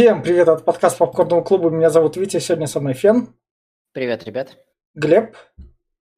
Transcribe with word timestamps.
Всем 0.00 0.22
привет 0.22 0.48
от 0.48 0.64
подкаста 0.64 1.00
Попкорного 1.00 1.42
клуба. 1.42 1.68
Меня 1.68 1.90
зовут 1.90 2.16
Витя, 2.16 2.38
сегодня 2.38 2.66
со 2.66 2.80
мной 2.80 2.94
Фен. 2.94 3.34
Привет, 3.92 4.24
ребят. 4.24 4.56
Глеб. 4.94 5.36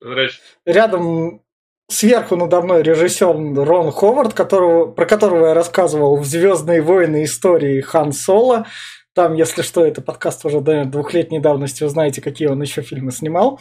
Здрасте. 0.00 0.38
Рядом 0.64 1.42
сверху 1.88 2.36
надо 2.36 2.62
мной 2.62 2.84
режиссер 2.84 3.34
Рон 3.66 3.90
Ховард, 3.90 4.34
которого, 4.34 4.92
про 4.92 5.04
которого 5.04 5.48
я 5.48 5.54
рассказывал 5.54 6.16
в 6.16 6.24
«Звездные 6.24 6.80
войны» 6.80 7.24
истории 7.24 7.80
Хан 7.80 8.12
Соло. 8.12 8.66
Там, 9.14 9.34
если 9.34 9.62
что, 9.62 9.84
это 9.84 10.00
подкаст 10.00 10.44
уже 10.44 10.60
до 10.60 10.84
двухлетней 10.84 11.40
давности, 11.40 11.82
вы 11.82 11.88
знаете, 11.88 12.22
какие 12.22 12.46
он 12.46 12.62
еще 12.62 12.82
фильмы 12.82 13.10
снимал. 13.10 13.58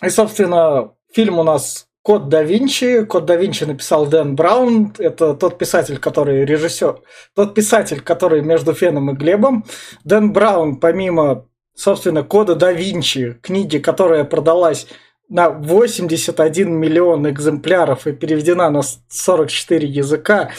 И, 0.00 0.10
собственно, 0.10 0.94
фильм 1.12 1.40
у 1.40 1.42
нас 1.42 1.87
Код 2.08 2.30
да 2.30 2.42
Винчи. 2.42 3.04
Код 3.04 3.26
да 3.26 3.36
Винчи 3.36 3.64
написал 3.64 4.06
Дэн 4.06 4.34
Браун. 4.34 4.94
Это 4.98 5.34
тот 5.34 5.58
писатель, 5.58 5.98
который 5.98 6.46
режиссер. 6.46 7.02
Тот 7.34 7.54
писатель, 7.54 8.00
который 8.00 8.40
между 8.40 8.72
Феном 8.72 9.10
и 9.10 9.12
Глебом. 9.12 9.66
Дэн 10.04 10.32
Браун, 10.32 10.76
помимо, 10.76 11.46
собственно, 11.74 12.22
Кода 12.22 12.54
да 12.54 12.72
Винчи, 12.72 13.36
книги, 13.42 13.76
которая 13.76 14.24
продалась 14.24 14.86
на 15.28 15.50
81 15.50 16.72
миллион 16.72 17.28
экземпляров 17.28 18.06
и 18.06 18.12
переведена 18.12 18.70
на 18.70 18.80
44 19.08 19.86
языка 19.86 20.50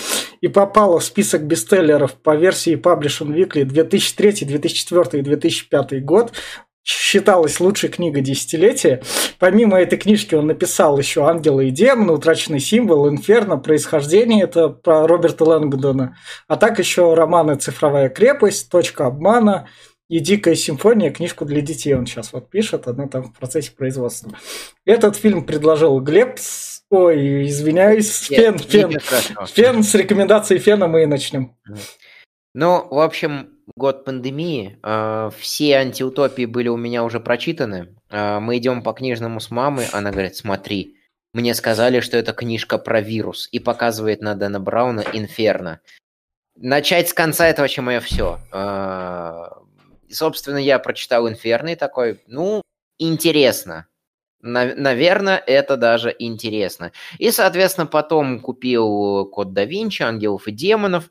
и 0.41 0.49
попала 0.49 0.99
в 0.99 1.03
список 1.03 1.45
бестселлеров 1.45 2.13
по 2.13 2.35
версии 2.35 2.75
Publishing 2.75 3.33
Weekly 3.33 3.63
2003, 3.63 4.45
2004 4.45 5.19
и 5.19 5.25
2005 5.25 6.05
год 6.05 6.31
считалась 6.83 7.59
лучшей 7.59 7.89
книгой 7.89 8.21
десятилетия. 8.21 9.01
Помимо 9.37 9.79
этой 9.79 9.97
книжки 9.97 10.35
он 10.35 10.47
написал 10.47 10.97
еще 10.97 11.25
«Ангелы 11.25 11.67
и 11.67 11.71
демоны», 11.71 12.13
«Утраченный 12.13 12.59
символ», 12.59 13.09
«Инферно», 13.09 13.57
«Происхождение», 13.57 14.43
это 14.43 14.69
про 14.69 15.07
Роберта 15.07 15.43
Лэнгдона, 15.45 16.17
а 16.47 16.55
так 16.55 16.79
еще 16.79 17.13
романы 17.13 17.55
«Цифровая 17.55 18.09
крепость», 18.09 18.69
«Точка 18.69 19.07
обмана», 19.07 19.67
и 20.09 20.19
«Дикая 20.19 20.55
симфония», 20.55 21.11
книжку 21.11 21.45
для 21.45 21.61
детей 21.61 21.93
он 21.93 22.07
сейчас 22.07 22.33
вот 22.33 22.49
пишет, 22.49 22.87
она 22.87 23.07
там 23.07 23.25
в 23.25 23.33
процессе 23.37 23.71
производства. 23.71 24.31
Этот 24.83 25.15
фильм 25.15 25.45
предложил 25.45 25.99
Глеб, 25.99 26.39
ой, 26.89 27.47
извиняюсь, 27.47 28.27
Фен, 28.27 28.57
Фен, 28.57 28.97
Фен, 29.53 29.83
с 29.83 29.93
рекомендацией 29.93 30.59
Фена 30.59 30.87
мы 30.87 31.03
и 31.03 31.05
начнем. 31.05 31.55
Ну, 32.55 32.87
в 32.89 32.99
общем, 32.99 33.58
год 33.79 34.05
пандемии, 34.05 34.77
э, 34.83 35.31
все 35.39 35.77
антиутопии 35.77 36.45
были 36.45 36.67
у 36.67 36.77
меня 36.77 37.03
уже 37.03 37.19
прочитаны. 37.19 37.95
Э, 38.11 38.39
мы 38.39 38.57
идем 38.57 38.83
по 38.83 38.93
книжному 38.93 39.39
с 39.39 39.49
мамой, 39.49 39.87
она 39.91 40.11
говорит, 40.11 40.35
смотри, 40.35 40.97
мне 41.33 41.55
сказали, 41.55 42.01
что 42.01 42.17
это 42.17 42.33
книжка 42.33 42.77
про 42.77 43.01
вирус, 43.01 43.49
и 43.51 43.59
показывает 43.59 44.21
на 44.21 44.35
Дэна 44.35 44.59
Брауна 44.59 45.03
«Инферно». 45.13 45.79
Начать 46.55 47.09
с 47.09 47.13
конца– 47.13 47.47
это 47.47 47.61
вообще 47.61 47.81
мое 47.81 48.01
все. 48.01 48.39
Э, 48.51 49.45
собственно, 50.09 50.57
я 50.57 50.77
прочитал 50.77 51.27
«Инферно» 51.29 51.69
и 51.69 51.75
такой, 51.75 52.19
ну, 52.27 52.61
интересно. 52.99 53.87
Наверное, 54.41 55.37
это 55.37 55.77
даже 55.77 56.15
интересно. 56.17 56.91
И, 57.17 57.31
соответственно, 57.31 57.87
потом 57.87 58.39
купил 58.39 59.25
Код 59.25 59.53
да 59.53 59.65
Винчи, 59.65 60.01
Ангелов 60.01 60.47
и 60.47 60.51
демонов. 60.51 61.09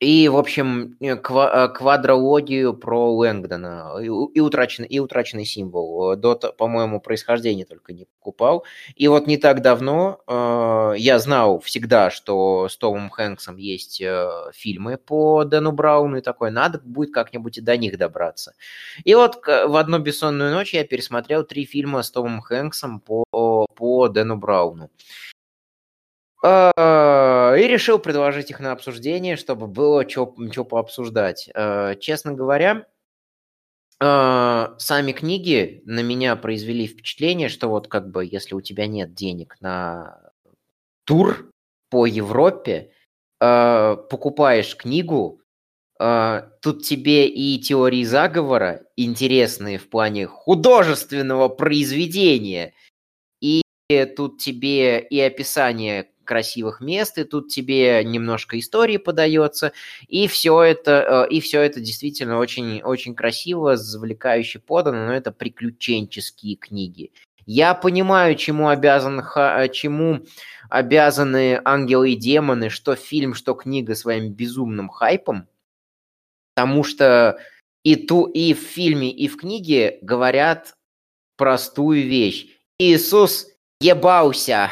И, 0.00 0.28
в 0.28 0.36
общем, 0.38 0.96
э, 1.00 1.08
э, 1.08 1.68
квадрологию 1.68 2.72
про 2.72 3.14
Лэнгдона 3.14 3.98
и, 4.00 4.06
и, 4.06 4.40
утраченный, 4.40 4.88
и 4.88 4.98
утраченный 4.98 5.44
символ. 5.44 6.16
До, 6.16 6.36
по-моему, 6.36 7.02
происхождения 7.02 7.66
только 7.66 7.92
не 7.92 8.06
покупал. 8.06 8.64
И 8.94 9.08
вот 9.08 9.26
не 9.26 9.36
так 9.36 9.60
давно 9.60 10.22
э, 10.26 10.94
я 10.96 11.18
знал 11.18 11.60
всегда, 11.60 12.10
что 12.10 12.70
с 12.70 12.78
Томом 12.78 13.10
Хэнксом 13.10 13.58
есть 13.58 14.00
э, 14.00 14.50
фильмы 14.54 14.96
по 14.96 15.44
Дэну 15.44 15.72
Брауну, 15.72 16.16
и 16.16 16.22
такой, 16.22 16.50
надо 16.50 16.80
будет 16.82 17.12
как-нибудь 17.12 17.58
и 17.58 17.60
до 17.60 17.76
них 17.76 17.98
добраться. 17.98 18.54
И 19.04 19.14
вот 19.14 19.36
в 19.44 19.76
одну 19.76 19.98
бессонную 19.98 20.54
ночь 20.54 20.72
я 20.72 20.84
пересмотрел 20.84 21.44
три 21.44 21.66
фильма 21.66 22.02
с 22.02 22.10
Томом 22.10 22.40
Хэнксом 22.40 23.00
по, 23.00 23.24
по 23.30 24.08
Дэну 24.08 24.36
Брауну. 24.38 24.90
А, 26.42 26.72
и 27.56 27.66
решил 27.66 27.98
предложить 27.98 28.50
их 28.50 28.60
на 28.60 28.72
обсуждение, 28.72 29.36
чтобы 29.36 29.66
было 29.66 30.08
что 30.08 30.34
пообсуждать. 30.64 31.48
А, 31.54 31.94
честно 31.94 32.32
говоря, 32.32 32.86
а, 34.00 34.74
сами 34.78 35.12
книги 35.12 35.82
на 35.84 36.00
меня 36.00 36.36
произвели 36.36 36.86
впечатление, 36.86 37.48
что 37.48 37.68
вот 37.68 37.88
как 37.88 38.10
бы 38.10 38.24
если 38.24 38.54
у 38.54 38.60
тебя 38.60 38.86
нет 38.86 39.14
денег 39.14 39.56
на 39.60 40.32
тур 41.04 41.50
по 41.90 42.06
Европе, 42.06 42.92
покупаешь 43.38 44.76
книгу, 44.76 45.40
тут 45.98 46.82
тебе 46.84 47.26
и 47.26 47.58
теории 47.58 48.04
заговора 48.04 48.84
интересные 48.96 49.78
в 49.78 49.88
плане 49.88 50.26
художественного 50.26 51.48
произведения, 51.48 52.74
и 53.40 53.62
тут 54.16 54.38
тебе 54.38 55.00
и 55.00 55.18
описание 55.20 56.09
красивых 56.30 56.80
мест, 56.80 57.18
и 57.18 57.24
тут 57.24 57.48
тебе 57.48 58.04
немножко 58.04 58.56
истории 58.56 58.98
подается, 58.98 59.72
и 60.06 60.28
все 60.28 60.62
это, 60.62 61.26
э, 61.28 61.34
и 61.34 61.40
все 61.40 61.60
это 61.60 61.80
действительно 61.80 62.38
очень, 62.38 62.82
очень 62.82 63.16
красиво, 63.16 63.76
завлекающе 63.76 64.60
подано, 64.60 65.06
но 65.06 65.12
это 65.12 65.32
приключенческие 65.32 66.54
книги. 66.54 67.10
Я 67.46 67.74
понимаю, 67.74 68.36
чему 68.36 68.68
обязан, 68.68 69.20
э, 69.34 69.68
чему 69.72 70.20
обязаны 70.68 71.60
ангелы 71.64 72.12
и 72.12 72.14
демоны, 72.16 72.70
что 72.70 72.94
фильм, 72.94 73.34
что 73.34 73.54
книга 73.54 73.96
своим 73.96 74.32
безумным 74.32 74.88
хайпом, 74.88 75.48
потому 76.54 76.84
что 76.84 77.40
и, 77.82 77.96
ту, 77.96 78.26
и 78.26 78.54
в 78.54 78.60
фильме, 78.60 79.10
и 79.10 79.26
в 79.26 79.36
книге 79.36 79.98
говорят 80.00 80.76
простую 81.36 82.04
вещь. 82.04 82.46
Иисус 82.78 83.48
ебался. 83.80 84.70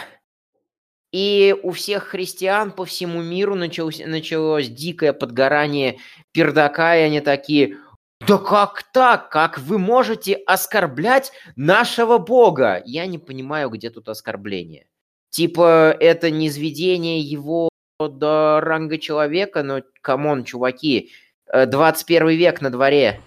И 1.12 1.54
у 1.62 1.70
всех 1.72 2.04
христиан 2.08 2.70
по 2.70 2.84
всему 2.84 3.22
миру 3.22 3.54
началось, 3.54 4.00
началось 4.04 4.68
дикое 4.68 5.12
подгорание 5.12 5.98
пердака, 6.32 6.96
и 6.96 7.02
они 7.02 7.20
такие, 7.20 7.78
да 8.26 8.36
как 8.36 8.82
так? 8.92 9.30
Как 9.30 9.58
вы 9.58 9.78
можете 9.78 10.34
оскорблять 10.34 11.32
нашего 11.56 12.18
Бога? 12.18 12.82
Я 12.84 13.06
не 13.06 13.18
понимаю, 13.18 13.70
где 13.70 13.90
тут 13.90 14.08
оскорбление. 14.08 14.86
Типа, 15.30 15.96
это 15.98 16.30
не 16.30 16.48
низведение 16.48 17.20
его 17.20 17.68
до 18.00 18.60
ранга 18.60 18.98
человека, 18.98 19.62
но, 19.62 19.82
come 20.02 20.26
on, 20.26 20.44
чуваки, 20.44 21.10
21 21.52 22.28
э, 22.28 22.34
век 22.34 22.60
на 22.60 22.70
дворе. 22.70 23.20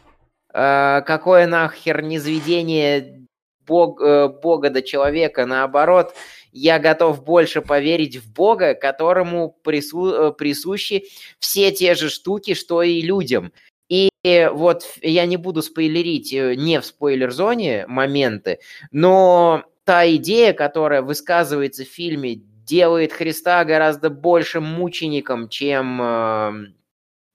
Э, 0.54 1.02
какое 1.06 1.48
нахер 1.48 2.02
низведение 2.02 3.28
бог, 3.66 4.02
э, 4.02 4.30
Бога 4.30 4.70
до 4.70 4.82
человека? 4.82 5.46
Наоборот, 5.46 6.14
я 6.52 6.80
готов 6.80 7.24
больше 7.24 7.62
поверить 7.62 8.18
в 8.18 8.32
Бога, 8.32 8.74
которому 8.74 9.58
прису, 9.64 10.14
э, 10.14 10.32
присущи 10.34 11.06
все 11.40 11.72
те 11.72 11.96
же 11.96 12.10
штуки, 12.10 12.54
что 12.54 12.82
и 12.82 13.02
людям. 13.02 13.52
И 13.90 14.10
вот 14.54 14.84
я 15.02 15.26
не 15.26 15.38
буду 15.38 15.62
спойлерить 15.62 16.34
э, 16.34 16.56
не 16.56 16.80
в 16.80 16.86
спойлер-зоне 16.86 17.86
моменты, 17.88 18.60
но 18.92 19.66
та 19.84 20.10
идея, 20.16 20.54
которая 20.54 21.02
высказывается 21.02 21.84
в 21.84 21.88
фильме, 21.88 22.36
делает 22.36 23.12
Христа 23.12 23.64
гораздо 23.66 24.10
большим 24.10 24.64
мучеником, 24.64 25.50
чем, 25.50 26.02
эм, 26.02 26.76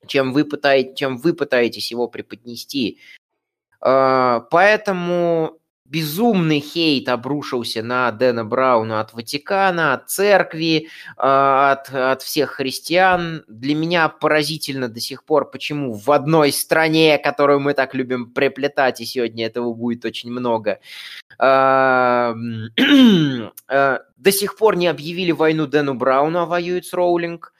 чем, 0.06 0.32
вы, 0.32 0.44
пытаете, 0.44 0.94
чем 0.94 1.18
вы 1.18 1.34
пытаетесь 1.34 1.90
его 1.90 2.08
преподнести. 2.08 3.00
Э, 3.84 4.40
поэтому 4.50 5.58
безумный 5.88 6.60
хейт 6.60 7.08
обрушился 7.08 7.82
на 7.82 8.10
Дэна 8.10 8.44
Брауна 8.44 9.00
от 9.00 9.12
Ватикана, 9.12 9.94
от 9.94 10.10
церкви, 10.10 10.88
а, 11.16 11.72
от, 11.72 11.94
от 11.94 12.22
всех 12.22 12.50
христиан. 12.52 13.44
Для 13.48 13.74
меня 13.74 14.08
поразительно 14.08 14.88
до 14.88 15.00
сих 15.00 15.24
пор, 15.24 15.50
почему 15.50 15.92
в 15.92 16.10
одной 16.10 16.52
стране, 16.52 17.18
которую 17.18 17.60
мы 17.60 17.74
так 17.74 17.94
любим 17.94 18.32
приплетать, 18.32 19.00
и 19.00 19.04
сегодня 19.04 19.46
этого 19.46 19.72
будет 19.72 20.04
очень 20.04 20.30
много, 20.30 20.80
а, 21.38 22.34
а, 23.68 24.00
до 24.16 24.32
сих 24.32 24.56
пор 24.56 24.76
не 24.76 24.88
объявили 24.88 25.32
войну 25.32 25.66
Дэну 25.66 25.94
Брауну, 25.94 26.40
а 26.40 26.46
воюют 26.46 26.86
с 26.86 26.92
Роулинг. 26.92 27.52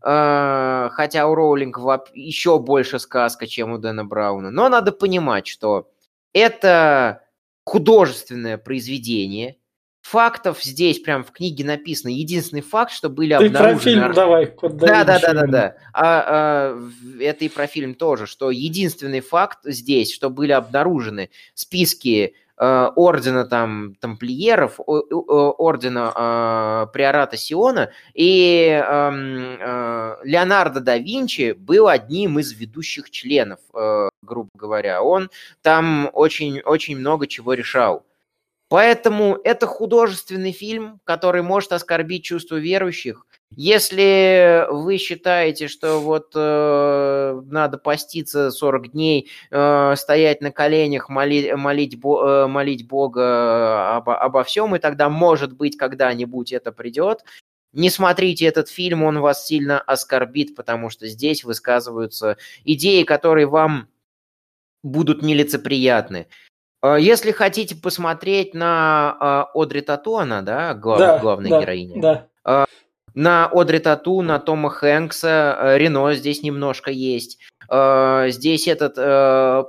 Хотя 0.00 1.26
у 1.26 1.34
Роулинг 1.34 1.78
еще 2.12 2.58
больше 2.58 2.98
сказка, 2.98 3.46
чем 3.46 3.72
у 3.72 3.78
Дэна 3.78 4.04
Брауна. 4.04 4.50
Но 4.50 4.68
надо 4.68 4.92
понимать, 4.92 5.46
что 5.46 5.88
это 6.34 7.23
художественное 7.64 8.58
произведение. 8.58 9.56
Фактов 10.02 10.62
здесь 10.62 10.98
прям 10.98 11.24
в 11.24 11.32
книге 11.32 11.64
написано. 11.64 12.10
Единственный 12.10 12.60
факт, 12.60 12.92
что 12.92 13.08
были 13.08 13.30
Ты 13.38 13.46
обнаружены... 13.46 13.74
про 13.74 13.82
фильм 13.82 14.12
давай. 14.12 14.54
Да, 14.60 15.04
да, 15.04 15.18
да, 15.18 15.32
да, 15.32 15.46
да. 15.46 15.76
А, 15.94 16.24
а, 16.26 16.90
это 17.20 17.46
и 17.46 17.48
про 17.48 17.66
фильм 17.66 17.94
тоже, 17.94 18.26
что 18.26 18.50
единственный 18.50 19.20
факт 19.20 19.60
здесь, 19.64 20.12
что 20.12 20.28
были 20.28 20.52
обнаружены 20.52 21.30
списки 21.54 22.34
ордена 22.56 23.44
там 23.46 23.96
тамплиеров, 23.96 24.78
ордена 24.78 26.12
э, 26.14 26.92
приората 26.92 27.36
Сиона, 27.36 27.90
и 28.14 28.68
эм, 28.68 29.56
э, 29.60 30.16
Леонардо 30.22 30.80
да 30.80 30.96
Винчи 30.96 31.52
был 31.52 31.88
одним 31.88 32.38
из 32.38 32.52
ведущих 32.52 33.10
членов, 33.10 33.58
э, 33.74 34.08
грубо 34.22 34.50
говоря. 34.54 35.02
Он 35.02 35.30
там 35.62 36.10
очень, 36.12 36.60
очень 36.60 36.96
много 36.96 37.26
чего 37.26 37.54
решал. 37.54 38.04
Поэтому 38.68 39.38
это 39.44 39.66
художественный 39.66 40.52
фильм, 40.52 41.00
который 41.04 41.42
может 41.42 41.72
оскорбить 41.72 42.24
чувства 42.24 42.56
верующих. 42.56 43.26
Если 43.56 44.66
вы 44.70 44.98
считаете, 44.98 45.68
что 45.68 46.00
вот 46.00 46.32
э, 46.34 47.42
надо 47.46 47.78
поститься 47.78 48.50
40 48.50 48.92
дней, 48.92 49.30
э, 49.50 49.94
стоять 49.96 50.40
на 50.40 50.50
коленях, 50.50 51.08
моли, 51.08 51.52
молить, 51.52 51.98
бо, 51.98 52.44
э, 52.44 52.46
молить 52.46 52.86
Бога 52.86 53.96
обо, 53.96 54.16
обо 54.16 54.44
всем, 54.44 54.74
и 54.76 54.78
тогда, 54.78 55.08
может 55.08 55.52
быть, 55.52 55.76
когда-нибудь 55.76 56.52
это 56.52 56.72
придет, 56.72 57.24
не 57.74 57.90
смотрите 57.90 58.46
этот 58.46 58.68
фильм, 58.68 59.02
он 59.02 59.18
вас 59.18 59.46
сильно 59.46 59.80
оскорбит, 59.80 60.54
потому 60.54 60.90
что 60.90 61.08
здесь 61.08 61.42
высказываются 61.42 62.36
идеи, 62.64 63.02
которые 63.02 63.46
вам 63.46 63.88
будут 64.84 65.22
нелицеприятны. 65.22 66.28
А, 66.82 66.96
если 66.96 67.32
хотите 67.32 67.74
посмотреть 67.74 68.54
на 68.54 69.16
а, 69.18 69.50
Одри 69.54 69.80
Татуана, 69.80 70.42
да, 70.42 70.74
глав, 70.74 70.98
да 70.98 71.18
главной 71.18 71.50
да, 71.50 71.60
героиня, 71.60 72.00
да. 72.44 72.66
На 73.14 73.46
Одри 73.46 73.78
Тату, 73.78 74.22
на 74.22 74.38
Тома 74.38 74.70
Хэнкса, 74.70 75.76
Рено 75.76 76.14
здесь 76.14 76.42
немножко 76.42 76.90
есть. 76.90 77.38
Здесь 77.68 78.68
этот... 78.68 78.96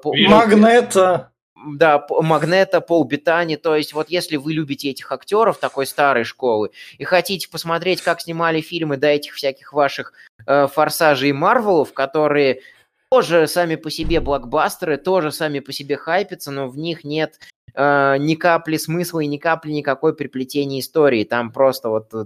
Магнета. 0.04 1.32
Да, 1.66 2.06
Магнета, 2.10 2.80
Пол 2.80 3.06
Бетани. 3.06 3.56
То 3.56 3.76
есть 3.76 3.94
вот 3.94 4.10
если 4.10 4.36
вы 4.36 4.54
любите 4.54 4.90
этих 4.90 5.12
актеров 5.12 5.58
такой 5.58 5.88
старой 5.88 6.24
школы 6.24 6.70
и 6.98 7.04
хотите 7.04 7.50
посмотреть, 7.50 8.02
как 8.02 8.22
снимали 8.22 8.62
фильмы 8.62 8.98
до 8.98 9.08
этих 9.08 9.34
всяких 9.34 9.74
ваших 9.74 10.14
э, 10.46 10.68
Форсажей 10.68 11.30
и 11.30 11.34
Марвелов, 11.34 11.94
которые 11.94 12.62
тоже 13.10 13.48
сами 13.48 13.76
по 13.76 13.90
себе 13.90 14.20
блокбастеры, 14.20 14.98
тоже 14.98 15.32
сами 15.32 15.60
по 15.60 15.72
себе 15.72 15.98
хайпятся, 15.98 16.52
но 16.52 16.68
в 16.68 16.78
них 16.78 17.04
нет 17.04 17.40
э, 17.74 18.18
ни 18.20 18.36
капли 18.36 18.78
смысла 18.78 19.22
и 19.22 19.28
ни 19.28 19.38
капли 19.38 19.72
никакой 19.72 20.16
приплетения 20.16 20.80
истории. 20.80 21.24
Там 21.24 21.52
просто 21.52 21.90
вот 21.90 22.14
э, 22.14 22.26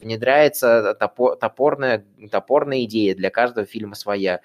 внедряется 0.00 0.94
топор, 0.98 1.36
топорная, 1.36 2.04
топорная 2.30 2.84
идея, 2.84 3.14
для 3.14 3.30
каждого 3.30 3.66
фильма 3.66 3.94
своя. 3.94 4.40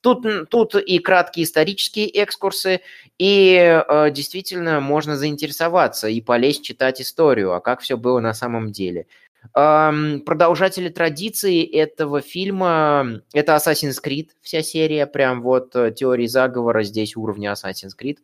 Тут, 0.00 0.48
тут 0.48 0.74
и 0.76 0.98
краткие 0.98 1.44
исторические 1.44 2.22
экскурсы, 2.22 2.80
и 3.18 3.54
э, 3.56 4.10
действительно 4.10 4.80
можно 4.80 5.16
заинтересоваться 5.16 6.08
и 6.08 6.22
полезть 6.22 6.64
читать 6.64 7.02
историю, 7.02 7.52
а 7.52 7.60
как 7.60 7.80
все 7.80 7.98
было 7.98 8.20
на 8.20 8.32
самом 8.32 8.72
деле. 8.72 9.06
Продолжатели 9.52 10.90
традиции 10.90 11.64
этого 11.64 12.20
фильма– 12.20 13.22
это 13.32 13.56
Assassin's 13.56 13.96
Creed, 14.04 14.30
вся 14.42 14.62
серия, 14.62 15.06
прям 15.06 15.40
вот 15.40 15.74
э, 15.74 15.92
теории 15.92 16.26
заговора 16.26 16.82
здесь 16.82 17.16
уровня 17.16 17.52
Assassin's 17.52 17.92
Creed. 17.98 18.18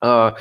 А, 0.00 0.34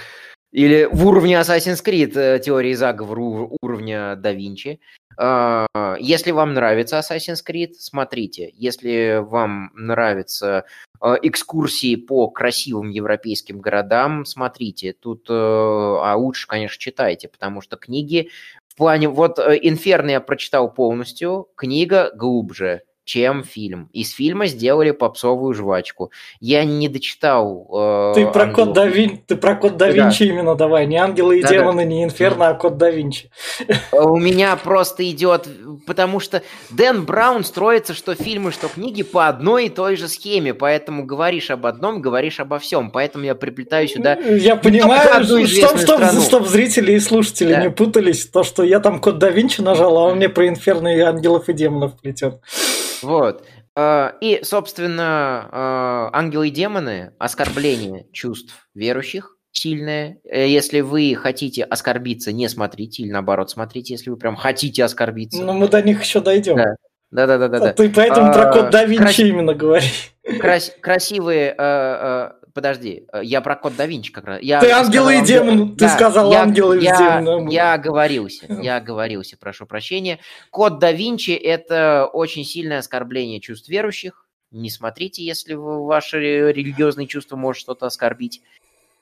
или 0.56 0.88
в 0.90 1.06
уровне 1.06 1.34
Assassin's 1.34 1.84
Creed 1.84 2.18
э, 2.18 2.40
теории 2.40 2.74
заговора 2.74 3.50
уровня 3.62 4.16
Да 4.16 4.32
Винчи. 4.32 4.80
А, 5.18 5.68
если 6.00 6.32
вам 6.32 6.54
нравится 6.54 6.98
Assassin's 7.00 7.44
Creed, 7.46 7.74
смотрите. 7.78 8.54
Если 8.56 9.20
вам 9.22 9.72
нравятся 9.76 10.64
э, 11.02 11.16
экскурсии 11.24 11.98
по 11.98 12.30
красивым 12.30 12.90
европейским 12.90 13.60
городам, 13.60 14.24
смотрите. 14.24 14.94
Тут, 14.94 15.28
а 15.30 16.16
лучше, 16.16 16.48
конечно, 16.48 16.80
читайте, 16.80 17.28
потому 17.28 17.60
что 17.60 17.76
книги 17.76 18.30
в 18.70 18.78
плане, 18.78 19.10
вот 19.10 19.40
«Инферно» 19.40 20.12
я 20.12 20.22
прочитал 20.22 20.74
полностью, 20.74 21.50
книга 21.58 22.12
глубже 22.16 22.84
чем 23.06 23.44
фильм. 23.44 23.90
Из 23.94 24.12
фильма 24.12 24.48
сделали 24.48 24.92
попсовую 24.92 25.54
жвачку. 25.54 26.12
Я 26.40 26.66
не 26.66 26.90
дочитал... 26.90 27.70
Э, 27.72 28.14
ты, 28.16 28.28
про 28.28 28.48
код 28.48 28.74
да 28.74 28.88
Вин... 28.88 29.22
ты 29.26 29.36
про 29.36 29.56
код 29.56 29.78
да 29.78 29.90
Винчи 29.90 30.26
да. 30.26 30.34
именно 30.34 30.56
давай. 30.56 30.88
Не 30.88 30.98
ангелы 30.98 31.40
и 31.40 31.44
да, 31.44 31.50
демоны, 31.50 31.84
да. 31.84 31.90
не 31.90 32.04
инферно, 32.04 32.50
а 32.50 32.54
код 32.56 32.78
да 32.78 32.90
Винчи. 32.90 33.30
У 33.92 34.18
меня 34.18 34.56
просто 34.56 35.10
идет... 35.10 35.48
Потому 35.86 36.20
что 36.20 36.42
Дэн 36.72 37.06
Браун 37.06 37.44
строится, 37.44 37.94
что 37.94 38.16
фильмы, 38.16 38.52
что 38.52 38.68
книги 38.68 39.04
по 39.04 39.28
одной 39.28 39.68
и 39.68 39.70
той 39.70 39.96
же 39.96 40.08
схеме. 40.08 40.56
Поэтому 40.56 41.06
говоришь 41.06 41.52
об 41.52 41.68
одном, 41.68 42.02
говоришь 42.02 42.40
обо 42.40 42.58
всем. 42.58 42.90
Поэтому 42.90 43.24
я 43.26 43.36
приплетаю 43.36 43.88
сюда... 43.88 44.16
Я 44.16 44.56
понимаю, 44.56 45.24
чтобы 45.24 45.46
чтоб, 45.46 46.22
чтоб 46.24 46.48
зрители 46.48 46.94
и 46.94 47.00
слушатели 47.00 47.54
да. 47.54 47.62
не 47.62 47.70
путались. 47.70 48.26
То, 48.26 48.44
что 48.44 48.64
я 48.64 48.80
там 48.80 49.00
код 49.00 49.20
да 49.20 49.30
Винчи 49.30 49.62
нажал, 49.62 49.96
а 49.98 50.06
он 50.06 50.18
мне 50.18 50.28
про 50.28 50.48
инферно 50.48 50.96
и 50.96 51.00
ангелов 51.00 51.50
и 51.50 51.54
демонов 51.54 52.00
плетет. 52.02 52.40
Вот. 53.02 53.44
А, 53.76 54.16
и, 54.22 54.40
собственно, 54.44 55.50
а, 55.52 56.10
ангелы 56.14 56.48
и 56.48 56.52
демоны, 56.52 57.14
оскорбление 57.20 58.08
чувств 58.14 58.70
верующих, 58.74 59.36
сильное. 59.52 60.18
Э, 60.26 60.48
если 60.48 60.82
вы 60.82 61.16
хотите 61.16 61.64
оскорбиться, 61.64 62.32
не 62.32 62.48
смотрите, 62.50 63.04
или 63.04 63.12
наоборот, 63.12 63.50
смотрите, 63.50 63.94
если 63.94 64.10
вы 64.10 64.18
прям 64.18 64.36
хотите 64.36 64.84
оскорбиться. 64.84 65.44
Ну, 65.44 65.54
мы 65.54 65.68
до 65.68 65.82
них 65.82 66.02
еще 66.02 66.20
дойдем. 66.20 66.58
Да. 66.58 66.76
Да, 67.12 67.28
да, 67.28 67.38
да, 67.38 67.48
да. 67.48 67.70
А 67.70 67.74
ты 67.74 67.90
поэтому 67.90 68.32
а, 68.32 68.34
про 68.34 68.52
код 68.52 68.72
да 68.72 68.84
Винчи 68.84 69.04
крас... 69.04 69.20
именно 69.20 69.54
говори. 69.54 69.86
Крас... 70.40 70.72
Красивые 70.82 71.56
подожди, 72.56 73.06
э, 73.12 73.20
я 73.24 73.42
про 73.42 73.56
код 73.56 73.76
да 73.76 73.86
Винчи 73.86 74.12
как 74.12 74.24
раз. 74.24 74.42
Я 74.42 74.60
ты 74.62 74.72
ангелы 74.72 75.20
и 75.20 75.22
демон, 75.22 75.76
ты 75.76 75.88
сказал 75.90 76.32
я, 76.32 76.42
ангелы 76.42 76.78
и 76.78 76.82
демон. 76.82 77.48
Я 77.50 77.74
оговорился, 77.74 78.48
я 78.50 78.78
оговорился, 78.78 79.38
прошу 79.38 79.68
прощения. 79.68 80.20
Код 80.50 80.80
да 80.80 80.92
Винчи– 80.92 81.32
это 81.32 82.10
очень 82.12 82.46
сильное 82.46 82.80
оскорбление 82.80 83.42
чувств 83.42 83.70
верующих. 83.70 84.26
Не 84.52 84.70
смотрите, 84.70 85.24
если 85.24 85.54
ваши 85.54 86.18
религиозные 86.54 87.08
чувства 87.08 87.36
может 87.36 87.60
что-то 87.62 87.86
оскорбить. 87.88 88.42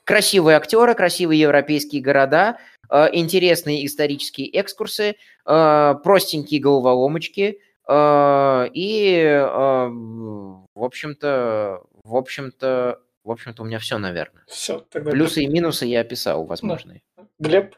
Красивые 0.03 0.57
актеры, 0.57 0.95
красивые 0.95 1.39
европейские 1.39 2.01
города, 2.01 2.57
э, 2.89 3.07
интересные 3.13 3.85
исторические 3.85 4.49
экскурсы, 4.59 5.15
э, 5.45 5.95
простенькие 6.03 6.59
головоломочки 6.59 7.59
и, 7.85 9.45
в 9.45 10.83
общем-то, 10.83 11.81
в 12.03 12.15
общем-то, 12.15 12.99
в 13.23 13.31
общем-то, 13.31 13.63
у 13.63 13.65
меня 13.65 13.79
все, 13.79 13.97
наверное. 13.97 14.43
Все, 14.47 14.79
тогда... 14.91 15.11
Плюсы 15.11 15.43
и 15.43 15.47
минусы 15.47 15.85
я 15.85 16.01
описал, 16.01 16.45
возможные. 16.45 17.01
Да. 17.17 17.23
Глеб? 17.39 17.75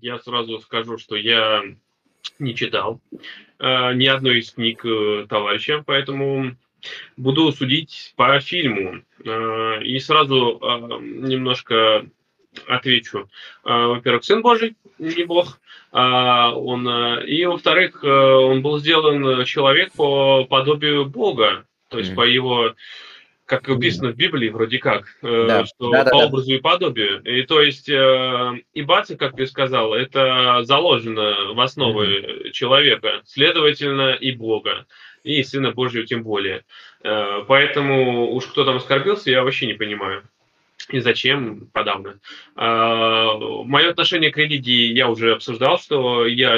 Я 0.00 0.18
сразу 0.18 0.58
скажу, 0.60 0.96
что 0.96 1.16
я 1.16 1.62
не 2.38 2.54
читал 2.54 3.00
э, 3.58 3.92
ни 3.94 4.06
одной 4.06 4.38
из 4.38 4.52
книг 4.52 4.84
э, 4.84 5.26
товарища, 5.28 5.82
поэтому 5.86 6.56
буду 7.18 7.52
судить 7.52 8.14
по 8.16 8.40
фильму. 8.40 9.02
Э, 9.24 9.82
и 9.82 9.98
сразу 9.98 10.58
э, 10.58 11.02
немножко 11.02 12.06
отвечу. 12.66 13.28
Э, 13.64 13.86
во-первых, 13.86 14.24
Сын 14.24 14.40
Божий, 14.40 14.76
не 14.98 15.24
Бог. 15.24 15.60
Э, 15.92 16.50
он, 16.54 16.88
э, 16.88 17.26
и, 17.26 17.44
во-вторых, 17.44 18.02
э, 18.02 18.08
он 18.08 18.62
был 18.62 18.78
сделан 18.78 19.44
человек 19.44 19.92
по 19.92 20.44
подобию 20.44 21.04
Бога, 21.04 21.66
то 21.88 21.98
есть 21.98 22.12
mm. 22.12 22.14
по 22.14 22.22
его 22.22 22.74
как 23.50 23.68
описано 23.68 24.12
в 24.12 24.16
Библии, 24.16 24.48
вроде 24.48 24.78
как, 24.78 25.08
э, 25.22 25.44
да. 25.48 25.66
что 25.66 25.90
да, 25.90 26.04
да, 26.04 26.10
по 26.12 26.18
да. 26.18 26.26
образу 26.26 26.54
и 26.54 26.58
подобию. 26.58 27.20
И 27.24 27.42
то 27.42 27.60
есть 27.60 27.88
э, 27.88 28.52
ибаться, 28.74 29.16
как 29.16 29.34
ты 29.34 29.44
сказал, 29.48 29.92
это 29.92 30.60
заложено 30.62 31.52
в 31.52 31.60
основу 31.60 32.04
mm-hmm. 32.04 32.52
человека, 32.52 33.22
следовательно, 33.24 34.12
и 34.12 34.30
Бога, 34.30 34.86
и 35.24 35.42
Сына 35.42 35.72
Божьего 35.72 36.06
тем 36.06 36.22
более. 36.22 36.64
Э, 37.02 37.42
поэтому 37.48 38.30
уж 38.32 38.46
кто 38.46 38.64
там 38.64 38.76
оскорбился, 38.76 39.32
я 39.32 39.42
вообще 39.42 39.66
не 39.66 39.74
понимаю 39.74 40.22
и 40.92 41.00
зачем 41.00 41.68
подавно. 41.72 42.20
А, 42.56 43.34
мое 43.64 43.90
отношение 43.90 44.30
к 44.30 44.36
религии 44.36 44.92
я 44.92 45.08
уже 45.08 45.32
обсуждал, 45.32 45.78
что 45.78 46.26
я 46.26 46.52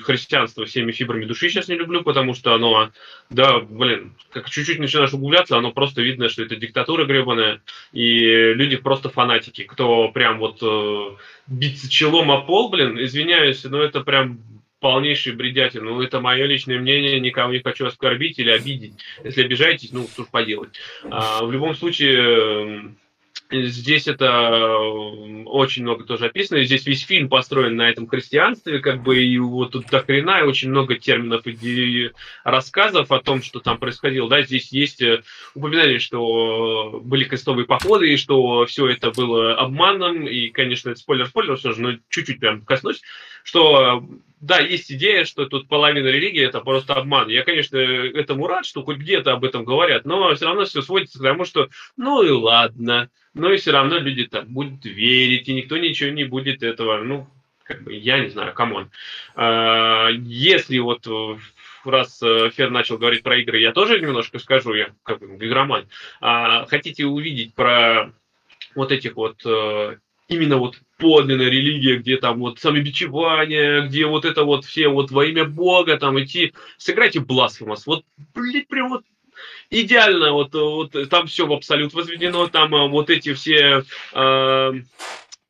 христианство 0.00 0.64
всеми 0.64 0.92
фибрами 0.92 1.24
души 1.24 1.48
сейчас 1.48 1.68
не 1.68 1.76
люблю, 1.76 2.02
потому 2.02 2.34
что 2.34 2.54
оно, 2.54 2.90
да, 3.30 3.60
блин, 3.60 4.14
как 4.30 4.50
чуть-чуть 4.50 4.78
начинаешь 4.78 5.12
углубляться, 5.12 5.56
оно 5.56 5.72
просто 5.72 6.02
видно, 6.02 6.28
что 6.28 6.42
это 6.42 6.56
диктатура 6.56 7.04
гребаная, 7.04 7.60
и 7.92 8.18
люди 8.54 8.76
просто 8.76 9.08
фанатики, 9.08 9.64
кто 9.64 10.08
прям 10.08 10.38
вот 10.38 10.58
э, 10.62 11.16
биться 11.46 11.90
челом 11.90 12.30
о 12.30 12.42
пол, 12.42 12.70
блин, 12.70 13.02
извиняюсь, 13.02 13.64
но 13.64 13.82
это 13.82 14.00
прям 14.00 14.40
полнейший 14.80 15.34
бредятин. 15.34 15.84
Ну, 15.84 16.00
это 16.00 16.20
мое 16.20 16.44
личное 16.46 16.78
мнение, 16.78 17.18
никого 17.20 17.52
не 17.52 17.60
хочу 17.60 17.86
оскорбить 17.86 18.38
или 18.38 18.50
обидеть. 18.50 18.94
Если 19.24 19.42
обижаетесь, 19.42 19.92
ну, 19.92 20.06
что 20.06 20.24
ж 20.24 20.26
поделать. 20.30 20.78
А, 21.10 21.44
в 21.44 21.50
любом 21.50 21.74
случае, 21.74 22.94
Здесь 23.48 24.08
это 24.08 24.24
э, 24.24 25.42
очень 25.44 25.82
много 25.82 26.04
тоже 26.04 26.26
описано. 26.26 26.64
Здесь 26.64 26.84
весь 26.86 27.04
фильм 27.04 27.28
построен 27.28 27.76
на 27.76 27.88
этом 27.88 28.08
христианстве, 28.08 28.80
как 28.80 29.04
бы, 29.04 29.22
и 29.22 29.38
вот 29.38 29.72
тут 29.72 29.86
до 29.86 30.00
хрена, 30.00 30.40
и 30.40 30.46
очень 30.46 30.70
много 30.70 30.96
терминов 30.96 31.46
и 31.46 32.10
рассказов 32.42 33.12
о 33.12 33.20
том, 33.20 33.42
что 33.42 33.60
там 33.60 33.78
происходило. 33.78 34.28
Да, 34.28 34.42
здесь 34.42 34.72
есть 34.72 35.00
э, 35.00 35.22
упоминание, 35.54 36.00
что 36.00 37.00
были 37.04 37.24
крестовые 37.24 37.66
походы, 37.66 38.12
и 38.12 38.16
что 38.16 38.66
все 38.66 38.88
это 38.88 39.12
было 39.12 39.54
обманом, 39.54 40.26
и, 40.26 40.48
конечно, 40.48 40.90
это 40.90 40.98
спойлер-спойлер, 40.98 41.56
все 41.56 41.72
же, 41.72 41.80
но 41.80 41.98
чуть-чуть 42.08 42.40
прям 42.40 42.62
коснусь, 42.62 43.00
что 43.46 44.02
да, 44.40 44.58
есть 44.58 44.90
идея, 44.90 45.24
что 45.24 45.46
тут 45.46 45.68
половина 45.68 46.08
религии 46.08 46.44
это 46.44 46.60
просто 46.60 46.94
обман. 46.94 47.28
Я, 47.28 47.44
конечно, 47.44 47.76
этому 47.76 48.48
рад, 48.48 48.66
что 48.66 48.82
хоть 48.82 48.98
где-то 48.98 49.32
об 49.32 49.44
этом 49.44 49.64
говорят, 49.64 50.04
но 50.04 50.34
все 50.34 50.46
равно 50.46 50.64
все 50.64 50.82
сводится 50.82 51.20
к 51.20 51.22
тому, 51.22 51.44
что 51.44 51.68
ну 51.96 52.22
и 52.22 52.30
ладно, 52.30 53.08
но 53.34 53.52
и 53.52 53.56
все 53.56 53.70
равно 53.70 53.98
люди 53.98 54.24
так 54.24 54.48
будут 54.48 54.84
верить, 54.84 55.48
и 55.48 55.54
никто 55.54 55.76
ничего 55.78 56.10
не 56.10 56.24
будет 56.24 56.64
этого, 56.64 56.98
ну, 57.02 57.28
как 57.62 57.84
бы, 57.84 57.94
я 57.94 58.18
не 58.18 58.28
знаю, 58.28 58.52
come 58.52 58.74
on. 58.74 58.90
А, 59.36 60.08
если 60.10 60.78
вот 60.78 61.06
раз 61.84 62.20
э, 62.20 62.50
Фер 62.50 62.70
начал 62.70 62.98
говорить 62.98 63.22
про 63.22 63.38
игры, 63.38 63.60
я 63.60 63.72
тоже 63.72 64.00
немножко 64.00 64.40
скажу, 64.40 64.74
я 64.74 64.88
как 65.04 65.20
бы 65.20 65.36
игроман. 65.36 65.86
А, 66.20 66.66
хотите 66.66 67.06
увидеть 67.06 67.54
про 67.54 68.12
вот 68.74 68.90
этих 68.90 69.14
вот 69.14 69.40
э, 69.46 69.98
именно 70.28 70.56
вот 70.56 70.80
подлинная 70.98 71.48
религия, 71.48 71.96
где 71.96 72.16
там 72.16 72.40
вот 72.40 72.58
самобичевание, 72.58 73.86
где 73.86 74.06
вот 74.06 74.24
это 74.24 74.44
вот 74.44 74.64
все 74.64 74.88
вот 74.88 75.10
во 75.10 75.24
имя 75.24 75.44
Бога 75.44 75.96
там 75.98 76.22
идти, 76.22 76.52
сыграйте 76.78 77.20
Blasphemous. 77.20 77.82
Вот, 77.86 78.04
блин, 78.34 78.64
прям 78.68 78.88
вот 78.88 79.04
идеально, 79.70 80.32
вот, 80.32 80.54
вот 80.54 81.08
там 81.10 81.26
все 81.26 81.46
в 81.46 81.52
абсолют 81.52 81.94
возведено, 81.94 82.46
там 82.48 82.74
а, 82.74 82.86
вот 82.86 83.10
эти 83.10 83.34
все, 83.34 83.84
э, 84.12 84.72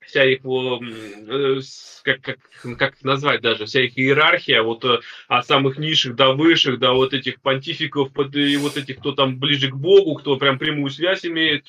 вся 0.00 0.24
их, 0.24 0.40
э, 0.44 1.60
как, 2.02 2.20
как, 2.22 2.38
как 2.78 3.04
назвать 3.04 3.42
даже, 3.42 3.66
вся 3.66 3.82
их 3.82 3.98
иерархия, 3.98 4.62
вот 4.62 4.84
э, 4.84 5.00
от 5.28 5.46
самых 5.46 5.78
низших 5.78 6.16
до 6.16 6.32
высших, 6.32 6.78
до 6.78 6.92
вот 6.92 7.14
этих 7.14 7.40
понтификов, 7.40 8.10
и 8.34 8.56
вот 8.56 8.76
этих, 8.76 8.98
кто 8.98 9.12
там 9.12 9.38
ближе 9.38 9.70
к 9.70 9.76
Богу, 9.76 10.14
кто 10.14 10.36
прям 10.36 10.58
прямую 10.58 10.90
связь 10.90 11.24
имеет, 11.24 11.66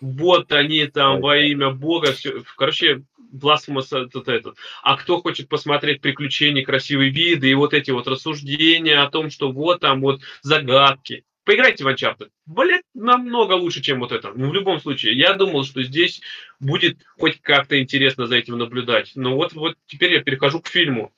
вот 0.00 0.52
они 0.52 0.86
там 0.86 1.20
во 1.20 1.38
имя 1.38 1.70
Бога, 1.70 2.12
все, 2.12 2.42
короче, 2.56 3.02
Blasphemous 3.32 3.96
этот, 3.96 4.28
этот. 4.28 4.56
А 4.82 4.96
кто 4.96 5.20
хочет 5.20 5.48
посмотреть 5.48 6.00
приключения, 6.00 6.64
красивые 6.64 7.10
виды 7.10 7.50
и 7.50 7.54
вот 7.54 7.74
эти 7.74 7.90
вот 7.90 8.06
рассуждения 8.06 9.00
о 9.00 9.10
том, 9.10 9.30
что 9.30 9.50
вот 9.50 9.80
там 9.80 10.00
вот 10.00 10.20
загадки. 10.42 11.24
Поиграйте 11.44 11.82
в 11.82 11.88
Uncharted. 11.88 12.30
Блин, 12.46 12.82
намного 12.94 13.54
лучше, 13.54 13.80
чем 13.80 13.98
вот 13.98 14.12
это. 14.12 14.32
Ну, 14.34 14.50
в 14.50 14.54
любом 14.54 14.80
случае, 14.80 15.18
я 15.18 15.34
думал, 15.34 15.64
что 15.64 15.82
здесь 15.82 16.20
будет 16.60 16.98
хоть 17.18 17.40
как-то 17.40 17.80
интересно 17.80 18.26
за 18.26 18.36
этим 18.36 18.58
наблюдать. 18.58 19.12
Но 19.16 19.34
вот, 19.34 19.52
вот 19.52 19.76
теперь 19.86 20.12
я 20.12 20.22
перехожу 20.22 20.60
к 20.60 20.68
фильму. 20.68 21.12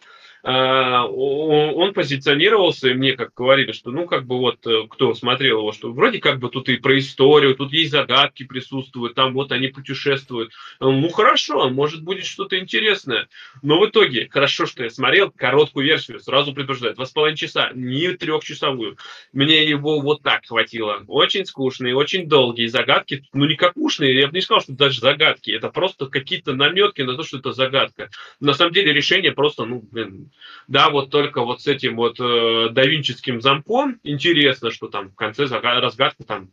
А, 0.46 1.06
он 1.06 1.94
позиционировался, 1.94 2.90
и 2.90 2.94
мне 2.94 3.12
как 3.12 3.32
говорили, 3.34 3.72
что 3.72 3.90
ну 3.90 4.04
как 4.04 4.26
бы 4.26 4.36
вот 4.38 4.66
э, 4.66 4.86
кто 4.90 5.14
смотрел 5.14 5.60
его, 5.60 5.72
что 5.72 5.90
вроде 5.90 6.18
как 6.18 6.38
бы 6.38 6.50
тут 6.50 6.68
и 6.68 6.76
про 6.76 6.98
историю, 6.98 7.54
тут 7.54 7.72
есть 7.72 7.92
загадки 7.92 8.42
присутствуют, 8.42 9.14
там 9.14 9.32
вот 9.32 9.52
они 9.52 9.68
путешествуют. 9.68 10.52
Ну 10.80 11.08
хорошо, 11.08 11.70
может 11.70 12.02
будет 12.02 12.26
что-то 12.26 12.58
интересное. 12.58 13.26
Но 13.62 13.80
в 13.80 13.86
итоге, 13.86 14.28
хорошо, 14.30 14.66
что 14.66 14.84
я 14.84 14.90
смотрел 14.90 15.30
короткую 15.30 15.86
версию, 15.86 16.20
сразу 16.20 16.52
предупреждаю, 16.52 16.94
два 16.94 17.06
с 17.06 17.12
половиной 17.12 17.38
часа, 17.38 17.70
не 17.74 18.12
трехчасовую. 18.12 18.98
Мне 19.32 19.64
его 19.64 20.00
вот 20.00 20.22
так 20.22 20.44
хватило. 20.44 21.04
Очень 21.06 21.46
скучные, 21.46 21.96
очень 21.96 22.28
долгие 22.28 22.66
загадки, 22.66 23.24
ну 23.32 23.46
не 23.46 23.56
как 23.56 23.78
ушные, 23.78 24.14
я 24.14 24.26
бы 24.26 24.34
не 24.34 24.42
сказал, 24.42 24.60
что 24.60 24.74
даже 24.74 25.00
загадки, 25.00 25.52
это 25.52 25.70
просто 25.70 26.06
какие-то 26.06 26.52
наметки 26.52 27.00
на 27.00 27.16
то, 27.16 27.22
что 27.22 27.38
это 27.38 27.52
загадка. 27.52 28.10
На 28.40 28.52
самом 28.52 28.74
деле 28.74 28.92
решение 28.92 29.32
просто, 29.32 29.64
ну, 29.64 29.82
блин, 29.90 30.30
да, 30.68 30.90
вот 30.90 31.10
только 31.10 31.42
вот 31.42 31.62
с 31.62 31.66
этим 31.66 31.96
вот 31.96 32.18
э, 32.20 32.68
давинческим 32.70 33.40
замком 33.40 34.00
интересно, 34.02 34.70
что 34.70 34.88
там 34.88 35.10
в 35.10 35.14
конце 35.14 35.44
разгадка 35.46 36.24
там, 36.24 36.50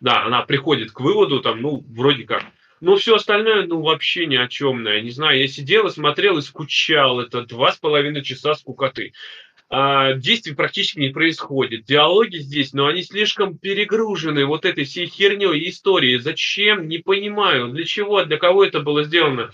да, 0.00 0.24
она 0.24 0.42
приходит 0.42 0.92
к 0.92 1.00
выводу, 1.00 1.40
там, 1.40 1.60
ну, 1.60 1.84
вроде 1.88 2.24
как. 2.24 2.44
Но 2.80 2.96
все 2.96 3.16
остальное, 3.16 3.66
ну, 3.66 3.80
вообще 3.80 4.26
ни 4.26 4.36
о 4.36 4.46
чем. 4.46 4.86
Я 4.86 5.00
не 5.00 5.10
знаю, 5.10 5.40
я 5.40 5.48
сидел 5.48 5.88
и 5.88 5.90
смотрел 5.90 6.38
и 6.38 6.42
скучал. 6.42 7.20
Это 7.20 7.42
два 7.42 7.72
с 7.72 7.76
половиной 7.76 8.22
часа 8.22 8.54
скукоты. 8.54 9.12
А, 9.70 10.14
действий 10.14 10.54
практически 10.54 11.00
не 11.00 11.10
происходит. 11.10 11.84
Диалоги 11.84 12.38
здесь, 12.38 12.72
но 12.72 12.86
они 12.86 13.02
слишком 13.02 13.58
перегружены 13.58 14.46
вот 14.46 14.64
этой 14.64 14.84
всей 14.84 15.06
херней 15.06 15.58
и 15.58 15.70
историей. 15.70 16.18
Зачем? 16.18 16.88
Не 16.88 16.98
понимаю. 16.98 17.68
Для 17.68 17.84
чего? 17.84 18.24
Для 18.24 18.38
кого 18.38 18.64
это 18.64 18.80
было 18.80 19.02
сделано? 19.02 19.50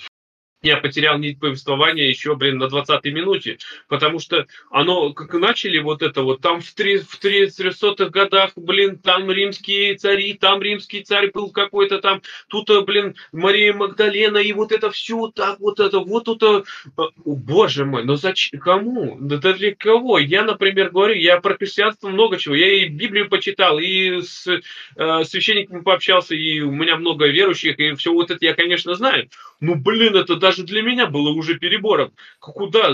Я 0.65 0.79
потерял 0.79 1.19
нить 1.19 1.39
повествования 1.39 2.09
еще, 2.09 2.35
блин, 2.37 2.59
на 2.59 2.65
20-й 2.65 3.11
минуте, 3.11 3.59
потому 3.89 4.19
что 4.19 4.47
оно, 4.71 5.13
как 5.13 5.35
начали 5.35 5.79
вот 5.79 6.03
это 6.03 6.23
вот, 6.23 6.41
там 6.41 6.61
в, 6.61 6.75
3, 6.75 6.99
в 6.99 7.23
300-х 7.23 8.07
годах, 8.07 8.53
блин, 8.57 8.99
там 8.99 9.31
римские 9.31 9.97
цари, 9.97 10.35
там 10.35 10.63
римский 10.63 11.03
царь 11.03 11.31
был 11.31 11.51
какой-то 11.51 11.99
там, 11.99 12.23
тут, 12.49 12.71
э, 12.71 12.81
блин, 12.81 13.15
Мария 13.33 13.75
Магдалена, 13.75 14.39
и 14.39 14.53
вот 14.53 14.73
это 14.73 14.91
все 14.91 15.31
так 15.35 15.61
вот 15.61 15.81
это, 15.81 16.01
вот 16.01 16.29
это, 16.29 16.65
о, 16.97 17.11
боже 17.25 17.85
мой, 17.85 18.05
ну 18.05 18.17
зачем, 18.17 18.59
кому, 18.59 19.19
да 19.21 19.53
для 19.53 19.75
кого? 19.75 20.19
Я, 20.19 20.45
например, 20.45 20.91
говорю, 20.91 21.15
я 21.15 21.41
про 21.41 21.57
христианство 21.57 22.09
много 22.09 22.39
чего, 22.39 22.55
я 22.55 22.85
и 22.85 22.89
Библию 22.89 23.29
почитал, 23.29 23.79
и 23.79 24.23
с 24.23 24.47
э, 24.49 25.25
священниками 25.25 25.83
пообщался, 25.83 26.35
и 26.35 26.61
у 26.61 26.71
меня 26.71 26.97
много 26.97 27.27
верующих, 27.27 27.79
и 27.79 27.95
все 27.95 28.13
вот 28.13 28.31
это 28.31 28.45
я, 28.45 28.55
конечно, 28.55 28.95
знаю, 28.95 29.29
ну, 29.61 29.75
блин, 29.77 30.17
это 30.17 30.37
даже 30.37 30.54
для 30.63 30.83
меня 30.83 31.07
было 31.07 31.31
уже 31.31 31.59
перебором. 31.59 32.13
Куда? 32.39 32.91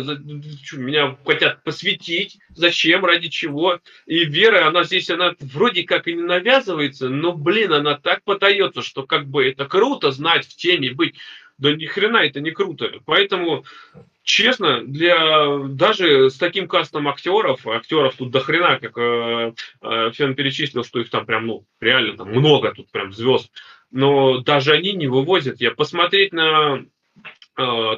Меня 0.73 1.17
хотят 1.25 1.63
посвятить? 1.63 2.39
Зачем? 2.51 3.05
Ради 3.05 3.29
чего? 3.29 3.81
И 4.07 4.25
вера, 4.25 4.67
она 4.67 4.85
здесь, 4.85 5.11
она 5.11 5.35
вроде 5.41 5.85
как 5.85 6.09
и 6.09 6.15
не 6.15 6.23
навязывается, 6.23 7.09
но, 7.09 7.33
блин, 7.33 7.73
она 7.73 7.99
так 7.99 8.25
подается, 8.25 8.83
что 8.83 9.05
как 9.05 9.27
бы 9.27 9.47
это 9.49 9.67
круто 9.67 10.11
знать 10.11 10.47
в 10.47 10.57
теме, 10.57 10.93
быть. 10.93 11.17
Да 11.59 11.75
ни 11.75 11.85
хрена 11.85 12.19
это 12.19 12.41
не 12.41 12.53
круто. 12.53 12.91
Поэтому 13.05 13.65
честно, 14.23 14.83
для 14.83 15.59
даже 15.69 16.31
с 16.31 16.37
таким 16.37 16.69
кастом 16.69 17.09
актеров, 17.09 17.67
актеров 17.67 18.15
тут 18.17 18.31
до 18.31 18.41
хрена, 18.41 18.79
как 18.79 18.97
э, 18.97 19.53
э, 19.83 20.11
Фен 20.13 20.35
перечислил, 20.35 20.85
что 20.85 21.01
их 21.01 21.11
там 21.11 21.27
прям, 21.27 21.47
ну, 21.47 21.67
реально 21.81 22.17
там 22.17 22.31
много 22.31 22.73
тут 22.73 22.91
прям 22.91 23.13
звезд, 23.13 23.51
но 23.91 24.39
даже 24.39 24.73
они 24.73 24.93
не 24.93 25.07
вывозят. 25.07 25.61
Я 25.61 25.73
посмотреть 25.73 26.33
на 26.33 26.85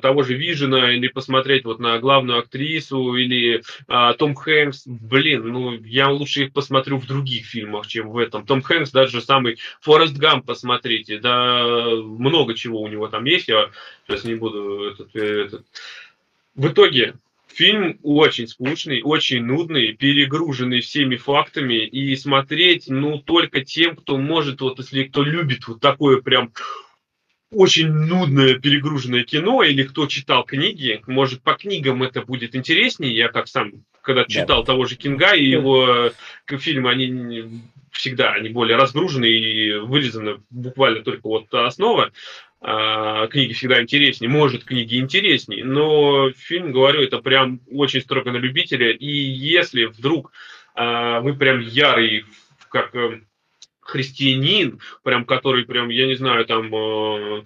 того 0.00 0.22
же 0.22 0.34
Вижена 0.34 0.92
или 0.92 1.08
посмотреть 1.08 1.64
вот 1.64 1.78
на 1.78 1.98
главную 1.98 2.40
актрису 2.40 3.14
или 3.14 3.62
э, 3.88 4.14
Том 4.18 4.34
Хэнкс, 4.34 4.84
блин, 4.86 5.48
ну 5.48 5.72
я 5.84 6.08
лучше 6.08 6.44
их 6.44 6.52
посмотрю 6.52 6.98
в 6.98 7.06
других 7.06 7.46
фильмах, 7.46 7.86
чем 7.86 8.10
в 8.10 8.18
этом. 8.18 8.46
Том 8.46 8.62
Хэнкс 8.62 8.90
даже 8.90 9.20
самый 9.20 9.58
Форест 9.80 10.16
Гамп 10.16 10.46
посмотрите, 10.46 11.18
да 11.18 11.64
много 11.96 12.54
чего 12.54 12.80
у 12.80 12.88
него 12.88 13.08
там 13.08 13.24
есть, 13.24 13.48
я 13.48 13.70
сейчас 14.06 14.24
не 14.24 14.34
буду 14.34 14.84
этот, 14.84 15.14
этот. 15.16 15.66
В 16.54 16.68
итоге 16.68 17.14
Фильм 17.54 17.98
очень 18.02 18.48
скучный, 18.48 19.02
очень 19.02 19.44
нудный, 19.44 19.92
перегруженный 19.92 20.80
всеми 20.80 21.16
фактами, 21.16 21.84
и 21.86 22.16
смотреть, 22.16 22.84
ну, 22.88 23.18
только 23.18 23.62
тем, 23.62 23.96
кто 23.96 24.16
может, 24.16 24.62
вот 24.62 24.78
если 24.78 25.04
кто 25.04 25.22
любит 25.22 25.68
вот 25.68 25.80
такое 25.80 26.22
прям 26.22 26.52
очень 27.52 27.88
нудное 27.88 28.58
перегруженное 28.58 29.24
кино, 29.24 29.62
или 29.62 29.82
кто 29.82 30.06
читал 30.06 30.44
книги, 30.44 31.02
может, 31.06 31.42
по 31.42 31.54
книгам 31.54 32.02
это 32.02 32.22
будет 32.22 32.54
интереснее. 32.54 33.14
Я 33.14 33.28
как 33.28 33.48
сам, 33.48 33.72
когда 34.00 34.24
читал 34.24 34.62
да. 34.62 34.72
того 34.72 34.86
же 34.86 34.96
Кинга 34.96 35.34
и 35.34 35.44
его 35.44 36.12
э, 36.48 36.56
фильмы, 36.58 36.90
они 36.90 37.62
всегда 37.92 38.32
они 38.32 38.48
более 38.48 38.76
разгружены 38.76 39.26
и 39.26 39.74
вырезаны 39.74 40.40
буквально 40.50 41.02
только 41.02 41.28
вот 41.28 41.52
основа. 41.54 42.10
А, 42.64 43.26
книги 43.26 43.52
всегда 43.54 43.82
интереснее, 43.82 44.30
может, 44.30 44.64
книги 44.64 44.96
интереснее, 44.96 45.64
но 45.64 46.30
фильм, 46.30 46.70
говорю, 46.70 47.02
это 47.02 47.18
прям 47.18 47.60
очень 47.72 48.00
строго 48.00 48.30
на 48.30 48.36
любителя, 48.36 48.92
и 48.92 49.06
если 49.06 49.86
вдруг 49.86 50.30
а, 50.74 51.20
вы 51.20 51.34
прям 51.34 51.58
ярый, 51.58 52.24
как 52.70 52.94
э, 52.94 53.20
христианин, 53.82 54.80
прям 55.02 55.24
который 55.24 55.64
прям, 55.64 55.88
я 55.88 56.06
не 56.06 56.14
знаю, 56.14 56.46
там 56.46 56.74
э, 56.74 57.44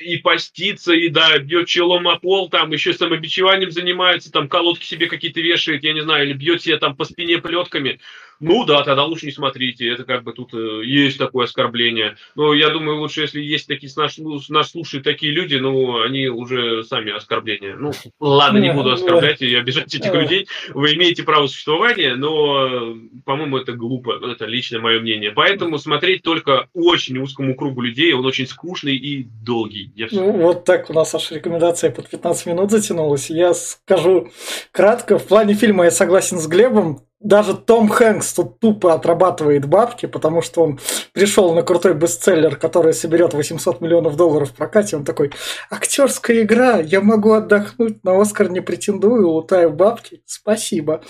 и 0.00 0.16
постится, 0.16 0.92
и 0.94 1.08
да, 1.08 1.38
бьет 1.38 1.68
челом 1.68 2.08
о 2.08 2.18
пол, 2.18 2.48
там 2.48 2.72
еще 2.72 2.94
самобичеванием 2.94 3.70
занимается, 3.70 4.32
там 4.32 4.48
колодки 4.48 4.84
себе 4.84 5.06
какие-то 5.06 5.40
вешает, 5.40 5.84
я 5.84 5.92
не 5.92 6.02
знаю, 6.02 6.26
или 6.26 6.32
бьет 6.32 6.62
себе 6.62 6.78
там 6.78 6.96
по 6.96 7.04
спине 7.04 7.38
плетками, 7.38 8.00
ну 8.40 8.64
да, 8.64 8.82
тогда 8.82 9.04
лучше 9.04 9.26
не 9.26 9.32
смотрите, 9.32 9.88
это 9.88 10.04
как 10.04 10.24
бы 10.24 10.32
тут 10.32 10.54
э, 10.54 10.82
есть 10.84 11.18
такое 11.18 11.44
оскорбление. 11.44 12.16
Но 12.34 12.54
я 12.54 12.70
думаю, 12.70 12.98
лучше, 12.98 13.22
если 13.22 13.40
есть 13.40 13.66
такие, 13.66 13.90
нас, 13.96 14.18
ну, 14.18 14.40
нас 14.48 14.70
слушают 14.70 15.04
такие 15.04 15.32
люди, 15.32 15.56
ну, 15.56 16.02
они 16.02 16.28
уже 16.28 16.84
сами 16.84 17.12
оскорбления. 17.12 17.76
Ну, 17.76 17.92
ладно, 18.20 18.58
не 18.58 18.72
буду 18.72 18.92
оскорблять 18.92 19.42
и 19.42 19.54
обижать 19.54 19.94
этих 19.94 20.12
людей. 20.12 20.48
Вы 20.72 20.94
имеете 20.94 21.22
право 21.22 21.46
существования, 21.46 22.16
но, 22.16 22.96
по-моему, 23.24 23.58
это 23.58 23.72
глупо, 23.72 24.18
это 24.30 24.46
личное 24.46 24.80
мое 24.80 25.00
мнение. 25.00 25.30
Поэтому 25.30 25.78
смотреть 25.78 26.22
только 26.22 26.68
очень 26.72 27.18
узкому 27.18 27.54
кругу 27.54 27.80
людей, 27.82 28.12
он 28.12 28.26
очень 28.26 28.46
скучный 28.46 28.96
и 28.96 29.24
долгий. 29.24 29.92
Ну, 30.12 30.32
вот 30.32 30.64
так 30.64 30.90
у 30.90 30.92
нас 30.92 31.14
аж 31.14 31.30
рекомендация 31.30 31.90
под 31.90 32.08
15 32.08 32.46
минут 32.46 32.70
затянулась. 32.70 33.30
Я 33.30 33.54
скажу 33.54 34.30
кратко, 34.72 35.18
в 35.18 35.26
плане 35.26 35.54
фильма 35.54 35.84
я 35.84 35.90
согласен 35.90 36.38
с 36.38 36.46
Глебом, 36.46 37.00
даже 37.24 37.54
Том 37.54 37.88
Хэнкс 37.88 38.34
тут 38.34 38.60
тупо 38.60 38.92
отрабатывает 38.92 39.66
бабки, 39.66 40.06
потому 40.06 40.42
что 40.42 40.62
он 40.62 40.78
пришел 41.12 41.54
на 41.54 41.62
крутой 41.62 41.94
бестселлер, 41.94 42.56
который 42.56 42.92
соберет 42.92 43.32
800 43.32 43.80
миллионов 43.80 44.16
долларов 44.16 44.50
в 44.50 44.54
прокате. 44.54 44.96
Он 44.96 45.04
такой, 45.04 45.32
актерская 45.70 46.42
игра, 46.42 46.78
я 46.78 47.00
могу 47.00 47.32
отдохнуть, 47.32 48.04
на 48.04 48.20
Оскар 48.20 48.50
не 48.50 48.60
претендую, 48.60 49.28
лутаю 49.28 49.70
бабки, 49.70 50.22
спасибо. 50.26 51.02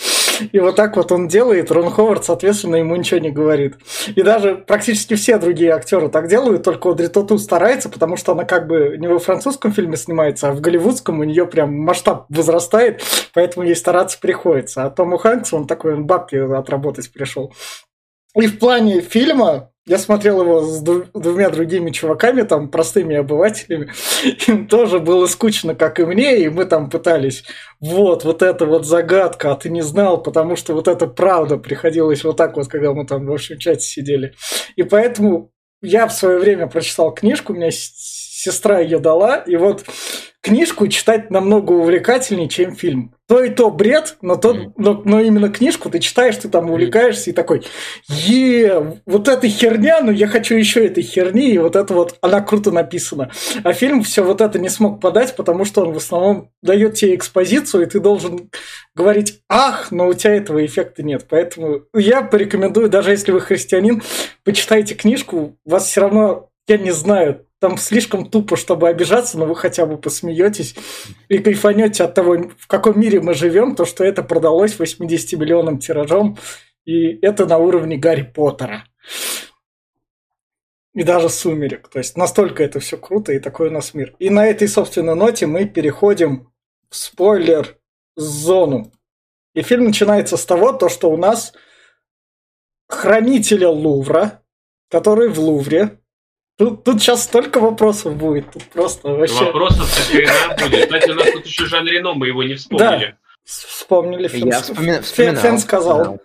И 0.53 0.61
вот 0.61 0.77
так 0.77 0.97
вот 0.97 1.13
он 1.13 1.29
делает, 1.29 1.71
Рон 1.71 1.91
Ховард, 1.91 2.25
соответственно, 2.25 2.77
ему 2.77 2.97
ничего 2.97 3.21
не 3.21 3.31
говорит. 3.31 3.77
И 4.15 4.23
даже 4.23 4.57
практически 4.57 5.15
все 5.15 5.39
другие 5.39 5.73
актеры 5.73 6.09
так 6.09 6.29
делают, 6.29 6.63
только 6.63 6.91
Одри 6.91 7.09
Тоту 7.09 7.39
старается, 7.39 7.89
потому 7.89 8.17
что 8.17 8.33
она 8.33 8.45
как 8.45 8.67
бы 8.67 8.97
не 8.99 9.07
во 9.07 9.19
французском 9.19 9.73
фильме 9.73 9.97
снимается, 9.97 10.49
а 10.49 10.53
в 10.53 10.61
голливудском 10.61 11.21
у 11.21 11.25
нее 11.25 11.47
прям 11.47 11.75
масштаб 11.75 12.27
возрастает, 12.29 13.03
поэтому 13.33 13.67
ей 13.67 13.77
стараться 13.77 14.19
приходится. 14.21 14.85
А 14.85 14.91
Тому 14.91 15.17
Хэнксу 15.17 15.57
он 15.57 15.67
такой, 15.67 15.95
он 15.95 16.07
бабки 16.07 16.37
отработать 16.37 17.13
пришел. 17.13 17.53
И 18.37 18.47
в 18.47 18.59
плане 18.59 19.01
фильма 19.01 19.71
я 19.87 19.99
смотрел 19.99 20.41
его 20.41 20.63
с 20.63 20.81
двумя 20.81 21.51
другими 21.51 21.91
чуваками, 21.91 22.43
там, 22.43 22.69
простыми 22.69 23.17
обывателями. 23.17 23.93
Им 24.47 24.67
тоже 24.67 24.99
было 24.99 25.27
скучно, 25.27 25.75
как 25.75 26.01
и 26.01 26.05
мне, 26.05 26.39
и 26.39 26.49
мы 26.49 26.65
там 26.65 26.89
пытались, 26.89 27.45
вот, 27.81 28.25
вот 28.25 28.43
это 28.43 28.65
вот 28.65 28.87
загадка, 28.87 29.53
а 29.53 29.57
ты 29.57 29.69
не 29.69 29.83
знал, 29.83 30.23
потому 30.23 30.57
что 30.57 30.73
вот 30.73 30.89
это 30.89 31.07
правда 31.07 31.59
приходилось 31.59 32.25
вот 32.25 32.39
так 32.39 32.57
вот, 32.57 32.69
когда 32.69 32.95
мы 32.95 33.07
там 33.07 33.27
в 33.27 33.33
общем 33.33 33.59
чате 33.59 33.83
сидели. 33.83 34.35
И 34.77 34.85
поэтому 34.85 35.51
я 35.83 36.07
в 36.07 36.15
свое 36.15 36.39
время 36.39 36.67
прочитал 36.67 37.13
книжку, 37.13 37.53
у 37.53 37.57
меня 37.57 37.69
сестра 37.71 38.81
ее 38.81 39.01
дала, 39.01 39.37
и 39.37 39.57
вот 39.57 39.85
книжку 40.41 40.89
читать 40.89 41.31
намного 41.31 41.73
увлекательнее, 41.73 42.49
чем 42.49 42.75
фильм. 42.75 43.14
То 43.27 43.43
и 43.43 43.49
то 43.49 43.71
бред, 43.71 44.19
но, 44.21 44.37
то, 44.37 44.55
но, 44.77 45.01
но 45.05 45.21
именно 45.21 45.49
книжку 45.49 45.89
ты 45.89 45.99
читаешь, 45.99 46.37
ты 46.37 46.51
там 46.51 46.71
увлекаешься 46.71 47.31
и 47.31 47.33
такой, 47.33 47.63
е, 48.07 49.01
вот 49.07 49.29
эта 49.29 49.49
херня, 49.49 50.01
но 50.03 50.13
я 50.13 50.27
хочу 50.27 50.55
еще 50.55 50.85
этой 50.87 51.03
херни, 51.03 51.53
и 51.53 51.59
вот 51.59 51.75
это 51.75 51.95
вот, 51.95 52.19
она 52.21 52.43
круто 52.43 52.71
написана. 52.71 53.31
А 53.63 53.73
фильм 53.73 54.03
все 54.03 54.23
вот 54.23 54.43
это 54.43 54.59
не 54.59 54.69
смог 54.69 55.01
подать, 55.01 55.37
потому 55.37 55.65
что 55.65 55.83
он 55.83 55.95
в 55.95 55.97
основном 55.97 56.51
дает 56.63 56.95
тебе 56.97 57.15
экспозицию, 57.15 57.85
и 57.85 57.87
ты 57.87 57.99
должен 57.99 58.51
говорить 58.95 59.41
«ах», 59.49 59.91
но 59.91 60.07
у 60.07 60.13
тебя 60.13 60.35
этого 60.35 60.65
эффекта 60.65 61.03
нет. 61.03 61.27
Поэтому 61.29 61.85
я 61.95 62.23
порекомендую, 62.23 62.91
даже 62.91 63.11
если 63.11 63.33
вы 63.33 63.41
христианин, 63.41 64.03
почитайте 64.45 64.95
книжку, 64.95 65.57
вас 65.65 65.87
все 65.87 66.03
равно, 66.03 66.51
я 66.69 66.77
не 66.77 66.91
знаю, 66.91 67.47
там 67.65 67.79
слишком 67.79 68.29
тупо, 68.29 68.59
чтобы 68.59 68.91
обижаться, 68.91 69.39
но 69.39 69.47
вы 69.47 69.57
хотя 69.57 69.87
бы 69.87 69.97
посмеетесь 69.97 70.77
и 71.31 71.39
кайфанете 71.39 72.05
от 72.05 72.13
того, 72.13 72.37
в 72.59 72.67
каком 72.67 73.01
мире 73.01 73.23
мы 73.23 73.33
живем, 73.33 73.75
то, 73.75 73.87
что 73.87 74.05
это 74.05 74.23
продалось 74.23 74.79
80 74.79 75.41
миллионным 75.41 75.79
тиражом, 75.79 76.37
и 76.85 77.19
это 77.25 77.47
на 77.47 77.57
уровне 77.57 77.97
Гарри 77.97 78.21
Поттера. 78.21 78.85
И 80.93 81.03
даже 81.05 81.31
Сумерек. 81.31 81.89
То 81.89 82.01
есть 82.01 82.19
настолько 82.19 82.63
это 82.63 82.81
все 82.81 82.99
круто, 82.99 83.33
и 83.33 83.39
такой 83.39 83.69
у 83.69 83.73
нас 83.73 83.95
мир. 83.95 84.15
И 84.19 84.29
на 84.29 84.45
этой, 84.47 84.69
собственно, 84.69 85.15
ноте 85.15 85.47
мы 85.47 85.65
переходим 85.65 86.53
в 86.91 86.97
спойлер-зону. 86.97 88.93
И 89.55 89.63
фильм 89.63 89.85
начинается 89.85 90.37
с 90.37 90.45
того, 90.45 90.75
то, 90.75 90.91
что 90.91 91.11
у 91.11 91.17
нас 91.17 91.55
хранителя 92.89 93.71
Лувра, 93.71 94.43
который 94.91 95.31
в 95.31 95.39
Лувре, 95.41 95.99
Тут, 96.57 96.85
тут 96.85 97.01
сейчас 97.03 97.25
столько 97.25 97.59
вопросов 97.59 98.15
будет. 98.17 98.51
Тут 98.53 98.63
просто 98.65 99.09
вообще... 99.09 99.45
Вопросов 99.45 99.93
так 100.57 100.71
будет. 100.71 100.85
Кстати, 100.85 101.11
у 101.11 101.15
нас 101.15 101.31
тут 101.33 101.47
еще 101.47 101.67
Жан 101.67 101.87
Рено, 101.87 102.15
мы 102.15 102.29
его 102.29 102.45
не 102.45 102.55
вспомнили. 102.55 103.07
Да, 103.07 103.17
вспомнили. 103.45 104.29
Фен, 104.29 104.49
Я 104.49 104.61
вспоминал. 104.61 105.43
Фен 105.43 105.59
сказал. 105.59 106.21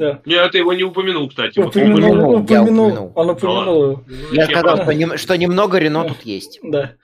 Да. 0.00 0.18
Нет, 0.24 0.52
ты 0.52 0.58
его 0.58 0.72
не 0.72 0.82
упомянул, 0.82 1.28
кстати. 1.28 1.58
Упомянул, 1.58 2.00
вот 2.00 2.40
упомянул, 2.40 2.86
упомянул. 2.86 3.12
Он 3.14 3.30
упомянул 3.30 3.82
его. 3.82 4.04
Я 4.32 4.46
сказал, 4.46 4.82
что, 4.82 4.94
не, 4.94 5.16
что 5.18 5.36
немного 5.36 5.78
Рено 5.78 6.04
тут 6.04 6.22
есть. 6.22 6.58
Да. 6.62 6.94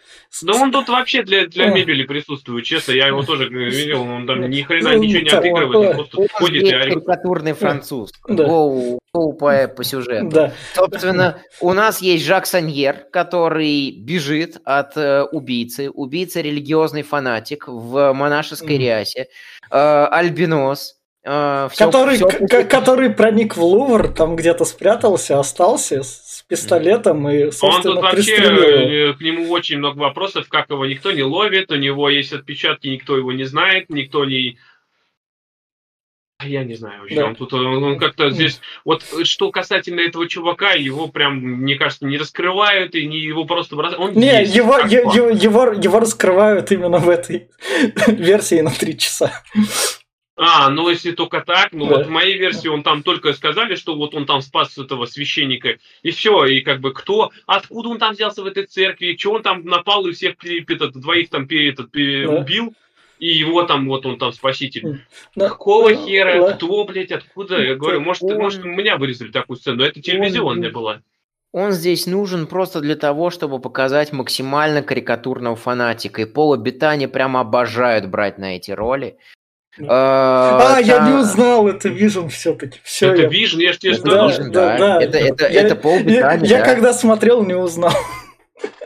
Да 0.42 0.54
он 0.54 0.72
тут 0.72 0.88
вообще 0.88 1.22
для, 1.22 1.46
для 1.46 1.66
мебели 1.66 2.04
присутствует, 2.04 2.64
честно. 2.64 2.92
Я 2.92 3.08
его 3.08 3.22
тоже 3.22 3.50
видел, 3.50 4.00
он 4.00 4.26
там 4.26 4.48
ни 4.48 4.62
хрена 4.62 4.96
ничего 4.96 5.20
не 5.20 5.28
отыгрывает, 5.28 5.98
он 5.98 6.06
просто 6.08 6.34
ходит 6.38 6.62
и 6.62 6.70
карикатурный 6.70 7.52
француз. 7.52 8.12
Гоу, 8.26 8.98
гоу 9.12 9.32
по, 9.34 9.68
по 9.68 9.84
сюжету. 9.84 10.28
Да. 10.30 10.52
Собственно, 10.74 11.42
у 11.60 11.74
нас 11.74 12.00
есть 12.00 12.24
Жак 12.24 12.46
Саньер, 12.46 13.04
который 13.12 13.90
бежит 13.90 14.56
от 14.64 14.96
э, 14.96 15.24
убийцы. 15.24 15.90
Убийца 15.90 16.40
религиозный 16.40 17.02
фанатик 17.02 17.68
в 17.68 18.14
монашеской 18.14 18.78
рясе. 18.78 19.28
Э, 19.70 20.06
Альбинос, 20.10 20.95
Uh, 21.26 21.68
все, 21.70 21.86
который, 21.86 22.16
все... 22.16 22.64
который 22.64 23.10
проник 23.10 23.56
в 23.56 23.62
Лувр, 23.64 24.06
там 24.06 24.36
где-то 24.36 24.64
спрятался, 24.64 25.40
остался 25.40 26.04
с 26.04 26.44
пистолетом 26.48 27.28
и, 27.28 27.50
собственно, 27.50 27.96
Он 27.96 27.96
тут 27.96 28.04
вообще, 28.04 28.36
э, 28.36 29.12
к 29.14 29.20
нему 29.20 29.50
очень 29.50 29.78
много 29.78 29.98
вопросов, 29.98 30.48
как 30.48 30.70
его 30.70 30.86
никто 30.86 31.10
не 31.10 31.24
ловит, 31.24 31.72
у 31.72 31.74
него 31.74 32.08
есть 32.10 32.32
отпечатки, 32.32 32.86
никто 32.86 33.16
его 33.16 33.32
не 33.32 33.42
знает, 33.42 33.90
никто 33.90 34.24
не... 34.24 34.58
Я 36.44 36.62
не 36.62 36.74
знаю 36.74 37.00
вообще, 37.00 37.16
да. 37.16 37.26
он 37.26 37.34
тут, 37.34 37.52
он, 37.54 37.82
он 37.82 37.98
как-то 37.98 38.30
здесь, 38.30 38.60
вот 38.84 39.02
что 39.24 39.50
касательно 39.50 40.02
этого 40.02 40.28
чувака, 40.28 40.74
его 40.74 41.08
прям, 41.08 41.38
мне 41.38 41.74
кажется, 41.74 42.06
не 42.06 42.18
раскрывают 42.18 42.94
и 42.94 43.04
не 43.04 43.18
его 43.18 43.46
просто 43.46 43.74
бросают. 43.74 44.00
Он 44.00 44.12
не, 44.12 44.42
есть, 44.42 44.54
его, 44.54 44.78
его, 44.78 45.30
его, 45.30 45.72
его 45.72 45.98
раскрывают 45.98 46.70
именно 46.70 46.98
в 46.98 47.08
этой 47.08 47.48
версии 48.06 48.60
на 48.60 48.70
три 48.70 48.96
часа. 48.96 49.42
А, 50.38 50.68
ну 50.68 50.90
если 50.90 51.12
только 51.12 51.40
так, 51.40 51.72
ну 51.72 51.86
да. 51.86 51.96
вот 51.96 52.06
в 52.06 52.10
моей 52.10 52.36
версии 52.36 52.68
он 52.68 52.82
там 52.82 53.02
только 53.02 53.32
сказали, 53.32 53.74
что 53.74 53.96
вот 53.96 54.14
он 54.14 54.26
там 54.26 54.42
спас 54.42 54.76
этого 54.76 55.06
священника, 55.06 55.78
и 56.02 56.10
все, 56.10 56.44
и 56.44 56.60
как 56.60 56.80
бы 56.80 56.92
кто, 56.92 57.30
откуда 57.46 57.88
он 57.88 57.98
там 57.98 58.12
взялся 58.12 58.42
в 58.42 58.46
этой 58.46 58.66
церкви, 58.66 59.16
что 59.18 59.32
он 59.32 59.42
там 59.42 59.64
напал 59.64 60.06
и 60.06 60.12
всех 60.12 60.34
этот, 60.44 60.92
двоих 60.92 61.30
там 61.30 61.46
этот, 61.48 61.90
да. 61.90 62.30
убил, 62.30 62.74
и 63.18 63.28
его 63.28 63.62
там, 63.62 63.88
вот 63.88 64.04
он 64.04 64.18
там 64.18 64.32
спаситель. 64.32 65.00
Да. 65.34 65.48
Какого 65.48 65.88
да. 65.88 65.96
хера, 65.96 66.38
да. 66.38 66.52
кто, 66.52 66.84
блядь, 66.84 67.12
откуда? 67.12 67.62
Я 67.62 67.74
говорю, 67.74 68.00
может, 68.00 68.22
он... 68.22 68.36
может, 68.36 68.62
у 68.62 68.68
меня 68.68 68.98
вырезали 68.98 69.30
такую 69.30 69.56
сцену, 69.56 69.78
но 69.78 69.84
это 69.86 70.02
телевизионная 70.02 70.68
он... 70.68 70.74
была. 70.74 71.02
Он 71.52 71.72
здесь 71.72 72.06
нужен 72.06 72.46
просто 72.46 72.80
для 72.82 72.96
того, 72.96 73.30
чтобы 73.30 73.58
показать 73.58 74.12
максимально 74.12 74.82
карикатурного 74.82 75.56
фанатика. 75.56 76.20
И 76.20 76.26
Пола 76.26 76.58
Бетани 76.58 77.06
прямо 77.06 77.40
обожают 77.40 78.06
брать 78.06 78.36
на 78.36 78.56
эти 78.56 78.72
роли. 78.72 79.16
А, 79.86 80.76
а 80.76 80.80
я 80.80 81.06
не 81.08 81.14
узнал, 81.14 81.68
это 81.68 81.88
Vision 81.88 82.28
все-таки. 82.28 82.80
Все, 82.82 83.12
это 83.12 83.22
я... 83.22 83.28
Vision, 83.28 83.60
я 83.60 83.72
же 83.72 83.78
тебе 83.78 83.94
сказал. 83.94 84.30
Да, 84.30 84.48
да, 84.48 84.78
да. 84.78 85.02
Это, 85.02 85.18
это, 85.18 85.48
я, 85.48 85.62
это 85.62 85.76
Пол 85.76 86.00
Бетани, 86.00 86.46
Я, 86.46 86.58
я 86.58 86.64
когда 86.64 86.92
смотрел, 86.92 87.44
не 87.44 87.54
узнал. 87.54 87.92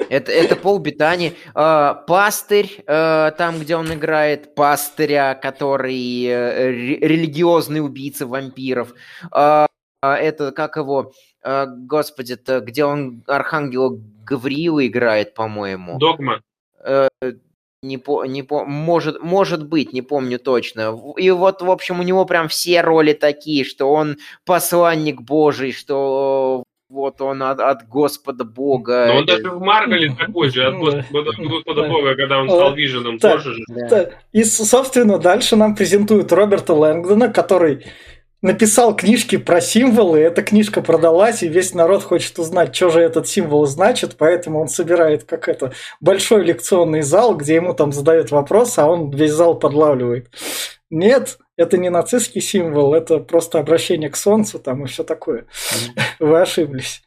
Это, 0.08 0.32
это 0.32 0.56
Пол 0.56 0.80
Бетани. 0.80 1.34
Э, 1.54 1.94
пастырь, 2.06 2.82
э, 2.84 3.30
там, 3.38 3.60
где 3.60 3.76
он 3.76 3.92
играет 3.94 4.56
пастыря, 4.56 5.38
который 5.40 6.24
э, 6.24 6.72
религиозный 6.72 7.80
убийца 7.80 8.26
вампиров. 8.26 8.92
Э, 9.32 9.66
это, 10.02 10.50
как 10.50 10.76
его, 10.76 11.12
э, 11.44 11.66
господи, 11.68 12.36
где 12.62 12.84
он 12.84 13.22
Архангела 13.28 13.96
Гавриила 14.24 14.84
играет, 14.84 15.34
по-моему. 15.34 15.98
Догма. 15.98 16.40
Э, 16.84 17.08
не 17.82 17.96
по, 17.96 18.24
не 18.26 18.42
по, 18.42 18.64
может, 18.64 19.22
может 19.22 19.66
быть, 19.66 19.92
не 19.92 20.02
помню 20.02 20.38
точно. 20.38 20.96
И 21.16 21.30
вот, 21.30 21.62
в 21.62 21.70
общем, 21.70 22.00
у 22.00 22.02
него 22.02 22.24
прям 22.26 22.48
все 22.48 22.82
роли 22.82 23.14
такие, 23.14 23.64
что 23.64 23.90
он 23.90 24.18
посланник 24.44 25.22
Божий, 25.22 25.72
что 25.72 26.64
вот 26.90 27.20
он 27.22 27.42
от, 27.42 27.60
от 27.60 27.88
Господа 27.88 28.44
Бога. 28.44 29.06
Но 29.06 29.18
он 29.20 29.26
даже 29.26 29.50
в 29.50 29.60
Маргале 29.60 30.14
такой 30.18 30.50
же, 30.50 30.66
от 30.66 30.74
Господа, 30.76 31.30
Господа 31.38 31.88
Бога, 31.88 32.14
когда 32.16 32.40
он 32.40 32.50
стал 32.50 32.74
Виженом, 32.74 33.18
тоже 33.18 33.54
же. 33.54 34.12
И, 34.32 34.44
собственно, 34.44 35.18
дальше 35.18 35.56
нам 35.56 35.74
презентуют 35.74 36.32
Роберта 36.32 36.74
Лэнгдона, 36.74 37.28
который 37.32 37.86
написал 38.42 38.96
книжки 38.96 39.36
про 39.36 39.60
символы, 39.60 40.20
эта 40.20 40.42
книжка 40.42 40.82
продалась, 40.82 41.42
и 41.42 41.48
весь 41.48 41.74
народ 41.74 42.02
хочет 42.02 42.38
узнать, 42.38 42.74
что 42.74 42.90
же 42.90 43.00
этот 43.00 43.28
символ 43.28 43.66
значит, 43.66 44.16
поэтому 44.16 44.60
он 44.60 44.68
собирает 44.68 45.24
как 45.24 45.48
это 45.48 45.72
большой 46.00 46.44
лекционный 46.44 47.02
зал, 47.02 47.36
где 47.36 47.56
ему 47.56 47.74
там 47.74 47.92
задают 47.92 48.30
вопросы, 48.30 48.80
а 48.80 48.86
он 48.86 49.10
весь 49.10 49.32
зал 49.32 49.58
подлавливает. 49.58 50.30
Нет, 50.90 51.38
это 51.56 51.76
не 51.76 51.90
нацистский 51.90 52.40
символ, 52.40 52.94
это 52.94 53.18
просто 53.18 53.58
обращение 53.58 54.10
к 54.10 54.16
солнцу 54.16 54.58
там 54.58 54.84
и 54.84 54.88
все 54.88 55.04
такое. 55.04 55.46
Вы 56.18 56.40
ошиблись. 56.40 57.02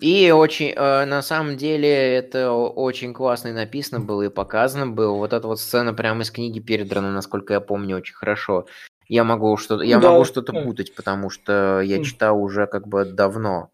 И 0.00 0.30
очень, 0.30 0.72
э, 0.74 1.04
на 1.04 1.20
самом 1.20 1.58
деле, 1.58 1.88
это 1.88 2.52
очень 2.52 3.12
классно 3.12 3.48
и 3.48 3.52
написано 3.52 4.00
было, 4.00 4.22
и 4.22 4.28
показано 4.30 4.86
было. 4.86 5.14
Вот 5.14 5.34
эта 5.34 5.46
вот 5.46 5.60
сцена 5.60 5.92
прямо 5.92 6.22
из 6.22 6.30
книги 6.30 6.58
передрана, 6.58 7.12
насколько 7.12 7.52
я 7.52 7.60
помню, 7.60 7.98
очень 7.98 8.14
хорошо. 8.14 8.66
Я 9.10 9.24
могу 9.24 9.56
что-то, 9.56 9.82
я 9.82 9.98
да. 9.98 10.12
могу 10.12 10.24
что-то 10.24 10.52
путать, 10.52 10.94
потому 10.94 11.30
что 11.30 11.80
я 11.80 12.00
читал 12.04 12.40
уже 12.40 12.68
как 12.68 12.86
бы 12.86 13.04
давно. 13.04 13.72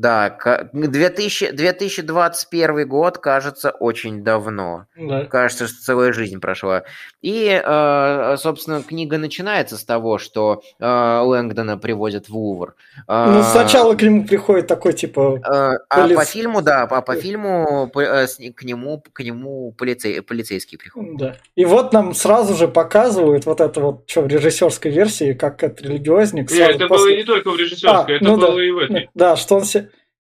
Да, 0.00 0.38
2000, 0.72 1.52
2021 1.52 2.88
год 2.88 3.18
кажется 3.18 3.70
очень 3.70 4.24
давно. 4.24 4.86
Да. 4.96 5.26
Кажется, 5.26 5.66
что 5.68 5.82
целая 5.82 6.12
жизнь 6.14 6.40
прошла. 6.40 6.84
И, 7.20 7.60
э, 7.62 8.36
собственно, 8.38 8.82
книга 8.82 9.18
начинается 9.18 9.76
с 9.76 9.84
того, 9.84 10.16
что 10.16 10.62
э, 10.78 11.20
Лэнгдона 11.22 11.76
привозят 11.76 12.30
в 12.30 12.34
Лувр. 12.34 12.76
Ну, 13.08 13.42
сначала 13.42 13.94
к 13.94 14.00
нему 14.00 14.24
приходит 14.24 14.68
такой, 14.68 14.94
типа... 14.94 15.38
Э, 15.46 15.78
а 15.90 16.08
по 16.08 16.24
фильму, 16.24 16.62
да, 16.62 16.84
а 16.84 17.02
по 17.02 17.14
фильму 17.16 17.90
к 17.92 18.62
нему, 18.62 19.04
к 19.12 19.20
нему 19.22 19.72
полицей, 19.72 20.22
полицейский 20.22 20.78
приходит. 20.78 21.18
Да. 21.18 21.36
И 21.56 21.66
вот 21.66 21.92
нам 21.92 22.14
сразу 22.14 22.54
же 22.54 22.68
показывают 22.68 23.44
вот 23.44 23.60
это 23.60 23.80
вот, 23.82 24.04
что 24.06 24.22
в 24.22 24.28
режиссерской 24.28 24.90
версии, 24.90 25.34
как 25.34 25.62
это 25.62 25.84
религиозник. 25.84 26.50
Нет, 26.50 26.76
это 26.76 26.86
после... 26.86 27.06
было 27.06 27.16
не 27.18 27.24
только 27.24 27.50
в 27.50 27.56
режиссерской, 27.58 28.14
а, 28.14 28.16
это 28.16 28.24
ну 28.24 28.38
было 28.38 28.54
да, 28.54 28.64
и 28.64 28.70
в 28.70 28.78
этой. 28.78 29.10
Да, 29.14 29.36
что 29.36 29.56
он 29.56 29.64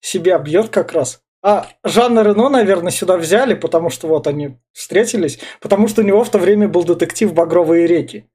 себя 0.07 0.38
бьет 0.38 0.69
как 0.69 0.92
раз. 0.92 1.21
А 1.42 1.66
Жанна 1.85 2.23
Рено, 2.23 2.49
наверное, 2.49 2.90
сюда 2.90 3.16
взяли, 3.16 3.55
потому 3.55 3.90
что 3.90 4.09
вот 4.09 4.27
они 4.27 4.59
встретились, 4.73 5.38
потому 5.61 5.88
что 5.88 6.03
у 6.03 6.05
него 6.05 6.25
в 6.25 6.31
то 6.31 6.38
время 6.38 6.69
был 6.69 6.85
детектив 6.85 7.33
«Багровые 7.33 7.87
реки». 7.87 8.29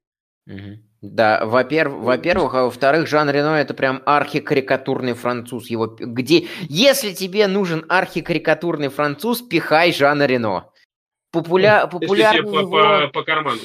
Да, 1.00 1.44
во-первых, 1.44 2.04
во-первых, 2.04 2.54
а 2.54 2.64
во-вторых, 2.64 3.08
Жан 3.08 3.28
Рено 3.28 3.56
это 3.56 3.74
прям 3.74 4.02
архикарикатурный 4.06 5.14
француз. 5.14 5.68
Его 5.68 5.86
где, 5.86 6.46
если 6.68 7.12
тебе 7.12 7.48
нужен 7.48 7.84
архикарикатурный 7.88 8.88
француз, 8.88 9.42
пихай 9.42 9.92
Жана 9.92 10.26
Рено. 10.26 10.70
Популя... 11.32 11.86
Популярнее 11.86 12.42
по, 12.42 12.58
его... 12.58 12.70
по, 12.70 13.08
по 13.08 13.22
карману. 13.22 13.60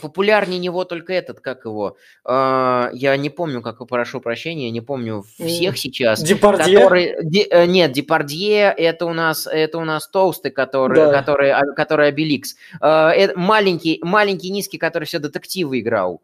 Популярнее 0.00 0.58
него 0.58 0.84
только 0.84 1.12
этот, 1.12 1.40
как 1.40 1.66
его. 1.66 1.96
Э, 2.24 2.88
я 2.94 3.16
не 3.18 3.28
помню, 3.28 3.60
как 3.60 3.86
прошу 3.86 4.22
прощения, 4.22 4.70
не 4.70 4.80
помню 4.80 5.22
всех 5.22 5.76
сейчас. 5.76 6.22
Депардье? 6.22 6.78
Который, 6.78 7.16
де, 7.22 7.46
э, 7.50 7.66
нет, 7.66 7.92
Депардье 7.92 8.74
это 8.76 9.04
у 9.04 9.12
нас 9.12 9.46
это 9.46 9.78
у 9.78 9.84
нас 9.84 10.08
толстый, 10.08 10.50
который, 10.50 10.96
да. 10.96 11.12
который, 11.12 11.52
а, 11.52 11.62
который 11.76 12.08
Обеликс. 12.08 12.56
Э, 12.80 13.10
это 13.10 13.38
маленький, 13.38 14.00
маленький, 14.02 14.48
низкий, 14.48 14.78
который 14.78 15.04
все 15.04 15.18
детективы 15.18 15.80
играл. 15.80 16.22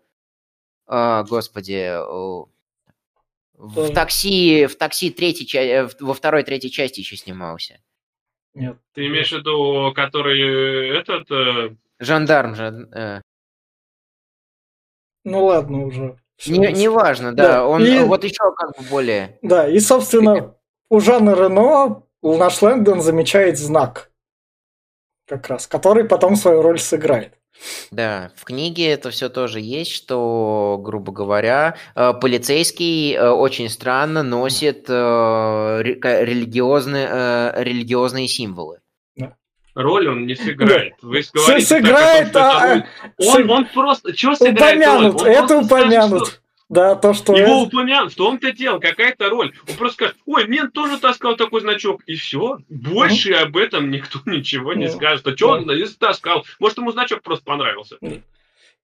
Э, 0.89 1.25
господи. 1.29 1.95
В 3.55 3.93
такси, 3.93 4.65
в 4.65 4.77
такси 4.77 5.11
третьей, 5.11 5.47
э, 5.59 5.89
во 6.01 6.15
второй, 6.15 6.43
третьей 6.43 6.71
части 6.71 7.01
еще 7.01 7.17
снимался. 7.17 7.79
Нет. 8.55 8.77
Ты 8.95 9.07
имеешь 9.07 9.31
в 9.31 9.39
виду, 9.39 9.93
который 9.95 10.99
этот... 10.99 11.31
Э... 11.31 11.75
Жандарм 11.99 12.55
же. 12.55 12.89
Э... 12.93 13.21
Ну 15.25 15.45
ладно 15.45 15.87
уже. 15.87 16.17
Не, 16.47 16.73
не 16.73 16.89
важно, 16.89 17.35
да. 17.35 17.49
да. 17.49 17.67
Он 17.67 17.85
и... 17.85 17.99
вот 18.01 18.25
еще 18.25 18.53
как 18.57 18.77
бы 18.77 18.89
более. 18.91 19.39
Да, 19.43 19.69
и 19.69 19.79
собственно 19.79 20.57
у 20.89 21.01
Жана 21.01 21.35
Рено 21.35 22.07
наш 22.23 22.63
Лэндон 22.63 23.01
замечает 23.03 23.59
знак, 23.59 24.11
как 25.27 25.49
раз, 25.49 25.67
который 25.67 26.05
потом 26.05 26.37
свою 26.37 26.63
роль 26.63 26.79
сыграет. 26.79 27.40
Да, 27.91 28.31
в 28.37 28.45
книге 28.45 28.91
это 28.91 29.11
все 29.11 29.29
тоже 29.29 29.61
есть, 29.61 29.93
что, 29.93 30.81
грубо 30.83 31.13
говоря, 31.13 31.77
э, 31.95 32.13
полицейский 32.21 33.15
э, 33.15 33.31
очень 33.31 33.69
странно 33.69 34.23
носит 34.23 34.87
э, 34.89 35.83
религиозные, 35.83 37.53
религиозные 37.57 38.29
символы. 38.29 38.79
Роль 39.75 40.09
он 40.09 40.27
не 40.27 40.35
сыграет. 40.35 40.95
Вы 41.01 41.23
говорите 41.33 41.67
сыграет, 41.67 42.33
том, 42.33 42.43
а... 42.43 42.85
он, 43.19 43.51
он 43.51 43.67
просто... 43.67 44.17
Что 44.17 44.35
сыграет 44.35 44.79
упомянут, 44.79 45.23
роль? 45.23 45.31
Он 45.31 45.45
это 45.45 45.59
упомянут. 45.59 46.27
Скажет, 46.27 46.43
да, 46.71 46.95
то, 46.95 47.13
что... 47.15 47.35
Его 47.37 47.63
упомянут, 47.63 48.13
что 48.13 48.29
он-то 48.29 48.53
делал, 48.53 48.79
какая-то 48.79 49.29
роль. 49.29 49.53
Он 49.69 49.75
просто 49.75 49.95
скажет, 49.95 50.17
ой, 50.25 50.47
мне 50.47 50.69
тоже 50.69 50.99
таскал 50.99 51.37
такой 51.37 51.63
значок, 51.63 52.01
и 52.07 52.15
все. 52.15 52.59
Больше 52.69 53.33
об 53.33 53.57
этом 53.57 53.91
никто 53.91 54.21
ничего 54.27 54.73
не 54.73 54.89
скажет. 54.89 55.27
А 55.27 55.37
что 55.37 55.51
он 55.51 55.69
таскал? 55.99 56.47
Может, 56.61 56.79
ему 56.79 56.93
значок 56.93 57.23
просто 57.23 57.45
понравился. 57.45 57.99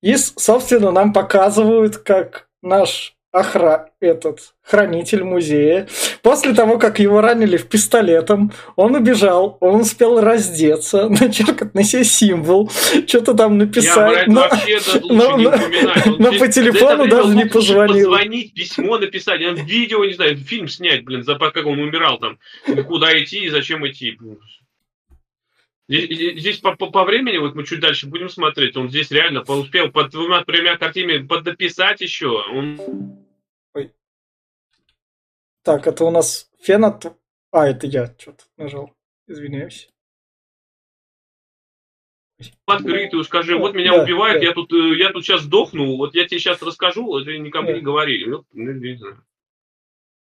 И, 0.02 0.16
собственно, 0.16 0.90
нам 0.90 1.12
показывают, 1.12 1.98
как 1.98 2.48
наш 2.60 3.15
охра... 3.38 3.90
этот 4.00 4.54
хранитель 4.62 5.22
музея. 5.22 5.88
После 6.22 6.54
того, 6.54 6.78
как 6.78 6.98
его 6.98 7.20
ранили 7.20 7.56
в 7.56 7.68
пистолетом, 7.68 8.52
он 8.74 8.94
убежал, 8.94 9.58
он 9.60 9.82
успел 9.82 10.20
раздеться, 10.20 11.08
начеркать 11.20 11.74
на 11.74 11.84
себе 11.84 12.04
символ, 12.04 12.70
что-то 13.06 13.34
там 13.34 13.58
написать. 13.58 14.26
Я, 14.26 14.32
но, 14.32 14.48
но, 15.08 15.36
но, 15.36 15.50
но 16.18 16.38
по 16.38 16.48
телефону 16.48 17.08
даже 17.08 17.34
не 17.34 17.44
позвонил. 17.44 18.10
Позвонить, 18.10 18.54
письмо 18.54 18.98
написать, 18.98 19.40
видео, 19.40 20.04
не 20.04 20.14
знаю, 20.14 20.36
фильм 20.36 20.68
снять, 20.68 21.04
блин, 21.04 21.22
за 21.22 21.36
как 21.36 21.66
он 21.66 21.78
умирал 21.78 22.18
там, 22.18 22.38
куда 22.86 23.16
идти 23.22 23.44
и 23.44 23.50
зачем 23.50 23.86
идти. 23.86 24.18
Здесь, 25.88 26.40
здесь 26.40 26.58
по, 26.58 26.74
по, 26.74 26.90
по 26.90 27.04
времени, 27.04 27.38
вот 27.38 27.54
мы 27.54 27.64
чуть 27.64 27.78
дальше 27.78 28.08
будем 28.08 28.28
смотреть, 28.28 28.76
он 28.76 28.88
здесь 28.88 29.10
реально 29.12 29.42
успел 29.42 29.90
под 29.92 30.10
двумя-тремя 30.10 30.76
картинами 30.76 31.24
поднаписать 31.24 32.00
еще. 32.00 32.42
Он 32.52 33.25
так, 35.66 35.88
это 35.88 36.04
у 36.04 36.10
нас 36.12 36.48
фенот. 36.60 37.18
А, 37.50 37.66
это 37.66 37.88
я 37.88 38.06
что-то 38.18 38.44
нажал. 38.56 38.92
Извиняюсь. 39.26 39.90
Открытую 42.66 43.24
скажи, 43.24 43.58
вот 43.58 43.74
меня 43.74 43.96
да, 43.96 44.04
убивают, 44.04 44.40
да. 44.40 44.46
я 44.46 44.52
тут 44.52 44.72
э, 44.72 44.96
я 44.96 45.10
тут 45.10 45.24
сейчас 45.24 45.42
сдохну, 45.42 45.96
вот 45.96 46.14
я 46.14 46.26
тебе 46.28 46.38
сейчас 46.38 46.62
расскажу, 46.62 47.24
ты 47.24 47.38
никому 47.38 47.68
да. 47.68 47.74
не 47.74 47.80
говори. 47.80 48.30
Вот, 48.30 48.44
ну, 48.52 48.72
не 48.72 48.94
знаю. 48.94 49.24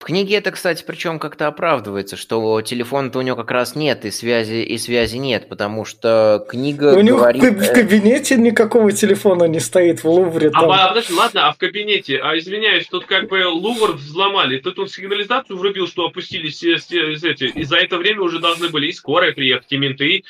В 0.05 0.07
книге 0.07 0.35
это, 0.35 0.51
кстати, 0.51 0.83
причем 0.85 1.17
как-то 1.17 1.47
оправдывается, 1.47 2.15
что 2.15 2.61
телефона-то 2.61 3.17
у 3.17 3.21
него 3.23 3.35
как 3.37 3.49
раз 3.49 3.75
нет, 3.75 4.05
и 4.05 4.11
связи, 4.11 4.61
и 4.61 4.77
связи 4.77 5.17
нет, 5.17 5.49
потому 5.49 5.83
что 5.83 6.45
книга 6.47 6.95
У 6.95 7.01
него 7.01 7.17
говорит... 7.17 7.43
в 7.43 7.73
кабинете 7.73 8.35
никакого 8.35 8.91
телефона 8.91 9.45
не 9.45 9.59
стоит 9.59 10.03
в 10.03 10.07
Лувре. 10.07 10.49
А, 10.49 10.61
там. 10.61 10.71
А, 10.71 10.87
подожди, 10.89 11.11
ладно, 11.11 11.47
а 11.47 11.53
в 11.53 11.57
кабинете, 11.57 12.19
а 12.19 12.37
извиняюсь, 12.37 12.85
тут 12.85 13.05
как 13.05 13.29
бы 13.29 13.47
Лувр 13.47 13.93
взломали, 13.93 14.59
тут 14.59 14.77
он 14.77 14.89
сигнализацию 14.89 15.57
врубил, 15.57 15.87
что 15.87 16.05
опустились 16.05 16.53
все, 16.53 16.75
все, 16.75 17.15
все 17.15 17.31
эти, 17.31 17.45
и 17.45 17.63
за 17.63 17.77
это 17.77 17.97
время 17.97 18.21
уже 18.21 18.37
должны 18.37 18.69
были 18.69 18.89
и 18.89 18.93
скорая 18.93 19.31
приехать, 19.31 19.71
и 19.71 19.77
менты, 19.79 20.23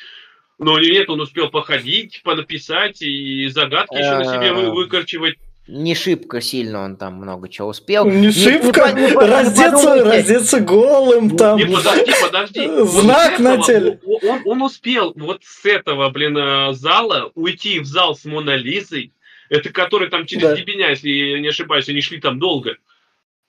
но 0.58 0.80
нет, 0.80 1.10
он 1.10 1.20
успел 1.20 1.50
походить, 1.50 2.22
понаписать 2.24 3.02
и 3.02 3.46
загадки 3.48 3.96
еще 3.96 4.16
на 4.16 4.24
себе 4.24 4.54
выкорчивать 4.54 5.36
не 5.68 5.94
шибко 5.94 6.40
сильно 6.40 6.84
он 6.84 6.96
там 6.96 7.14
много 7.14 7.48
чего 7.48 7.68
успел. 7.68 8.08
Не, 8.08 8.30
шибко, 8.30 8.92
не, 8.92 9.06
не, 9.06 9.12
раздеться, 9.12 10.04
раздеться 10.04 10.60
голым 10.60 11.36
там. 11.36 11.58
Не, 11.58 11.64
подожди, 11.64 12.12
подожди. 12.22 12.68
Знак 12.84 13.40
на 13.40 13.60
теле. 13.62 14.00
Он, 14.22 14.42
он 14.44 14.62
успел 14.62 15.12
вот 15.16 15.42
с 15.44 15.64
этого, 15.64 16.08
блин, 16.10 16.36
э, 16.36 16.72
зала 16.74 17.32
уйти 17.34 17.80
в 17.80 17.86
зал 17.86 18.14
с 18.14 18.24
Мона 18.24 18.54
Лизой, 18.54 19.12
это 19.48 19.70
который 19.70 20.08
там 20.08 20.26
через 20.26 20.42
да. 20.42 20.56
Дебеня, 20.56 20.90
если 20.90 21.10
я 21.10 21.40
не 21.40 21.48
ошибаюсь, 21.48 21.88
они 21.88 22.00
шли 22.00 22.20
там 22.20 22.38
долго. 22.38 22.76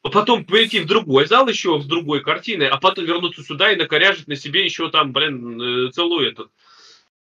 А 0.03 0.09
потом 0.09 0.45
перейти 0.45 0.79
в 0.79 0.87
другой 0.87 1.27
зал 1.27 1.47
еще 1.47 1.79
с 1.79 1.85
другой 1.85 2.21
картиной, 2.21 2.67
а 2.67 2.77
потом 2.77 3.05
вернуться 3.05 3.43
сюда 3.43 3.71
и 3.71 3.75
накоряжить 3.75 4.27
на 4.27 4.35
себе 4.35 4.63
еще 4.63 4.89
там, 4.89 5.11
блин, 5.11 5.61
э, 5.61 5.91
целую 5.91 6.31
этот 6.31 6.49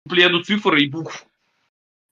пледу 0.08 0.42
цифр 0.42 0.74
и 0.76 0.86
букв. 0.86 1.26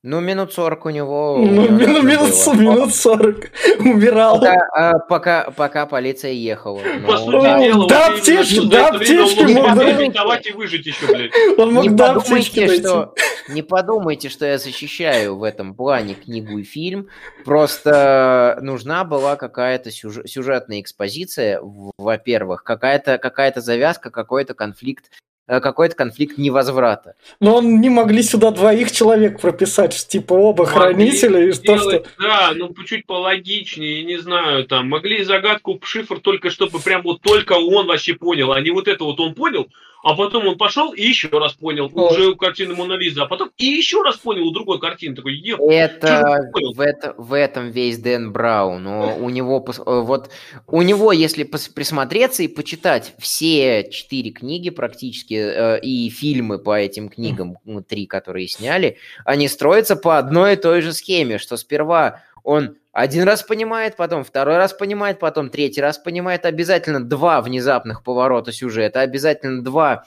Ну, 0.08 0.20
минут 0.20 0.52
40 0.52 0.86
у 0.86 0.90
него... 0.90 1.36
Ну, 1.36 1.68
минут, 1.68 2.04
минут, 2.04 2.54
минут 2.54 2.94
40 2.94 3.50
умирал. 3.80 4.38
Пока, 4.38 4.68
а, 4.72 4.98
пока, 5.00 5.50
пока 5.50 5.86
полиция 5.86 6.30
ехала. 6.30 6.80
Но... 7.00 7.08
По 7.08 7.16
сути 7.16 7.64
дела, 7.64 7.88
да, 7.88 8.06
аптечки, 8.06 8.68
да, 8.68 8.88
аптечки 8.90 9.42
мог 9.52 10.12
давать 10.12 10.46
и 10.46 10.52
выжить 10.52 10.86
еще, 10.86 11.08
блядь. 11.08 11.32
Он 11.58 11.72
мог 11.72 11.82
не 11.82 11.90
до 11.90 12.14
подумайте, 12.14 12.78
что, 12.78 13.14
Не 13.48 13.62
подумайте, 13.62 14.28
что 14.28 14.46
я 14.46 14.58
защищаю 14.58 15.38
в 15.38 15.42
этом 15.42 15.74
плане 15.74 16.14
книгу 16.14 16.56
и 16.58 16.62
фильм. 16.62 17.08
Просто 17.44 18.60
нужна 18.62 19.02
была 19.02 19.34
какая-то 19.34 19.90
сюжетная 19.90 20.82
экспозиция, 20.82 21.58
во-первых, 21.98 22.62
какая-то 22.62 23.18
какая 23.18 23.52
завязка, 23.56 24.10
какой-то 24.10 24.54
конфликт 24.54 25.10
какой-то 25.46 25.94
конфликт 25.94 26.38
невозврата. 26.38 27.14
Но 27.40 27.56
он 27.56 27.80
не 27.80 27.88
могли 27.88 28.22
сюда 28.22 28.50
двоих 28.50 28.90
человек 28.90 29.40
прописать, 29.40 29.94
типа 30.08 30.34
оба 30.34 30.64
могли 30.64 30.74
хранителя 30.74 31.48
и 31.48 31.52
что, 31.52 31.78
что... 31.78 32.04
Да, 32.18 32.52
ну 32.54 32.74
чуть 32.84 33.06
пологичнее, 33.06 34.04
не 34.04 34.18
знаю, 34.18 34.64
там, 34.64 34.88
могли 34.88 35.22
загадку 35.24 35.80
шифр 35.82 36.20
только 36.20 36.50
чтобы 36.50 36.80
прям 36.80 37.02
вот 37.02 37.20
только 37.20 37.52
он 37.52 37.86
вообще 37.86 38.14
понял, 38.14 38.52
а 38.52 38.60
не 38.60 38.70
вот 38.70 38.88
это 38.88 39.04
вот 39.04 39.20
он 39.20 39.34
понял, 39.34 39.68
а 40.06 40.14
потом 40.14 40.46
он 40.46 40.56
пошел 40.56 40.92
и 40.92 41.02
еще 41.02 41.26
раз 41.30 41.54
понял, 41.54 41.88
Вот. 41.88 42.12
уже 42.12 42.28
у 42.28 42.36
картины 42.36 42.76
Мона 42.76 42.92
Лиза, 42.92 43.24
а 43.24 43.26
потом 43.26 43.50
и 43.58 43.66
еще 43.66 44.02
раз 44.02 44.16
понял 44.16 44.46
у 44.46 44.52
другой 44.52 44.78
картины. 44.78 45.16
Такой, 45.16 45.36
Это 45.58 46.48
в, 46.52 46.80
это 46.80 47.14
в 47.18 47.32
этом 47.32 47.72
весь 47.72 47.98
Дэн 47.98 48.30
Браун. 48.30 48.84
Но 48.84 49.16
у 49.16 49.28
него 49.30 49.66
э, 49.66 50.00
вот 50.00 50.30
у 50.68 50.82
него, 50.82 51.10
если 51.10 51.42
присмотреться 51.42 52.44
и 52.44 52.48
почитать 52.48 53.14
все 53.18 53.88
четыре 53.90 54.30
книги 54.30 54.70
практически 54.70 55.34
э, 55.34 55.80
и 55.80 56.08
фильмы 56.10 56.60
по 56.60 56.78
этим 56.78 57.08
книгам, 57.08 57.58
ну, 57.64 57.82
три, 57.82 58.06
которые 58.06 58.46
сняли, 58.46 58.98
они 59.24 59.48
строятся 59.48 59.96
по 59.96 60.18
одной 60.18 60.52
и 60.52 60.56
той 60.56 60.82
же 60.82 60.92
схеме, 60.92 61.38
что 61.38 61.56
сперва 61.56 62.22
он 62.44 62.76
один 62.96 63.24
раз 63.24 63.42
понимает, 63.42 63.94
потом 63.94 64.24
второй 64.24 64.56
раз 64.56 64.72
понимает, 64.72 65.18
потом 65.18 65.50
третий 65.50 65.82
раз 65.82 65.98
понимает, 65.98 66.46
обязательно 66.46 67.04
два 67.04 67.42
внезапных 67.42 68.02
поворота 68.02 68.52
сюжета, 68.52 69.02
обязательно 69.02 69.62
два 69.62 70.06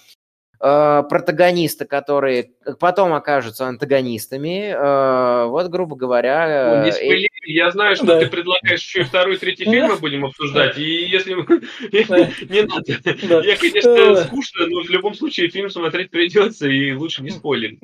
э, 0.59 1.03
протагониста, 1.07 1.85
которые 1.85 2.49
потом 2.79 3.13
окажутся 3.13 3.67
антагонистами. 3.67 4.71
Э, 4.71 5.45
вот, 5.49 5.67
грубо 5.67 5.95
говоря... 5.95 6.77
Ну, 6.77 6.83
не 6.85 6.89
э, 6.89 6.93
спойлери, 6.93 7.29
я 7.43 7.69
знаю, 7.69 7.95
что 7.95 8.07
Да. 8.07 8.21
ты 8.21 8.25
предлагаешь 8.25 8.81
еще 8.81 9.01
и 9.01 9.03
второй, 9.03 9.37
третий 9.37 9.65
фильм 9.65 9.89
мы 9.89 9.97
будем 9.97 10.25
обсуждать, 10.25 10.75
и 10.79 11.05
если. 11.05 11.33
Не 11.93 12.63
надо. 12.63 13.47
Я, 13.47 13.55
конечно, 13.55 14.15
скучно, 14.23 14.65
но 14.65 14.81
в 14.81 14.89
любом 14.89 15.13
случае 15.13 15.49
фильм 15.49 15.69
смотреть 15.69 16.09
придется, 16.09 16.67
и 16.67 16.93
лучше 16.93 17.21
не 17.21 17.29
спойлерить. 17.29 17.79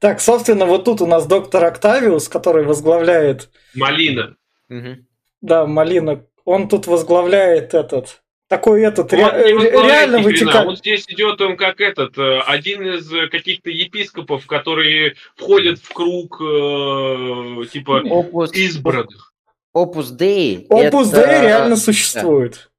Так, 0.00 0.20
собственно, 0.20 0.66
вот 0.66 0.84
тут 0.84 1.00
у 1.00 1.06
нас 1.06 1.28
доктор 1.28 1.64
Октавиус, 1.64 2.28
который 2.28 2.64
возглавляет, 2.64 3.50
Малина. 3.76 4.34
Мгм. 4.68 5.06
да, 5.40 5.66
Малина, 5.66 6.24
он 6.44 6.68
тут 6.68 6.86
возглавляет 6.86 7.74
этот, 7.74 8.22
такой 8.48 8.82
этот, 8.82 9.12
Он 9.12 9.18
ре- 9.18 9.52
не 9.52 9.64
реально 9.70 10.18
вытекает. 10.20 10.66
Он 10.66 10.76
здесь 10.76 11.04
идет 11.08 11.40
он 11.40 11.56
как 11.56 11.80
этот, 11.80 12.16
э, 12.16 12.40
один 12.46 12.82
из 12.82 13.12
э, 13.12 13.28
каких-то 13.28 13.70
епископов, 13.70 14.46
которые 14.46 15.14
входят 15.36 15.78
в 15.78 15.92
круг, 15.92 16.40
э, 16.40 17.66
типа, 17.70 18.02
Опус, 18.08 18.52
избранных. 18.52 19.32
Опус 19.74 20.10
Dei. 20.12 20.66
Опус 20.70 21.12
это- 21.12 21.20
Dei 21.20 21.42
реально 21.42 21.76
существует. 21.76 22.70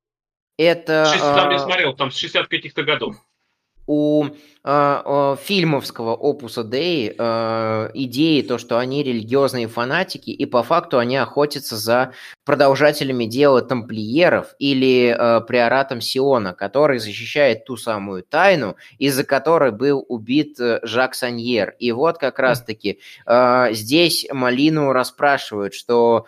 Это 0.58 1.06
Там 1.18 1.52
я 1.52 1.56
а, 1.56 1.60
смотрел, 1.60 1.94
там 1.96 2.12
с 2.12 2.18
60 2.18 2.48
каких-то 2.48 2.84
годов. 2.84 3.16
у 3.88 4.26
фильмовского 4.66 6.16
опуса 6.16 6.62
Dei 6.62 7.16
а, 7.18 7.90
идеи 7.94 8.42
то, 8.42 8.58
что 8.58 8.78
они 8.78 9.04
религиозные 9.04 9.68
фанатики, 9.68 10.32
и 10.32 10.46
по 10.46 10.64
факту 10.64 11.00
они 11.00 11.16
охотятся 11.16 11.78
за 11.78 12.12
продолжателями 12.44 13.24
дела 13.26 13.62
тамплиеров 13.62 14.56
или 14.60 15.16
а, 15.18 15.40
приоратом 15.40 16.02
Сиона, 16.02 16.54
который 16.54 17.00
защищает 17.00 17.64
ту 17.64 17.78
самую 17.78 18.24
тайну, 18.24 18.76
из-за 18.98 19.24
которой 19.24 19.72
был 19.72 20.06
убит 20.10 20.60
э, 20.60 20.80
Жак 20.84 21.16
Саньер. 21.16 21.76
И 21.80 21.94
вот 21.94 22.18
как 22.18 22.38
раз-таки 22.38 23.00
а, 23.26 23.72
здесь 23.72 24.28
Малину 24.32 24.92
расспрашивают, 24.92 25.74
что 25.74 26.26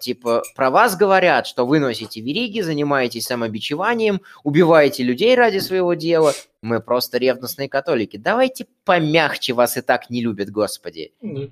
типа 0.00 0.42
про 0.54 0.70
вас 0.70 0.96
говорят, 0.96 1.46
что 1.46 1.66
вы 1.66 1.80
носите 1.80 2.20
вериги, 2.20 2.60
занимаетесь 2.60 3.26
самобичеванием, 3.26 4.20
убиваете 4.44 5.02
людей 5.02 5.34
ради 5.34 5.58
своего 5.58 5.94
дела. 5.94 6.32
Мы 6.62 6.80
просто 6.80 7.18
ревностные 7.42 7.68
католики. 7.68 8.16
Давайте 8.16 8.66
помягче, 8.84 9.52
вас 9.52 9.76
и 9.76 9.82
так 9.82 10.10
не 10.10 10.22
любят, 10.22 10.50
Господи. 10.50 11.12
Да. 11.20 11.48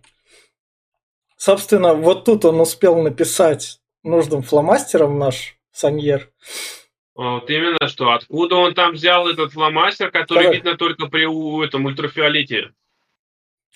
Собственно, 1.36 1.94
вот 1.94 2.24
тут 2.24 2.44
он 2.44 2.60
успел 2.60 2.96
написать 3.02 3.80
нужным 4.02 4.42
фломастером 4.42 5.18
наш 5.18 5.56
Саньер. 5.72 6.30
Вот 7.14 7.50
именно 7.50 7.88
что. 7.88 8.12
Откуда 8.12 8.56
он 8.56 8.74
там 8.74 8.92
взял 8.92 9.28
этот 9.28 9.52
фломастер, 9.52 10.10
который 10.10 10.44
Давай. 10.44 10.56
видно 10.56 10.76
только 10.76 11.06
при 11.06 11.66
этом 11.66 11.86
ультрафиолете? 11.86 12.72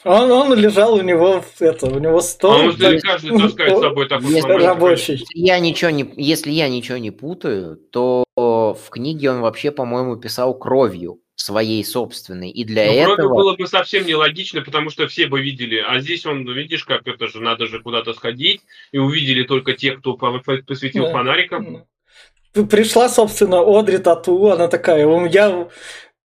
Он, 0.05 0.31
он 0.31 0.55
лежал 0.55 0.94
у 0.94 1.00
него 1.03 1.40
в 1.40 1.62
это, 1.62 1.87
у 1.87 1.98
него 1.98 2.18
А 2.18 2.22
стол. 2.22 2.62
может, 2.64 2.81
да, 2.81 2.98
каждый 2.98 3.38
таскает 3.38 3.79
с 3.79 3.81
собой 3.81 4.09
такой 4.09 4.27
Если 4.27 4.40
фломастер? 4.40 4.68
рабочий. 4.68 5.24
Я 5.35 5.59
ничего 5.61 5.90
не, 5.90 6.12
если 6.16 6.50
я 6.50 6.68
ничего 6.68 6.98
не 6.98 7.11
путаю, 7.11 7.77
то 7.77 8.24
в 8.37 8.90
книге 8.90 9.31
он 9.31 9.40
вообще, 9.40 9.70
по-моему, 9.70 10.16
писал 10.16 10.59
кровью 10.59 11.20
своей 11.36 11.84
собственной. 11.84 12.50
И 12.50 12.64
для 12.64 12.86
Ну, 12.86 12.92
вроде 13.04 13.12
этого... 13.22 13.34
было 13.34 13.56
бы 13.56 13.66
совсем 13.66 14.06
нелогично, 14.06 14.62
потому 14.62 14.90
что 14.90 15.08
все 15.08 15.26
бы 15.26 15.40
видели. 15.42 15.78
А 15.86 16.00
здесь 16.00 16.24
он, 16.26 16.48
видишь, 16.50 16.84
как 16.84 17.06
это 17.06 17.26
же, 17.26 17.40
надо 17.40 17.66
же 17.66 17.80
куда-то 17.82 18.14
сходить, 18.14 18.60
и 18.92 18.98
увидели 18.98 19.42
только 19.42 19.72
те, 19.72 19.92
кто 19.96 20.14
по- 20.16 20.38
по- 20.38 20.62
посветил 20.62 21.04
Да. 21.06 21.12
фонариком. 21.12 21.86
Пришла, 22.70 23.08
собственно, 23.08 23.60
Одри 23.60 23.98
Тату, 23.98 24.46
она 24.48 24.68
такая, 24.68 25.06
«Ум, 25.06 25.26
я 25.26 25.68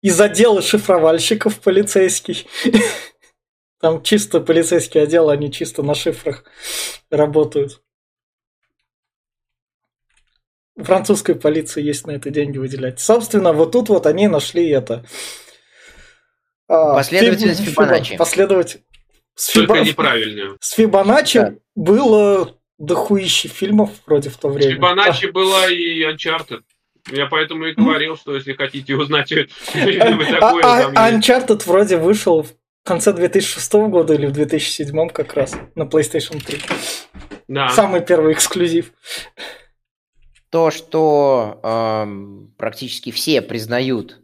из 0.02 0.20
отдела 0.20 0.60
шифровальщиков 0.60 1.58
полицейский. 1.60 2.46
Там 3.80 4.02
чисто 4.02 4.40
полицейский 4.40 5.02
отдел, 5.02 5.30
они 5.30 5.50
чисто 5.52 5.82
на 5.82 5.94
шифрах 5.94 6.44
работают. 7.10 7.80
Французской 10.78 11.34
полиции 11.34 11.82
есть 11.82 12.06
на 12.06 12.12
это 12.12 12.30
деньги 12.30 12.58
выделять. 12.58 13.00
Собственно, 13.00 13.52
вот 13.52 13.72
тут 13.72 13.88
вот 13.88 14.06
они 14.06 14.28
нашли 14.28 14.68
это. 14.70 15.04
А, 16.68 16.94
Последовательность 16.94 17.60
Фиб- 17.60 17.70
Фибоначчи. 17.70 18.16
Последователь. 18.16 18.80
С, 19.34 19.52
Только 19.52 19.74
Фибо- 19.76 19.84
неправильную. 19.86 20.56
с 20.60 20.70
Фибоначчи 20.72 21.38
Да. 21.40 21.54
было 21.74 22.56
дохуище 22.78 23.48
фильмов 23.48 23.90
вроде 24.06 24.30
в 24.30 24.36
то 24.36 24.48
время. 24.48 24.74
Фибоначчи 24.74 25.26
была 25.26 25.68
и 25.68 26.02
Uncharted. 26.04 26.60
Я 27.10 27.26
поэтому 27.26 27.66
и 27.66 27.72
говорил, 27.72 28.16
что 28.16 28.34
если 28.34 28.52
хотите 28.52 28.94
узнать, 28.94 29.28
что 29.32 29.42
такое, 30.40 30.62
А, 30.64 30.92
а. 30.94 31.12
Uncharted 31.12 31.62
вроде 31.66 31.96
вышел 31.96 32.42
в 32.42 32.52
конце 32.84 33.12
2006 33.12 33.72
года 33.88 34.14
или 34.14 34.26
в 34.26 34.32
2007 34.32 35.08
как 35.08 35.34
раз 35.34 35.56
на 35.74 35.84
PlayStation 35.84 36.44
3. 36.44 36.60
Да. 37.48 37.68
Самый 37.70 38.04
первый 38.04 38.34
эксклюзив. 38.34 38.92
То, 40.50 40.70
что 40.70 41.61
эм, 41.62 42.54
практически 42.56 43.11
все 43.11 43.42
признают 43.42 44.20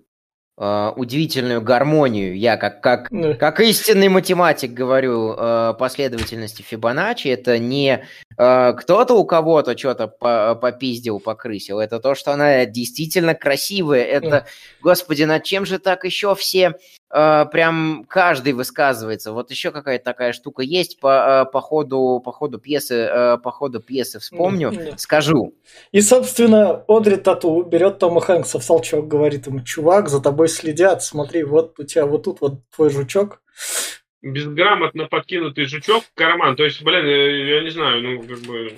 э, 0.56 0.92
удивительную 0.96 1.60
гармонию, 1.60 2.36
я 2.38 2.56
как, 2.56 2.80
как, 2.80 3.10
как 3.38 3.60
истинный 3.60 4.08
математик 4.08 4.72
говорю, 4.72 5.34
э, 5.36 5.74
последовательности 5.78 6.62
Фибоначчи, 6.62 7.28
это 7.28 7.58
не 7.58 8.06
э, 8.38 8.72
кто-то 8.72 9.14
у 9.14 9.24
кого-то 9.26 9.76
что-то 9.76 10.08
по- 10.08 10.54
попиздил, 10.54 11.20
покрысил, 11.20 11.78
это 11.78 12.00
то, 12.00 12.14
что 12.14 12.32
она 12.32 12.64
действительно 12.64 13.34
красивая, 13.34 14.04
это, 14.04 14.46
господи, 14.80 15.24
над 15.24 15.44
чем 15.44 15.66
же 15.66 15.78
так 15.78 16.04
еще 16.04 16.34
все, 16.34 16.74
э, 17.14 17.46
прям 17.50 18.04
каждый 18.08 18.52
высказывается, 18.52 19.32
вот 19.32 19.50
еще 19.50 19.70
какая-то 19.70 20.04
такая 20.04 20.32
штука 20.32 20.62
есть. 20.62 21.00
По, 21.00 21.44
э, 21.46 21.52
по, 21.52 21.60
ходу, 21.60 22.20
по 22.24 22.32
ходу 22.32 22.58
пьесы, 22.58 22.94
э, 22.94 23.38
по 23.38 23.52
ходу 23.52 23.80
пьесы 23.80 24.18
вспомню, 24.18 24.72
скажу, 24.96 25.54
И, 25.92 26.00
собственно, 26.00 26.84
Одри 26.88 27.16
Тату 27.16 27.62
берет 27.62 27.98
Тома 27.98 28.20
Хэнкса 28.20 28.58
в 28.58 28.66
толчок, 28.66 29.08
говорит 29.08 29.46
ему, 29.46 29.60
чувак, 29.60 30.08
за 30.08 30.20
тобой 30.20 30.48
следят, 30.48 31.02
смотри, 31.02 31.44
вот 31.44 31.78
у 31.78 31.84
тебя 31.84 32.06
вот 32.06 32.24
тут 32.24 32.40
вот 32.40 32.60
твой 32.74 32.90
жучок. 32.90 33.40
Безграмотно 34.22 35.06
подкинутый 35.06 35.66
жучок 35.66 36.02
в 36.02 36.14
карман. 36.14 36.56
То 36.56 36.64
есть, 36.64 36.82
блин, 36.82 37.04
я 37.06 37.62
не 37.62 37.70
знаю, 37.70 38.02
ну, 38.02 38.22
как 38.22 38.38
бы... 38.38 38.72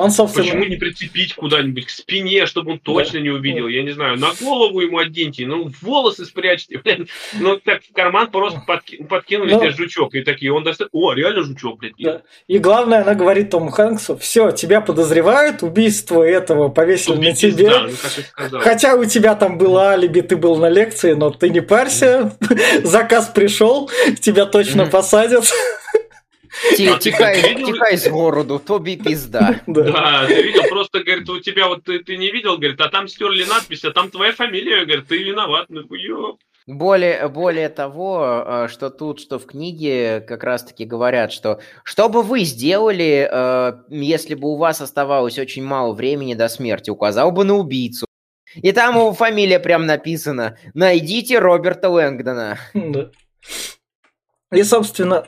Он, 0.00 0.10
собственно, 0.10 0.46
Почему 0.46 0.64
не 0.64 0.76
прицепить 0.76 1.34
куда-нибудь 1.34 1.86
к 1.86 1.90
спине, 1.90 2.46
чтобы 2.46 2.72
он 2.72 2.78
точно 2.78 3.18
не 3.18 3.28
увидел? 3.30 3.68
Я 3.68 3.82
не 3.82 3.90
знаю. 3.90 4.18
На 4.18 4.30
голову 4.40 4.80
ему 4.80 4.98
оденьте, 4.98 5.46
ну, 5.46 5.70
волосы 5.82 6.24
спрячьте. 6.24 6.80
Ну, 7.38 7.58
так 7.58 7.82
в 7.84 7.92
карман 7.92 8.30
просто 8.30 8.62
подки- 8.66 9.04
подкинули 9.04 9.52
Ну. 9.52 9.60
тебе 9.60 9.70
жучок. 9.70 10.14
И 10.14 10.22
такие, 10.22 10.52
он 10.52 10.64
достает... 10.64 10.88
О, 10.92 11.12
реально 11.12 11.42
жучок, 11.44 11.78
блядь. 11.80 11.92
Да. 11.98 12.22
И 12.48 12.58
главное, 12.58 13.02
она 13.02 13.14
говорит 13.14 13.50
Тому 13.50 13.68
Хэнксу, 13.70 14.16
все, 14.16 14.52
тебя 14.52 14.80
подозревают, 14.80 15.62
убийство 15.62 16.22
этого 16.22 16.68
повесили 16.70 17.16
на 17.16 17.32
тебе. 17.34 17.64
пизда, 17.64 17.88
ну. 18.50 18.58
Хотя 18.60 18.94
у 18.94 19.04
тебя 19.04 19.34
там 19.34 19.58
было 19.58 19.90
алиби, 19.90 20.22
ты 20.22 20.36
был 20.36 20.56
на 20.56 20.70
лекции, 20.70 21.12
но 21.12 21.30
ты 21.30 21.50
не 21.50 21.60
парься, 21.60 22.36
заказ 22.84 23.30
пришел, 23.34 23.90
тебя 24.20 24.46
точно 24.46 24.86
посадят. 24.86 25.44
Ти- 26.77 26.87
А 26.87 26.93
ты 26.95 26.99
Тікай, 26.99 27.41
как 27.41 27.53
видел? 27.57 27.65
тікай 27.73 27.97
з 27.97 28.07
городу, 28.07 28.59
тобі 28.59 28.95
пізда. 28.95 29.59
Да. 29.67 29.81
Да, 29.81 30.27
ты 30.29 30.43
видел, 30.43 30.63
просто, 30.69 30.99
говорит, 30.99 31.29
у 31.29 31.39
тебя 31.39 31.67
вот 31.67 31.83
ты, 31.83 31.99
ты 31.99 32.17
не 32.17 32.31
видел, 32.31 32.57
говорит, 32.57 32.81
а 32.81 32.87
там 32.87 33.07
стерли 33.07 33.45
надпись, 33.45 33.85
а 33.85 33.91
там 33.91 34.09
твоя 34.09 34.31
фамилия, 34.31 34.85
говорит, 34.85 35.07
ты 35.07 35.23
виноват, 35.23 35.65
ну 35.69 35.81
ёп. 35.81 36.39
Более, 36.67 37.27
более 37.27 37.69
того, 37.69 38.43
э, 38.47 38.67
что 38.69 38.89
тут, 38.89 39.19
что 39.19 39.37
в 39.37 39.45
книге 39.45 40.21
как 40.27 40.43
раз-таки 40.43 40.85
говорят, 40.85 41.31
что 41.31 41.59
что 41.83 42.09
бы 42.09 42.23
вы 42.23 42.43
сделали, 42.45 43.29
э, 43.31 43.73
если 43.89 44.33
бы 44.35 44.47
у 44.47 44.57
вас 44.57 44.81
оставалось 44.81 45.37
очень 45.39 45.63
мало 45.63 45.93
времени 45.93 46.33
до 46.35 46.47
смерти, 46.49 46.89
указал 46.89 47.31
бы 47.31 47.43
на 47.43 47.53
убийцу. 47.53 48.05
И 48.63 48.71
там 48.71 48.95
его 48.95 49.13
фамилия 49.13 49.59
прям 49.59 49.85
написана. 49.85 50.57
Найдите 50.73 51.39
Роберта 51.39 51.89
Лэнгдона. 51.89 52.57
Да. 52.73 53.11
И, 54.51 54.63
собственно, 54.63 55.27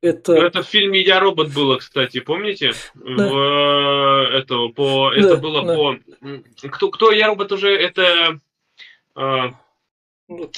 это... 0.00 0.34
Ну, 0.34 0.42
Это 0.42 0.62
в 0.62 0.66
фильме 0.66 1.00
«Я 1.00 1.20
робот» 1.20 1.52
было, 1.52 1.76
кстати, 1.76 2.20
помните? 2.20 2.72
В, 2.94 3.20
э, 3.20 4.38
этого, 4.38 4.68
по, 4.68 5.12
это 5.12 5.36
Да, 5.36 5.36
было 5.36 5.64
да. 5.64 5.74
по... 5.74 6.68
Кто, 6.68 6.90
кто 6.90 7.10
«Я 7.10 7.28
робот» 7.28 7.52
уже? 7.52 7.76
Это 7.76 8.38
А, 9.14 9.54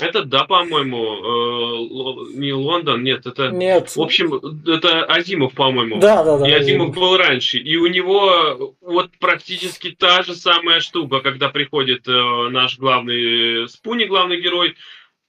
это, 0.01 0.25
да, 0.25 0.45
по-моему, 0.45 2.33
э, 2.35 2.39
не 2.39 2.53
Лондон, 2.53 3.05
нет, 3.05 3.25
это... 3.25 3.49
Нет. 3.51 3.95
В 3.95 4.01
общем, 4.03 4.35
это 4.67 5.05
Азимов, 5.05 5.55
по-моему. 5.55 6.01
Да, 6.01 6.25
да, 6.25 6.39
да. 6.39 6.49
И 6.49 6.53
Азимов 6.53 6.93
был 6.93 7.17
раньше. 7.17 7.59
И 7.59 7.77
у 7.77 7.87
него 7.87 8.75
вот 8.81 9.13
практически 9.21 9.93
та 9.93 10.23
же 10.23 10.35
самая 10.35 10.81
штука, 10.81 11.21
когда 11.21 11.51
приходит 11.51 12.09
э, 12.09 12.49
наш 12.51 12.79
главный 12.79 13.69
Спуни, 13.69 14.07
главный 14.07 14.41
герой, 14.41 14.75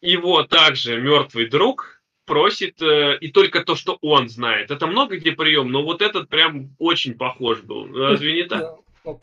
его 0.02 0.44
также 0.44 1.00
мертвый 1.00 1.46
друг 1.48 2.01
просит, 2.32 2.82
э, 2.82 3.18
и 3.20 3.28
только 3.30 3.60
то, 3.60 3.76
что 3.76 3.98
он 4.02 4.30
знает. 4.30 4.72
Это 4.72 4.88
много 4.88 5.18
где 5.18 5.34
прием, 5.34 5.70
но 5.70 5.84
вот 5.84 6.02
этот 6.02 6.30
прям 6.30 6.70
очень 6.80 7.16
похож 7.16 7.60
был. 7.60 7.88
Разве 7.94 8.34
не 8.34 8.44
так? 8.44 8.78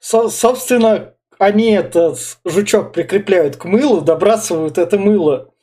Со- 0.00 0.28
собственно, 0.28 1.14
они 1.38 1.70
этот 1.70 2.18
жучок 2.44 2.92
прикрепляют 2.92 3.54
к 3.54 3.64
мылу, 3.64 4.00
добрасывают 4.00 4.76
это 4.76 4.98
мыло 4.98 5.54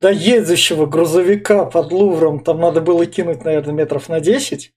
до 0.00 0.12
едущего 0.12 0.86
грузовика 0.86 1.64
под 1.64 1.90
Лувром. 1.90 2.38
Там 2.38 2.60
надо 2.60 2.80
было 2.80 3.06
кинуть, 3.06 3.42
наверное, 3.44 3.74
метров 3.74 4.08
на 4.08 4.20
10. 4.20 4.72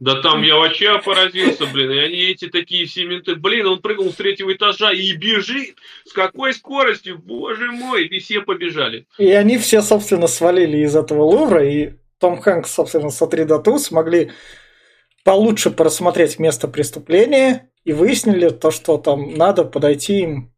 Да 0.00 0.22
там 0.22 0.42
я 0.42 0.56
вообще 0.56 0.98
поразился, 0.98 1.66
блин. 1.66 1.90
И 1.92 1.98
они 1.98 2.16
эти 2.30 2.48
такие 2.48 2.86
все 2.86 3.04
менты. 3.04 3.36
Блин, 3.36 3.66
он 3.66 3.82
прыгнул 3.82 4.10
с 4.10 4.16
третьего 4.16 4.52
этажа 4.52 4.92
и 4.92 5.12
бежит. 5.12 5.76
С 6.06 6.12
какой 6.12 6.54
скоростью? 6.54 7.18
Боже 7.18 7.70
мой. 7.70 8.06
И 8.06 8.18
все 8.18 8.40
побежали. 8.40 9.06
И 9.18 9.30
они 9.30 9.58
все, 9.58 9.82
собственно, 9.82 10.26
свалили 10.26 10.78
из 10.78 10.96
этого 10.96 11.22
Лувра. 11.24 11.68
И 11.68 11.92
Том 12.18 12.40
Хэнкс, 12.40 12.72
собственно, 12.72 13.10
с 13.10 13.20
Атридату 13.20 13.78
смогли 13.78 14.32
получше 15.22 15.70
просмотреть 15.70 16.38
место 16.38 16.66
преступления 16.66 17.70
и 17.84 17.92
выяснили 17.92 18.48
то, 18.48 18.70
что 18.70 18.96
там 18.96 19.34
надо 19.34 19.64
подойти 19.64 20.20
им 20.20 20.54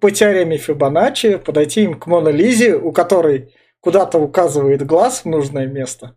по 0.00 0.12
теореме 0.12 0.56
Фибоначчи, 0.56 1.38
подойти 1.38 1.82
им 1.82 1.98
к 1.98 2.06
Мона 2.06 2.28
Лизе, 2.28 2.76
у 2.76 2.92
которой 2.92 3.54
куда-то 3.80 4.18
указывает 4.18 4.86
глаз 4.86 5.24
в 5.24 5.28
нужное 5.28 5.66
место. 5.66 6.16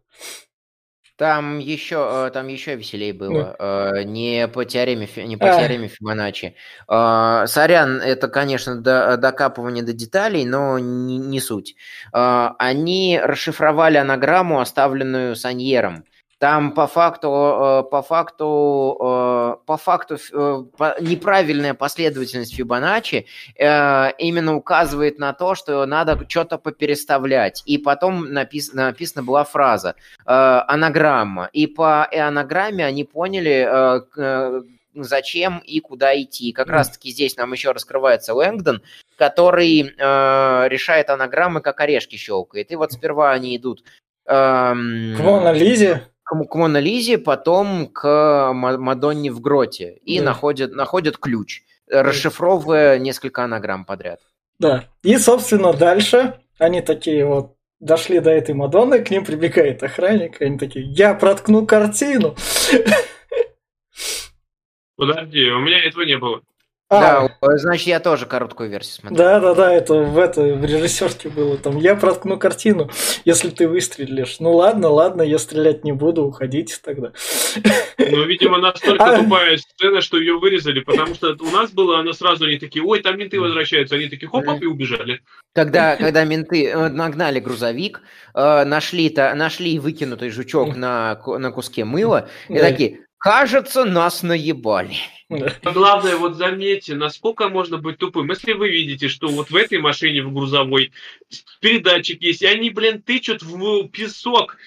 Там 1.21 1.59
еще, 1.59 2.25
э, 2.27 2.31
там 2.31 2.47
еще 2.47 2.73
веселее 2.73 3.13
было. 3.13 3.55
Да. 3.59 4.03
Не 4.03 4.47
по 4.47 4.65
теореме, 4.65 5.07
не 5.17 5.37
по 5.37 5.55
а. 5.55 5.59
теореме 5.59 5.87
Фибоначчи. 5.87 6.55
Сорян, 6.87 8.01
это, 8.01 8.27
конечно, 8.27 8.81
до, 8.81 9.17
докапывание 9.17 9.83
до 9.83 9.93
деталей, 9.93 10.45
но 10.45 10.79
не, 10.79 11.19
не 11.19 11.39
суть. 11.39 11.75
Они 12.11 13.21
расшифровали 13.23 13.97
анаграмму, 13.97 14.61
оставленную 14.61 15.35
Саньером. 15.35 16.05
Там 16.41 16.71
по 16.71 16.87
факту, 16.87 17.27
э, 17.27 17.89
по 17.91 18.01
факту, 18.01 18.97
э, 18.99 19.55
по 19.63 19.77
факту 19.77 20.15
э, 20.15 20.63
неправильная 20.99 21.75
последовательность 21.75 22.55
Фибоначчи 22.55 23.27
именно 23.59 24.55
указывает 24.55 25.19
на 25.19 25.33
то, 25.33 25.53
что 25.53 25.85
надо 25.85 26.25
что-то 26.27 26.57
попереставлять. 26.57 27.61
И 27.67 27.77
потом 27.77 28.33
написана, 28.33 28.87
написана 28.87 29.21
была 29.21 29.43
фраза 29.43 29.93
анаграмма. 30.25 31.47
И 31.53 31.67
по 31.67 32.05
анаграмме 32.05 32.87
они 32.87 33.03
поняли, 33.03 34.01
зачем 34.95 35.59
и 35.59 35.79
куда 35.79 36.19
идти. 36.19 36.53
Как 36.53 36.69
mm. 36.69 36.71
раз-таки 36.71 37.11
здесь 37.11 37.37
нам 37.37 37.51
еще 37.53 37.71
раскрывается 37.71 38.33
Лэнгдон, 38.33 38.81
который 39.15 39.81
э, 39.81 40.67
решает 40.69 41.11
анаграммы, 41.11 41.61
как 41.61 41.79
орешки 41.81 42.15
щелкает. 42.15 42.71
И 42.71 42.75
вот 42.75 42.93
сперва 42.93 43.31
они 43.31 43.55
идут... 43.55 43.83
Эм, 44.25 45.15
к 45.15 45.19
Мона 45.19 45.51
Лизе? 45.51 46.10
К, 46.31 46.55
Мона 46.55 46.79
Лизе, 46.79 47.17
потом 47.17 47.87
к 47.87 48.51
Мадонне 48.53 49.31
в 49.31 49.41
гроте 49.41 49.97
и 50.03 50.19
да. 50.19 50.25
находят, 50.25 50.73
находят 50.73 51.17
ключ, 51.17 51.61
расшифровывая 51.87 52.99
несколько 52.99 53.43
анаграмм 53.43 53.85
подряд. 53.85 54.21
Да. 54.59 54.85
И, 55.03 55.17
собственно, 55.17 55.73
дальше 55.73 56.35
они 56.57 56.81
такие 56.81 57.25
вот 57.25 57.55
дошли 57.79 58.19
до 58.19 58.29
этой 58.29 58.53
Мадонны, 58.53 59.03
к 59.03 59.09
ним 59.09 59.25
прибегает 59.25 59.81
охранник, 59.83 60.41
и 60.41 60.45
они 60.45 60.57
такие, 60.57 60.85
я 60.85 61.13
проткну 61.13 61.65
картину. 61.65 62.35
Подожди, 64.95 65.49
у 65.49 65.59
меня 65.59 65.83
этого 65.83 66.03
не 66.03 66.17
было. 66.17 66.41
А, 66.93 67.29
да, 67.41 67.57
значит, 67.57 67.87
я 67.87 68.01
тоже 68.01 68.25
короткую 68.25 68.69
версию 68.69 68.95
смотрел. 68.95 69.17
Да, 69.17 69.39
да, 69.39 69.55
да, 69.55 69.73
это 69.73 69.93
в 69.93 70.19
это 70.19 70.41
в 70.41 70.65
режиссерке 70.65 71.29
было. 71.29 71.57
Там 71.57 71.77
я 71.77 71.95
проткну 71.95 72.37
картину, 72.37 72.89
если 73.23 73.49
ты 73.49 73.69
выстрелишь. 73.69 74.41
Ну 74.41 74.51
ладно, 74.51 74.89
ладно, 74.89 75.21
я 75.21 75.37
стрелять 75.39 75.85
не 75.85 75.93
буду, 75.93 76.25
уходите 76.25 76.75
тогда. 76.83 77.13
Ну, 77.97 78.25
видимо, 78.25 78.57
настолько 78.57 79.05
а... 79.05 79.17
тупая 79.23 79.55
сцена, 79.55 80.01
что 80.01 80.17
ее 80.17 80.37
вырезали, 80.37 80.81
потому 80.81 81.15
что 81.15 81.37
у 81.39 81.51
нас 81.51 81.71
было, 81.71 81.99
она 81.99 82.11
сразу 82.11 82.43
они 82.43 82.57
такие, 82.57 82.83
ой, 82.83 83.01
там 83.01 83.17
менты 83.17 83.39
возвращаются, 83.39 83.95
они 83.95 84.09
такие, 84.09 84.27
хоп, 84.27 84.45
и 84.61 84.65
убежали. 84.65 85.21
Когда, 85.53 85.95
когда 85.95 86.25
менты 86.25 86.67
э, 86.67 86.89
нагнали 86.89 87.39
грузовик, 87.39 88.01
э, 88.33 88.65
нашли, 88.65 89.09
то, 89.09 89.33
нашли 89.33 89.79
выкинутый 89.79 90.29
жучок 90.29 90.75
на, 90.75 91.21
на 91.25 91.51
куске 91.51 91.85
мыла, 91.85 92.27
и 92.49 92.57
такие, 92.59 92.99
кажется, 93.21 93.85
нас 93.85 94.23
наебали. 94.23 94.97
Главное, 95.63 96.17
вот 96.17 96.35
заметьте, 96.35 96.95
насколько 96.95 97.47
можно 97.47 97.77
быть 97.77 97.97
тупым. 97.97 98.29
Если 98.29 98.51
вы 98.51 98.69
видите, 98.69 99.07
что 99.07 99.29
вот 99.29 99.49
в 99.49 99.55
этой 99.55 99.77
машине, 99.77 100.23
в 100.23 100.33
грузовой, 100.33 100.91
передатчик 101.61 102.21
есть, 102.21 102.41
и 102.41 102.47
они, 102.47 102.69
блин, 102.69 103.01
тычут 103.01 103.41
в 103.41 103.87
песок, 103.87 104.57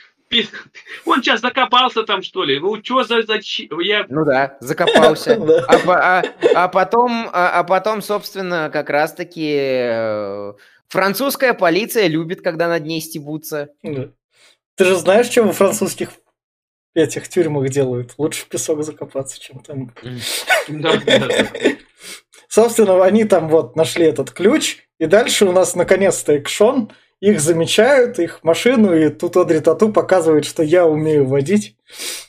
он 1.04 1.22
сейчас 1.22 1.40
закопался 1.40 2.02
там, 2.02 2.22
что 2.22 2.44
ли? 2.44 2.58
Ну, 2.58 2.82
что 2.82 3.04
за... 3.04 3.22
зачем? 3.22 3.78
Я... 3.80 4.06
Ну 4.08 4.24
да, 4.24 4.56
закопался. 4.60 5.34
А, 5.68 5.76
а, 5.86 6.22
а, 6.54 6.68
потом, 6.68 7.28
а, 7.32 7.60
а 7.60 7.64
потом, 7.64 8.02
собственно, 8.02 8.70
как 8.72 8.90
раз-таки 8.90 9.54
э, 9.56 10.52
французская 10.88 11.54
полиция 11.54 12.08
любит, 12.08 12.40
когда 12.40 12.68
над 12.68 12.84
ней 12.84 13.00
стебутся. 13.00 13.70
Ты 13.82 14.84
же 14.84 14.96
знаешь, 14.96 15.28
чем 15.28 15.48
у 15.48 15.52
французских 15.52 16.10
этих 16.94 17.28
тюрьмах 17.28 17.68
делают. 17.68 18.14
Лучше 18.18 18.42
в 18.42 18.48
песок 18.48 18.82
закопаться, 18.82 19.40
чем 19.40 19.60
там. 19.60 19.92
Собственно, 22.48 23.04
они 23.04 23.24
там 23.24 23.48
вот 23.48 23.76
нашли 23.76 24.06
этот 24.06 24.30
ключ, 24.30 24.78
и 24.98 25.06
дальше 25.06 25.44
у 25.44 25.52
нас 25.52 25.74
наконец-то 25.74 26.32
экшон– 26.34 26.92
их 27.24 27.40
замечают, 27.40 28.18
их 28.18 28.40
машину, 28.42 28.94
и 28.94 29.08
тут 29.08 29.36
Одри 29.36 29.60
Тату 29.60 29.90
показывает, 29.90 30.44
что 30.44 30.62
я 30.62 30.86
умею 30.86 31.26
водить. 31.26 31.74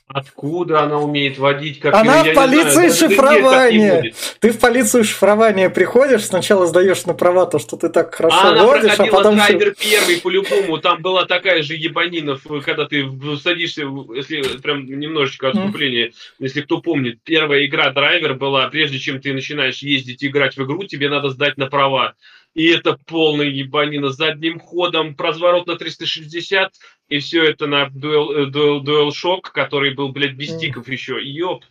Откуда 0.08 0.84
она 0.84 1.00
умеет 1.00 1.40
водить? 1.40 1.80
Как 1.80 1.94
она 1.94 2.24
в 2.24 2.34
полицию 2.34 2.92
шифрования. 2.92 4.14
Ты 4.40 4.52
в 4.52 4.60
полицию 4.60 5.04
шифрования 5.04 5.70
приходишь, 5.70 6.26
сначала 6.26 6.68
сдаешь 6.68 7.06
на 7.06 7.14
права 7.16 7.46
то, 7.48 7.58
что 7.58 7.76
ты 7.76 7.90
так 7.90 8.14
хорошо 8.14 8.40
она 8.40 8.64
водишь, 8.64 8.98
а 8.98 9.06
потом... 9.08 9.36
драйвер 9.36 9.74
первый 9.74 10.22
по-любому, 10.22 10.78
там 10.78 11.02
была 11.02 11.26
такая 11.26 11.64
же 11.64 11.74
ебанина, 11.76 12.38
когда 12.64 12.86
ты 12.86 13.06
садишься, 13.42 13.82
если 14.16 14.42
прям 14.60 14.86
немножечко 14.86 15.50
отступление, 15.50 16.10
mm. 16.10 16.14
если 16.40 16.62
кто 16.62 16.82
помнит, 16.82 17.20
первая 17.24 17.66
игра 17.66 17.92
драйвер 17.92 18.36
была, 18.36 18.68
прежде 18.70 19.00
чем 19.00 19.20
ты 19.20 19.34
начинаешь 19.34 19.80
ездить 19.80 20.22
и 20.24 20.28
играть 20.28 20.56
в 20.56 20.64
игру, 20.64 20.84
тебе 20.84 21.10
надо 21.10 21.30
сдать 21.30 21.58
на 21.58 21.66
права. 21.66 22.14
И 22.56 22.68
это 22.68 22.98
полная 23.06 23.48
ебанина 23.48 24.10
задним 24.10 24.60
ходом, 24.60 25.14
разворот 25.18 25.68
на 25.68 25.76
360, 25.76 26.74
и 27.10 27.20
все 27.20 27.44
это 27.44 27.68
на 27.68 27.90
Dual, 27.90 28.50
Dual, 28.50 28.82
DualShock, 28.82 29.52
который 29.54 29.94
был, 29.94 30.14
блядь, 30.14 30.36
без 30.36 30.56
стиков 30.56 30.88
еще. 30.88 31.22
Ёп. 31.22 31.66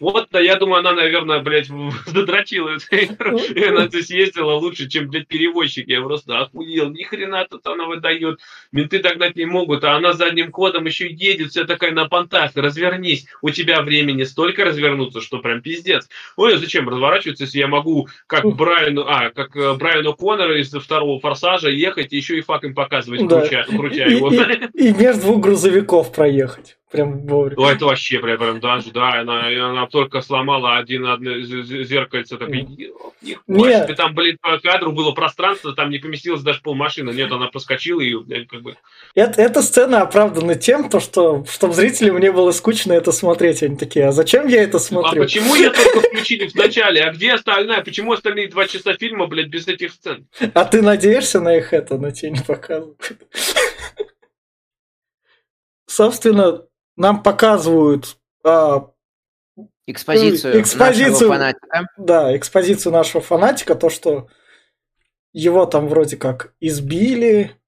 Вот, 0.00 0.28
да, 0.32 0.40
я 0.40 0.56
думаю, 0.56 0.80
она, 0.80 0.92
наверное, 0.92 1.40
блядь, 1.40 1.68
задрочила 2.06 2.70
эту 2.70 2.96
игру. 2.96 3.38
И 3.54 3.62
она 3.62 3.86
здесь 3.86 4.10
ездила 4.10 4.54
лучше, 4.54 4.88
чем, 4.88 5.08
блядь, 5.08 5.28
перевозчик. 5.28 5.86
Я 5.88 6.00
просто 6.00 6.40
охуел. 6.40 6.90
Ни 6.90 7.02
хрена 7.02 7.46
тут 7.48 7.66
она 7.66 7.84
выдает. 7.84 8.40
Менты 8.72 9.00
догнать 9.00 9.36
не 9.36 9.44
могут, 9.44 9.84
а 9.84 9.96
она 9.96 10.14
задним 10.14 10.50
ходом 10.50 10.86
еще 10.86 11.08
едет, 11.08 11.50
вся 11.50 11.64
такая 11.64 11.92
на 11.92 12.08
понтах. 12.08 12.52
Развернись. 12.54 13.26
У 13.42 13.50
тебя 13.50 13.82
времени 13.82 14.24
столько 14.24 14.64
развернуться, 14.64 15.20
что 15.20 15.38
прям 15.38 15.60
пиздец. 15.60 16.08
Ой, 16.36 16.54
а 16.54 16.58
зачем 16.58 16.88
разворачиваться, 16.88 17.44
если 17.44 17.58
я 17.58 17.68
могу, 17.68 18.08
как 18.26 18.44
Брайану, 18.44 19.04
а, 19.06 19.30
как 19.30 19.54
э, 19.54 19.74
Брайану 19.74 20.14
Коннору 20.14 20.54
из 20.56 20.72
второго 20.72 21.20
форсажа 21.20 21.68
ехать 21.68 22.12
и 22.12 22.16
еще 22.16 22.38
и 22.38 22.40
факом 22.40 22.74
показывать, 22.74 23.26
да. 23.28 23.40
крутя 23.64 24.06
и, 24.06 24.14
его. 24.14 24.32
И, 24.32 24.36
и, 24.74 24.88
и 24.88 24.94
между 24.94 25.22
двух 25.22 25.40
грузовиков 25.40 26.12
проехать. 26.12 26.79
Прям 26.90 27.24
вовремя. 27.24 27.54
Ну, 27.56 27.68
это 27.68 27.84
вообще 27.84 28.18
прям, 28.18 28.36
прям 28.36 28.58
даже, 28.58 28.90
да, 28.90 29.20
она, 29.20 29.46
она 29.46 29.86
только 29.86 30.20
сломала 30.22 30.76
один 30.76 31.06
одно 31.06 31.38
зеркальце, 31.38 32.36
так 32.36 32.48
Нет. 32.48 33.96
там, 33.96 34.12
блин, 34.12 34.38
по 34.40 34.58
кадру 34.58 34.90
было 34.90 35.12
пространство, 35.12 35.72
там 35.72 35.90
не 35.90 35.98
поместилось 35.98 36.42
даже 36.42 36.60
полмашины. 36.62 37.10
Нет, 37.10 37.30
она 37.30 37.46
проскочила 37.46 38.00
и, 38.00 38.44
как 38.44 38.62
бы... 38.62 38.76
Это, 39.14 39.40
эта 39.40 39.62
сцена 39.62 40.02
оправдана 40.02 40.56
тем, 40.56 40.90
то, 40.90 40.98
что, 40.98 41.44
чтобы 41.48 41.74
зрителям 41.74 42.18
не 42.18 42.32
было 42.32 42.50
скучно 42.50 42.92
это 42.92 43.12
смотреть. 43.12 43.62
Они 43.62 43.76
такие, 43.76 44.06
а 44.06 44.12
зачем 44.12 44.48
я 44.48 44.60
это 44.60 44.80
смотрю? 44.80 45.22
А 45.22 45.24
почему 45.24 45.54
я 45.54 45.70
только 45.70 46.00
включили 46.00 46.48
в 46.48 46.56
начале? 46.56 47.02
А 47.04 47.12
где 47.12 47.34
остальная? 47.34 47.84
Почему 47.84 48.14
остальные 48.14 48.48
два 48.48 48.66
часа 48.66 48.94
фильма, 48.94 49.28
блядь, 49.28 49.48
без 49.48 49.68
этих 49.68 49.92
сцен? 49.92 50.26
А 50.54 50.64
ты 50.64 50.82
надеешься 50.82 51.40
на 51.40 51.56
их 51.56 51.72
это, 51.72 51.98
но 51.98 52.10
тебе 52.10 52.32
не 52.32 52.40
показывают? 52.40 53.12
Собственно, 55.86 56.64
нам 57.00 57.22
показывают 57.22 58.18
а, 58.44 58.90
экспозицию, 59.86 60.60
экспозицию 60.60 61.30
нашего 61.30 61.34
фанатика. 61.34 61.86
Да, 61.96 62.36
экспозицию 62.36 62.92
нашего 62.92 63.22
фанатика, 63.22 63.74
то, 63.74 63.88
что 63.88 64.28
его 65.32 65.64
там 65.64 65.88
вроде 65.88 66.18
как 66.18 66.52
избили, 66.60 67.58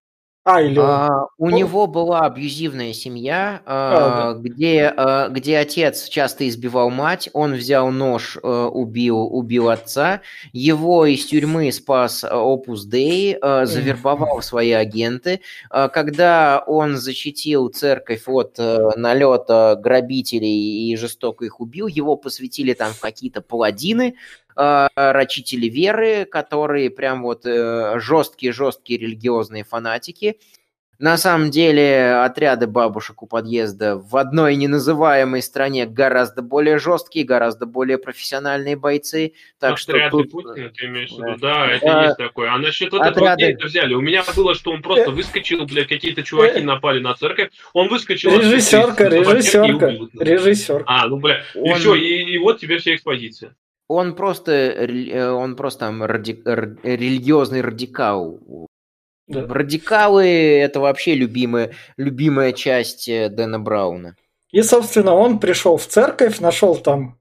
а, 0.44 0.60
или 0.60 0.78
а, 0.80 1.26
у 1.38 1.46
он... 1.46 1.54
него 1.54 1.86
была 1.86 2.20
абьюзивная 2.20 2.92
семья, 2.92 3.62
а, 3.64 4.30
а, 4.30 4.34
да. 4.34 4.40
где, 4.40 4.92
а, 4.96 5.28
где 5.28 5.58
отец 5.58 6.08
часто 6.08 6.48
избивал 6.48 6.90
мать, 6.90 7.28
он 7.32 7.54
взял 7.54 7.92
нож, 7.92 8.36
а, 8.42 8.66
убил, 8.66 9.20
убил 9.20 9.70
отца, 9.70 10.20
его 10.52 11.06
из 11.06 11.26
тюрьмы 11.26 11.70
спас 11.70 12.24
Опус 12.24 12.84
Дей, 12.86 13.36
а, 13.40 13.66
завербовал 13.66 14.42
свои 14.42 14.72
агенты. 14.72 15.42
А, 15.70 15.88
когда 15.88 16.64
он 16.66 16.96
защитил 16.96 17.68
церковь 17.68 18.24
от 18.26 18.56
а, 18.58 18.90
налета 18.96 19.76
грабителей 19.80 20.90
и 20.90 20.96
жестоко 20.96 21.44
их 21.44 21.60
убил, 21.60 21.86
его 21.86 22.16
посвятили 22.16 22.72
там 22.72 22.92
в 22.94 23.00
какие-то 23.00 23.42
паладины, 23.42 24.16
рачители 24.56 25.66
веры, 25.66 26.24
которые 26.24 26.90
прям 26.90 27.22
вот 27.22 27.44
жесткие-жесткие 27.44 28.98
э, 28.98 29.02
религиозные 29.02 29.64
фанатики. 29.64 30.38
На 31.02 31.16
самом 31.16 31.50
деле 31.50 32.22
отряды 32.22 32.68
бабушек 32.68 33.24
у 33.24 33.26
подъезда 33.26 33.96
в 33.96 34.16
одной 34.16 34.54
неназываемой 34.54 35.42
стране 35.42 35.84
гораздо 35.84 36.42
более 36.42 36.78
жесткие, 36.78 37.24
гораздо 37.24 37.66
более 37.66 37.98
профессиональные 37.98 38.76
бойцы. 38.76 39.32
Так 39.58 39.80
отряды 39.80 40.08
что 40.08 40.22
тут... 40.22 40.30
Путина, 40.30 40.68
ты 40.68 40.86
имеешь 40.86 41.10
в 41.10 41.18
виду? 41.18 41.38
Да, 41.40 41.66
это 41.66 42.02
а, 42.02 42.04
есть 42.04 42.18
такое. 42.18 42.52
А 42.52 42.58
насчет 42.58 42.92
вот 42.92 43.02
отряды... 43.02 43.46
этого 43.46 43.66
взяли? 43.66 43.94
У 43.94 44.00
меня 44.00 44.22
было, 44.36 44.54
что 44.54 44.70
он 44.70 44.80
просто 44.80 45.10
э, 45.10 45.12
выскочил, 45.12 45.64
бля, 45.66 45.84
какие-то 45.86 46.22
чуваки 46.22 46.60
э, 46.60 46.62
напали 46.62 47.00
на 47.00 47.14
церковь, 47.14 47.50
он 47.72 47.88
выскочил... 47.88 48.38
Режиссерка, 48.38 49.08
режиссерка, 49.08 49.96
режиссер. 50.20 50.84
А, 50.86 51.08
ну, 51.08 51.16
бля, 51.16 51.42
он... 51.56 51.64
и 51.64 51.74
все, 51.80 51.96
и, 51.96 52.34
и 52.34 52.38
вот 52.38 52.60
тебе 52.60 52.78
вся 52.78 52.94
экспозиция 52.94 53.56
он 53.88 54.14
просто, 54.14 54.52
э, 54.52 55.30
он 55.30 55.56
просто 55.56 55.80
там 55.80 56.02
ради, 56.02 56.40
религиозный 56.82 57.60
радикал. 57.60 58.40
Да. 59.28 59.46
Радикалы– 59.46 60.26
это 60.60 60.80
вообще 60.80 61.14
любимая, 61.14 61.72
любимая 61.96 62.52
часть 62.52 63.08
э, 63.08 63.28
Дэна 63.28 63.58
Брауна. 63.58 64.16
И, 64.50 64.62
собственно, 64.62 65.14
он 65.14 65.38
пришел 65.38 65.78
в 65.78 65.86
церковь, 65.86 66.40
нашел 66.40 66.76
там, 66.76 67.18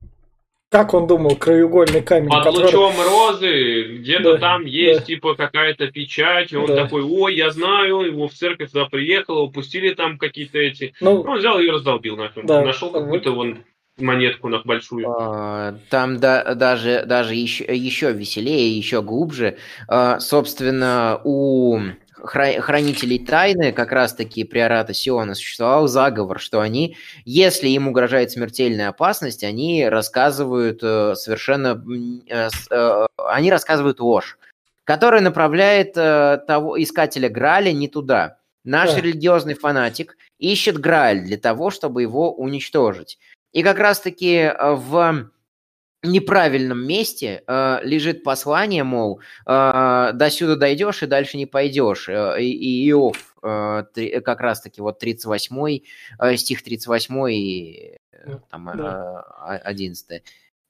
как 0.69 0.93
он 0.93 1.07
думал, 1.07 1.35
краеугольный 1.35 2.01
камень. 2.01 2.29
Под 2.29 2.45
который... 2.45 2.65
лучом 2.65 2.93
розы, 3.01 3.97
где-то 3.99 4.33
да, 4.33 4.37
там 4.37 4.65
есть 4.65 5.01
да. 5.01 5.05
типа 5.05 5.35
какая-то 5.35 5.87
печать, 5.87 6.51
и 6.51 6.57
он 6.57 6.67
да. 6.67 6.83
такой, 6.83 7.03
ой, 7.03 7.35
я 7.35 7.51
знаю, 7.51 8.01
его 8.01 8.27
в 8.27 8.33
церковь 8.33 8.71
туда 8.71 8.85
приехал, 8.85 9.43
упустили 9.43 9.93
там 9.93 10.17
какие-то 10.17 10.59
эти. 10.59 10.93
Ну, 10.99 11.21
он 11.21 11.39
взял 11.39 11.59
и 11.59 11.69
раздолбил 11.69 12.17
нахрен. 12.17 12.45
Да. 12.45 12.63
Нашел 12.63 12.91
какую-то 12.91 13.31
вон 13.31 13.59
монетку 13.97 14.49
на 14.49 14.59
большую. 14.59 15.05
А, 15.09 15.75
там 15.89 16.17
да, 16.19 16.55
даже, 16.55 17.03
даже 17.05 17.35
еще, 17.35 17.63
еще 17.63 18.11
веселее, 18.11 18.75
еще 18.75 19.01
глубже. 19.01 19.57
А, 19.87 20.19
собственно, 20.19 21.19
у 21.23 21.79
хранителей 22.23 23.19
тайны, 23.19 23.71
как 23.71 23.91
раз-таки 23.91 24.43
приората 24.43 24.93
Сиона, 24.93 25.33
существовал 25.35 25.87
заговор, 25.87 26.39
что 26.39 26.61
они, 26.61 26.97
если 27.25 27.67
им 27.69 27.87
угрожает 27.87 28.31
смертельная 28.31 28.89
опасность, 28.89 29.43
они 29.43 29.87
рассказывают 29.87 30.79
э, 30.83 31.15
совершенно... 31.15 31.83
Э, 32.29 32.49
э, 32.69 33.05
они 33.17 33.51
рассказывают 33.51 33.99
ложь, 33.99 34.37
которая 34.83 35.21
направляет 35.21 35.93
того 35.93 36.81
искателя 36.81 37.29
Граля 37.29 37.71
не 37.71 37.87
туда. 37.87 38.37
Наш 38.63 38.93
да. 38.93 39.01
религиозный 39.01 39.55
фанатик 39.55 40.17
ищет 40.37 40.77
Грааль 40.77 41.21
для 41.21 41.37
того, 41.37 41.71
чтобы 41.71 42.03
его 42.03 42.31
уничтожить. 42.33 43.17
И 43.51 43.63
как 43.63 43.79
раз-таки 43.79 44.35
э, 44.35 44.73
в 44.75 45.29
неправильном 46.03 46.85
месте 46.85 47.43
э, 47.45 47.79
лежит 47.83 48.23
послание, 48.23 48.83
мол, 48.83 49.21
э, 49.45 50.11
до 50.13 50.29
сюда 50.29 50.55
дойдешь 50.55 51.03
и 51.03 51.07
дальше 51.07 51.37
не 51.37 51.45
пойдешь. 51.45 52.09
Э, 52.09 52.41
и 52.41 52.89
Иов, 52.89 53.35
э, 53.43 53.83
три, 53.93 54.19
как 54.21 54.41
раз-таки 54.41 54.81
вот 54.81 54.99
38 54.99 55.81
э, 56.19 56.35
стих 56.37 56.63
38 56.63 57.31
и 57.31 57.97
э, 58.11 58.39
там, 58.49 58.71
да. 58.75 59.25
э, 59.47 59.57
11 59.57 60.23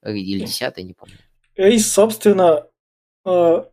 или 0.06 0.40
10 0.40 0.78
не 0.78 0.94
помню. 0.94 1.16
И, 1.56 1.78
собственно, 1.78 2.68
э, 3.26 3.64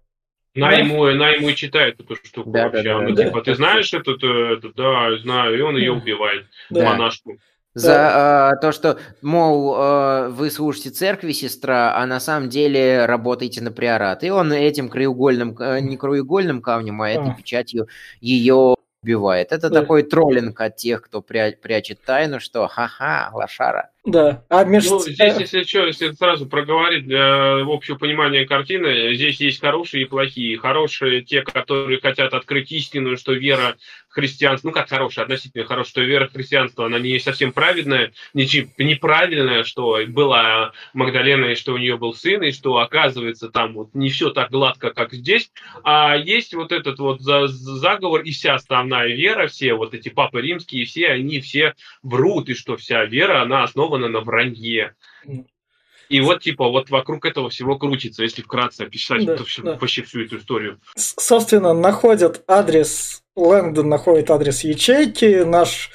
на 0.55 0.73
ему, 0.73 1.05
на 1.07 1.31
ему 1.31 1.49
и 1.49 1.55
читает 1.55 2.01
эту 2.01 2.17
штуку 2.17 2.51
да, 2.51 2.65
вообще. 2.65 2.83
Да, 2.83 3.01
да, 3.01 3.07
да, 3.07 3.25
типа, 3.25 3.39
да. 3.39 3.45
ты 3.45 3.55
знаешь 3.55 3.93
этот, 3.95 4.23
этот, 4.23 4.75
да, 4.75 5.17
знаю, 5.19 5.57
и 5.57 5.61
он 5.61 5.77
ее 5.77 5.93
убивает, 5.93 6.47
да. 6.71 6.85
монашку. 6.85 7.39
За 7.79 8.53
э, 8.57 8.61
то, 8.61 8.73
что, 8.73 8.99
мол, 9.23 9.75
э, 9.77 10.29
вы 10.29 10.51
служите 10.51 10.91
церкви, 10.91 11.33
сестра, 11.33 11.95
а 11.97 12.07
на 12.07 12.21
самом 12.21 12.49
деле 12.49 13.07
работаете 13.07 13.63
на 13.63 13.71
приорат. 13.71 14.25
И 14.25 14.31
он 14.31 14.53
этим 14.53 14.89
краеугольным, 14.89 15.57
э, 15.59 15.81
не 15.81 15.97
краеугольным 15.97 16.61
камнем, 16.61 17.01
а 17.03 17.11
этой 17.11 17.35
печатью 17.37 17.89
ее 18.21 18.75
убивает. 19.03 19.53
Это 19.53 19.69
такой 19.71 20.03
троллинг 20.03 20.61
от 20.61 20.77
тех, 20.77 21.03
кто 21.03 21.21
пря- 21.21 21.57
прячет 21.57 22.03
тайну, 22.05 22.41
что 22.41 22.67
ха-ха, 22.67 23.31
лошара. 23.33 23.91
Да. 24.09 24.43
А 24.49 24.65
между... 24.65 24.95
Ну, 24.95 25.01
здесь, 25.01 25.37
если 25.39 25.63
что, 25.65 25.87
если 25.87 26.13
сразу 26.13 26.47
проговорить 26.47 27.05
для 27.05 27.61
общего 27.61 27.97
понимания 27.97 28.47
картины, 28.47 29.15
здесь 29.15 29.39
есть 29.39 29.61
хорошие 29.61 30.05
и 30.05 30.07
плохие. 30.07 30.57
Хорошие 30.57 31.21
те, 31.21 31.43
которые 31.43 32.01
хотят 32.01 32.33
открыть 32.33 32.73
истину, 32.73 33.19
что 33.19 33.35
вера 33.35 33.77
христианство, 34.09 34.69
ну 34.69 34.75
как 34.75 34.89
хорошая, 34.89 35.27
относительно 35.27 35.65
хорошая, 35.65 35.91
что 35.91 36.01
вера 36.01 36.27
христианства, 36.27 36.87
она 36.87 36.99
не 36.99 37.19
совсем 37.19 37.53
праведная, 37.53 38.13
не 38.33 38.49
неправильная, 38.79 39.65
что 39.65 40.01
была 40.09 40.73
Магдалена, 40.95 41.53
и 41.53 41.55
что 41.55 41.75
у 41.75 41.77
нее 41.77 41.99
был 41.99 42.15
сын, 42.15 42.43
и 42.43 42.51
что 42.51 42.79
оказывается 42.79 43.49
там 43.49 43.75
вот 43.75 43.95
не 43.95 44.09
все 44.09 44.31
так 44.31 44.51
гладко, 44.51 44.91
как 44.91 45.13
здесь, 45.13 45.53
а 45.85 46.17
есть 46.17 46.55
вот 46.55 46.73
этот 46.73 46.99
вот 46.99 47.21
заговор, 47.21 48.23
и 48.23 48.33
вся 48.33 48.55
основная 48.55 49.09
вера, 49.09 49.47
все 49.47 49.75
вот 49.75 49.95
эти 49.95 50.09
папы 50.09 50.41
римские, 50.41 50.87
все 50.87 51.09
они 51.09 51.41
все 51.41 51.75
врут, 52.03 52.49
и 52.49 52.55
что 52.55 52.77
вся 52.77 53.05
вера, 53.05 53.43
она 53.43 53.65
основана 53.65 53.98
на 54.07 54.21
вранье. 54.21 54.95
И 56.09 56.21
вот, 56.21 56.43
типа, 56.43 56.69
вот 56.69 56.89
вокруг 56.89 57.27
этого 57.27 57.51
всего 57.51 57.77
крутится, 57.77 58.23
если 58.23 58.43
вкратце 58.43 58.83
описать 58.83 59.27
да, 59.27 59.37
всю, 59.45 59.63
да. 59.63 59.75
вообще 59.75 60.03
всю 60.03 60.23
эту 60.23 60.39
историю. 60.39 60.81
Собственно, 60.97 61.75
находят 61.75 62.45
адрес, 62.47 63.23
Лэнгдон 63.37 63.89
находит 63.89 64.31
адрес 64.31 64.65
ячейки, 64.65 65.43
наш 65.43 65.91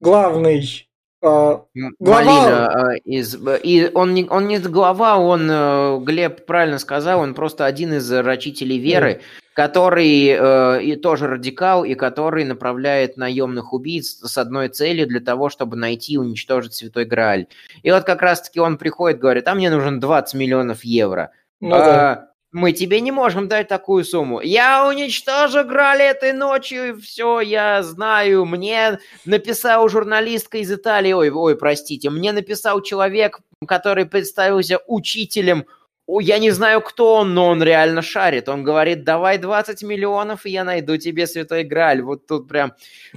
главный 0.00 0.84
Uh, 1.20 1.62
глава... 1.98 2.22
Малина, 2.22 2.96
из, 3.04 3.36
и 3.64 3.90
он 3.92 4.14
не, 4.14 4.24
он 4.30 4.46
не 4.46 4.60
глава, 4.60 5.18
он, 5.18 5.50
э, 5.50 5.98
Глеб 6.04 6.46
правильно 6.46 6.78
сказал, 6.78 7.18
он 7.18 7.34
просто 7.34 7.66
один 7.66 7.94
из 7.94 8.08
рачителей 8.12 8.78
веры, 8.78 9.14
mm. 9.14 9.20
Который 9.58 10.28
э, 10.28 10.82
и 10.84 10.94
тоже 10.94 11.26
радикал, 11.26 11.84
и 11.84 11.96
который 11.96 12.44
направляет 12.44 13.16
наемных 13.16 13.72
убийц 13.72 14.20
с 14.22 14.38
одной 14.38 14.68
целью 14.68 15.08
для 15.08 15.18
того, 15.18 15.48
чтобы 15.48 15.76
найти 15.76 16.12
и 16.12 16.16
уничтожить 16.16 16.74
Святой 16.74 17.06
Грааль. 17.06 17.48
И 17.82 17.90
вот 17.90 18.04
как 18.04 18.22
раз-таки 18.22 18.60
он 18.60 18.78
приходит, 18.78 19.18
говорит, 19.18 19.48
а 19.48 19.54
мне 19.56 19.68
нужен 19.68 19.98
20 19.98 20.34
миллионов 20.34 20.84
евро. 20.84 21.32
Ну, 21.60 21.74
а, 21.74 21.78
да 21.78 22.28
мы 22.52 22.72
тебе 22.72 23.00
не 23.00 23.10
можем 23.10 23.48
дать 23.48 23.66
такую 23.66 24.04
сумму. 24.04 24.40
Я 24.40 24.86
уничтожу 24.86 25.64
Грали 25.64 26.04
этой 26.04 26.32
ночью, 26.32 26.90
и 26.90 27.00
все, 27.00 27.40
я 27.40 27.82
знаю. 27.82 28.44
Мне 28.44 29.00
написал 29.24 29.88
журналистка 29.88 30.58
из 30.58 30.72
Италии, 30.72 31.12
ой, 31.12 31.30
ой, 31.30 31.56
простите, 31.56 32.10
мне 32.10 32.30
написал 32.30 32.80
человек, 32.80 33.40
который 33.66 34.06
представился 34.06 34.78
учителем 34.86 35.66
я 36.08 36.38
не 36.38 36.50
знаю, 36.50 36.80
кто 36.80 37.16
он, 37.16 37.34
но 37.34 37.48
он 37.48 37.62
реально 37.62 38.00
шарит. 38.00 38.48
Он 38.48 38.64
говорит, 38.64 39.04
давай 39.04 39.36
20 39.36 39.82
миллионов, 39.82 40.46
и 40.46 40.50
я 40.50 40.64
найду 40.64 40.96
тебе 40.96 41.26
Святой 41.26 41.64
Грааль. 41.64 42.00
Вот 42.00 42.26
тут 42.26 42.48
прям 42.48 42.72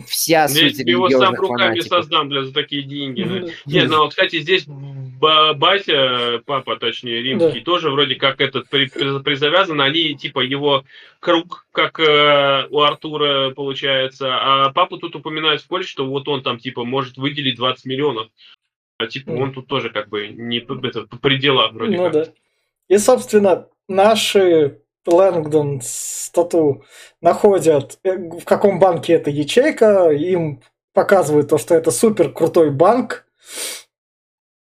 вся 0.06 0.50
здесь 0.50 0.78
суть 0.78 0.88
его 0.88 1.10
сам 1.10 1.34
руками 1.36 1.80
фанатиков. 1.80 1.88
создам, 1.88 2.28
бля, 2.28 2.44
за 2.44 2.54
такие 2.54 2.84
деньги. 2.84 3.24
Mm-hmm. 3.24 3.52
Нет, 3.66 3.90
ну, 3.90 4.10
кстати, 4.10 4.42
здесь 4.42 4.66
батя, 4.68 6.42
папа, 6.46 6.76
точнее, 6.76 7.22
римский, 7.22 7.60
да. 7.60 7.66
тоже 7.66 7.92
вроде 7.92 8.16
как 8.16 8.42
этот 8.42 8.68
при, 8.70 8.88
при, 8.88 9.20
призавязан. 9.20 9.80
Они, 9.80 10.14
типа, 10.16 10.42
его 10.42 10.84
круг, 11.22 11.68
как 11.72 11.98
э, 11.98 12.68
у 12.70 12.82
Артура 12.82 13.52
получается. 13.52 14.28
А 14.34 14.70
папу 14.72 14.98
тут 14.98 15.16
упоминают 15.16 15.62
в 15.62 15.68
Польше, 15.68 15.90
что 15.90 16.06
вот 16.06 16.28
он 16.28 16.44
там, 16.44 16.60
типа, 16.60 16.84
может 16.84 17.16
выделить 17.16 17.56
20 17.56 17.86
миллионов. 17.86 18.28
А, 18.98 19.08
типа, 19.08 19.30
mm. 19.30 19.42
он 19.42 19.54
тут 19.54 19.68
тоже 19.68 19.90
как 19.90 20.10
бы 20.10 20.28
не 20.28 20.58
это, 20.58 21.04
по 21.04 21.18
пределам 21.18 21.74
вроде 21.74 21.98
ну, 21.98 22.04
как. 22.04 22.14
Да. 22.14 22.26
И, 22.92 22.98
собственно, 22.98 23.70
наши 23.88 24.82
Лэнгдон 25.06 25.80
стату 25.82 26.84
находят, 27.22 27.98
э, 28.04 28.18
в 28.18 28.44
каком 28.44 28.80
банке 28.80 29.14
эта 29.14 29.30
ячейка, 29.30 30.10
им 30.10 30.62
показывают 30.94 31.48
то, 31.48 31.58
что 31.58 31.74
это 31.74 31.90
супер 31.90 32.34
крутой 32.34 32.70
банк, 32.70 33.26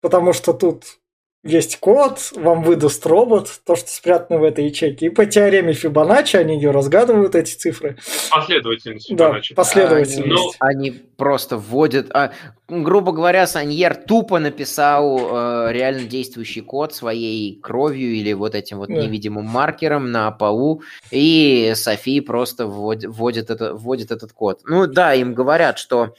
потому 0.01 0.33
что 0.33 0.51
тут 0.51 0.99
есть 1.47 1.79
код, 1.79 2.19
вам 2.35 2.63
выдаст 2.63 3.05
робот, 3.05 3.49
то, 3.65 3.75
что 3.75 3.89
спрятано 3.89 4.39
в 4.39 4.43
этой 4.43 4.65
ячейке. 4.65 5.07
И 5.07 5.09
по 5.09 5.25
теореме 5.25 5.73
Фибоначчи 5.73 6.35
они 6.35 6.55
ее 6.55 6.71
разгадывают, 6.71 7.35
эти 7.35 7.55
цифры. 7.55 7.97
Последовательность 8.29 9.07
Фибоначчи. 9.07 9.55
Да, 9.55 9.61
последовательность. 9.61 10.57
Они, 10.59 10.89
они 10.89 10.99
просто 11.15 11.57
вводят... 11.57 12.07
А, 12.13 12.31
грубо 12.67 13.11
говоря, 13.11 13.47
Саньер 13.47 13.95
тупо 13.95 14.39
написал 14.39 15.17
э, 15.19 15.73
реально 15.73 16.03
действующий 16.03 16.61
код 16.61 16.93
своей 16.93 17.59
кровью 17.59 18.13
или 18.13 18.33
вот 18.33 18.53
этим 18.53 18.77
вот 18.77 18.89
Да. 18.89 18.95
невидимым 18.95 19.45
маркером 19.45 20.11
на 20.11 20.29
полу, 20.31 20.83
и 21.11 21.73
Софи 21.75 22.21
просто 22.21 22.67
вводит, 22.67 23.09
вводит, 23.09 23.49
это, 23.49 23.73
вводит 23.73 24.11
этот 24.11 24.33
код. 24.33 24.61
Ну 24.65 24.85
да, 24.87 25.13
им 25.13 25.33
говорят, 25.33 25.79
что 25.79 26.13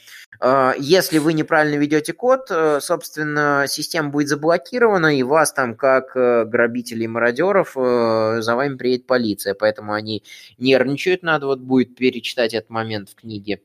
если 0.79 1.19
вы 1.19 1.33
неправильно 1.33 1.77
ведете 1.81 2.13
код, 2.13 2.47
э, 2.51 2.81
собственно, 2.81 3.65
система 3.67 4.11
будет 4.11 4.29
заблокирована, 4.29 5.17
и 5.17 5.25
вас 5.25 5.53
там, 5.53 5.75
как 5.75 6.17
э, 6.17 6.45
грабителей 6.45 7.05
и 7.05 7.09
мародеров, 7.09 7.77
э, 7.77 8.37
за 8.41 8.55
вами 8.55 8.77
приедет 8.77 9.07
полиция. 9.07 9.55
Поэтому 9.55 9.93
они 9.93 10.23
нервничают, 10.59 11.23
надо 11.23 11.47
вот 11.47 11.59
будет 11.59 11.97
перечитать 11.97 12.55
этот 12.55 12.71
момент 12.71 13.11
в 13.11 13.17
книге. 13.17 13.63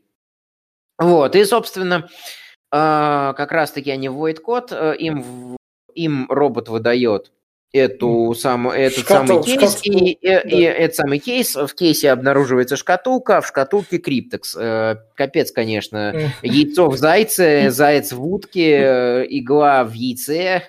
Вот, 0.97 1.35
и, 1.35 1.45
собственно, 1.45 2.09
а, 2.71 3.33
как 3.33 3.51
раз-таки 3.51 3.91
они 3.91 4.09
вводят 4.09 4.39
код, 4.39 4.71
им, 4.71 5.57
им 5.93 6.27
робот 6.29 6.69
выдает 6.69 7.31
эту 7.73 8.35
самую, 8.35 8.77
этот 8.77 8.99
Шкатул- 8.99 9.27
самый 9.27 9.43
кейс, 9.43 9.61
шкатул- 9.61 9.81
и, 9.83 10.11
и- 10.11 10.15
и 10.21 10.65
да. 10.65 10.71
этот 10.73 10.95
самый 10.95 11.19
кейс, 11.19 11.55
в 11.55 11.73
кейсе 11.73 12.11
обнаруживается 12.11 12.77
шкатулка, 12.77 13.37
а 13.37 13.41
в 13.41 13.47
шкатулке 13.47 13.97
криптекс. 13.97 14.55
Э, 14.57 14.97
Капец, 15.15 15.51
конечно. 15.51 16.31
Яйцо 16.43 16.87
в 16.89 16.97
зайце, 16.97 17.69
заяц 17.71 18.11
в 18.13 18.23
утке, 18.25 18.77
э, 18.77 19.25
игла 19.27 19.83
в 19.83 19.93
яйце. 19.93 20.63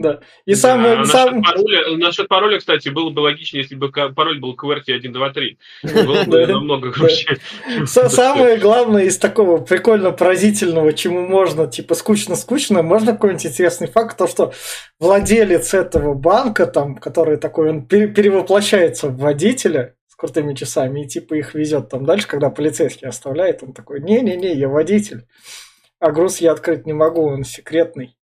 Да. 0.00 0.20
И 0.46 0.54
самое, 0.54 0.96
насчет, 0.96 1.12
сам- 1.12 1.42
пароля, 1.42 1.96
насчет 1.98 2.26
пароля, 2.28 2.58
кстати, 2.58 2.88
было 2.88 3.10
бы 3.10 3.20
логичнее, 3.20 3.62
если 3.62 3.74
бы 3.74 3.90
пароль 3.92 4.40
был 4.40 4.56
QWERTY123. 4.56 5.56
Было 6.06 6.24
бы 6.24 6.46
намного 6.46 6.90
круче. 6.90 7.36
Са- 7.82 8.08
Самое 8.08 8.56
главное 8.56 9.04
из 9.04 9.18
такого 9.18 9.58
прикольно 9.58 10.12
поразительного, 10.12 10.94
чему 10.94 11.26
можно, 11.26 11.66
типа, 11.66 11.94
скучно-скучно, 11.94 12.82
можно 12.82 13.12
какой-нибудь 13.12 13.44
интересный 13.46 13.88
факт, 13.88 14.16
то, 14.16 14.26
что 14.26 14.54
владелец 14.98 15.74
этого 15.74 16.14
банка, 16.14 16.66
там, 16.66 16.96
который 16.96 17.36
такой, 17.36 17.68
он 17.68 17.86
пере- 17.86 18.08
перевоплощается 18.08 19.08
в 19.08 19.18
водителя 19.18 19.96
с 20.08 20.14
крутыми 20.16 20.54
часами 20.54 21.04
и, 21.04 21.08
типа, 21.08 21.34
их 21.34 21.54
везет 21.54 21.90
там 21.90 22.06
дальше, 22.06 22.26
когда 22.26 22.48
полицейский 22.48 23.06
оставляет, 23.06 23.62
он 23.62 23.74
такой, 23.74 24.00
не-не-не, 24.00 24.54
я 24.54 24.68
водитель, 24.68 25.26
а 25.98 26.10
груз 26.10 26.38
я 26.40 26.52
открыть 26.52 26.86
не 26.86 26.94
могу, 26.94 27.26
он 27.26 27.44
секретный. 27.44 28.16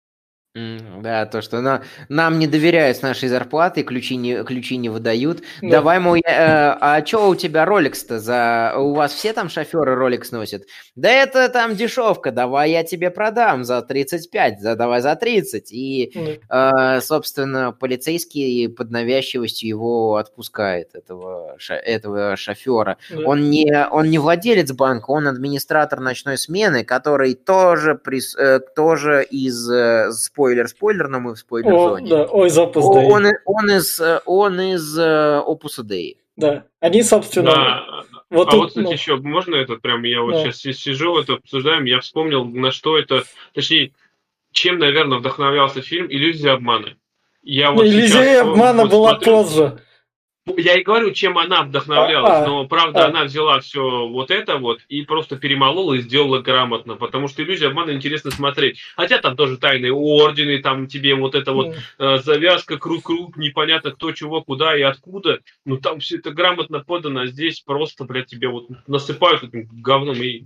Да, 1.02 1.26
то, 1.26 1.42
что 1.42 1.60
на- 1.60 1.82
нам 2.08 2.38
не 2.38 2.46
доверяют 2.46 2.96
с 2.96 3.02
нашей 3.02 3.28
зарплаты, 3.28 3.82
ключи 3.82 4.16
не, 4.16 4.42
ключи 4.42 4.78
не 4.78 4.88
выдают. 4.88 5.42
Да. 5.60 5.68
Давай, 5.68 5.98
мол, 6.00 6.14
э, 6.16 6.20
а 6.26 7.04
что 7.04 7.28
у 7.28 7.34
тебя 7.34 7.64
Rolex-то 7.64 8.18
за... 8.18 8.72
У 8.76 8.94
вас 8.94 9.12
все 9.12 9.32
там 9.34 9.50
шоферы 9.50 9.94
Rolex 9.94 10.28
носят? 10.32 10.62
Да 10.94 11.10
это 11.10 11.50
там 11.50 11.76
дешевка, 11.76 12.30
давай 12.32 12.70
я 12.70 12.84
тебе 12.84 13.10
продам 13.10 13.64
за 13.64 13.82
35, 13.82 14.60
за, 14.60 14.76
давай 14.76 15.02
за 15.02 15.14
30. 15.14 15.70
И, 15.72 16.12
э, 16.48 17.00
собственно, 17.02 17.72
полицейский 17.72 18.68
под 18.70 18.90
навязчивостью 18.90 19.68
его 19.68 20.16
отпускает, 20.16 20.94
этого, 20.94 21.56
ша- 21.58 21.74
этого 21.76 22.34
шофера. 22.36 22.96
да. 23.10 23.16
Он 23.26 23.50
не, 23.50 23.86
он 23.90 24.08
не 24.08 24.18
владелец 24.18 24.72
банка, 24.72 25.10
он 25.10 25.28
администратор 25.28 26.00
ночной 26.00 26.38
смены, 26.38 26.82
который 26.84 27.34
тоже, 27.34 27.92
прис- 28.02 28.38
э, 28.38 28.60
тоже 28.74 29.22
из 29.24 29.70
э, 29.70 30.10
спойлер-спойлер, 30.46 31.08
но 31.08 31.20
мы 31.20 31.34
в 31.34 31.38
спойлер-зоне. 31.38 32.08
да, 32.08 32.24
ой, 32.26 32.48
запуск, 32.50 32.86
да. 32.92 33.00
Он, 33.00 33.26
и- 33.26 33.32
он 33.44 33.70
из, 33.70 34.00
э, 34.00 34.20
он 34.26 34.60
из 34.60 34.98
э, 34.98 35.42
Opus 35.46 35.82
Dei. 35.84 36.16
Да. 36.36 36.64
Они, 36.80 37.02
собственно, 37.02 37.50
Да. 37.50 37.84
вот 38.30 38.48
а 38.48 38.50
тут, 38.50 38.60
вот, 38.60 38.68
кстати, 38.68 38.84
ну, 38.84 38.92
еще, 38.92 39.16
можно 39.16 39.56
этот 39.56 39.80
прям, 39.82 40.02
я 40.04 40.20
вот 40.22 40.32
Да. 40.32 40.42
сейчас 40.44 40.58
си- 40.58 40.72
сижу, 40.74 41.16
это 41.18 41.34
обсуждаем, 41.34 41.84
я 41.84 42.00
вспомнил, 42.00 42.44
на 42.44 42.70
что 42.70 42.98
это, 42.98 43.24
точнее, 43.54 43.92
чем, 44.52 44.78
наверное, 44.78 45.18
вдохновлялся 45.18 45.80
фильм 45.82 46.06
«Иллюзия 46.08 46.50
обмана». 46.52 46.96
Я 47.42 47.70
вот 47.72 47.84
Иллюзия 47.86 48.08
сейчас, 48.08 48.40
обмана 48.42 48.82
вот 48.82 48.90
была 48.90 49.10
смотрю, 49.10 49.32
позже. 49.32 49.78
Я 50.46 50.78
и 50.78 50.84
говорю, 50.84 51.10
чем 51.10 51.38
она 51.38 51.62
вдохновлялась, 51.62 52.30
А, 52.30 52.44
а, 52.44 52.46
но 52.46 52.68
правда 52.68 53.06
а. 53.06 53.08
она 53.08 53.24
взяла 53.24 53.58
все 53.60 54.06
вот 54.06 54.30
это 54.30 54.58
вот 54.58 54.80
и 54.88 55.02
просто 55.02 55.36
перемолола 55.36 55.94
и 55.94 56.00
сделала 56.00 56.38
грамотно, 56.40 56.94
потому 56.94 57.26
что 57.26 57.42
иллюзия 57.42 57.66
обмана 57.66 57.90
интересно 57.90 58.30
смотреть. 58.30 58.78
Хотя 58.94 59.18
там 59.18 59.36
тоже 59.36 59.58
тайные 59.58 59.92
ордены, 59.92 60.58
там 60.62 60.86
тебе 60.86 61.16
вот 61.16 61.34
это 61.34 61.52
вот 61.52 61.74
э, 61.98 62.18
завязка, 62.18 62.78
круг-круг, 62.78 63.36
непонятно 63.36 63.90
кто, 63.90 64.12
чего, 64.12 64.42
куда 64.42 64.76
и 64.76 64.82
откуда. 64.82 65.40
Ну 65.64 65.78
там 65.78 65.98
все 65.98 66.18
это 66.18 66.30
грамотно 66.30 66.78
подано, 66.78 67.22
а 67.22 67.26
здесь 67.26 67.60
просто, 67.60 68.04
блядь, 68.04 68.26
тебе 68.26 68.48
вот 68.48 68.68
насыпают 68.86 69.42
этим 69.42 69.68
говном 69.82 70.22
и... 70.22 70.44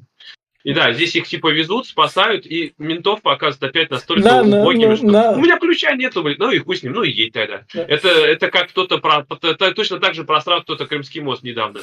И 0.62 0.74
да, 0.74 0.92
здесь 0.92 1.16
их 1.16 1.26
типа 1.26 1.48
везут, 1.48 1.86
спасают, 1.86 2.44
и 2.44 2.74
ментов 2.76 3.22
показывают 3.22 3.70
опять 3.70 3.90
настолько 3.90 4.22
На, 4.22 4.42
на, 4.42 4.60
убогими, 4.60 4.90
на, 4.90 4.96
что 4.96 5.06
на. 5.06 5.30
у 5.32 5.40
меня 5.40 5.58
ключа 5.58 5.94
нету, 5.94 6.22
блядь, 6.22 6.38
ну 6.38 6.50
и 6.50 6.58
хуй 6.58 6.76
с 6.76 6.82
ним, 6.82 6.92
ну 6.92 7.02
и 7.02 7.10
едь 7.10 7.32
тогда. 7.32 7.64
Да. 7.72 7.84
Это, 7.88 8.08
это 8.08 8.50
как 8.50 8.68
кто-то, 8.68 8.98
про, 8.98 9.26
это 9.42 9.72
точно 9.72 9.98
так 10.00 10.14
же 10.14 10.24
просрал 10.24 10.62
кто-то 10.62 10.86
Крымский 10.86 11.22
мост 11.22 11.42
недавно. 11.42 11.80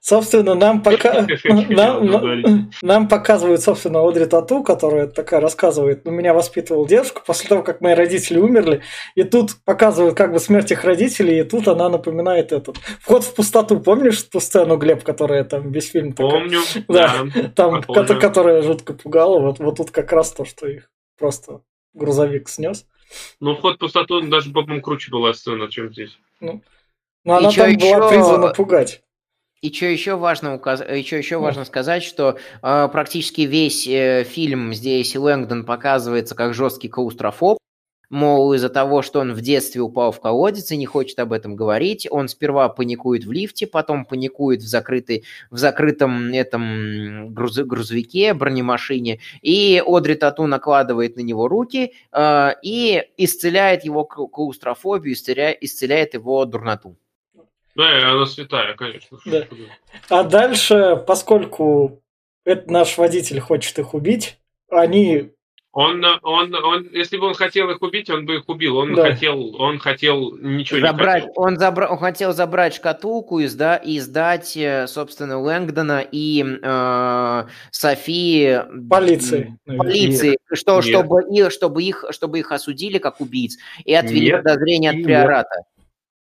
Собственно, 0.00 0.54
нам 0.54 0.82
пока 0.82 1.26
нам, 1.68 2.68
нам- 2.82 3.08
показывают, 3.08 3.60
собственно, 3.62 4.06
Одри 4.06 4.26
Тату, 4.26 4.62
которая 4.64 5.06
такая 5.06 5.40
рассказывает, 5.40 6.04
ну, 6.04 6.10
меня 6.10 6.34
воспитывал 6.34 6.86
дедушка 6.86 7.22
после 7.24 7.48
того, 7.48 7.62
как 7.62 7.80
мои 7.80 7.94
родители 7.94 8.38
умерли, 8.38 8.82
и 9.14 9.22
тут 9.22 9.52
показывают 9.64 10.16
как 10.16 10.32
бы 10.32 10.40
смерть 10.40 10.72
их 10.72 10.84
родителей, 10.84 11.40
и 11.40 11.44
тут 11.44 11.68
она 11.68 11.88
напоминает 11.88 12.52
этот 12.52 12.78
вход 13.00 13.24
в 13.24 13.34
пустоту. 13.34 13.78
Помнишь 13.80 14.22
ту 14.24 14.40
сцену, 14.40 14.76
Глеб, 14.76 15.04
которая 15.04 15.44
там 15.44 15.70
весь 15.72 15.90
фильм 15.90 16.12
такая? 16.12 16.30
Помню, 16.32 16.60
Да. 16.88 17.14
да. 17.34 17.48
Там, 17.54 17.82
помню. 17.82 18.06
ко- 18.06 18.14
которая 18.20 18.62
жутко 18.62 18.94
пугала, 18.94 19.38
вот, 19.38 19.58
вот 19.60 19.76
тут 19.76 19.90
как 19.90 20.12
раз 20.12 20.32
то, 20.32 20.44
что 20.44 20.66
их 20.66 20.90
просто 21.18 21.60
грузовик 21.94 22.48
снес. 22.48 22.86
Ну, 23.40 23.54
вход 23.56 23.76
в 23.76 23.78
пустоту 23.78 24.20
даже, 24.22 24.50
по-моему, 24.50 24.82
круче 24.82 25.10
была 25.10 25.32
сцена, 25.34 25.68
чем 25.68 25.92
здесь. 25.92 26.16
Но 26.40 26.60
она 27.24 27.48
И 27.50 27.52
чё 27.52 27.64
там 27.66 27.76
была 27.76 28.08
призвана 28.08 28.48
пугать. 28.54 29.02
И 29.62 29.70
что 29.70 29.86
еще 29.86 30.16
важно, 30.16 30.54
указ... 30.54 30.80
еще, 30.80 31.18
еще 31.18 31.36
важно 31.36 31.66
сказать, 31.66 32.02
что 32.02 32.38
э, 32.62 32.88
практически 32.90 33.42
весь 33.42 33.86
э, 33.86 34.24
фильм 34.24 34.72
здесь 34.72 35.14
Лэнгдон 35.14 35.66
показывается 35.66 36.34
как 36.34 36.54
жесткий 36.54 36.88
клаустрофоб. 36.88 37.58
Мол, 38.08 38.54
из-за 38.54 38.70
того, 38.70 39.02
что 39.02 39.20
он 39.20 39.34
в 39.34 39.42
детстве 39.42 39.82
упал 39.82 40.12
в 40.12 40.20
колодец 40.20 40.72
и 40.72 40.78
не 40.78 40.86
хочет 40.86 41.18
об 41.18 41.32
этом 41.34 41.56
говорить, 41.56 42.08
он 42.10 42.28
сперва 42.28 42.70
паникует 42.70 43.24
в 43.24 43.32
лифте, 43.32 43.66
потом 43.66 44.06
паникует 44.06 44.62
в, 44.62 44.66
закрытой, 44.66 45.24
в 45.50 45.58
закрытом 45.58 46.32
этом 46.32 47.28
груз- 47.28 47.62
грузовике, 47.62 48.32
бронемашине, 48.32 49.20
и 49.42 49.80
Одри 49.86 50.14
Тату 50.14 50.46
накладывает 50.46 51.16
на 51.16 51.20
него 51.20 51.48
руки 51.48 51.92
э, 52.10 52.48
и 52.62 53.04
исцеляет 53.18 53.84
его 53.84 54.06
клаустрофобию, 54.06 55.14
исцеля- 55.14 55.56
исцеляет 55.60 56.14
его 56.14 56.46
дурноту. 56.46 56.96
Да, 57.76 57.98
и 57.98 58.02
она 58.02 58.26
святая, 58.26 58.74
конечно. 58.74 59.18
Да. 59.26 59.46
А 60.08 60.22
дальше, 60.24 61.02
поскольку 61.06 62.02
это 62.44 62.70
наш 62.70 62.98
водитель 62.98 63.40
хочет 63.40 63.78
их 63.78 63.94
убить, 63.94 64.38
они 64.70 65.30
Он, 65.72 66.04
он, 66.22 66.52
он, 66.52 66.88
если 66.92 67.16
бы 67.16 67.26
он 67.28 67.34
хотел 67.34 67.70
их 67.70 67.80
убить, 67.80 68.10
он 68.10 68.26
бы 68.26 68.34
их 68.36 68.48
убил. 68.48 68.76
Он 68.76 68.92
Да. 68.92 69.04
хотел, 69.12 69.54
он 69.54 69.78
хотел 69.78 70.36
ничего 70.36 70.80
забрать, 70.80 71.22
не 71.22 71.28
хотел. 71.28 71.42
он, 71.44 71.56
забра- 71.58 71.86
он 71.86 71.98
хотел 71.98 72.32
забрать 72.32 72.74
шкатулку 72.74 73.38
и, 73.38 73.46
сда- 73.46 73.76
и 73.76 74.00
сдать, 74.00 74.56
э, 74.56 74.88
собственно, 74.88 75.38
Лэнгдона 75.40 76.04
и 76.10 76.44
э, 76.60 77.44
Софии 77.70 78.62
полиции. 78.88 79.56
полиции, 79.64 80.38
что, 80.52 80.74
Нет. 80.80 80.84
чтобы, 80.86 81.22
их, 81.30 81.52
чтобы, 81.52 81.82
их, 81.84 82.04
чтобы 82.10 82.40
их 82.40 82.50
осудили 82.50 82.98
как 82.98 83.20
убийц 83.20 83.56
и 83.84 83.94
отвели 83.94 84.26
Нет. 84.32 84.42
подозрения 84.42 84.90
от 84.90 84.96
Нет. 84.96 85.04
приората. 85.06 85.54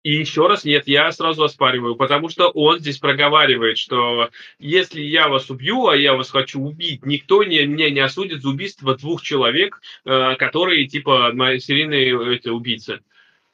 И 0.08 0.12
еще 0.12 0.46
раз, 0.46 0.64
нет, 0.64 0.88
я 0.88 1.12
сразу 1.12 1.44
оспариваю, 1.44 1.94
потому 1.94 2.30
что 2.30 2.48
он 2.48 2.78
здесь 2.78 2.96
проговаривает, 2.96 3.76
что 3.76 4.30
если 4.58 5.02
я 5.02 5.28
вас 5.28 5.50
убью, 5.50 5.86
а 5.88 5.96
я 5.98 6.14
вас 6.14 6.30
хочу 6.30 6.62
убить, 6.62 7.04
никто 7.04 7.44
не, 7.44 7.66
меня 7.66 7.90
не 7.90 8.00
осудит 8.00 8.40
за 8.40 8.48
убийство 8.48 8.96
двух 8.96 9.20
человек, 9.20 9.82
э, 10.06 10.36
которые 10.36 10.86
типа 10.86 11.32
мои 11.34 11.58
серийные 11.58 12.36
эти, 12.36 12.48
убийцы. 12.48 13.00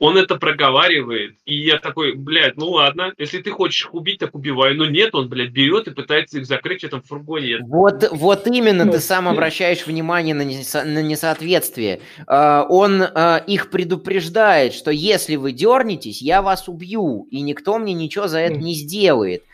Он 0.00 0.18
это 0.18 0.34
проговаривает, 0.36 1.36
и 1.46 1.54
я 1.54 1.78
такой, 1.78 2.14
блядь, 2.14 2.56
ну 2.56 2.68
ладно, 2.70 3.12
если 3.16 3.40
ты 3.40 3.50
хочешь 3.50 3.86
их 3.86 3.94
убить, 3.94 4.18
так 4.18 4.34
убивай. 4.34 4.74
Но 4.74 4.86
нет, 4.86 5.14
он, 5.14 5.28
блядь, 5.28 5.50
берет 5.50 5.86
и 5.86 5.92
пытается 5.92 6.38
их 6.38 6.46
закрыть 6.46 6.80
в 6.82 6.84
этом 6.84 7.02
фургоне. 7.02 7.58
Вот, 7.60 8.08
вот 8.10 8.46
именно 8.48 8.84
Ну, 8.84 8.92
ты 8.92 9.00
сам 9.00 9.28
обращаешь 9.28 9.86
внимание 9.86 10.34
на, 10.34 10.42
несо- 10.42 10.84
на 10.84 11.00
несоответствие. 11.00 12.00
А, 12.26 12.66
Он 12.68 13.02
а, 13.02 13.38
их 13.46 13.70
предупреждает, 13.70 14.74
что 14.74 14.90
если 14.90 15.36
вы 15.36 15.52
дернетесь, 15.52 16.20
я 16.20 16.42
вас 16.42 16.68
убью, 16.68 17.28
и 17.30 17.40
никто 17.40 17.78
мне 17.78 17.92
ничего 17.94 18.26
за 18.26 18.40
это 18.40 18.56
не 18.58 18.74
сделает. 18.74 19.44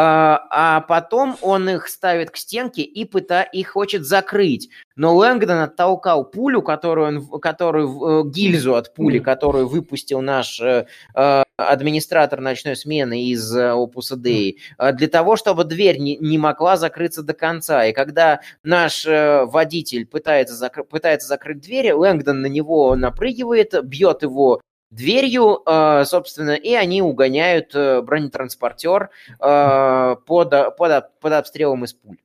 А, 0.00 0.46
а 0.50 0.80
потом 0.82 1.36
он 1.42 1.68
их 1.68 1.88
ставит 1.88 2.30
к 2.30 2.36
стенке 2.36 2.82
и, 2.82 3.04
пыта, 3.04 3.42
и 3.42 3.64
хочет 3.64 4.06
закрыть. 4.06 4.70
Но 4.94 5.16
Лэнгдон 5.16 5.58
оттолкал 5.58 6.24
пулю, 6.24 6.62
которую, 6.62 7.08
он, 7.08 7.40
которую 7.40 7.88
э, 7.88 8.30
гильзу 8.30 8.76
от 8.76 8.94
пули, 8.94 9.18
которую 9.18 9.66
выпустил 9.66 10.20
наш 10.20 10.60
э, 10.60 10.86
э, 11.16 11.42
администратор 11.56 12.40
ночной 12.40 12.76
смены 12.76 13.24
из 13.24 13.56
Opus 13.56 14.14
Dei, 14.16 14.58
для 14.92 15.08
того, 15.08 15.34
чтобы 15.34 15.64
дверь 15.64 15.98
не, 15.98 16.16
не 16.18 16.38
могла 16.38 16.76
закрыться 16.76 17.24
до 17.24 17.34
конца. 17.34 17.84
И 17.86 17.92
когда 17.92 18.40
наш 18.62 19.04
водитель 19.04 20.06
пытается, 20.06 20.54
закры, 20.54 20.84
пытается 20.84 21.26
закрыть 21.26 21.60
дверь, 21.60 21.92
Лэнгдон 21.92 22.40
на 22.40 22.46
него 22.46 22.94
напрыгивает, 22.94 23.74
бьет 23.82 24.22
его 24.22 24.60
дверью, 24.90 25.62
собственно, 26.04 26.54
и 26.54 26.74
они 26.74 27.02
угоняют 27.02 27.74
бронетранспортер 27.74 29.10
под, 29.38 30.76
под, 30.76 31.20
под 31.20 31.32
обстрелом 31.32 31.84
из 31.84 31.92
пуль. 31.92 32.16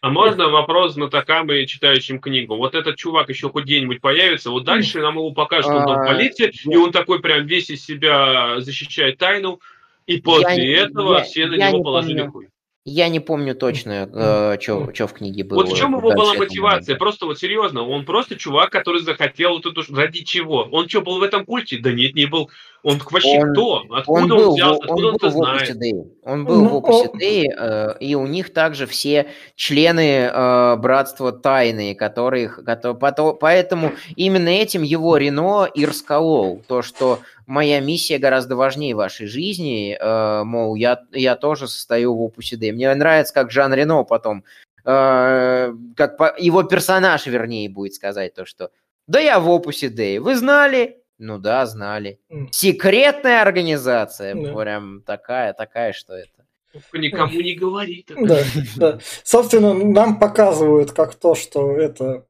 А 0.00 0.10
можно 0.10 0.48
вопрос 0.48 0.94
знатокам 0.94 1.50
и 1.50 1.66
читающим 1.66 2.20
книгу? 2.20 2.56
Вот 2.56 2.74
этот 2.74 2.96
чувак 2.96 3.28
еще 3.30 3.48
хоть 3.48 3.64
где-нибудь 3.64 4.00
появится, 4.00 4.50
вот 4.50 4.64
дальше 4.64 5.00
нам 5.00 5.16
его 5.16 5.32
покажут, 5.32 5.72
что 5.72 5.76
он 5.76 5.86
в 5.86 5.90
а, 5.90 6.06
полиции, 6.06 6.52
и 6.64 6.76
он 6.76 6.92
такой 6.92 7.20
прям 7.20 7.46
весь 7.46 7.70
из 7.70 7.84
себя 7.84 8.60
защищает 8.60 9.18
тайну, 9.18 9.60
и 10.06 10.20
после 10.20 10.76
этого 10.76 11.22
все 11.22 11.46
на 11.46 11.56
него 11.56 11.82
положили 11.82 12.26
хуй. 12.26 12.48
Я 12.88 13.08
не 13.08 13.20
помню 13.20 13.54
точно, 13.54 14.08
э, 14.12 14.58
что 14.60 15.06
в 15.06 15.12
книге 15.12 15.44
было. 15.44 15.58
Вот 15.58 15.72
в 15.72 15.76
чем 15.76 15.96
его 15.96 16.10
была 16.12 16.34
мотивация? 16.34 16.96
Просто 16.96 17.26
вот 17.26 17.38
серьезно, 17.38 17.86
он 17.86 18.04
просто 18.04 18.36
чувак, 18.36 18.70
который 18.70 19.02
захотел 19.02 19.60
вот 19.60 19.66
эту... 19.66 19.82
Ради 19.94 20.24
чего? 20.24 20.68
Он 20.72 20.88
что, 20.88 21.02
был 21.02 21.18
в 21.18 21.22
этом 21.22 21.44
культе? 21.44 21.78
Да 21.78 21.92
нет, 21.92 22.14
не 22.14 22.26
был. 22.26 22.50
Он 22.82 22.98
вообще 23.10 23.40
он, 23.40 23.52
кто? 23.52 23.84
Откуда 23.90 24.22
он, 24.22 24.28
был, 24.28 24.48
он 24.48 24.54
взялся? 24.54 24.80
Откуда 24.82 25.06
он, 25.06 25.08
он 25.08 25.14
это 25.16 25.30
знает? 25.30 25.76
Он 26.22 26.44
был 26.44 26.64
ну, 26.64 26.68
в 26.68 26.84
Opus 26.84 27.12
Dei, 27.20 27.44
э, 27.46 27.98
и 28.00 28.14
у 28.14 28.26
них 28.26 28.52
также 28.52 28.86
все 28.86 29.28
члены 29.54 30.30
э, 30.32 30.76
Братства 30.76 31.32
Тайны, 31.32 31.94
которые, 31.94 32.48
которые... 32.48 33.34
Поэтому 33.34 33.92
именно 34.16 34.48
этим 34.48 34.82
его 34.82 35.16
Рено 35.16 35.66
и 35.66 35.84
расколол. 35.84 36.62
То, 36.68 36.82
что 36.82 37.18
моя 37.48 37.80
миссия 37.80 38.18
гораздо 38.18 38.54
важнее 38.54 38.94
вашей 38.94 39.26
жизни, 39.26 39.96
э, 39.98 40.44
мол, 40.44 40.74
я, 40.74 41.02
я 41.12 41.34
тоже 41.34 41.66
состою 41.66 42.14
в 42.14 42.22
Opus 42.22 42.56
Dei. 42.56 42.72
Мне 42.72 42.94
нравится, 42.94 43.34
как 43.34 43.50
Жан 43.50 43.74
Рено 43.74 44.04
потом, 44.04 44.44
э, 44.84 45.72
как 45.96 46.16
по, 46.18 46.34
его 46.38 46.62
персонаж, 46.62 47.26
вернее, 47.26 47.68
будет 47.68 47.94
сказать 47.94 48.34
то, 48.34 48.44
что 48.44 48.70
«Да 49.06 49.18
я 49.18 49.40
в 49.40 49.48
Opus 49.48 49.88
Dei, 49.88 50.20
вы 50.20 50.36
знали?» 50.36 51.02
Ну 51.18 51.38
да, 51.38 51.66
знали. 51.66 52.20
Секретная 52.52 53.42
организация, 53.42 54.34
да. 54.36 54.54
прям 54.54 55.02
такая, 55.02 55.52
такая, 55.52 55.92
что 55.92 56.14
это. 56.14 56.44
Никому 56.92 57.40
не 57.40 57.54
говорит. 57.54 58.12
Да, 58.14 58.38
да. 58.76 58.98
Собственно, 59.24 59.74
нам 59.74 60.20
показывают 60.20 60.92
как 60.92 61.16
то, 61.16 61.34
что 61.34 61.76
это 61.76 62.24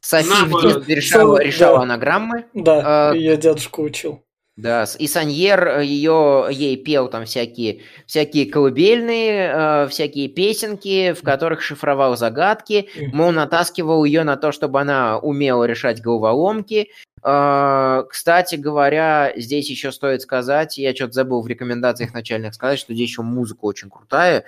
Софи 0.00 0.44
в 0.46 0.62
детстве 0.62 0.94
решала, 0.94 1.42
решала 1.42 1.78
да. 1.78 1.82
анаграммы. 1.84 2.46
Да, 2.54 3.10
а, 3.10 3.14
я 3.14 3.36
дедушку 3.36 3.82
учил. 3.82 4.24
Да, 4.60 4.84
и 4.98 5.06
Саньер 5.06 5.66
э, 5.66 5.84
ее, 5.86 6.48
ей 6.50 6.76
пел 6.76 7.08
там 7.08 7.24
всякие, 7.24 7.80
всякие 8.06 8.44
колыбельные, 8.44 9.52
э, 9.54 9.88
всякие 9.88 10.28
песенки, 10.28 11.14
в 11.14 11.22
которых 11.22 11.62
шифровал 11.62 12.16
загадки, 12.16 12.88
мол, 13.12 13.32
натаскивал 13.32 14.04
ее 14.04 14.22
на 14.22 14.36
то, 14.36 14.52
чтобы 14.52 14.80
она 14.80 15.18
умела 15.18 15.64
решать 15.64 16.02
головоломки. 16.02 16.90
Э, 17.22 18.02
кстати 18.10 18.56
говоря, 18.56 19.32
здесь 19.36 19.70
еще 19.70 19.92
стоит 19.92 20.20
сказать, 20.20 20.76
я 20.76 20.94
что-то 20.94 21.12
забыл 21.12 21.40
в 21.40 21.46
рекомендациях 21.46 22.12
начальных 22.12 22.54
сказать, 22.54 22.78
что 22.78 22.92
здесь 22.92 23.08
еще 23.08 23.22
музыка 23.22 23.64
очень 23.64 23.88
крутая. 23.88 24.44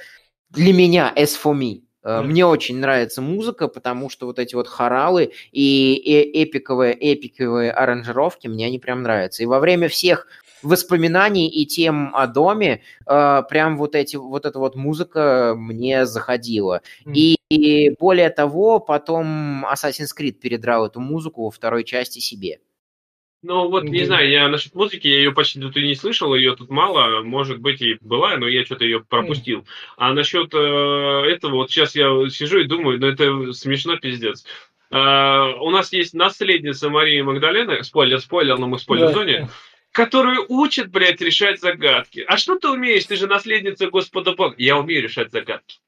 Для 0.51 0.75
меня, 0.75 1.11
as 1.17 1.31
for 1.43 1.55
me. 1.55 1.85
Mm. 2.05 2.23
Мне 2.23 2.47
очень 2.47 2.79
нравится 2.79 3.23
музыка, 3.23 3.69
потому 3.69 4.11
что 4.11 4.27
вот 4.27 4.39
эти 4.39 4.55
вот 4.55 4.69
хоралы 4.69 5.33
и, 5.53 5.95
и 5.95 6.45
эпиковые, 6.45 6.97
эпиковые 6.99 7.71
аранжировки 7.71 8.49
мне 8.49 8.67
они 8.67 8.79
прям 8.79 9.03
нравятся. 9.03 9.43
И 9.43 9.47
во 9.47 9.61
время 9.61 9.89
всех 9.89 10.27
воспоминаний 10.63 11.49
и 11.49 11.67
тем 11.67 12.15
о 12.15 12.27
доме 12.27 12.83
э, 13.07 13.43
прям 13.49 13.77
вот 13.77 13.95
эти 13.95 14.17
вот 14.17 14.47
эта 14.47 14.59
вот 14.59 14.77
музыка 14.77 15.55
мне 15.57 16.07
заходила. 16.07 16.83
И, 17.13 17.37
и 17.51 17.91
более 17.99 18.31
того, 18.31 18.81
потом 18.81 19.65
Assassin's 19.67 20.11
Creed 20.19 20.33
передрал 20.33 20.87
эту 20.87 21.01
музыку 21.01 21.45
во 21.45 21.51
второй 21.51 21.85
части 21.85 22.19
себе. 22.21 22.61
Ну 23.43 23.69
вот, 23.69 23.83
не 23.83 24.05
знаю, 24.05 24.31
я 24.31 24.49
насчет 24.49 24.75
музыки, 24.75 25.09
я 25.09 25.17
ее 25.17 25.33
почти 25.33 25.61
тут 25.61 25.77
и 25.77 25.85
не 25.85 25.97
слышал, 25.97 26.33
ее 26.33 26.55
тут 26.55 26.71
мало, 26.71 27.23
может 27.23 27.59
быть 27.59 27.83
и 27.83 27.99
была, 28.01 28.37
но 28.37 28.47
я 28.47 28.65
что-то 28.65 28.85
ее 28.85 29.01
пропустил. 29.01 29.67
А 29.97 30.13
насчет 30.13 30.55
э, 30.55 30.59
этого, 30.59 31.57
вот 31.57 31.71
сейчас 31.71 31.97
я 31.97 32.07
сижу 32.31 32.61
и 32.61 32.65
думаю, 32.65 33.01
ну 33.01 33.09
это 33.09 33.53
смешно 33.53 33.97
пиздец. 33.97 34.45
Э, 34.93 35.55
у 35.61 35.71
нас 35.71 35.93
есть 35.93 36.15
наследница 36.15 36.89
Марии 36.89 37.21
Магдалины, 37.21 37.83
спойлер, 37.83 38.21
спойлер, 38.21 38.59
но 38.59 38.69
мы 38.69 38.77
в 38.77 38.81
спойлер-зоне, 38.81 39.41
да. 39.41 39.49
Которая 39.93 40.41
учит, 40.49 40.91
блядь, 40.91 41.21
решать 41.21 41.61
загадки. 41.61 42.25
А 42.27 42.37
что 42.37 42.59
ты 42.59 42.69
умеешь? 42.69 43.05
Ты 43.05 43.17
же 43.17 43.27
наследница 43.27 43.89
Господа 43.89 44.33
Бога. 44.33 44.55
Я 44.59 44.79
умею 44.79 45.03
решать 45.03 45.31
загадки. 45.31 45.79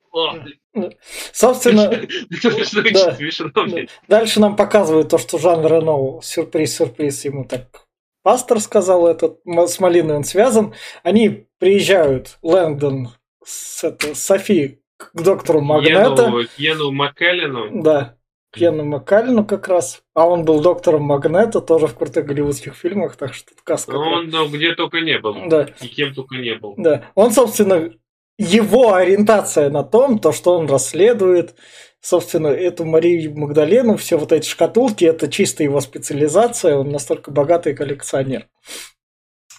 Собственно, 1.33 1.91
да, 3.53 3.87
дальше 4.07 4.39
нам 4.39 4.55
показывают 4.55 5.09
то, 5.09 5.19
что 5.19 5.39
Жан 5.39 5.67
Рено, 5.67 6.21
сюрприз-сюрприз, 6.23 7.25
ему 7.25 7.45
так 7.45 7.85
пастор 8.23 8.61
сказал, 8.61 9.09
этот 9.09 9.41
с 9.45 9.81
малиной 9.81 10.17
он 10.17 10.25
связан. 10.25 10.75
Они 11.03 11.47
приезжают, 11.59 12.39
Лэнгдон 12.43 13.11
с, 13.45 13.83
это, 13.83 14.15
Софи 14.15 14.81
к 14.97 15.21
доктору 15.21 15.61
Магнета. 15.61 16.33
Кену 16.57 16.93
Маккеллену. 16.93 17.83
Да, 17.83 18.17
Кену 18.55 18.85
Маккалину 18.85 19.45
как 19.45 19.69
раз. 19.69 20.03
А 20.15 20.29
он 20.29 20.45
был 20.45 20.61
доктором 20.61 21.03
Магнета, 21.03 21.61
тоже 21.61 21.87
в 21.87 21.95
крутых 21.95 22.27
голливудских 22.27 22.75
фильмах, 22.75 23.17
так 23.17 23.35
что 23.35 23.53
каска. 23.63 23.97
Он 23.97 24.29
ну, 24.29 24.49
где 24.49 24.75
только 24.75 25.01
не 25.01 25.19
был. 25.19 25.37
Да. 25.49 25.69
И 25.81 25.89
кем 25.89 26.15
только 26.15 26.37
не 26.37 26.55
был. 26.55 26.75
Да. 26.77 27.11
Он, 27.15 27.33
собственно, 27.33 27.93
его 28.39 28.95
ориентация 28.95 29.71
на 29.71 29.83
том, 29.83 30.19
то, 30.19 30.33
что 30.33 30.59
он 30.59 30.67
расследует, 30.67 31.55
собственно, 32.01 32.49
эту 32.49 32.85
Марию 32.85 33.37
Магдалену, 33.37 33.97
все 33.97 34.19
вот 34.19 34.33
эти 34.33 34.49
шкатулки, 34.49 35.05
это 35.05 35.29
чисто 35.29 35.63
его 35.63 35.81
специализация, 35.81 36.77
он 36.77 36.91
настолько 36.91 37.31
богатый 37.31 37.75
коллекционер. 37.75 38.49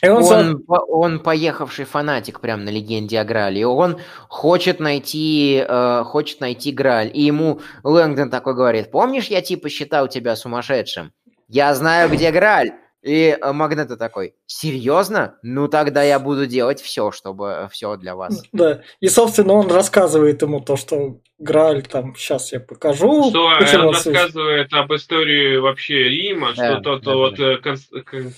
И 0.06 0.10
он, 0.10 0.64
он, 0.68 0.86
он 0.90 1.20
поехавший 1.20 1.86
фанатик 1.86 2.40
прям 2.40 2.64
на 2.66 2.70
легенде 2.70 3.20
о 3.20 3.24
Грале. 3.24 3.62
И 3.62 3.64
он 3.64 4.00
хочет 4.30 4.80
найти, 4.80 5.64
э, 5.68 6.04
хочет 6.06 6.42
найти 6.42 6.72
Граль. 6.72 7.10
И 7.14 7.24
ему 7.24 7.62
Лэнгдон 7.84 8.30
такой 8.30 8.56
говорит, 8.56 8.92
помнишь, 8.92 9.28
я 9.28 9.42
типа 9.42 9.70
считал 9.70 10.08
тебя 10.08 10.36
сумасшедшим? 10.36 11.12
Я 11.48 11.74
знаю, 11.76 12.10
где 12.10 12.32
Граль. 12.32 12.72
И 13.06 13.38
э, 13.40 13.52
Магнета 13.52 13.98
такой, 13.98 14.34
серьезно? 14.48 15.38
Ну 15.44 15.68
тогда 15.68 16.02
я 16.02 16.18
буду 16.18 16.48
делать 16.48 16.82
все, 16.82 17.12
чтобы 17.12 17.50
э, 17.50 17.68
все 17.70 17.98
для 17.98 18.16
вас. 18.16 18.42
Да. 18.52 18.82
И, 19.00 19.10
собственно, 19.10 19.54
он 19.54 19.70
рассказывает 19.70 20.42
ему 20.42 20.60
то, 20.60 20.76
что 20.76 21.20
Грааль 21.38 21.84
там, 21.84 22.16
сейчас 22.16 22.54
я 22.54 22.62
покажу. 22.62 23.30
Что 23.30 23.48
он 23.48 23.90
рассказывает 23.90 24.74
об 24.74 24.94
истории 24.94 25.58
вообще 25.58 26.08
Рима, 26.08 26.54
да, 26.56 26.74
что 26.74 26.82
тот 26.82 27.04
да, 27.04 27.16
вот 27.16 27.36
да. 27.36 27.54
Э, 27.54 27.58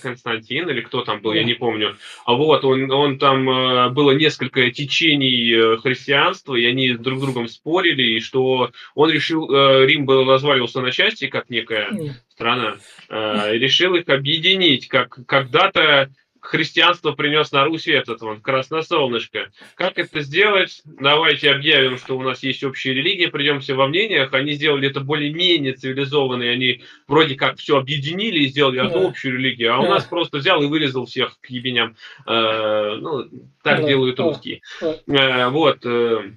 Константин 0.02 0.68
или 0.68 0.80
кто 0.80 1.02
там 1.02 1.20
был, 1.20 1.30
да. 1.30 1.38
я 1.38 1.44
не 1.44 1.54
помню. 1.54 1.96
А 2.24 2.34
вот 2.34 2.64
он, 2.64 2.90
он 2.90 3.18
там 3.18 3.94
было 3.94 4.10
несколько 4.10 4.68
течений 4.72 5.76
христианства, 5.78 6.56
и 6.56 6.64
они 6.66 6.94
друг 6.94 7.20
с 7.20 7.22
другом 7.22 7.46
спорили, 7.46 8.16
и 8.16 8.20
что 8.20 8.70
он 8.96 9.10
решил, 9.10 9.48
Рим 9.48 10.04
был 10.04 10.28
разваливался 10.28 10.80
на 10.80 10.90
части, 10.90 11.28
как 11.28 11.50
некая 11.50 12.16
страна, 12.28 12.78
и 13.08 13.58
решил 13.58 13.94
их 13.94 14.08
объединить 14.08 14.88
как 14.88 15.18
когда-то 15.26 16.10
христианство 16.40 17.12
принес 17.12 17.52
на 17.52 17.64
Руси 17.64 17.92
этот 17.92 18.20
вот 18.20 18.40
красносолнышко. 18.40 19.50
Как 19.74 19.98
это 19.98 20.20
сделать? 20.20 20.82
Давайте 20.84 21.50
объявим, 21.50 21.98
что 21.98 22.16
у 22.16 22.22
нас 22.22 22.42
есть 22.42 22.64
общая 22.64 22.94
религия, 22.94 23.28
придем 23.28 23.60
все 23.60 23.74
во 23.74 23.88
мнениях. 23.88 24.32
Они 24.32 24.52
сделали 24.52 24.88
это 24.88 25.00
более-менее 25.00 25.74
цивилизованные, 25.74 26.52
они 26.52 26.82
вроде 27.06 27.34
как 27.34 27.58
все 27.58 27.78
объединили 27.78 28.40
и 28.40 28.48
сделали 28.48 28.78
одну 28.78 29.02
да. 29.02 29.08
общую 29.08 29.36
религию, 29.36 29.74
а 29.74 29.78
у 29.80 29.88
нас 29.88 30.04
просто 30.04 30.38
взял 30.38 30.62
и 30.62 30.66
вырезал 30.66 31.06
всех 31.06 31.38
к 31.40 31.50
ебеням. 31.50 31.96
Э, 32.26 32.96
ну, 33.00 33.24
так 33.62 33.82
да. 33.82 33.88
делают 33.88 34.18
русские. 34.20 34.60
Э, 34.80 35.48
вот. 35.48 35.84
Э, 35.84 36.32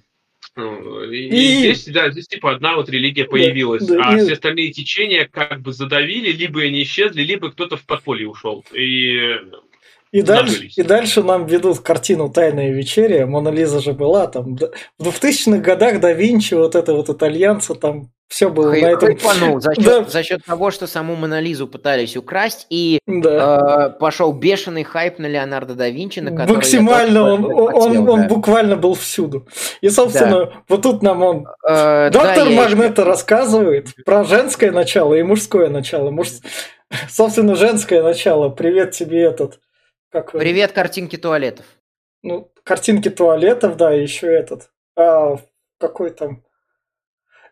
ну, 0.56 1.04
и, 1.04 1.28
и 1.28 1.60
здесь, 1.60 1.86
да, 1.86 2.12
здесь 2.12 2.28
типа 2.28 2.52
одна 2.52 2.76
вот 2.76 2.90
религия 2.90 3.24
появилась, 3.24 3.86
да, 3.86 3.96
да, 3.96 4.04
а 4.10 4.18
и... 4.18 4.20
все 4.20 4.34
остальные 4.34 4.72
течения 4.72 5.26
как 5.32 5.62
бы 5.62 5.72
задавили, 5.72 6.32
либо 6.32 6.62
они 6.62 6.84
исчезли, 6.84 7.24
либо 7.24 7.52
кто-то 7.52 7.78
в 7.78 7.86
подполье 7.86 8.28
ушел. 8.28 8.66
И 8.74 9.40
и 10.12 10.22
дальше, 10.22 10.66
и 10.76 10.84
дальше 10.84 11.24
нам 11.24 11.46
ведут 11.46 11.80
картину 11.80 12.30
«Тайная 12.30 12.72
вечеря». 12.72 13.26
Мона 13.26 13.50
Лиза 13.50 13.80
же 13.80 13.94
была 13.94 14.28
там. 14.28 14.58
В 15.00 15.08
2000-х 15.08 15.58
годах 15.60 16.00
да 16.02 16.12
Винчи, 16.12 16.54
вот 16.56 16.76
это 16.76 16.94
вот 16.94 17.10
итальянца 17.10 17.76
там 17.76 18.10
Все 18.28 18.50
было 18.50 18.72
Хай- 18.72 18.82
на 18.82 18.88
этом. 18.88 19.08
хайпанул 19.18 19.60
за 19.62 19.76
счет, 19.76 19.84
Да. 19.84 20.04
за 20.06 20.24
счет 20.24 20.46
того, 20.46 20.72
что 20.72 20.88
саму 20.88 21.16
Монолизу 21.16 21.68
пытались 21.68 22.16
украсть, 22.16 22.66
и 22.70 23.00
Да. 23.06 23.90
э, 23.94 24.00
пошел 24.00 24.32
бешеный 24.32 24.84
хайп 24.84 25.20
на 25.20 25.26
Леонардо 25.28 25.76
да 25.76 25.90
Винчи, 25.90 26.20
на 26.22 26.32
который 26.32 26.48
я 26.50 26.56
Максимально 26.56 27.24
он, 27.34 27.44
хотел, 27.44 27.78
он, 27.78 28.10
он 28.10 28.22
да. 28.22 28.28
буквально 28.28 28.76
был 28.78 28.94
всюду. 28.96 29.48
И, 29.82 29.90
собственно, 29.90 30.52
вот 30.70 30.82
тут 30.82 31.02
нам 31.04 31.24
он 31.24 31.46
Э, 31.68 32.10
да, 32.10 32.10
Доктор 32.10 32.48
я 32.50 32.56
Магнета 32.62 33.04
рассказывает 33.06 33.90
про 34.06 34.24
женское 34.24 34.72
начало 34.72 35.14
и 35.16 35.24
мужское 35.24 35.70
начало. 35.70 36.10
Муж... 36.12 36.28
Собственно, 37.10 37.56
женское 37.56 38.02
начало. 38.04 38.50
Привет 38.50 38.92
тебе 38.92 39.22
этот. 39.24 39.60
Как? 40.12 40.34
Привет, 40.34 40.74
картинки 40.74 41.16
туалетов. 41.16 41.66
Ну, 42.22 42.52
картинки 42.64 43.10
туалетов, 43.10 43.78
да, 43.78 43.96
и 43.96 44.02
еще 44.02 44.28
этот. 44.28 44.70
А, 44.98 45.38
какой 45.80 46.12
там. 46.12 46.44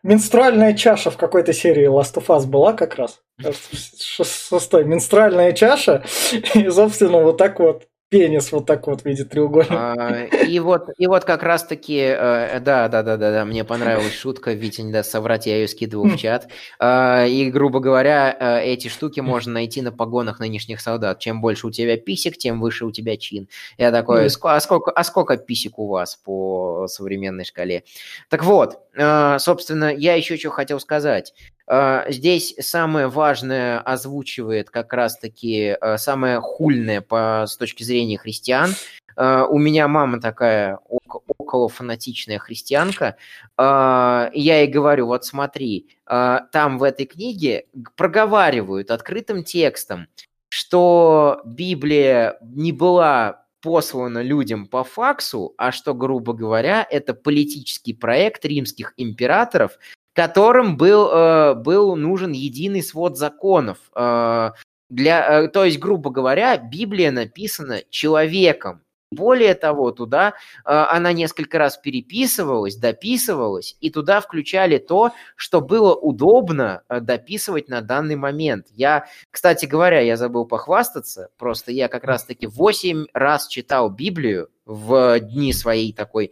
Менструальная 0.02 0.74
чаша 0.74 1.10
в 1.10 1.16
какой-то 1.16 1.54
серии 1.54 1.88
Last 1.88 2.16
of 2.16 2.26
Us 2.26 2.46
была 2.46 2.74
как 2.74 2.96
раз. 2.96 3.22
Шестой. 3.42 4.84
Менструальная 4.84 5.52
чаша. 5.52 6.04
И, 6.54 6.68
собственно, 6.68 7.22
вот 7.22 7.38
так 7.38 7.58
вот 7.60 7.88
пенис 8.10 8.50
вот 8.52 8.66
так 8.66 8.86
вот 8.88 9.02
в 9.02 9.04
виде 9.06 9.24
треугольника. 9.24 9.94
А, 9.96 10.24
И 10.44 10.58
вот, 10.58 10.88
и 10.98 11.06
вот 11.06 11.24
как 11.24 11.42
раз-таки, 11.44 11.96
э, 11.98 12.58
да, 12.60 12.88
да, 12.88 13.02
да, 13.02 13.16
да, 13.16 13.30
да, 13.30 13.44
мне 13.44 13.64
понравилась 13.64 14.12
шутка, 14.12 14.52
Витя 14.52 14.82
не 14.82 14.92
даст 14.92 15.10
соврать, 15.10 15.46
я 15.46 15.56
ее 15.56 15.68
скидывал 15.68 16.06
в 16.08 16.16
чат. 16.16 16.48
А, 16.80 17.24
И, 17.24 17.50
грубо 17.50 17.78
говоря, 17.78 18.36
э, 18.38 18.64
эти 18.64 18.88
штуки 18.88 19.20
можно 19.20 19.52
найти 19.54 19.80
на 19.80 19.92
погонах 19.92 20.40
нынешних 20.40 20.80
солдат. 20.80 21.20
Чем 21.20 21.40
больше 21.40 21.68
у 21.68 21.70
тебя 21.70 21.96
писек, 21.96 22.36
тем 22.36 22.60
выше 22.60 22.84
у 22.84 22.90
тебя 22.90 23.16
чин. 23.16 23.48
Я 23.78 23.92
такой, 23.92 24.22
Мгм. 24.22 24.26
«Ско- 24.28 24.56
а 24.56 24.60
сколько, 24.60 24.90
а 24.90 25.04
сколько 25.04 25.36
писек 25.36 25.78
у 25.78 25.86
вас 25.86 26.16
по 26.16 26.86
современной 26.88 27.44
шкале? 27.44 27.84
Так 28.28 28.42
вот, 28.44 28.78
э, 28.96 29.36
собственно, 29.38 29.94
я 29.94 30.14
еще 30.16 30.36
что 30.36 30.50
хотел 30.50 30.80
сказать. 30.80 31.32
Э, 31.70 32.04
Здесь 32.08 32.54
самое 32.58 33.06
важное 33.06 33.78
озвучивает 33.78 34.70
как 34.70 34.92
раз-таки 34.92 35.76
э, 35.80 35.98
самое 35.98 36.40
хульное 36.40 37.00
по, 37.00 37.44
с 37.46 37.56
точки 37.56 37.84
зрения 37.84 38.18
христиан. 38.18 38.70
Э, 39.16 39.44
У 39.48 39.56
меня 39.56 39.86
мама 39.86 40.20
такая 40.20 40.80
око- 40.88 41.22
около 41.38 41.68
фанатичная 41.68 42.38
христианка. 42.38 43.16
Я 43.58 44.30
ей 44.32 44.68
говорю, 44.68 45.06
вот 45.06 45.24
смотри, 45.24 45.88
там 46.06 46.78
в 46.78 46.82
этой 46.84 47.06
книге 47.06 47.66
проговаривают 47.96 48.90
открытым 48.92 49.42
текстом, 49.42 50.06
что 50.48 51.40
Библия 51.44 52.38
не 52.40 52.72
была 52.72 53.44
послана 53.60 54.22
людям 54.22 54.66
по 54.66 54.84
факсу, 54.84 55.54
а 55.58 55.72
что, 55.72 55.92
грубо 55.92 56.32
говоря, 56.32 56.86
это 56.88 57.14
политический 57.14 57.94
проект 57.94 58.44
римских 58.44 58.94
императоров, 58.96 59.78
которым 60.14 60.76
был, 60.76 61.08
э, 61.10 61.54
был 61.54 61.96
нужен 61.96 62.32
единый 62.32 62.82
свод 62.82 63.16
законов. 63.16 63.78
Э, 63.94 64.50
для, 64.88 65.42
э, 65.44 65.48
то 65.48 65.64
есть, 65.64 65.78
грубо 65.78 66.10
говоря, 66.10 66.56
Библия 66.56 67.12
написана 67.12 67.82
человеком. 67.90 68.82
Более 69.12 69.54
того, 69.54 69.90
туда 69.90 70.34
она 70.62 71.12
несколько 71.12 71.58
раз 71.58 71.76
переписывалась, 71.76 72.76
дописывалась, 72.76 73.76
и 73.80 73.90
туда 73.90 74.20
включали 74.20 74.78
то, 74.78 75.10
что 75.34 75.60
было 75.60 75.96
удобно 75.96 76.84
дописывать 76.88 77.68
на 77.68 77.80
данный 77.80 78.14
момент. 78.14 78.68
Я, 78.70 79.06
кстати 79.32 79.66
говоря, 79.66 79.98
я 79.98 80.16
забыл 80.16 80.46
похвастаться, 80.46 81.30
просто 81.38 81.72
я 81.72 81.88
как 81.88 82.04
раз-таки 82.04 82.46
8 82.46 83.06
раз 83.12 83.48
читал 83.48 83.90
Библию 83.90 84.48
в 84.64 85.18
дни 85.18 85.52
своей 85.52 85.92
такой 85.92 86.30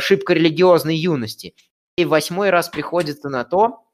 шибко 0.00 0.34
религиозной 0.34 0.96
юности. 0.96 1.54
И 1.96 2.04
восьмой 2.04 2.50
раз 2.50 2.68
приходится 2.68 3.28
на 3.28 3.44
то, 3.44 3.84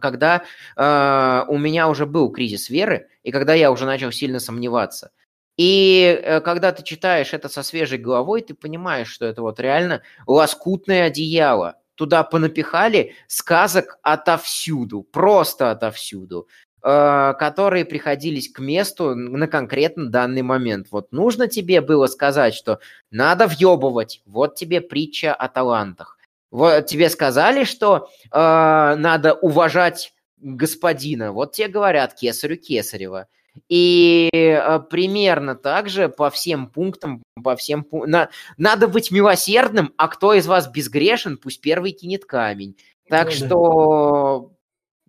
когда 0.00 0.42
э, 0.76 1.44
у 1.48 1.58
меня 1.58 1.88
уже 1.88 2.06
был 2.06 2.30
кризис 2.30 2.70
веры, 2.70 3.08
и 3.22 3.30
когда 3.30 3.54
я 3.54 3.70
уже 3.70 3.84
начал 3.84 4.10
сильно 4.10 4.40
сомневаться. 4.40 5.10
И 5.56 6.20
э, 6.22 6.40
когда 6.40 6.72
ты 6.72 6.82
читаешь 6.82 7.32
это 7.32 7.48
со 7.48 7.62
свежей 7.62 7.98
головой, 7.98 8.40
ты 8.40 8.54
понимаешь, 8.54 9.08
что 9.08 9.26
это 9.26 9.42
вот 9.42 9.60
реально 9.60 10.02
лоскутное 10.26 11.04
одеяло. 11.04 11.76
Туда 11.94 12.24
понапихали 12.24 13.14
сказок 13.28 13.98
отовсюду, 14.02 15.02
просто 15.02 15.70
отовсюду, 15.70 16.48
э, 16.82 17.34
которые 17.38 17.84
приходились 17.84 18.50
к 18.50 18.58
месту 18.58 19.14
на 19.14 19.46
конкретно 19.46 20.10
данный 20.10 20.42
момент. 20.42 20.88
Вот 20.90 21.12
нужно 21.12 21.46
тебе 21.46 21.82
было 21.82 22.06
сказать, 22.06 22.54
что 22.54 22.80
надо 23.10 23.46
въебывать, 23.46 24.22
вот 24.24 24.54
тебе 24.56 24.80
притча 24.80 25.34
о 25.34 25.48
талантах. 25.48 26.18
Вот 26.52 26.86
тебе 26.86 27.08
сказали, 27.08 27.64
что 27.64 28.10
э, 28.30 28.36
надо 28.38 29.32
уважать 29.32 30.12
господина. 30.36 31.32
Вот 31.32 31.52
тебе 31.52 31.68
говорят 31.68 32.14
кесарю 32.14 32.56
кесарева. 32.58 33.26
И 33.68 34.28
э, 34.32 34.80
примерно 34.90 35.54
так 35.54 35.88
же 35.88 36.08
по 36.10 36.28
всем 36.30 36.68
пунктам, 36.68 37.22
по 37.42 37.56
всем 37.56 37.86
пу- 37.90 38.06
на- 38.06 38.28
надо 38.58 38.86
быть 38.86 39.10
милосердным, 39.10 39.94
а 39.96 40.08
кто 40.08 40.34
из 40.34 40.46
вас 40.46 40.68
безгрешен, 40.68 41.38
пусть 41.38 41.60
первый 41.62 41.92
кинет 41.92 42.26
камень. 42.26 42.76
Так 43.08 43.26
Ну 43.26 43.32
что 43.32 44.52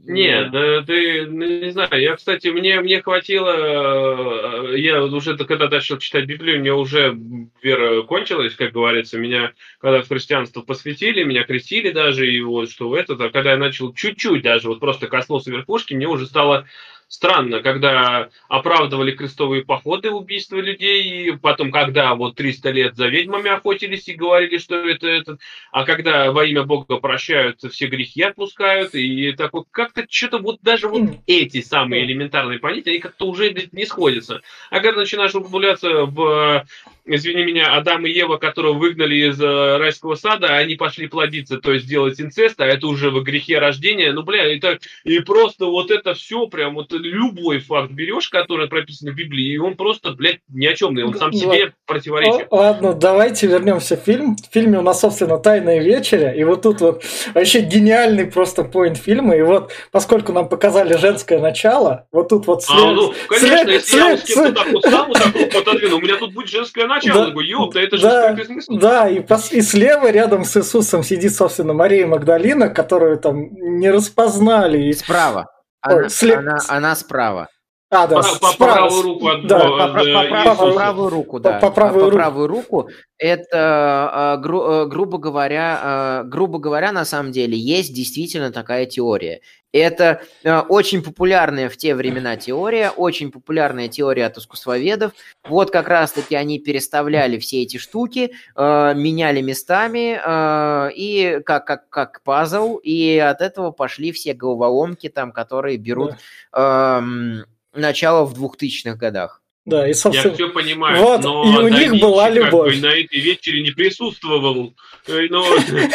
Нет, 0.06 0.52
да, 0.52 0.82
ты, 0.84 1.26
ну, 1.28 1.46
не 1.46 1.72
знаю, 1.72 2.02
я, 2.02 2.18
кстати, 2.18 2.50
мне, 2.50 2.82
мне 2.82 3.02
хватило, 3.02 4.74
э, 4.74 4.78
я 4.78 5.02
уже 5.02 5.38
когда 5.38 5.70
начал 5.70 5.98
читать 5.98 6.26
Библию, 6.26 6.60
мне 6.60 6.74
уже 6.74 7.18
вера 7.62 8.02
кончилась, 8.04 8.54
как 8.56 8.74
говорится, 8.74 9.18
меня, 9.18 9.54
когда 9.80 10.02
в 10.02 10.10
христианство 10.10 10.62
посвятили, 10.62 11.24
меня 11.24 11.46
крестили 11.46 11.92
даже, 11.92 12.30
и 12.30 12.42
вот 12.42 12.70
что 12.70 12.90
в 12.90 12.94
этот, 12.96 13.22
а 13.22 13.30
когда 13.30 13.52
я 13.52 13.58
начал 13.58 13.94
чуть-чуть 13.94 14.44
даже, 14.44 14.68
вот 14.68 14.82
просто 14.82 15.08
коснулся 15.08 15.52
верхушки, 15.52 15.94
мне 15.94 16.08
уже 16.10 16.26
стало 16.26 16.68
странно, 17.14 17.62
когда 17.62 18.30
оправдывали 18.48 19.12
крестовые 19.12 19.64
походы, 19.64 20.10
убийства 20.10 20.58
людей, 20.58 21.28
и 21.28 21.38
потом, 21.38 21.72
когда 21.72 22.16
вот 22.16 22.36
300 22.36 22.72
лет 22.72 22.96
за 22.96 23.08
ведьмами 23.08 23.52
охотились 23.52 24.08
и 24.08 24.16
говорили, 24.16 24.58
что 24.58 24.76
это 24.76 25.08
этот, 25.08 25.40
а 25.72 25.86
когда 25.86 26.32
во 26.32 26.44
имя 26.44 26.64
Бога 26.64 26.98
прощают, 26.98 27.60
все 27.72 27.86
грехи 27.86 28.24
отпускают, 28.24 28.96
и 28.96 29.32
такой, 29.34 29.64
как-то 29.70 30.06
что-то 30.10 30.40
вот 30.40 30.58
даже 30.64 30.88
вот 30.88 31.04
эти 31.28 31.62
самые 31.62 32.04
элементарные 32.04 32.58
понятия, 32.58 32.90
они 32.90 33.00
как-то 33.00 33.28
уже 33.28 33.54
не 33.72 33.86
сходятся. 33.86 34.42
А 34.72 34.80
когда 34.80 35.02
начинаешь 35.02 35.36
углубляться 35.36 36.06
в, 36.06 36.66
извини 37.06 37.44
меня, 37.44 37.76
Адам 37.76 38.06
и 38.06 38.12
Ева, 38.12 38.38
которого 38.38 38.74
выгнали 38.74 39.30
из 39.30 39.40
э, 39.42 39.78
райского 39.78 40.16
сада, 40.16 40.56
они 40.56 40.76
пошли 40.76 41.08
плодиться, 41.08 41.58
то 41.58 41.74
есть 41.74 41.88
делать 41.88 42.20
инцест, 42.22 42.60
а 42.62 42.66
это 42.66 42.88
уже 42.88 43.10
в 43.12 43.22
грехе 43.24 43.60
рождения, 43.60 44.12
ну, 44.14 44.24
бля, 44.24 44.44
это, 44.56 44.80
и 45.04 45.20
просто 45.20 45.66
вот 45.66 45.92
это 45.92 46.14
все, 46.14 46.48
прям 46.48 46.76
вот 46.76 46.92
любой 46.94 47.60
факт 47.60 47.92
берешь, 47.92 48.30
который 48.30 48.68
прописан 48.68 49.12
в 49.12 49.16
Библии, 49.16 49.54
и 49.54 49.58
он 49.58 49.76
просто, 49.76 50.12
блядь, 50.12 50.40
ни 50.50 50.66
о 50.66 50.76
чем, 50.76 50.98
он 50.98 51.14
сам 51.16 51.32
Ну, 51.32 51.38
себе 51.38 51.74
противоречит. 51.86 52.48
Ладно, 52.52 52.94
давайте 52.94 53.48
вернемся 53.48 53.98
в 53.98 54.02
фильм. 54.02 54.36
В 54.38 54.54
фильме 54.54 54.80
у 54.80 54.82
нас, 54.82 55.02
собственно, 55.02 55.38
«Тайная 55.38 55.82
вечеря», 55.82 56.32
и 56.34 56.44
вот 56.44 56.62
тут 56.62 56.82
вот 56.82 57.04
вообще 57.34 57.62
гениальный 57.62 58.28
просто 58.28 58.64
поинт 58.64 58.98
фильма, 58.98 59.36
и 59.36 59.42
вот 59.42 59.72
поскольку 59.92 60.32
нам 60.32 60.48
показали 60.48 60.96
женское 60.96 61.40
начало, 61.40 62.08
вот 62.12 62.30
тут 62.30 62.48
вот 62.48 62.60
А, 62.60 62.62
след- 62.62 62.96
ну, 62.96 63.14
конечно, 63.28 63.48
след- 63.48 63.68
если 63.70 63.98
я 63.98 64.10
вот 64.10 64.20
с 64.20 64.24
след- 64.24 64.36
кем-то 64.38 64.64
так 64.64 64.72
вот 64.74 64.84
сам 64.84 65.08
вот 65.10 65.18
так 65.18 65.36
вот 65.36 65.56
отодвину, 65.56 65.98
у 65.98 66.02
меня 66.02 66.16
тут 66.18 66.34
будет 66.34 66.50
женское 66.50 66.86
начало, 66.88 66.93
Да, 67.02 67.26
я 67.26 67.32
говорю, 67.32 67.48
ёпта, 67.48 67.80
это 67.80 67.98
же 67.98 68.04
да, 68.04 68.36
смысла. 68.46 68.80
Да, 68.80 69.10
и, 69.10 69.20
пос- 69.20 69.54
и 69.54 69.62
слева 69.62 70.12
рядом 70.12 70.44
с 70.46 70.56
Иисусом 70.58 71.04
сидит, 71.04 71.34
собственно, 71.36 71.74
Мария 71.74 72.06
Магдалина, 72.08 72.70
которую 72.70 73.18
там 73.20 73.50
не 73.52 73.90
распознали. 73.92 74.84
И- 74.90 74.94
справа. 74.94 75.48
Ой, 75.86 76.00
Она, 76.00 76.10
след- 76.10 76.38
она, 76.40 76.58
она 76.70 76.96
справа. 76.96 77.48
А, 77.92 78.08
да, 78.08 78.16
По, 78.18 78.24
с- 78.24 78.38
по 78.40 78.48
справа, 78.48 78.74
правую 78.74 79.02
руку 79.04 79.28
от 79.28 79.46
да, 79.48 79.60
Бога, 79.68 79.78
По, 79.78 79.84
от, 79.86 79.94
по- 79.94 80.00
э, 80.08 80.14
по 80.14 80.44
правую, 80.44 80.74
по 80.74 81.10
руку, 81.12 81.32
По- 81.38 81.40
да. 81.42 81.60
по 81.60 81.70
правую 81.70 82.00
по 82.00 82.06
руку. 82.10 82.16
правую 82.18 82.48
руку. 82.48 82.90
Это, 83.20 83.50
а, 83.54 84.38
гру- 84.38 84.64
э, 84.64 84.86
грубо 84.88 85.18
говоря, 85.20 85.80
а, 85.84 86.24
грубо 86.24 86.58
говоря, 86.58 86.92
на 86.92 87.06
самом 87.06 87.32
деле 87.32 87.56
есть 87.58 87.94
действительно 87.94 88.52
такая 88.52 88.86
теория. 88.88 89.42
Это 89.74 90.22
э, 90.44 90.60
очень 90.60 91.02
популярная 91.02 91.68
в 91.68 91.76
те 91.78 91.96
времена 91.96 92.38
теория, 92.38 92.92
очень 92.92 93.32
популярная 93.32 93.88
теория 93.88 94.28
от 94.28 94.38
искусствоведов. 94.38 95.14
Вот 95.44 95.72
как 95.72 95.88
раз-таки 95.88 96.36
они 96.36 96.60
переставляли 96.60 97.40
все 97.40 97.64
эти 97.64 97.78
штуки, 97.78 98.34
э, 98.56 98.94
меняли 98.96 99.42
местами 99.42 100.20
э, 100.24 100.92
и 100.96 101.40
как, 101.44 101.66
как, 101.66 101.90
как 101.90 102.22
пазл, 102.24 102.78
и 102.78 103.18
от 103.18 103.42
этого 103.42 103.72
пошли 103.72 104.12
все 104.12 104.34
головоломки, 104.36 105.10
там, 105.10 105.32
которые 105.32 105.78
берут 105.78 106.14
эм, 106.54 107.46
начало 107.74 108.26
в 108.26 108.40
2000-х 108.40 108.96
годах. 108.96 109.42
Да, 109.66 109.86
и, 109.86 109.90
Я 109.90 109.96
собственно, 109.96 110.34
все 110.36 110.50
понимаю, 110.50 111.02
Вот, 111.02 111.24
но 111.24 111.62
и 111.62 111.66
у 111.66 111.70
Да 111.70 111.80
них 111.80 112.02
была 112.02 112.26
как 112.28 112.36
любовь. 112.36 112.76
бы 112.76 112.82
на 112.82 112.92
этой 112.92 113.20
вечере 113.20 113.64
не 113.64 113.72
присутствовал. 113.72 114.76
Э, 115.08 115.22
но 115.30 115.46
Э, 115.58 115.88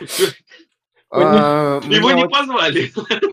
Его 1.84 2.08
мне 2.08 2.14
не 2.14 2.22
вот- 2.22 2.32
позвали. 2.32 2.90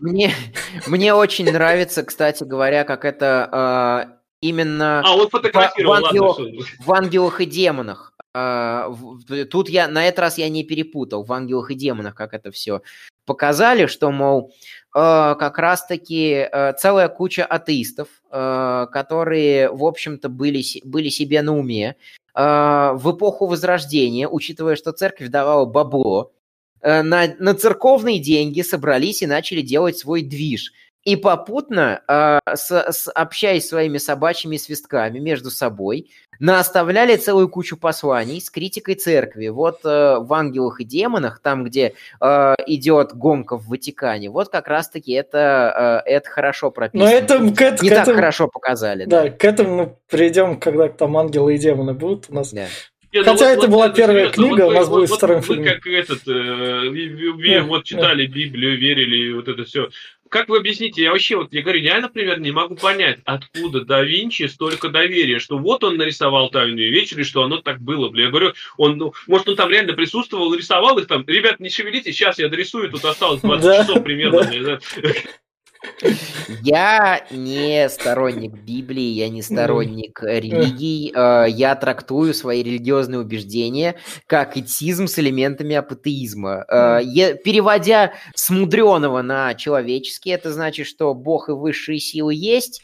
Мне, 0.86 1.14
очень 1.14 1.50
нравится, 1.50 2.02
кстати 2.02 2.44
говоря, 2.44 2.84
как 2.84 3.06
это 3.06 4.08
э, 4.12 4.18
именно 4.42 5.02
А, 5.04 5.16
он 5.16 5.28
фотографировал, 5.30 6.02
в 6.02 6.04
ангелах- 6.04 6.38
ладно, 6.38 6.64
в 6.84 6.92
«Ангелах 6.92 7.40
и 7.40 7.46
демонах». 7.46 8.12
А, 8.34 8.94
тут 9.50 9.70
я 9.70 9.88
на 9.88 10.06
этот 10.06 10.20
раз 10.20 10.38
я 10.38 10.48
не 10.48 10.62
перепутал 10.62 11.24
в 11.24 11.32
ангелах 11.32 11.70
и 11.70 11.74
демонах, 11.74 12.14
как 12.14 12.34
это 12.34 12.50
все 12.52 12.82
показали, 13.24 13.86
что, 13.86 14.10
мол, 14.10 14.52
а, 14.94 15.34
как 15.36 15.58
раз-таки 15.58 16.48
а, 16.52 16.72
целая 16.74 17.08
куча 17.08 17.44
атеистов, 17.44 18.08
которые, 18.30 19.72
в 19.72 19.84
общем-то, 19.84 20.28
были, 20.28 20.62
были 20.84 21.08
себе 21.08 21.42
на 21.42 21.56
уме 21.58 21.96
в 22.32 23.02
эпоху 23.12 23.46
Возрождения, 23.46 24.28
учитывая, 24.28 24.76
что 24.76 24.92
церковь 24.92 25.30
давала 25.30 25.64
бабло, 25.64 26.30
на, 26.82 27.34
на 27.38 27.54
церковные 27.54 28.18
деньги 28.18 28.62
собрались 28.62 29.22
и 29.22 29.26
начали 29.26 29.62
делать 29.62 29.98
свой 29.98 30.22
движ– 30.22 30.72
и 31.04 31.16
попутно, 31.16 32.02
э, 32.06 32.38
с, 32.54 32.70
с, 32.70 33.10
общаясь 33.10 33.66
своими 33.66 33.98
собачьими 33.98 34.58
свистками 34.58 35.18
между 35.18 35.50
собой, 35.50 36.10
наоставляли 36.40 37.16
целую 37.16 37.48
кучу 37.48 37.76
посланий 37.76 38.40
с 38.40 38.50
критикой 38.50 38.96
церкви. 38.96 39.48
Вот 39.48 39.80
э, 39.84 40.16
в 40.18 40.32
«Ангелах 40.32 40.80
и 40.80 40.84
демонах», 40.84 41.40
там, 41.40 41.64
где 41.64 41.94
э, 42.20 42.54
идет 42.66 43.14
гонка 43.14 43.56
в 43.56 43.68
Ватикане, 43.68 44.30
вот 44.30 44.50
как 44.50 44.68
раз-таки 44.68 45.12
это, 45.12 46.02
э, 46.06 46.10
это 46.10 46.28
хорошо 46.28 46.70
прописано. 46.70 47.10
Но 47.10 47.16
это, 47.16 47.38
к, 47.38 47.42
Не 47.82 47.88
к 47.88 47.94
так 47.94 48.02
этому, 48.02 48.16
хорошо 48.16 48.48
показали. 48.48 49.04
Да, 49.06 49.22
да, 49.22 49.30
к 49.30 49.44
этому 49.44 49.76
мы 49.76 49.96
придем, 50.08 50.60
когда 50.60 50.88
там 50.88 51.16
«Ангелы 51.16 51.54
и 51.54 51.58
демоны» 51.58 51.94
будут 51.94 52.26
у 52.28 52.34
нас. 52.34 52.52
Да. 52.52 52.66
Нет, 53.12 53.26
ну 53.26 53.32
Хотя 53.32 53.46
вот, 53.46 53.52
это 53.52 53.60
вот, 53.60 53.70
была 53.70 53.86
это 53.86 53.96
первая 53.96 54.30
серьезно. 54.30 54.42
книга, 54.42 54.62
вот, 54.62 54.70
у 54.70 54.74
нас 54.74 54.88
вот, 54.88 55.00
будет 55.00 55.10
вот, 55.10 55.16
вторым. 55.16 55.40
Вы 55.40 55.64
как 55.64 55.86
этот, 55.86 56.28
э, 56.28 57.60
вот 57.62 57.84
читали 57.84 58.26
Библию, 58.26 58.78
верили, 58.78 59.32
вот 59.32 59.48
это 59.48 59.64
все 59.64 59.88
как 60.30 60.48
вы 60.48 60.58
объясните, 60.58 61.02
я 61.02 61.10
вообще, 61.10 61.36
вот 61.36 61.52
я 61.52 61.60
говорю, 61.60 61.80
я, 61.80 62.00
например, 62.00 62.40
не 62.40 62.52
могу 62.52 62.76
понять, 62.76 63.18
откуда 63.24 63.84
да 63.84 64.02
Винчи 64.02 64.44
столько 64.44 64.88
доверия, 64.88 65.40
что 65.40 65.58
вот 65.58 65.84
он 65.84 65.96
нарисовал 65.96 66.50
«Тайную 66.50 66.90
вечер», 66.90 67.20
и 67.20 67.24
что 67.24 67.42
оно 67.42 67.58
так 67.58 67.80
было. 67.80 68.08
Бля. 68.08 68.24
Я 68.24 68.30
говорю, 68.30 68.52
он, 68.76 68.96
ну, 68.96 69.12
может, 69.26 69.48
он 69.48 69.56
там 69.56 69.68
реально 69.70 69.92
присутствовал, 69.92 70.54
рисовал 70.54 70.98
их 70.98 71.08
там. 71.08 71.24
Ребят, 71.26 71.58
не 71.58 71.68
шевелитесь, 71.68 72.14
сейчас 72.14 72.38
я 72.38 72.48
дорисую, 72.48 72.90
тут 72.90 73.04
осталось 73.04 73.40
20 73.42 73.86
часов 73.86 74.04
примерно. 74.04 74.80
Я 76.62 77.24
не 77.30 77.88
сторонник 77.88 78.52
Библии, 78.52 79.12
я 79.12 79.28
не 79.28 79.42
сторонник 79.42 80.22
религий. 80.22 81.12
Э, 81.14 81.46
я 81.48 81.74
трактую 81.74 82.34
свои 82.34 82.62
религиозные 82.62 83.20
убеждения 83.20 83.96
как 84.26 84.56
этизм 84.56 85.06
с 85.06 85.18
элементами 85.18 85.74
апатеизма. 85.76 86.64
Э, 86.68 87.00
переводя 87.44 88.12
с 88.34 88.50
мудреного 88.50 89.22
на 89.22 89.54
человеческий, 89.54 90.30
это 90.30 90.52
значит, 90.52 90.86
что 90.86 91.14
Бог 91.14 91.48
и 91.48 91.52
высшие 91.52 91.98
силы 91.98 92.34
есть, 92.34 92.82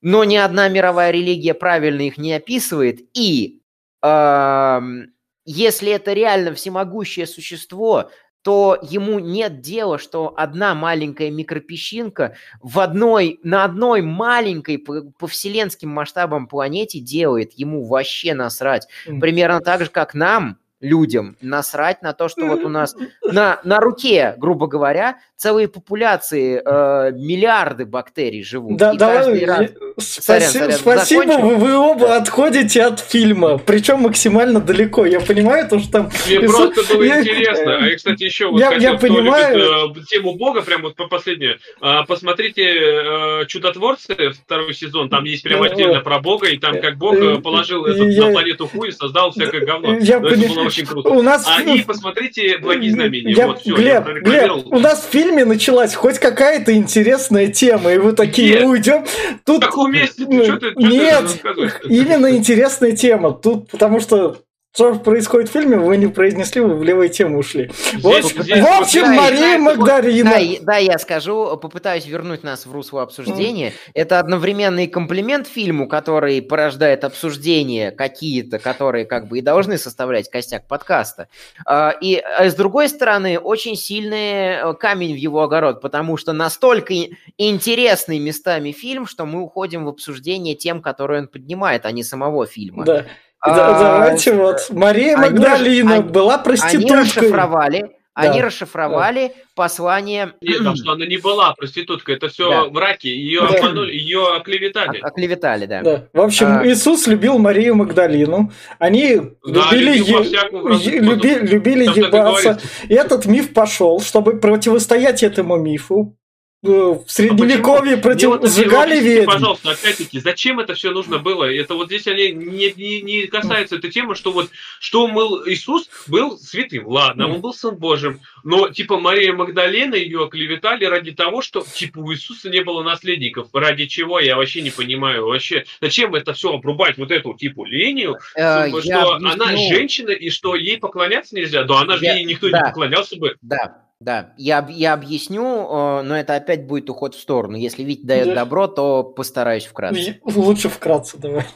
но 0.00 0.24
ни 0.24 0.36
одна 0.36 0.68
мировая 0.68 1.10
религия 1.12 1.54
правильно 1.54 2.02
их 2.02 2.18
не 2.18 2.34
описывает. 2.34 3.00
И 3.14 3.62
эм, 4.02 5.14
если 5.46 5.92
это 5.92 6.12
реально 6.12 6.54
всемогущее 6.54 7.26
существо, 7.26 8.10
то 8.44 8.78
ему 8.82 9.20
нет 9.20 9.62
дела, 9.62 9.98
что 9.98 10.34
одна 10.36 10.74
маленькая 10.74 11.30
микропесчинка 11.30 12.36
в 12.60 12.78
одной, 12.78 13.40
на 13.42 13.64
одной 13.64 14.02
маленькой 14.02 14.76
по, 14.76 15.00
по 15.18 15.26
вселенским 15.26 15.88
масштабам 15.88 16.46
планете 16.46 17.00
делает. 17.00 17.54
Ему 17.54 17.86
вообще 17.86 18.34
насрать. 18.34 18.86
Примерно 19.06 19.60
так 19.60 19.80
же, 19.84 19.88
как 19.88 20.12
нам, 20.12 20.58
людям 20.84 21.36
насрать 21.40 22.02
на 22.02 22.12
то, 22.12 22.28
что 22.28 22.46
вот 22.46 22.62
у 22.62 22.68
нас 22.68 22.94
на, 23.22 23.60
на 23.64 23.80
руке, 23.80 24.34
грубо 24.36 24.66
говоря, 24.66 25.18
целые 25.36 25.66
популяции, 25.68 26.62
э, 26.64 27.12
миллиарды 27.12 27.86
бактерий 27.86 28.44
живут. 28.44 28.76
Да, 28.76 28.94
да, 28.94 29.26
раз... 29.26 29.70
спаси, 29.98 30.20
сорян, 30.20 30.50
сорян, 30.50 30.72
спасибо, 30.72 31.32
вы, 31.38 31.56
вы 31.56 31.76
оба 31.76 32.16
отходите 32.16 32.82
от 32.82 33.00
фильма, 33.00 33.58
причем 33.58 34.00
максимально 34.00 34.60
далеко. 34.60 35.06
Я 35.06 35.20
понимаю, 35.20 35.68
то, 35.68 35.78
что 35.78 35.90
там... 35.90 36.10
Мне 36.26 36.40
просто 36.40 36.94
было 36.94 37.02
я... 37.02 37.20
интересно. 37.20 37.78
А 37.78 37.86
я, 37.86 37.96
кстати, 37.96 38.22
еще 38.22 38.50
вот 38.50 38.60
я, 38.60 38.68
хотел, 38.68 38.92
я 38.92 38.98
понимаю... 38.98 39.58
любит, 39.88 40.04
э, 40.04 40.06
тему 40.06 40.34
Бога, 40.34 40.62
прям 40.62 40.82
вот 40.82 40.96
по 40.96 41.08
последнее. 41.08 41.58
Э, 41.80 42.00
посмотрите 42.06 42.62
э, 42.64 43.46
«Чудотворцы», 43.46 44.14
второй 44.30 44.74
сезон, 44.74 45.08
там 45.08 45.24
есть 45.24 45.42
прям 45.42 45.62
отдельно 45.62 46.00
про 46.00 46.20
Бога, 46.20 46.48
и 46.48 46.58
там 46.58 46.80
как 46.80 46.96
Бог 46.96 47.14
э, 47.14 47.38
положил 47.38 47.84
этот, 47.86 48.08
я... 48.08 48.26
на 48.26 48.32
планету 48.32 48.66
хуй 48.66 48.88
и 48.88 48.92
создал 48.92 49.30
всякое 49.30 49.64
говно. 49.64 49.98
Я, 49.98 50.20
пони 50.20 50.46
очень 50.74 50.86
круто. 50.86 51.10
У 51.10 51.22
нас... 51.22 51.44
А 51.46 51.62
и 51.62 51.82
посмотрите 51.82 52.58
«Благие 52.58 52.92
знамения». 52.92 53.32
Я... 53.32 53.46
Вот, 53.46 53.60
все, 53.60 53.74
Глеб, 53.74 54.06
Глеб, 54.22 54.66
у 54.66 54.78
нас 54.78 55.04
в 55.04 55.10
фильме 55.10 55.44
началась 55.44 55.94
хоть 55.94 56.18
какая-то 56.18 56.74
интересная 56.74 57.48
тема, 57.48 57.92
и 57.92 57.98
вы 57.98 58.12
такие, 58.12 58.56
Нет. 58.56 58.64
уйдем. 58.64 59.04
Тут... 59.44 59.62
В 59.62 59.66
каком 59.66 59.92
месте? 59.92 60.26
Ты, 60.26 60.44
что 60.44 60.56
ты, 60.56 60.72
Нет, 60.76 61.30
что 61.30 61.54
ты 61.54 61.88
именно 61.88 62.34
интересная 62.36 62.92
тема. 62.92 63.32
Тут, 63.32 63.70
потому 63.70 64.00
что 64.00 64.38
что 64.74 64.96
происходит 64.96 65.48
в 65.50 65.52
фильме, 65.52 65.76
вы 65.76 65.96
не 65.96 66.08
произнесли, 66.08 66.60
вы 66.60 66.74
в 66.74 66.82
левую 66.82 67.08
тему 67.08 67.38
ушли. 67.38 67.70
Здесь, 67.92 68.32
в, 68.32 68.42
здесь, 68.42 68.60
в 68.60 68.80
общем, 68.80 69.02
да, 69.02 69.12
Мария 69.12 69.56
Магдарина. 69.56 70.30
Да, 70.32 70.40
да, 70.62 70.76
я 70.78 70.98
скажу, 70.98 71.56
попытаюсь 71.56 72.06
вернуть 72.06 72.42
нас 72.42 72.66
в 72.66 72.72
русло 72.72 73.02
обсуждения. 73.02 73.68
Mm. 73.68 73.72
Это 73.94 74.18
одновременный 74.18 74.88
комплимент 74.88 75.46
фильму, 75.46 75.86
который 75.86 76.42
порождает 76.42 77.04
обсуждения 77.04 77.92
какие-то, 77.92 78.58
которые 78.58 79.04
как 79.04 79.28
бы 79.28 79.38
и 79.38 79.42
должны 79.42 79.78
составлять 79.78 80.28
костяк 80.28 80.66
подкаста. 80.66 81.28
А, 81.64 81.94
и 82.00 82.16
а 82.16 82.50
с 82.50 82.56
другой 82.56 82.88
стороны, 82.88 83.38
очень 83.38 83.76
сильный 83.76 84.56
э, 84.56 84.74
камень 84.74 85.14
в 85.14 85.18
его 85.18 85.42
огород, 85.44 85.82
потому 85.82 86.16
что 86.16 86.32
настолько 86.32 86.94
интересный 87.38 88.18
местами 88.18 88.72
фильм, 88.72 89.06
что 89.06 89.24
мы 89.24 89.40
уходим 89.42 89.84
в 89.84 89.88
обсуждение 89.88 90.56
тем, 90.56 90.82
которые 90.82 91.22
он 91.22 91.28
поднимает, 91.28 91.86
а 91.86 91.92
не 91.92 92.02
самого 92.02 92.46
фильма. 92.46 92.84
Да. 92.84 93.06
А, 93.46 93.78
давайте 93.78 94.32
вот. 94.32 94.70
Мария 94.70 95.16
Магдалина 95.18 96.00
была 96.00 96.38
проституткой. 96.38 96.96
Они 96.96 97.02
расшифровали, 97.02 97.90
они 98.14 98.40
расшифровали 98.40 99.28
да. 99.28 99.42
послание... 99.54 100.32
Нет, 100.40 100.58
потому 100.58 100.76
что 100.76 100.92
она 100.92 101.04
не 101.04 101.18
была 101.18 101.52
проституткой, 101.52 102.14
это 102.14 102.28
все 102.28 102.48
да. 102.48 102.64
враки, 102.64 103.08
ее 103.08 103.40
да. 103.40 103.58
обманули, 103.58 103.92
ее 103.92 104.36
оклеветали. 104.36 104.98
О- 105.00 105.08
оклеветали, 105.08 105.66
да. 105.66 105.82
да. 105.82 106.08
В 106.14 106.20
общем, 106.22 106.46
а... 106.46 106.66
Иисус 106.66 107.06
любил 107.06 107.38
Марию 107.38 107.74
Магдалину, 107.74 108.50
они 108.78 109.20
да, 109.44 109.68
любили, 109.72 109.98
е... 109.98 111.00
люби... 111.00 111.34
любили 111.34 111.84
ебаться. 111.84 112.58
И 112.88 112.94
этот 112.94 113.26
миф 113.26 113.52
пошел, 113.52 114.00
чтобы 114.00 114.40
противостоять 114.40 115.22
этому 115.22 115.56
мифу, 115.56 116.16
в 116.64 117.04
средневековье 117.08 117.94
а 117.94 117.98
против 117.98 118.42
сжигали 118.48 119.00
ведьм. 119.00 119.26
Пожалуйста, 119.26 119.70
опять-таки, 119.72 120.18
зачем 120.18 120.60
это 120.60 120.74
все 120.74 120.90
нужно 120.90 121.18
было? 121.18 121.44
Это 121.44 121.74
вот 121.74 121.88
здесь 121.88 122.06
они 122.06 122.32
не, 122.32 122.72
не, 122.72 123.02
не 123.02 123.26
касаются 123.26 123.76
этой 123.76 123.90
темы, 123.90 124.14
что 124.14 124.32
вот, 124.32 124.50
что 124.80 125.06
мыл 125.06 125.46
Иисус 125.46 125.88
был 126.06 126.38
святым, 126.38 126.86
ладно, 126.86 127.28
он 127.28 127.40
был 127.40 127.52
Сын 127.52 127.76
Божьим, 127.76 128.20
но 128.42 128.68
типа 128.68 128.98
Мария 128.98 129.32
Магдалена 129.32 129.94
ее 129.94 130.24
оклеветали 130.24 130.84
ради 130.84 131.12
того, 131.12 131.42
что 131.42 131.60
типа 131.62 131.98
у 131.98 132.12
Иисуса 132.12 132.48
не 132.48 132.62
было 132.62 132.82
наследников. 132.82 133.48
Ради 133.52 133.86
чего, 133.86 134.18
я 134.20 134.36
вообще 134.36 134.62
не 134.62 134.70
понимаю. 134.70 135.26
Вообще, 135.26 135.64
зачем 135.80 136.14
это 136.14 136.32
все 136.32 136.54
обрубать, 136.54 136.96
вот 136.96 137.10
эту 137.10 137.34
типу 137.34 137.64
линию, 137.64 138.18
э, 138.36 138.68
что 138.80 139.14
она 139.14 139.56
женщина 139.56 140.10
и 140.10 140.30
что 140.30 140.54
ей 140.54 140.78
поклоняться 140.78 141.34
нельзя? 141.36 141.64
Да 141.64 141.80
она 141.80 141.96
же 141.96 142.06
ей 142.06 142.24
никто 142.24 142.48
не 142.48 142.58
поклонялся 142.58 143.16
бы. 143.16 143.36
Да, 143.42 143.84
да, 144.04 144.34
я, 144.36 144.66
я 144.68 144.92
объясню, 144.92 145.42
э, 145.42 146.02
но 146.02 146.14
это 146.14 146.36
опять 146.36 146.66
будет 146.66 146.90
уход 146.90 147.14
в 147.14 147.20
сторону. 147.20 147.56
Если 147.56 147.82
Вить 147.82 148.04
дает 148.04 148.26
да. 148.26 148.34
добро, 148.34 148.66
то 148.66 149.02
постараюсь 149.02 149.64
вкратце. 149.64 150.20
Лучше 150.24 150.68
вкратце 150.68 151.16
давай. 151.16 151.46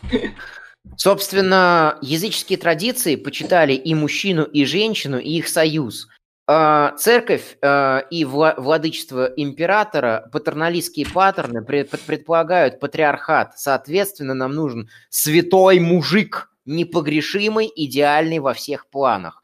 Собственно, 0.96 1.98
языческие 2.00 2.58
традиции 2.58 3.16
почитали 3.16 3.74
и 3.74 3.94
мужчину, 3.94 4.44
и 4.44 4.64
женщину, 4.64 5.18
и 5.18 5.36
их 5.36 5.46
союз. 5.46 6.08
А, 6.46 6.96
церковь 6.96 7.58
э, 7.60 8.00
и 8.10 8.24
владычество 8.24 9.26
императора, 9.26 10.30
патерналистские 10.32 11.04
паттерны 11.04 11.62
предполагают 11.62 12.80
патриархат. 12.80 13.58
Соответственно, 13.58 14.32
нам 14.32 14.54
нужен 14.54 14.88
святой 15.10 15.80
мужик, 15.80 16.50
непогрешимый, 16.64 17.70
идеальный 17.76 18.38
во 18.38 18.54
всех 18.54 18.88
планах. 18.88 19.42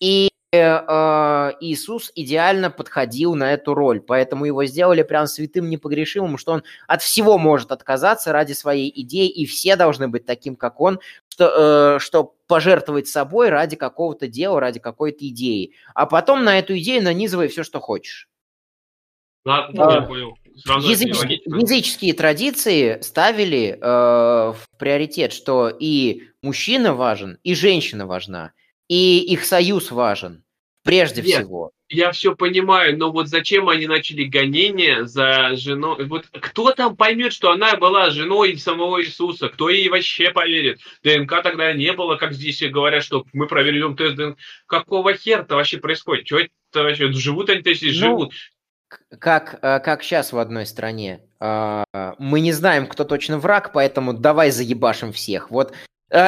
И 0.00 0.28
Иисус 0.54 2.12
идеально 2.14 2.70
подходил 2.70 3.34
на 3.34 3.54
эту 3.54 3.72
роль, 3.72 4.00
поэтому 4.00 4.44
его 4.44 4.66
сделали 4.66 5.02
прям 5.02 5.26
святым 5.26 5.70
непогрешимым, 5.70 6.36
что 6.36 6.52
он 6.52 6.62
от 6.86 7.00
всего 7.00 7.38
может 7.38 7.72
отказаться 7.72 8.32
ради 8.32 8.52
своей 8.52 8.92
идеи, 9.02 9.28
и 9.28 9.46
все 9.46 9.76
должны 9.76 10.08
быть 10.08 10.26
таким, 10.26 10.56
как 10.56 10.78
он, 10.80 11.00
что, 11.30 11.96
э, 11.96 11.98
что 12.00 12.34
пожертвовать 12.48 13.08
собой 13.08 13.48
ради 13.48 13.76
какого-то 13.76 14.26
дела, 14.26 14.60
ради 14.60 14.78
какой-то 14.78 15.26
идеи. 15.26 15.72
А 15.94 16.04
потом 16.04 16.44
на 16.44 16.58
эту 16.58 16.76
идею 16.76 17.02
нанизывай 17.02 17.48
все, 17.48 17.62
что 17.64 17.80
хочешь. 17.80 18.28
Ладно, 19.46 19.88
а, 19.88 19.94
я 19.94 20.02
понял. 20.02 20.36
Языческие, 20.54 21.40
языческие 21.46 22.12
традиции 22.12 23.00
ставили 23.00 23.78
э, 23.80 23.80
в 23.80 24.66
приоритет, 24.78 25.32
что 25.32 25.70
и 25.70 26.24
мужчина 26.42 26.94
важен, 26.94 27.38
и 27.42 27.54
женщина 27.54 28.06
важна 28.06 28.52
и 28.88 29.20
их 29.20 29.44
союз 29.44 29.90
важен. 29.90 30.42
Прежде 30.84 31.22
Нет. 31.22 31.40
всего. 31.42 31.70
Я 31.88 32.10
все 32.10 32.34
понимаю, 32.34 32.96
но 32.98 33.12
вот 33.12 33.28
зачем 33.28 33.68
они 33.68 33.86
начали 33.86 34.24
гонение 34.24 35.06
за 35.06 35.50
женой? 35.56 36.06
Вот 36.06 36.26
кто 36.32 36.72
там 36.72 36.96
поймет, 36.96 37.32
что 37.34 37.52
она 37.52 37.76
была 37.76 38.10
женой 38.10 38.56
самого 38.56 39.02
Иисуса? 39.02 39.50
Кто 39.50 39.68
ей 39.68 39.88
вообще 39.90 40.30
поверит? 40.30 40.80
ДНК 41.04 41.42
тогда 41.42 41.72
не 41.74 41.92
было, 41.92 42.16
как 42.16 42.32
здесь 42.32 42.62
говорят, 42.62 43.04
что 43.04 43.26
мы 43.34 43.46
проверим 43.46 43.94
тест 43.94 44.16
ДНК. 44.16 44.38
Какого 44.66 45.12
хера-то 45.14 45.56
вообще 45.56 45.78
происходит? 45.78 46.26
Что 46.26 46.38
это 46.38 46.82
вообще? 46.82 47.12
Живут 47.12 47.50
они 47.50 47.60
здесь, 47.60 47.82
Ну, 47.82 47.90
живут. 47.92 48.32
Как, 49.18 49.58
э, 49.62 49.80
как 49.80 50.02
сейчас 50.02 50.32
в 50.32 50.38
одной 50.38 50.66
стране. 50.66 51.20
А, 51.40 51.84
Мы 52.18 52.40
не 52.40 52.52
знаем, 52.52 52.86
кто 52.86 53.04
точно 53.04 53.38
враг, 53.38 53.72
поэтому 53.72 54.14
давай 54.14 54.50
заебашим 54.50 55.12
всех. 55.12 55.50
Вот 55.50 55.72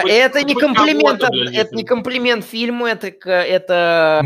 Хоть- 0.00 0.10
это 0.12 0.42
не 0.42 0.54
комплимент, 0.54 1.20
это 1.54 1.74
не 1.76 1.84
комплимент 1.84 2.44
фильму, 2.44 2.86
это, 2.86 3.08
это, 3.08 4.22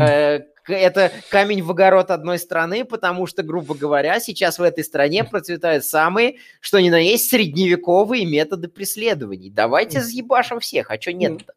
э, 0.69 0.73
это 0.73 1.11
камень 1.29 1.61
в 1.63 1.71
огород 1.71 2.11
одной 2.11 2.39
страны, 2.39 2.85
потому 2.85 3.27
что, 3.27 3.43
грубо 3.43 3.75
говоря, 3.75 4.19
сейчас 4.19 4.57
в 4.59 4.63
этой 4.63 4.83
стране 4.83 5.23
процветают 5.23 5.83
самые, 5.83 6.37
что 6.61 6.79
ни 6.79 6.89
на 6.89 6.99
есть, 6.99 7.29
средневековые 7.29 8.25
методы 8.25 8.67
преследований. 8.69 9.49
Давайте 9.49 9.99
заебашим 10.01 10.59
всех, 10.59 10.91
а 10.91 10.99
что 11.01 11.11
нет-то? 11.13 11.53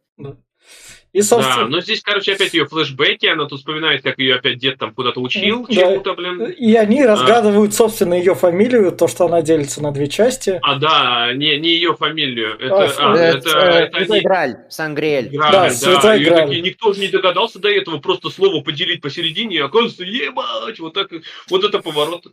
Да. 1.15 1.19
И, 1.19 1.21
Да, 1.21 1.27
собственно, 1.27 1.69
но 1.69 1.81
здесь, 1.83 2.01
короче, 2.03 2.33
опять 2.33 2.55
ее 2.55 2.67
флешбеки, 2.67 3.27
она 3.27 3.45
тут 3.45 3.59
вспоминает, 3.59 4.03
как 4.03 4.19
ее 4.19 4.37
опять 4.37 4.59
дед 4.59 4.79
там 4.79 4.95
куда-то 4.95 5.21
учил 5.21 5.67
Да. 5.69 5.75
чему-то, 5.75 6.15
блин. 6.15 6.43
и 6.47 6.75
они 6.75 7.05
разгадывают, 7.05 7.75
собственно, 7.75 8.15
ее 8.15 8.35
фамилию, 8.35 8.93
то, 8.93 9.09
что 9.09 9.27
она 9.27 9.43
делится 9.43 9.83
на 9.83 9.93
две 9.93 10.09
части. 10.09 10.59
А, 10.63 10.77
да, 10.77 11.33
не, 11.35 11.59
не 11.59 11.71
ее 11.75 11.95
фамилию. 11.95 12.55
Это, 12.59 12.75
А, 12.99 13.13
а, 13.13 13.17
это, 13.17 13.49
э, 13.49 13.63
это 13.85 13.99
Святой 13.99 14.17
они- 14.19 14.25
Грааль, 14.25 14.57
Сангриэль. 14.71 15.29
Грааль, 15.29 15.53
Да, 15.53 15.63
да, 15.65 15.71
Святой 15.71 16.21
и 16.21 16.25
Грааль. 16.25 16.47
такие, 16.47 16.63
никто 16.63 16.93
же 16.95 17.01
не 17.01 17.09
догадался 17.09 17.59
до 17.59 17.69
этого 17.69 17.99
просто 17.99 18.31
слово 18.31 18.63
поделить 18.63 19.03
посередине, 19.03 19.57
и 19.57 19.61
оказывается, 19.61 20.05
ебать, 20.05 20.81
вот 20.81 20.95
так, 20.95 21.09
вот 21.51 21.65
это 21.65 21.79
поворот. 21.81 22.25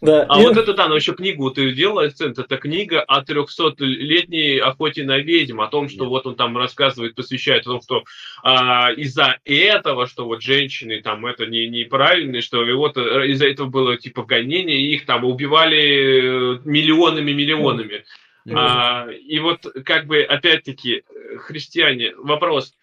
Да. 0.00 0.24
А 0.28 0.40
И- 0.40 0.44
вот 0.44 0.56
это, 0.56 0.72
да, 0.74 0.86
но 0.86 0.94
еще 0.96 1.14
книгу 1.14 1.50
ты 1.50 1.72
делала 1.72 2.02
это 2.06 2.56
книга 2.58 3.02
о 3.02 3.22
300-летней 3.24 4.58
охоте 4.58 5.02
на 5.04 5.18
ведьм, 5.18 5.60
о 5.60 5.66
том, 5.66 5.88
что 5.88 6.04
вот 6.06 6.26
он 6.26 6.36
там 6.36 6.56
рассказывает, 6.56 7.14
посвящает 7.16 7.62
о 7.66 7.70
том, 7.70 7.82
что 7.82 8.03
а, 8.42 8.92
из-за 8.92 9.38
этого, 9.44 10.06
что 10.06 10.26
вот 10.26 10.42
женщины 10.42 11.00
там 11.02 11.26
это 11.26 11.46
не, 11.46 11.68
неправильные, 11.68 12.42
что 12.42 12.66
и 12.68 12.72
вот 12.72 12.96
э, 12.96 13.28
из-за 13.28 13.48
этого 13.48 13.68
было 13.68 13.96
типа 13.96 14.24
гонение, 14.24 14.80
их 14.80 15.06
там 15.06 15.24
убивали 15.24 16.56
э, 16.56 16.60
миллионами-миллионами. 16.64 18.04
Мгм. 18.44 18.56
А, 18.56 19.06
и 19.10 19.38
вот 19.38 19.66
как 19.84 20.06
бы 20.06 20.22
опять-таки 20.22 21.02
э, 21.08 21.36
христиане, 21.38 22.14
вопрос, 22.16 22.74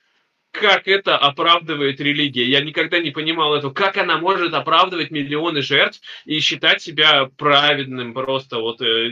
как 0.52 0.88
это 0.88 1.18
оправдывает 1.18 2.00
религия? 2.00 2.46
Я 2.46 2.62
никогда 2.62 3.00
не 3.00 3.12
понимал 3.12 3.56
этого. 3.56 3.72
Как 3.72 3.98
она 3.98 4.18
может 4.18 4.54
оправдывать 4.54 5.10
миллионы 5.12 5.62
жертв 5.62 6.02
и 6.26 6.40
считать 6.40 6.82
себя 6.82 7.30
праведным 7.38 8.14
просто 8.14 8.58
вот 8.60 8.82
э, 8.82 9.12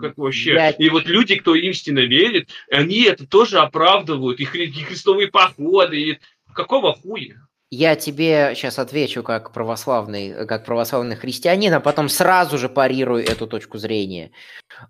как 0.00 0.16
вообще? 0.18 0.52
Я- 0.54 0.70
И 0.70 0.88
вот 0.90 1.06
люди, 1.06 1.36
кто 1.36 1.54
истинно 1.54 2.00
верит, 2.00 2.50
они 2.70 3.02
это 3.02 3.26
тоже 3.26 3.58
оправдывают. 3.58 4.40
И, 4.40 4.44
хри- 4.44 4.66
и 4.66 4.84
крестовые 4.84 5.28
походы. 5.28 6.00
И 6.00 6.18
какого 6.54 6.94
хуя? 6.94 7.34
Я 7.70 7.96
тебе 7.96 8.54
сейчас 8.56 8.78
отвечу 8.78 9.22
как 9.22 9.52
православный, 9.52 10.28
э, 10.30 10.46
как 10.46 10.64
православный 10.64 11.16
христианин, 11.16 11.74
а 11.74 11.80
потом 11.80 12.08
сразу 12.08 12.56
же 12.58 12.68
парирую 12.68 13.22
эту 13.24 13.46
точку 13.46 13.78
зрения. 13.78 14.30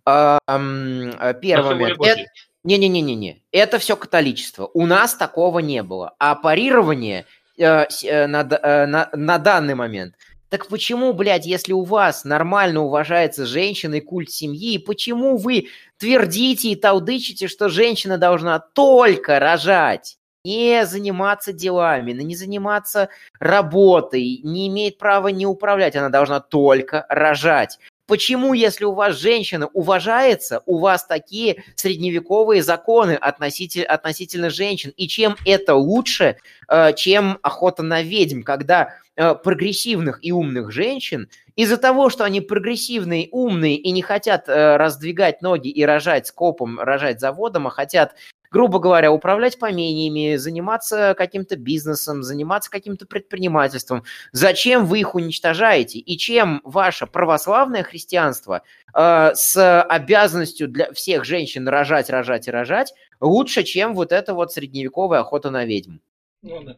А, 0.05 0.39
Первый 0.47 1.75
момент. 1.75 1.99
Это- 2.05 2.25
Не-не-не-не-не. 2.69 3.43
Это 3.51 3.79
все 3.79 3.97
католичество. 3.97 4.69
У 4.75 4.85
нас 4.85 5.15
такого 5.15 5.61
не 5.61 5.83
было. 5.83 6.15
А 6.19 6.35
парирование 6.35 7.25
э, 7.57 7.87
э, 8.05 8.27
на, 8.27 8.41
э, 8.41 8.85
на- 8.85 9.09
на 9.15 9.39
данный 9.39 9.75
момент. 9.75 10.17
Так 10.51 10.69
почему, 10.69 11.15
блядь, 11.15 11.47
если 11.47 11.73
у 11.73 11.83
вас 11.85 12.25
нормально 12.25 12.83
уважается 12.83 13.47
женщина 13.47 13.95
и 13.95 14.01
культ 14.01 14.31
семьи, 14.31 14.77
почему 14.77 15.39
вы 15.39 15.69
твердите 15.97 16.69
и 16.69 16.77
таудычите, 16.77 17.49
что 17.49 17.71
женщина 17.71 18.19
должна 18.19 18.59
только 18.59 19.39
рожать? 19.39 20.19
не 20.45 20.87
заниматься 20.87 21.53
делами, 21.53 22.13
не 22.13 22.35
заниматься 22.35 23.11
работой, 23.39 24.41
не 24.43 24.69
имеет 24.69 24.97
права 24.97 25.29
не 25.29 25.47
управлять, 25.47 25.97
она 25.97 26.09
должна 26.09 26.41
только 26.41 27.05
рожать. 27.09 27.79
Почему, 28.09 28.55
если 28.55 28.87
у 28.87 28.93
вас 28.93 29.19
женщина 29.19 29.67
уважается, 29.67 30.63
у 30.65 30.79
вас 30.79 31.05
такие 31.05 31.63
средневековые 31.77 32.63
законы 32.63 33.13
относитель, 33.13 33.83
относительно 33.83 34.49
женщин? 34.49 34.95
И 34.97 35.07
чем 35.09 35.37
это 35.45 35.75
лучше, 35.75 36.39
э, 36.69 36.95
чем 36.95 37.39
охота 37.43 37.83
на 37.83 38.01
ведьм, 38.01 38.45
когда 38.45 38.95
э, 39.15 39.35
прогрессивных 39.35 40.21
и 40.23 40.33
умных 40.33 40.73
женщин 40.73 41.29
из-за 41.55 41.77
того, 41.77 42.09
что 42.09 42.25
они 42.25 42.41
прогрессивные, 42.41 43.29
умные 43.31 43.77
и 43.77 43.91
не 43.91 44.01
хотят 44.01 44.49
э, 44.49 44.77
раздвигать 44.79 45.43
ноги 45.43 45.69
и 45.69 45.85
рожать 45.85 46.29
скопом, 46.29 46.81
рожать 46.81 47.21
заводом, 47.21 47.67
а 47.67 47.71
хотят 47.71 48.15
грубо 48.51 48.79
говоря, 48.79 49.13
управлять 49.13 49.59
помениями, 49.59 50.37
заниматься 50.37 51.15
каким-то 51.17 51.57
бизнесом, 51.57 52.23
заниматься 52.23 52.71
каким-то 52.71 53.07
предпринимательством. 53.07 54.05
Зачем 54.33 54.87
вы 54.87 55.01
их 55.01 55.15
уничтожаете? 55.15 55.99
И 55.99 56.19
чем 56.19 56.61
ваше 56.65 57.07
православное 57.07 57.83
христианство 57.83 58.63
э, 58.95 59.31
с 59.35 59.83
обязанностью 59.83 60.69
для 60.69 60.93
всех 60.93 61.25
женщин 61.25 61.69
рожать, 61.69 62.11
рожать 62.11 62.49
и 62.49 62.51
рожать 62.51 62.95
лучше, 63.21 63.63
чем 63.63 63.95
вот 63.95 64.13
эта 64.13 64.35
вот 64.35 64.53
средневековая 64.53 65.21
охота 65.21 65.51
на 65.51 65.65
ведьм? 65.65 65.99
Ну, 66.41 66.63
да. 66.63 66.77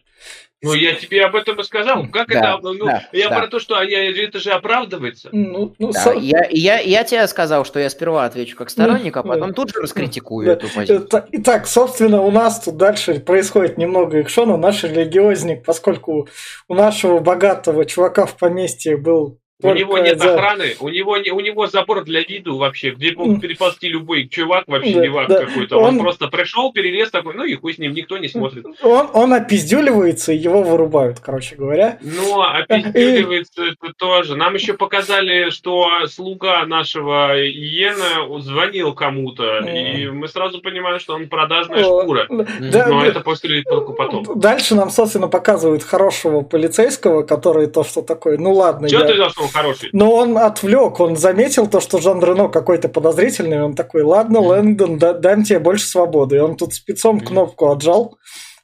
Ну, 0.63 0.73
я 0.75 0.95
тебе 0.95 1.25
об 1.25 1.37
этом 1.37 1.61
и 1.61 1.65
сказал. 1.65 2.07
Как 2.09 2.29
Да, 2.29 2.55
это? 2.59 2.61
Ну, 2.63 2.85
да, 2.87 3.09
я 3.13 3.29
да. 3.29 3.39
про 3.41 3.49
то, 3.49 3.59
что 3.59 3.77
а 3.79 3.85
я- 3.85 4.11
это 4.25 4.39
же 4.39 4.53
оправдывается. 4.53 5.29
Ну, 5.33 5.75
ну, 5.79 5.93
Да, 5.93 6.01
со- 6.01 6.13
я, 6.13 6.47
я, 6.51 6.79
я 6.81 7.05
тебе 7.05 7.27
сказал, 7.27 7.65
что 7.67 7.79
я 7.79 7.91
сперва 7.91 8.25
отвечу 8.25 8.57
как 8.57 8.71
сторонник, 8.71 9.17
а 9.19 9.23
да. 9.23 9.29
потом 9.29 9.53
тут 9.53 9.71
же 9.71 9.81
раскритикую 9.81 10.47
Да. 10.47 10.53
эту 10.53 10.69
позицию. 10.69 11.05
Это- 11.05 11.29
Итак, 11.33 11.67
собственно, 11.67 12.23
у 12.23 12.31
нас 12.31 12.61
тут 12.61 12.79
дальше 12.79 13.21
происходит 13.21 13.77
немного 13.77 14.21
экшона. 14.23 14.57
Наш 14.57 14.83
религиозник, 14.85 15.63
поскольку 15.65 16.29
у 16.69 16.75
нашего 16.75 17.19
богатого 17.21 17.85
чувака 17.85 18.25
в 18.25 18.37
поместье 18.39 18.97
был 18.97 19.40
У 19.63 19.73
него 19.75 19.93
только 19.97 20.05
нет 20.09 20.19
за- 20.21 20.35
охраны, 20.35 20.75
у 20.81 20.89
него, 20.89 21.17
не, 21.19 21.31
у 21.31 21.41
него 21.41 21.67
забор 21.67 22.05
для 22.05 22.23
виду 22.23 22.57
вообще, 22.57 22.91
где 22.91 23.13
мог 23.13 23.41
переползти 23.41 23.89
любой 23.89 24.29
чувак, 24.29 24.65
вообще 24.67 24.95
Да, 24.95 25.01
левак 25.05 25.29
да. 25.29 25.45
какой-то. 25.47 25.79
Он... 25.79 25.85
Он- 25.97 25.99
просто 26.01 26.29
пришел, 26.29 26.73
перелез 26.73 27.11
такой, 27.11 27.35
ну 27.35 27.45
и 27.45 27.55
хуй 27.57 27.75
с 27.75 27.79
ним, 27.79 27.93
никто 27.93 28.17
не 28.19 28.29
смотрит. 28.29 28.65
Он, 28.83 29.09
он 29.13 29.33
опиздюливается, 29.33 30.33
и 30.33 30.37
его 30.37 30.63
вырубают, 30.63 31.21
короче 31.21 31.57
говоря. 31.57 31.99
Но 32.01 32.43
опиздюливается 32.43 33.63
это 33.65 33.93
тоже. 33.97 34.37
Нам 34.37 34.55
еще 34.55 34.75
показали, 34.75 35.51
что 35.51 35.87
слуга 36.07 36.65
нашего 36.67 37.37
Иена 37.39 38.41
звонил 38.41 38.95
кому-то, 38.95 39.59
и 39.59 40.07
мы 40.09 40.29
сразу 40.29 40.61
понимаем, 40.61 40.99
что 41.01 41.15
он 41.15 41.29
продажная 41.29 41.83
шкура. 41.85 42.27
Да, 42.29 42.87
Но 42.89 43.01
да. 43.01 43.07
это 43.07 43.21
после 43.21 43.63
только 43.63 43.93
потом. 43.93 44.25
Дальше 44.41 44.75
нам, 44.75 44.91
собственно, 44.91 45.29
показывают 45.29 45.83
хорошего 45.83 46.43
полицейского, 46.43 47.23
который 47.23 47.67
то, 47.67 47.85
что 47.85 48.03
такое, 48.03 48.39
ну 48.39 48.53
ладно, 48.53 48.89
Чего 48.89 49.03
я- 49.03 49.07
ты 49.09 49.15
хороший? 49.51 49.91
Но 49.93 50.13
он 50.13 50.39
отвлек, 50.39 50.99
он 51.01 51.17
заметил 51.17 51.69
то, 51.69 51.81
что 51.81 51.99
Жан 52.01 52.23
Рено 52.23 52.49
какой-то 52.49 52.89
подозрительный, 52.89 53.57
и 53.59 53.61
он 53.61 53.75
такой, 53.75 54.03
ладно, 54.03 54.41
Лэнгдон, 54.41 54.99
да- 54.99 55.13
дам 55.15 55.45
тебе 55.45 55.59
больше 55.59 55.87
свободы. 55.87 56.37
И 56.37 56.41
он 56.41 56.57
тут 56.57 56.75
спецом 56.75 57.17
Мгм. 57.17 57.27
кнопку 57.27 57.71
отжал, 57.71 58.19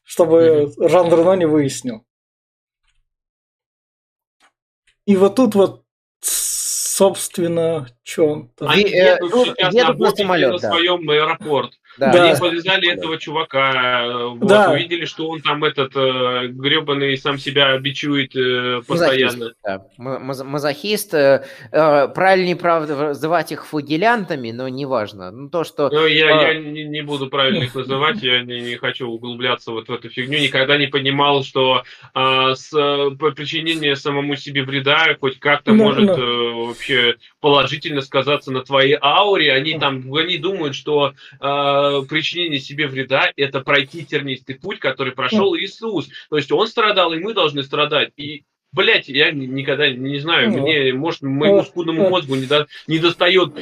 чтобы 0.05 0.73
Жан 0.79 1.09
Рено 1.13 1.35
не 1.35 1.47
выяснил. 1.47 2.03
И 5.07 5.17
вот 5.17 5.37
тут 5.37 5.55
вот, 5.55 5.85
собственно, 6.21 7.87
что 8.03 8.27
он 8.27 8.49
там? 8.57 8.69
Они 8.69 8.85
Ви- 8.85 8.91
э, 8.95 9.17
едут 9.23 9.33
сейчас 9.57 9.75
едут 9.75 9.99
на 9.99 10.11
на, 10.11 10.17
самолет, 10.17 10.53
на 10.53 10.59
да. 10.59 10.71
своем 10.71 11.09
аэропорт. 11.09 11.73
Да, 11.99 12.13
Да. 12.13 12.25
Они 12.31 12.39
повязали 12.39 12.93
этого 12.93 13.19
чувака, 13.19 14.05
э, 14.05 14.27
вот, 14.29 14.49
Да. 14.49 14.71
увидели, 14.73 15.05
что 15.07 15.29
он 15.29 15.41
там 15.41 15.65
этот 15.65 15.93
э, 15.97 16.49
гребаный 16.49 17.17
сам 17.17 17.39
себя 17.39 17.77
бичует 17.79 18.35
э, 18.37 18.83
постоянно. 18.87 19.37
Мазохист, 19.39 19.57
да. 19.65 19.87
Маз- 19.99 20.45
Мазохист. 20.45 21.15
э, 21.15 21.45
э, 21.73 22.09
правильнее, 22.09 22.57
правда, 22.57 22.97
называть 22.97 23.53
их 23.53 23.67
флагелянтами, 23.67 24.51
но 24.51 24.69
неважно. 24.69 25.31
Ну, 25.31 25.49
то, 25.49 25.65
что... 25.65 25.89
Но 25.91 26.07
я, 26.07 26.39
А. 26.39 26.43
я 26.53 26.55
не, 26.61 26.85
не 26.85 27.03
буду 27.03 27.29
правильно 27.29 27.65
их 27.65 27.75
называть, 27.75 28.23
я 28.23 28.43
не, 28.43 28.61
не 28.61 28.77
хочу 28.77 29.09
углубляться 29.09 29.73
вот 29.73 29.89
в 29.89 29.93
эту 29.93 30.09
фигню. 30.11 30.39
Никогда 30.39 30.77
не 30.77 30.87
понимал, 30.89 31.43
что 31.45 31.83
с, 32.15 32.73
э, 32.77 33.11
по- 33.19 33.31
причинение 33.31 33.97
самому 33.97 34.37
себе 34.37 34.63
вреда 34.65 35.17
хоть 35.21 35.39
как-то 35.39 35.73
Ну, 35.73 35.85
может 35.85 36.05
ну. 36.07 36.13
э, 36.13 36.67
вообще 36.67 37.15
положительно 37.41 38.01
сказаться 38.03 38.53
на 38.53 38.63
твоей 38.63 38.97
ауре. 39.01 39.53
Они 39.53 39.79
там 39.79 40.13
они 40.15 40.39
думают, 40.39 40.75
что 40.75 41.13
а, 41.87 42.03
причинение 42.03 42.61
себе 42.61 42.87
вреда 42.87 43.33
это 43.37 43.61
пройти 43.61 44.05
тернистый 44.05 44.55
путь, 44.57 44.79
который 44.81 45.13
прошел 45.13 45.57
Иисус. 45.57 46.09
То 46.31 46.37
есть 46.37 46.51
он 46.53 46.67
страдал, 46.67 47.13
и 47.13 47.19
мы 47.19 47.35
должны 47.35 47.63
страдать. 47.63 48.11
И 48.17 48.45
Блять, 48.73 49.09
я 49.09 49.31
ни- 49.31 49.47
никогда 49.47 49.89
не 49.89 50.19
знаю, 50.19 50.51
Ну. 50.51 50.59
мне, 50.61 50.93
может, 50.93 51.23
моему 51.23 51.59
Ну. 51.59 51.65
скудному 51.65 52.11
мозгу 52.11 52.35
не, 52.35 52.45
до- 52.45 52.67
не 52.87 52.99
достает 52.99 53.55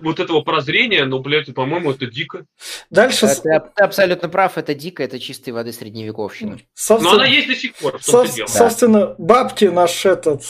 вот 0.00 0.18
этого 0.18 0.40
прозрения, 0.40 1.04
но, 1.04 1.20
блядь, 1.20 1.54
по-моему, 1.54 1.92
это 1.92 2.06
дико. 2.06 2.46
Дальше... 2.90 3.28
Ты, 3.28 3.60
ты 3.76 3.84
абсолютно 3.84 4.28
прав, 4.28 4.58
это 4.58 4.74
дико, 4.74 5.04
это 5.04 5.20
чистой 5.20 5.50
воды 5.50 5.72
средневековщина. 5.72 6.58
Собственно... 6.74 7.12
Но 7.16 7.20
она 7.22 7.26
есть 7.26 7.46
до 7.46 7.54
сих 7.54 7.74
пор. 7.74 8.02
Со- 8.02 8.26
собственно, 8.48 9.14
бабки 9.18 9.66
наш 9.66 10.04
этот 10.04 10.42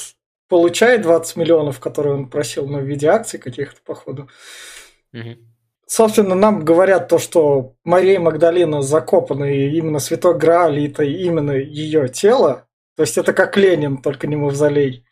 получает 0.48 1.02
20 1.02 1.36
миллионов, 1.36 1.78
которые 1.80 2.14
он 2.14 2.30
просил, 2.30 2.66
но 2.68 2.78
в 2.78 2.84
виде 2.84 3.08
акций 3.08 3.38
каких-то, 3.38 3.80
походу. 3.84 4.30
Угу. 5.12 5.36
Собственно, 5.88 6.34
нам 6.34 6.64
говорят 6.64 7.08
то, 7.08 7.18
что 7.18 7.74
Мария 7.84 8.18
Магдалина 8.18 8.82
закопана, 8.82 9.44
и 9.44 9.76
именно 9.76 10.00
Святой 10.00 10.36
Грааль 10.36 10.84
это 10.86 11.04
именно 11.04 11.52
ее 11.52 12.08
тело. 12.08 12.66
То 12.96 13.02
есть 13.02 13.16
это 13.16 13.32
как 13.32 13.56
Ленин, 13.56 13.98
только 13.98 14.26
не 14.26 14.36
мавзолей. 14.36 15.04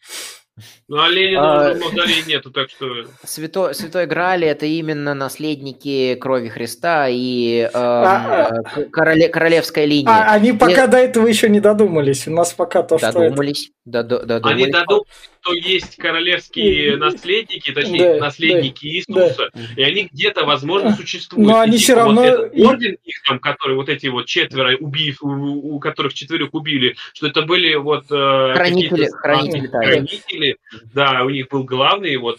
Ну, 0.95 1.01
а 1.01 1.09
Ленина 1.09 1.71
а, 1.71 1.75
Мавзолей 1.75 2.23
нету, 2.25 2.53
так 2.53 2.71
что... 2.71 2.87
Святой, 3.25 3.75
Святой 3.75 4.07
Грааль– 4.07 4.45
это 4.45 4.65
именно 4.65 5.13
наследники 5.13 6.15
крови 6.15 6.49
Христа 6.49 7.09
и 7.09 7.63
э, 7.63 7.69
а, 7.75 8.63
короле, 8.93 9.29
королевская 9.29 9.87
линия. 9.87 10.09
А, 10.09 10.35
они 10.35 10.53
пока 10.53 10.85
и... 10.85 10.89
до 10.89 10.99
этого 10.99 11.27
еще 11.27 11.49
не 11.49 11.59
додумались. 11.59 12.29
У 12.29 12.31
нас 12.31 12.53
пока 12.53 12.85
то, 12.85 12.97
додумались, 12.97 13.73
что 13.89 13.99
это... 13.99 14.05
Додумались. 14.25 14.45
Они 14.45 14.71
додумались, 14.71 15.09
что 15.45 15.53
есть 15.53 15.97
королевские 15.97 16.97
наследники, 16.97 17.73
точнее, 17.73 18.15
да, 18.15 18.27
наследники 18.27 19.05
да, 19.09 19.25
Иисуса, 19.25 19.51
да. 19.53 19.61
и 19.77 19.83
они 19.83 20.09
где-то, 20.11 20.45
возможно, 20.45 20.93
существуют. 20.93 21.47
Но 21.47 21.59
они 21.59 21.77
все 21.77 21.95
равно... 21.95 22.23
Вот 22.23 22.53
орден 22.57 22.97
их 23.05 23.23
там, 23.27 23.41
который 23.41 23.77
вот 23.77 23.89
эти 23.89 24.07
вот 24.07 24.27
четверо 24.27 24.77
убийств, 24.77 25.23
у, 25.23 25.29
у 25.29 25.81
которых 25.81 26.15
четверых 26.15 26.55
убили, 26.55 26.97
что 27.13 27.27
это 27.27 27.43
были 27.43 27.75
вот... 27.75 28.05
Э, 28.11 28.53
хранители, 28.55 29.09
хранители, 29.11 29.67
хранители, 29.67 30.57
да, 30.93 31.25
у 31.25 31.31
них 31.31 31.49
был 31.49 31.65
главный, 31.65 32.17
вот, 32.17 32.37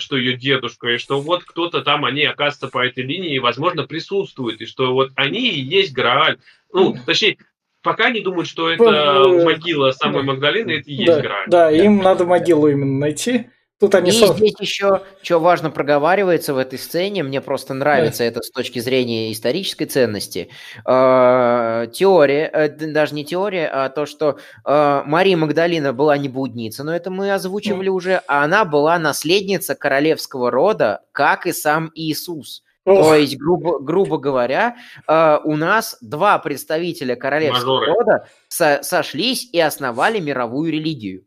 что 0.00 0.16
ее 0.16 0.36
дедушка, 0.36 0.88
и 0.88 0.98
что 0.98 1.20
вот 1.20 1.44
кто-то 1.44 1.82
там, 1.82 2.04
они, 2.04 2.24
оказывается, 2.24 2.68
по 2.68 2.84
этой 2.84 3.04
линии, 3.04 3.38
возможно, 3.38 3.84
присутствуют, 3.84 4.60
и 4.60 4.66
что 4.66 4.92
вот 4.92 5.10
они 5.14 5.48
и 5.48 5.60
есть 5.60 5.92
Грааль. 5.92 6.38
Ну, 6.72 6.96
точнее, 7.06 7.38
пока 7.82 8.10
не 8.10 8.20
думают, 8.20 8.48
что 8.48 8.68
это 8.68 8.84
э, 8.84 9.44
могила 9.44 9.92
самой 9.92 10.22
Магдалины, 10.22 10.72
это 10.72 10.90
и 10.90 10.94
есть 10.94 11.06
да, 11.06 11.20
Грааль. 11.20 11.48
Да, 11.48 11.70
им 11.70 11.98
надо 11.98 12.24
могилу 12.24 12.68
именно 12.68 12.98
найти. 12.98 13.48
Тут 13.78 13.94
они 13.94 14.10
и 14.10 14.12
со... 14.12 14.32
здесь 14.32 14.54
еще, 14.58 15.02
что 15.20 15.38
важно 15.38 15.70
проговаривается 15.70 16.54
в 16.54 16.58
этой 16.58 16.78
сцене, 16.78 17.22
мне 17.22 17.42
просто 17.42 17.74
нравится 17.74 18.20
да. 18.20 18.24
это 18.24 18.42
с 18.42 18.50
точки 18.50 18.78
зрения 18.78 19.30
исторической 19.30 19.84
ценности. 19.84 20.48
Э, 20.86 21.86
теория, 21.92 22.50
э, 22.52 22.68
даже 22.68 23.14
не 23.14 23.26
теория, 23.26 23.68
а 23.68 23.90
то, 23.90 24.06
что 24.06 24.38
э, 24.64 25.02
Мария 25.04 25.36
Магдалина 25.36 25.92
была 25.92 26.16
не 26.16 26.30
блудница, 26.30 26.84
но 26.84 26.96
это 26.96 27.10
мы 27.10 27.30
озвучивали 27.30 27.88
mm. 27.88 27.92
уже, 27.92 28.22
а 28.26 28.44
она 28.44 28.64
была 28.64 28.98
наследница 28.98 29.74
королевского 29.74 30.50
рода, 30.50 31.02
как 31.12 31.46
и 31.46 31.52
сам 31.52 31.90
Иисус. 31.94 32.62
Ох. 32.86 33.08
То 33.08 33.14
есть, 33.16 33.36
грубо, 33.36 33.78
грубо 33.78 34.16
говоря, 34.16 34.76
э, 35.06 35.38
у 35.44 35.54
нас 35.54 35.98
два 36.00 36.38
представителя 36.38 37.14
королевского 37.14 37.80
Мажоры. 37.80 37.92
рода 37.92 38.28
со 38.48 38.82
сошлись 38.82 39.50
и 39.52 39.60
основали 39.60 40.18
мировую 40.18 40.72
религию. 40.72 41.26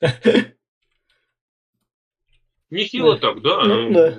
Нехило 2.70 3.18
да. 3.18 3.20
так, 3.20 3.42
да? 3.42 3.64
Ну, 3.64 3.92
да. 3.92 4.14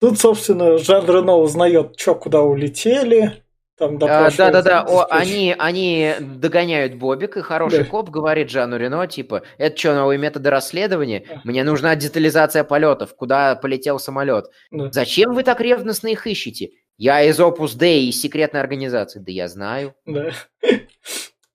Тут, 0.00 0.18
собственно, 0.18 0.78
Жан 0.78 1.06
Рено 1.06 1.36
узнает, 1.36 1.98
что 1.98 2.14
куда 2.14 2.42
улетели. 2.42 3.42
Там 3.78 3.98
а, 4.02 4.30
да, 4.30 4.50
да, 4.50 4.62
да. 4.62 4.82
О, 4.88 5.04
они, 5.10 5.54
они 5.58 6.14
догоняют 6.18 6.94
Бобик, 6.94 7.36
и 7.36 7.42
хороший 7.42 7.80
да. 7.80 7.84
коп 7.84 8.08
говорит 8.08 8.48
Жану 8.48 8.78
Рено, 8.78 9.06
типа, 9.06 9.42
это 9.58 9.76
что, 9.76 9.94
новые 9.94 10.18
методы 10.18 10.48
расследования? 10.48 11.42
Мне 11.44 11.62
нужна 11.62 11.94
детализация 11.94 12.64
полетов, 12.64 13.14
куда 13.14 13.54
полетел 13.54 13.98
самолет. 13.98 14.46
Да. 14.70 14.90
Зачем 14.90 15.34
вы 15.34 15.42
так 15.42 15.60
ревностно 15.60 16.08
их 16.08 16.26
ищете? 16.26 16.70
Я 16.96 17.22
из 17.22 17.38
Opus 17.38 17.78
Dei, 17.78 18.04
из 18.04 18.18
секретной 18.18 18.60
организации. 18.60 19.18
Да 19.18 19.30
я 19.30 19.46
знаю. 19.48 19.94
Да. 20.06 20.30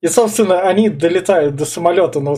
И, 0.01 0.07
собственно, 0.07 0.61
они 0.61 0.89
долетают 0.89 1.55
до 1.55 1.65
самолета, 1.65 2.19
но 2.19 2.37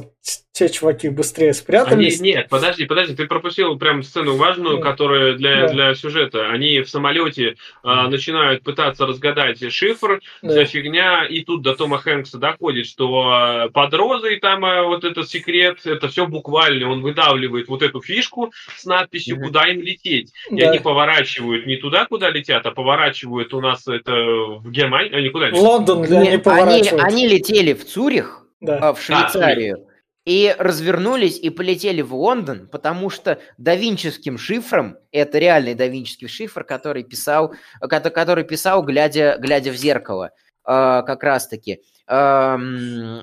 те 0.53 0.69
чуваки 0.69 1.09
быстрее 1.09 1.53
спрятались. 1.53 2.21
Они, 2.21 2.33
нет, 2.33 2.47
подожди, 2.47 2.85
подожди, 2.85 3.15
ты 3.15 3.25
пропустил 3.25 3.77
прям 3.77 4.03
сцену 4.03 4.35
важную, 4.35 4.77
да. 4.77 4.83
которая 4.83 5.33
для, 5.33 5.61
да. 5.61 5.73
для 5.73 5.95
сюжета. 5.95 6.49
Они 6.49 6.79
в 6.81 6.89
самолете 6.89 7.55
а, 7.81 8.07
начинают 8.07 8.63
пытаться 8.63 9.07
разгадать 9.07 9.59
шифр, 9.73 10.21
да. 10.43 10.49
вся 10.49 10.65
фигня, 10.65 11.25
и 11.25 11.41
тут 11.41 11.63
до 11.63 11.75
Тома 11.75 11.97
Хэнкса 11.97 12.37
доходит, 12.37 12.85
что 12.85 13.31
а, 13.31 13.69
под 13.69 13.93
розой 13.95 14.39
там 14.39 14.63
а, 14.63 14.83
вот 14.83 15.03
этот 15.03 15.27
секрет, 15.27 15.79
это 15.85 16.07
все 16.07 16.27
буквально, 16.27 16.89
он 16.89 17.01
выдавливает 17.01 17.67
вот 17.67 17.81
эту 17.81 18.01
фишку 18.01 18.53
с 18.77 18.85
надписью, 18.85 19.37
mm 19.37 19.43
куда 19.43 19.67
им 19.67 19.81
лететь. 19.81 20.31
И 20.51 20.61
да. 20.61 20.69
они 20.69 20.79
поворачивают 20.79 21.65
не 21.65 21.75
туда, 21.77 22.05
куда 22.05 22.29
летят, 22.29 22.65
а 22.65 22.71
поворачивают 22.71 23.53
у 23.53 23.59
нас 23.59 23.87
это 23.87 24.11
в 24.13 24.71
Германию, 24.71 25.17
они 25.17 25.29
куда? 25.29 25.49
В 25.49 25.55
Лондон, 25.55 26.07
да, 26.07 26.19
они 26.19 26.37
поворачивают. 26.37 27.03
Они, 27.03 27.25
они 27.25 27.27
летели 27.27 27.73
в 27.73 27.85
Цюрих, 27.85 28.45
да. 28.61 28.93
в 28.93 29.01
Швейцарию. 29.01 29.77
Да, 29.77 29.92
и 30.25 30.55
развернулись 30.57 31.37
и 31.39 31.49
полетели 31.49 32.01
в 32.01 32.15
Лондон, 32.15 32.67
потому 32.71 33.09
что 33.09 33.39
давинческим 33.57 34.37
шифром, 34.37 34.97
это 35.11 35.37
реальный 35.37 35.75
давинческий 35.75 36.27
шифр, 36.27 36.63
который 36.63 37.03
писал, 37.03 37.53
который 37.81 38.45
писал 38.45 38.83
глядя, 38.83 39.37
глядя 39.39 39.71
в 39.71 39.75
зеркало, 39.75 40.27
э, 40.27 40.31
как 40.65 41.23
раз-таки. 41.23 41.81
Э, 42.07 42.57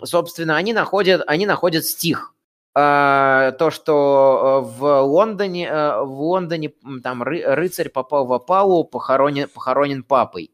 собственно, 0.05 0.57
они 0.57 0.73
находят, 0.73 1.23
они 1.27 1.47
находят 1.47 1.87
стих. 1.87 2.35
Э, 2.77 3.53
то, 3.59 3.71
что 3.71 4.63
в 4.79 5.01
Лондоне, 5.01 5.73
в 5.73 6.21
Лондоне 6.21 6.73
там 7.03 7.23
ры, 7.23 7.43
рыцарь 7.45 7.89
попал 7.89 8.27
в 8.27 8.33
опалу, 8.35 8.85
похоронен, 8.85 9.49
похоронен 9.49 10.03
папой. 10.03 10.51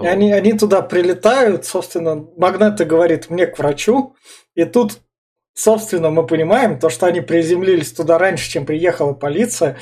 И 0.00 0.06
они, 0.06 0.32
они 0.32 0.52
туда 0.54 0.82
прилетают, 0.82 1.66
собственно, 1.66 2.16
Магнета 2.36 2.84
говорит 2.84 3.30
мне 3.30 3.46
к 3.46 3.58
врачу, 3.58 4.16
и 4.54 4.64
тут, 4.64 5.00
собственно, 5.54 6.10
мы 6.10 6.26
понимаем 6.26 6.80
то, 6.80 6.90
что 6.90 7.06
они 7.06 7.20
приземлились 7.20 7.92
туда 7.92 8.18
раньше, 8.18 8.50
чем 8.50 8.66
приехала 8.66 9.12
полиция, 9.12 9.78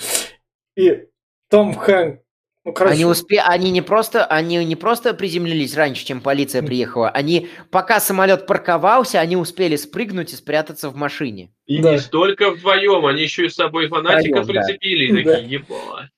и 0.76 1.06
Том 1.48 1.74
Хэнк 1.74 2.22
ну, 2.64 2.72
короче... 2.72 2.94
Они, 2.94 3.04
успе... 3.04 3.40
они, 3.40 3.70
не 3.70 3.82
просто... 3.82 4.24
они 4.24 4.64
не 4.64 4.76
просто 4.76 5.14
приземлились 5.14 5.74
раньше, 5.74 6.06
чем 6.06 6.20
полиция 6.20 6.62
приехала, 6.62 7.10
они, 7.10 7.48
пока 7.70 7.98
самолет 7.98 8.46
парковался, 8.46 9.18
они 9.18 9.36
успели 9.36 9.74
спрыгнуть 9.74 10.32
и 10.32 10.36
спрятаться 10.36 10.88
в 10.88 10.94
машине. 10.94 11.52
И 11.66 11.82
да. 11.82 11.92
не 11.92 11.98
столько 11.98 12.52
вдвоем, 12.52 13.04
они 13.06 13.22
еще 13.22 13.46
и 13.46 13.48
с 13.48 13.54
собой 13.54 13.88
фанатика 13.88 14.42
Вдвоем, 14.42 14.64
прицепили. 14.64 15.10
Да. 15.12 15.20
И 15.20 15.24
такие, 15.24 15.58
да. 15.58 15.74
ебало. 15.74 16.10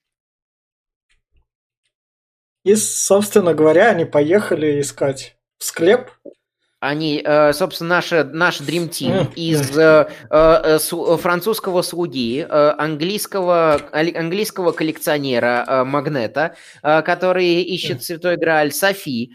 И, 2.65 2.77
собственно 2.77 3.53
говоря, 3.53 3.91
они 3.91 4.07
поехали 4.07 4.81
искать 4.81 5.37
склеп. 5.59 6.11
Они, 6.81 7.23
э, 7.25 7.55
собственно, 7.55 7.97
наша, 7.97 8.25
наш 8.25 8.61
Dream 8.61 8.91
Team 8.91 9.33
из 9.35 9.77
э, 9.77 10.07
э, 10.31 10.79
французского 11.17 11.81
слуги, 11.81 12.47
английского, 12.51 13.81
английского 13.93 14.73
коллекционера 14.73 15.85
Магнета, 15.87 16.57
который 16.83 17.63
ищет 17.63 18.03
Святой 18.03 18.37
Грааль 18.37 18.73
Софи 18.73 19.33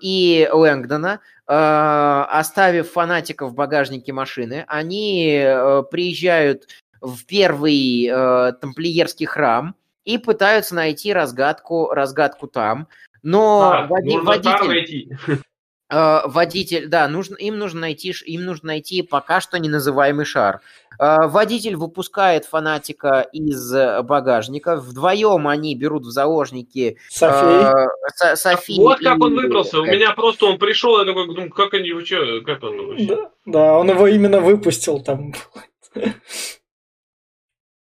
и 0.00 0.48
Лэнгдона, 0.50 1.20
оставив 1.46 2.92
фанатиков 2.92 3.50
в 3.50 3.54
багажнике 3.54 4.12
машины, 4.12 4.64
они 4.68 5.32
приезжают 5.90 6.66
в 7.02 7.26
первый 7.26 8.08
тамплиерский 8.60 9.26
храм, 9.26 9.74
и 10.06 10.18
пытаются 10.18 10.74
найти 10.74 11.12
разгадку, 11.12 11.90
разгадку 11.90 12.46
там. 12.46 12.88
Но 13.22 13.72
а, 13.72 13.86
води, 13.88 14.16
водитель, 14.18 15.18
э, 15.90 16.20
водитель, 16.26 16.86
да, 16.86 17.08
нужно, 17.08 17.34
им 17.34 17.58
нужно 17.58 17.80
найти, 17.80 18.14
им 18.24 18.44
нужно 18.44 18.68
найти 18.68 19.02
пока 19.02 19.40
что 19.40 19.58
неназываемый 19.58 20.24
шар. 20.24 20.60
Э, 21.00 21.26
водитель 21.26 21.74
выпускает 21.74 22.44
фанатика 22.44 23.26
из 23.32 23.74
багажника. 24.04 24.76
Вдвоем 24.76 25.48
они 25.48 25.74
берут 25.74 26.04
в 26.04 26.10
заложники 26.10 26.98
Софи. 27.08 27.66
Э, 28.22 28.36
Софи 28.36 28.76
вот 28.78 29.00
как 29.00 29.20
он 29.20 29.34
выбрался. 29.34 29.80
У 29.80 29.84
меня 29.86 30.12
просто 30.12 30.46
он 30.46 30.58
пришел, 30.58 31.00
я 31.00 31.04
такой, 31.04 31.26
думаю, 31.26 31.50
как 31.50 31.74
они 31.74 31.92
что, 32.04 32.40
как 32.42 32.62
он 32.62 32.86
вообще? 32.86 33.06
Да, 33.06 33.30
да, 33.44 33.72
он 33.74 33.90
его 33.90 34.06
именно 34.06 34.38
выпустил 34.38 35.00
там. 35.00 35.34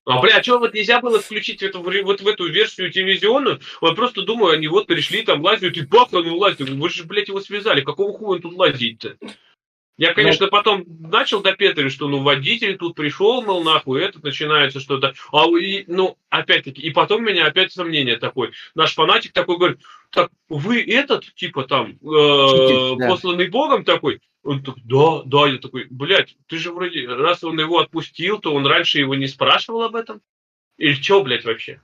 А, 0.06 0.22
бля, 0.22 0.38
а 0.38 0.44
что 0.44 0.60
вот 0.60 0.74
нельзя 0.74 1.02
было 1.02 1.20
включить 1.20 1.64
эту, 1.64 1.82
вот 1.82 2.22
в 2.22 2.28
эту 2.28 2.48
версию 2.48 2.92
телевизионную? 2.92 3.60
Вот 3.82 3.96
просто 3.96 4.22
думаю, 4.22 4.54
они 4.54 4.68
вот 4.68 4.86
пришли, 4.86 5.24
там 5.24 5.42
лазят, 5.42 5.76
и 5.78 5.82
бах, 5.82 6.14
он 6.14 6.28
лазит. 6.28 6.70
Вы 6.70 6.90
же, 6.90 7.04
блядь, 7.06 7.28
его 7.28 7.42
связали. 7.42 7.82
Какого 7.82 8.16
хуя 8.16 8.36
он 8.36 8.42
тут 8.42 8.54
лазить-то? 8.54 9.18
Я, 9.98 10.10
ну, 10.10 10.16
конечно, 10.16 10.46
Но... 10.46 10.52
потом 10.52 10.84
начал 10.88 11.42
допетривать, 11.42 11.94
что 11.94 12.10
ну 12.10 12.22
водитель 12.22 12.78
тут 12.78 12.96
пришел, 12.96 13.42
мол, 13.42 13.64
нахуй, 13.64 14.02
этот 14.04 14.24
начинается 14.24 14.80
что-то. 14.80 15.14
А 15.32 15.48
и, 15.58 15.86
ну, 15.88 16.18
опять-таки, 16.30 16.82
и 16.82 16.92
потом 16.92 17.22
у 17.22 17.26
меня 17.26 17.46
опять 17.46 17.72
сомнение 17.72 18.18
такое. 18.18 18.52
Наш 18.76 18.94
фанатик 18.94 19.32
такой 19.32 19.58
говорит, 19.58 19.80
так 20.10 20.30
вы 20.50 20.84
этот, 20.84 21.34
типа 21.36 21.64
там, 21.64 21.92
э, 21.92 22.96
да. 23.00 23.08
посланный 23.08 23.48
Богом 23.48 23.86
такой? 23.86 24.20
Он 24.46 24.64
такой, 24.64 24.84
да, 24.86 25.24
да, 25.26 25.48
я 25.48 25.58
такой, 25.58 25.88
блядь, 25.90 26.38
ты 26.48 26.58
же 26.58 26.72
вроде, 26.72 27.08
раз 27.08 27.44
он 27.44 27.60
его 27.60 27.80
отпустил, 27.80 28.38
то 28.38 28.54
он 28.54 28.68
раньше 28.68 29.00
его 29.00 29.16
не 29.16 29.28
спрашивал 29.28 29.82
об 29.82 29.96
этом. 29.96 30.22
Или 30.78 30.94
что, 30.94 31.24
блядь, 31.24 31.46
вообще? 31.46 31.82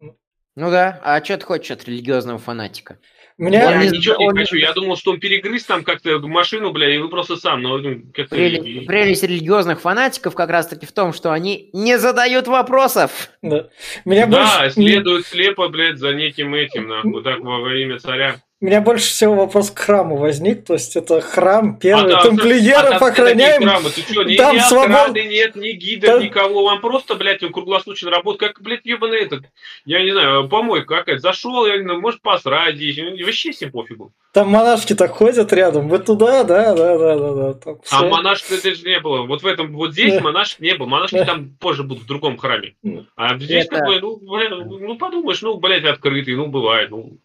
Ну 0.00 0.70
да, 0.70 1.00
а 1.02 1.22
что 1.24 1.36
ты 1.36 1.44
хочешь 1.44 1.72
от 1.72 1.84
религиозного 1.84 2.38
фанатика? 2.38 2.98
Меня... 3.36 3.70
Я 3.70 3.84
не- 3.84 3.96
ничего 3.96 4.16
не 4.16 4.28
он 4.28 4.36
хочу. 4.36 4.56
Я 4.56 4.72
думал, 4.72 4.96
что 4.96 5.12
он 5.12 5.20
перегрыз 5.20 5.64
там 5.64 5.82
как-то 5.84 6.18
машину, 6.20 6.72
бля, 6.72 6.92
и 6.92 6.98
вы 6.98 7.08
просто 7.08 7.36
сам. 7.36 7.62
Но 7.62 7.78
ну, 7.78 8.02
как-то... 8.14 8.34
Прелесть, 8.34 8.86
прелесть 8.86 9.22
религиозных 9.22 9.80
фанатиков 9.80 10.34
как 10.34 10.50
раз-таки 10.50 10.86
в 10.86 10.92
том, 10.92 11.12
что 11.12 11.32
они 11.32 11.70
не 11.72 11.98
задают 11.98 12.48
вопросов. 12.48 13.30
Да. 13.42 13.68
Меня 14.04 14.26
Да, 14.26 14.60
больше... 14.60 14.74
следует 14.74 15.26
слепо, 15.26 15.68
блядь, 15.68 15.98
за 15.98 16.12
неким 16.14 16.54
этим, 16.54 16.88
нахуй, 16.88 17.22
так 17.22 17.40
во, 17.40 17.60
во 17.60 17.74
имя 17.74 17.98
царя. 17.98 18.40
Меня 18.60 18.80
больше 18.80 19.06
всего 19.06 19.36
вопрос 19.36 19.70
к 19.70 19.78
храму 19.78 20.16
возник, 20.16 20.64
то 20.64 20.72
есть 20.72 20.96
это 20.96 21.20
храм 21.20 21.78
первый, 21.78 22.10
да, 22.10 22.22
тамплиеров 22.22 22.86
а 22.86 22.98
там 22.98 23.12
все 23.12 23.22
охраняем. 23.22 23.62
храмы. 23.62 23.90
Ты 23.90 24.00
что, 24.00 24.24
ни, 24.24 24.34
там 24.34 24.56
ни 24.56 24.60
свобод- 24.60 24.90
охраны 24.96 25.24
нет, 25.28 25.54
ни 25.54 25.70
гидов, 25.70 26.18
Да. 26.18 26.24
никого. 26.24 26.64
Вам 26.64 26.80
просто, 26.80 27.14
блядь, 27.14 27.40
он 27.44 27.52
круглосуточно 27.52 28.10
работает, 28.10 28.54
как, 28.54 28.60
блядь, 28.64 28.84
ебаный 28.84 29.20
этот, 29.20 29.44
я 29.84 30.02
не 30.02 30.10
знаю, 30.10 30.48
помойка 30.48 30.96
какая-то. 30.96 31.20
Зашел, 31.20 31.66
я 31.66 31.76
не 31.76 31.84
знаю, 31.84 32.00
может, 32.00 32.20
посрать. 32.20 32.74
Ну, 32.80 33.24
Вообще 33.24 33.52
всем 33.52 33.70
пофигу. 33.70 34.12
Там 34.32 34.48
монашки 34.48 34.92
так 34.94 35.12
ходят 35.12 35.52
рядом. 35.52 35.88
Вы 35.88 36.00
туда, 36.00 36.42
да, 36.42 36.74
да, 36.74 36.98
да, 36.98 37.16
да, 37.16 37.34
да. 37.34 37.52
Там 37.54 37.76
А 37.92 37.96
всё. 37.98 38.08
монашек 38.08 38.50
это 38.50 38.74
же 38.74 38.82
не 38.84 38.98
было. 38.98 39.22
Вот 39.22 39.42
в 39.42 39.46
этом, 39.46 39.72
вот 39.72 39.92
здесь 39.92 40.14
Да. 40.14 40.20
монашек 40.20 40.58
не 40.58 40.74
было. 40.74 40.86
Монашки 40.88 41.24
там 41.24 41.56
позже 41.60 41.84
будут 41.84 42.02
в 42.02 42.06
другом 42.06 42.36
храме. 42.36 42.74
Да. 42.82 43.04
А 43.14 43.38
здесь 43.38 43.66
Это- 43.66 43.76
как 43.76 43.86
бы, 43.86 44.00
ну, 44.00 44.16
бля, 44.16 44.48
ну, 44.50 44.98
подумаешь, 44.98 45.42
ну, 45.42 45.58
блядь, 45.58 45.84
открытый, 45.84 46.34
ну, 46.34 46.46
бывает, 46.48 46.90
ну. 46.90 47.18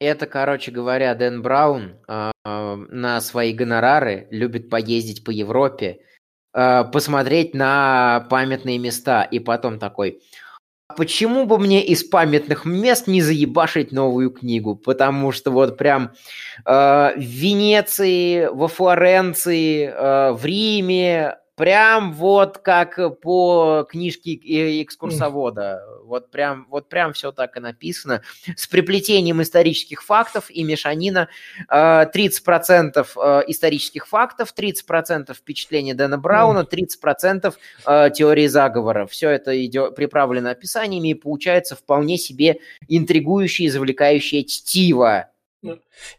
Это, 0.00 0.26
короче 0.26 0.70
говоря, 0.70 1.14
Дэн 1.14 1.42
Браун 1.42 1.96
э, 2.06 2.30
на 2.44 3.20
свои 3.20 3.52
гонорары 3.52 4.28
любит 4.30 4.70
поездить 4.70 5.24
по 5.24 5.30
Европе, 5.30 6.00
э, 6.54 6.84
посмотреть 6.84 7.52
на 7.52 8.26
памятные 8.30 8.78
места, 8.78 9.24
и 9.24 9.40
потом 9.40 9.80
такой, 9.80 10.22
«А 10.86 10.94
почему 10.94 11.46
бы 11.46 11.58
мне 11.58 11.84
из 11.84 12.04
памятных 12.04 12.64
мест 12.64 13.08
не 13.08 13.20
заебашить 13.22 13.90
новую 13.90 14.30
книгу? 14.30 14.76
Потому 14.76 15.32
что 15.32 15.50
вот 15.50 15.76
прям 15.76 16.12
э, 16.64 16.70
в 17.16 17.18
Венеции, 17.18 18.46
во 18.46 18.68
Флоренции, 18.68 19.86
э, 19.86 20.32
в 20.32 20.44
Риме, 20.44 21.38
прям 21.56 22.12
вот 22.12 22.58
как 22.58 23.20
по 23.20 23.84
книжке 23.90 24.36
экскурсовода. 24.82 25.82
Вот 26.08 26.30
прям, 26.30 26.66
вот 26.70 26.88
прям 26.88 27.12
все 27.12 27.30
так 27.32 27.56
и 27.56 27.60
написано 27.60 28.22
с 28.56 28.66
приплетением 28.66 29.42
исторических 29.42 30.02
фактов 30.02 30.50
и 30.50 30.64
мешанина 30.64 31.28
э, 31.68 31.74
30% 31.74 33.06
э, 33.16 33.42
исторических 33.46 34.08
фактов, 34.08 34.52
30% 34.56 35.34
впечатления 35.34 35.94
Дэна 35.94 36.18
Брауна, 36.18 36.66
30% 36.70 37.54
э, 37.86 38.10
теории 38.10 38.46
заговора. 38.46 39.06
Все 39.06 39.30
это 39.30 39.64
идет, 39.64 39.94
приправлено 39.94 40.50
описаниями 40.50 41.10
и 41.10 41.14
получается 41.14 41.76
вполне 41.76 42.18
себе 42.18 42.58
интригующее 42.88 43.66
и 43.66 43.70
завлекающее 43.70 44.44
чтиво. 44.44 45.30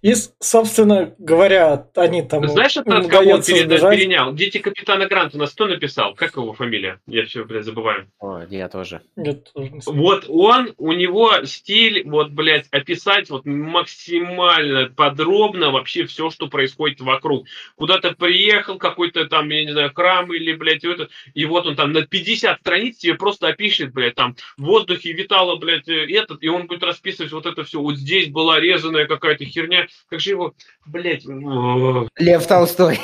И, 0.02 0.14
собственно 0.40 1.14
говоря, 1.18 1.88
они 1.96 2.22
там... 2.22 2.48
Знаешь, 2.48 2.78
это 2.78 2.98
от 2.98 3.08
кого 3.08 3.38
переда- 3.38 3.92
перенял? 3.92 4.34
Дети 4.34 4.60
капитана 4.60 5.08
Гранта 5.08 5.38
у 5.38 5.40
нас 5.40 5.52
кто 5.52 5.68
написал? 5.68 6.16
Как 6.16 6.36
его 6.36 6.54
фамилия? 6.54 7.00
Я 7.08 7.26
все, 7.26 7.44
блядь, 7.46 7.66
забываю. 7.66 8.08
О, 8.20 8.42
я 8.50 8.70
тоже. 8.70 9.02
Знаю. 9.16 9.44
Вот 9.86 10.26
он, 10.28 10.74
у 10.78 10.92
него 10.92 11.46
стиль, 11.46 12.04
вот, 12.06 12.32
блядь, 12.32 12.68
описать 12.72 13.30
вот 13.30 13.46
максимально 13.46 14.90
подробно 14.96 15.72
вообще 15.72 16.06
все, 16.06 16.30
что 16.30 16.48
происходит 16.48 17.02
вокруг. 17.02 17.46
Куда-то 17.76 18.14
приехал, 18.14 18.78
какой-то 18.78 19.26
там, 19.26 19.50
я 19.50 19.66
не 19.66 19.72
знаю, 19.72 19.92
храм 19.94 20.32
или, 20.34 20.54
блядь, 20.54 20.84
это, 20.84 21.10
и 21.34 21.46
вот 21.46 21.66
он 21.68 21.76
там 21.76 21.92
на 21.92 22.06
50 22.06 22.60
страниц 22.60 22.98
тебе 22.98 23.16
просто 23.16 23.48
опишет, 23.48 23.94
блядь, 23.94 24.16
там 24.16 24.36
в 24.58 24.64
воздухе 24.64 25.14
витало, 25.14 25.56
блядь, 25.58 25.88
э, 25.88 26.06
этот, 26.10 26.44
и 26.44 26.48
он 26.48 26.68
будет 26.68 26.84
расписывать 26.84 27.32
вот 27.32 27.46
это 27.46 27.64
все. 27.64 27.80
Вот 27.80 27.98
здесь 27.98 28.30
была 28.30 28.60
резаная 28.60 29.06
какая-то 29.06 29.46
херня. 29.46 29.69
Как 30.10 30.20
же 30.20 30.32
его, 30.32 30.54
блядь, 30.86 31.26
о, 31.28 32.08
Лев 32.18 32.48
Толстой. 32.48 33.00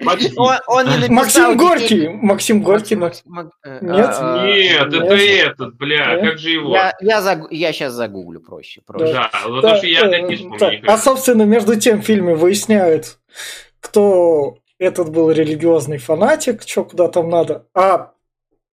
Максим 0.00 1.56
Горький. 1.56 2.08
Максим 2.08 2.62
Горький. 2.62 2.94
Э, 2.94 3.78
Нет? 3.82 4.10
а, 4.18 4.46
Нет, 4.46 4.86
это 4.94 5.14
этот, 5.14 5.76
бля, 5.76 6.18
как 6.18 6.38
же 6.38 6.50
его? 6.50 6.74
Я, 6.74 7.72
сейчас 7.72 7.92
загуглю 7.92 8.40
проще. 8.40 8.82
Да, 8.86 9.30
потому 9.42 9.76
что 9.76 9.86
я 9.86 10.02
опять 10.02 10.22
не 10.28 10.34
э, 10.34 10.36
вспомню. 10.36 10.82
А, 10.86 10.98
собственно, 10.98 11.42
между 11.42 11.78
тем 11.78 12.02
в 12.02 12.04
фильме 12.04 12.34
выясняют, 12.34 13.18
кто 13.80 14.58
этот 14.78 15.10
был 15.10 15.30
религиозный 15.30 15.98
фанатик, 15.98 16.62
что 16.66 16.84
куда 16.84 17.08
там 17.08 17.28
надо. 17.28 17.66
А 17.74 18.12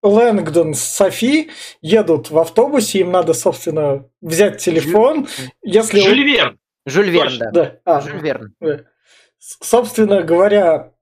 Лэнгдон 0.02 0.74
с 0.74 0.80
Софи 0.80 1.50
едут 1.80 2.30
в 2.30 2.38
автобусе, 2.38 3.00
им 3.00 3.10
надо, 3.10 3.32
собственно, 3.32 4.04
взять 4.20 4.58
телефон. 4.62 5.26
Если 5.62 6.00
он- 6.00 6.06
Жюль 6.06 6.22
Верн. 6.24 6.58
Жюль 6.86 7.10
Верн, 7.10 7.38
да. 7.38 7.50
Да. 7.50 7.76
А, 7.84 8.00
Жюль 8.00 8.20
Верн. 8.20 8.54
С- 9.38 9.58
Собственно 9.62 10.22
говоря, 10.22 10.92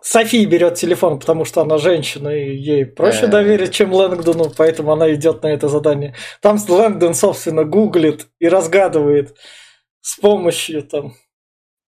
Софи 0.00 0.44
берет 0.46 0.74
телефон, 0.74 1.18
потому 1.20 1.44
что 1.44 1.60
она 1.62 1.78
женщина, 1.78 2.28
и 2.28 2.56
ей 2.56 2.84
проще 2.86 3.26
Э. 3.26 3.28
доверить, 3.28 3.72
чем 3.72 3.92
Лэнгдону, 3.92 4.50
поэтому 4.56 4.92
она 4.92 5.12
идет 5.14 5.42
на 5.42 5.48
это 5.48 5.68
задание. 5.68 6.14
Там 6.40 6.58
Лэнгдон, 6.68 7.14
собственно, 7.14 7.64
гуглит 7.64 8.26
и 8.40 8.48
разгадывает 8.48 9.36
с 10.00 10.16
помощью 10.16 10.82
там. 10.82 11.14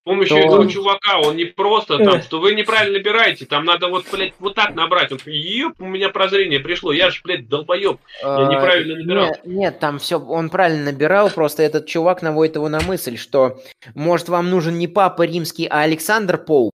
Помощью 0.05 0.37
То 0.37 0.43
этого 0.43 0.69
чувака, 0.69 1.19
он 1.19 1.35
не 1.35 1.45
просто 1.45 1.95
Э. 1.95 2.05
там, 2.05 2.21
что 2.21 2.39
вы 2.39 2.53
неправильно 2.53 2.99
набираете, 2.99 3.47
там 3.47 3.65
надо 3.65 3.87
вот, 3.87 4.05
блядь, 4.11 4.33
вот 4.37 4.53
так 4.53 4.75
набрать. 4.75 5.11
Он, 5.11 5.17
еб, 5.25 5.73
у 5.79 5.85
меня 5.85 6.09
прозрение 6.09 6.59
пришло, 6.59 6.93
я 6.93 7.09
же, 7.09 7.21
блядь, 7.23 7.49
долбоеб. 7.49 7.97
А, 8.23 8.53
неправильно 8.53 8.95
набирал. 8.97 9.25
Нет, 9.25 9.41
нет, 9.45 9.79
там 9.79 9.97
все, 9.97 10.19
он 10.19 10.51
правильно 10.51 10.91
набирал, 10.91 11.31
просто 11.31 11.63
этот 11.63 11.87
чувак 11.87 12.21
наводит 12.21 12.55
его 12.55 12.69
на 12.69 12.81
мысль, 12.81 13.17
что 13.17 13.57
может 13.95 14.29
вам 14.29 14.51
нужен 14.51 14.77
не 14.77 14.87
папа 14.87 15.23
римский, 15.23 15.65
а 15.65 15.81
Александр 15.81 16.37
Поуп, 16.37 16.71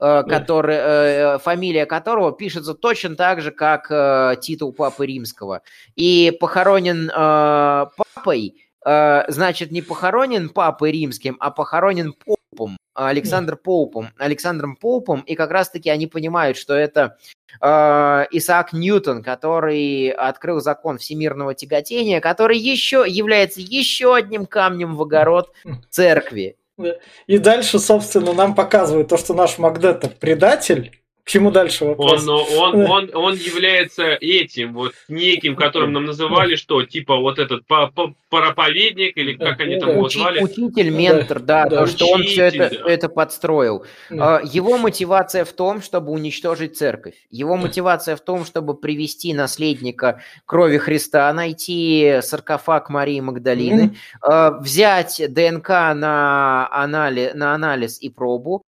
э, 0.00 0.22
который, 0.22 0.76
э, 0.76 1.38
фамилия 1.40 1.86
которого 1.86 2.30
пишется 2.30 2.74
точно 2.74 3.16
так 3.16 3.40
же, 3.40 3.50
как 3.50 3.90
э, 3.90 4.36
титул 4.40 4.72
папы 4.72 5.06
римского. 5.06 5.62
И 5.96 6.30
похоронен 6.38 7.10
э, 7.10 7.86
папой, 8.14 8.62
э, 8.86 9.24
значит, 9.26 9.72
не 9.72 9.82
похоронен 9.82 10.50
папой 10.50 10.92
римским, 10.92 11.36
а 11.40 11.50
похоронен 11.50 12.14
Поупом, 12.60 12.76
Александр 12.94 13.56
Поупом, 13.56 14.08
Александром 14.18 14.76
Поупом, 14.76 15.20
и 15.20 15.34
как 15.34 15.50
раз-таки 15.50 15.88
они 15.88 16.06
понимают, 16.06 16.56
что 16.56 16.74
это 16.74 17.16
э, 17.60 18.26
Исаак 18.32 18.72
Ньютон, 18.72 19.22
который 19.22 20.10
открыл 20.10 20.60
закон 20.60 20.98
всемирного 20.98 21.54
тяготения, 21.54 22.20
который 22.20 22.58
еще 22.58 23.04
является 23.06 23.60
еще 23.60 24.14
одним 24.14 24.46
камнем 24.46 24.96
в 24.96 25.02
огород 25.02 25.52
церкви. 25.88 26.56
И 27.26 27.38
дальше, 27.38 27.78
собственно, 27.78 28.32
нам 28.32 28.54
показывают 28.54 29.08
то, 29.08 29.16
что 29.16 29.34
наш 29.34 29.58
Магдета 29.58 30.08
предатель. 30.08 30.99
К 31.24 31.28
чему 31.30 31.50
дальше 31.50 31.84
вопрос? 31.84 32.26
Он, 32.26 32.46
он, 32.58 32.74
он, 32.90 33.10
он 33.14 33.34
является 33.34 34.14
этим, 34.14 34.74
вот 34.74 34.92
неким, 35.08 35.56
которым 35.56 35.92
нам 35.92 36.04
называли, 36.04 36.56
что, 36.56 36.82
типа, 36.84 37.16
вот 37.16 37.38
этот 37.38 37.66
по- 37.66 37.88
по- 37.88 38.14
проповедник, 38.28 39.16
или 39.16 39.34
как 39.34 39.60
они 39.60 39.78
там 39.78 39.90
его 39.90 40.08
звали. 40.08 40.42
учитель, 40.42 40.90
ментор, 40.90 41.40
да, 41.40 41.66
да, 41.66 41.80
то, 41.80 41.86
что 41.86 42.06
он 42.06 42.22
все 42.22 42.44
это, 42.44 42.66
учитель, 42.66 42.82
да. 42.84 42.90
это 42.90 43.08
подстроил. 43.08 43.84
Да. 44.10 44.40
Его 44.44 44.78
мотивация 44.78 45.44
в 45.44 45.52
том, 45.52 45.82
чтобы 45.82 46.12
уничтожить 46.12 46.76
церковь. 46.76 47.14
Его 47.30 47.56
мотивация 47.56 48.16
в 48.16 48.20
том, 48.20 48.44
чтобы 48.44 48.76
привести 48.76 49.34
наследника 49.34 50.22
крови 50.46 50.78
Христа, 50.78 51.32
найти 51.32 52.18
саркофаг 52.22 52.90
Марии 52.90 53.20
Магдалины, 53.20 53.96
а, 54.22 54.52
взять 54.52 55.20
ДНК 55.28 55.68
на, 55.94 56.68
анали- 56.72 57.32
на 57.34 57.54
анализ 57.54 58.00
и 58.00 58.08
пробу, 58.08 58.62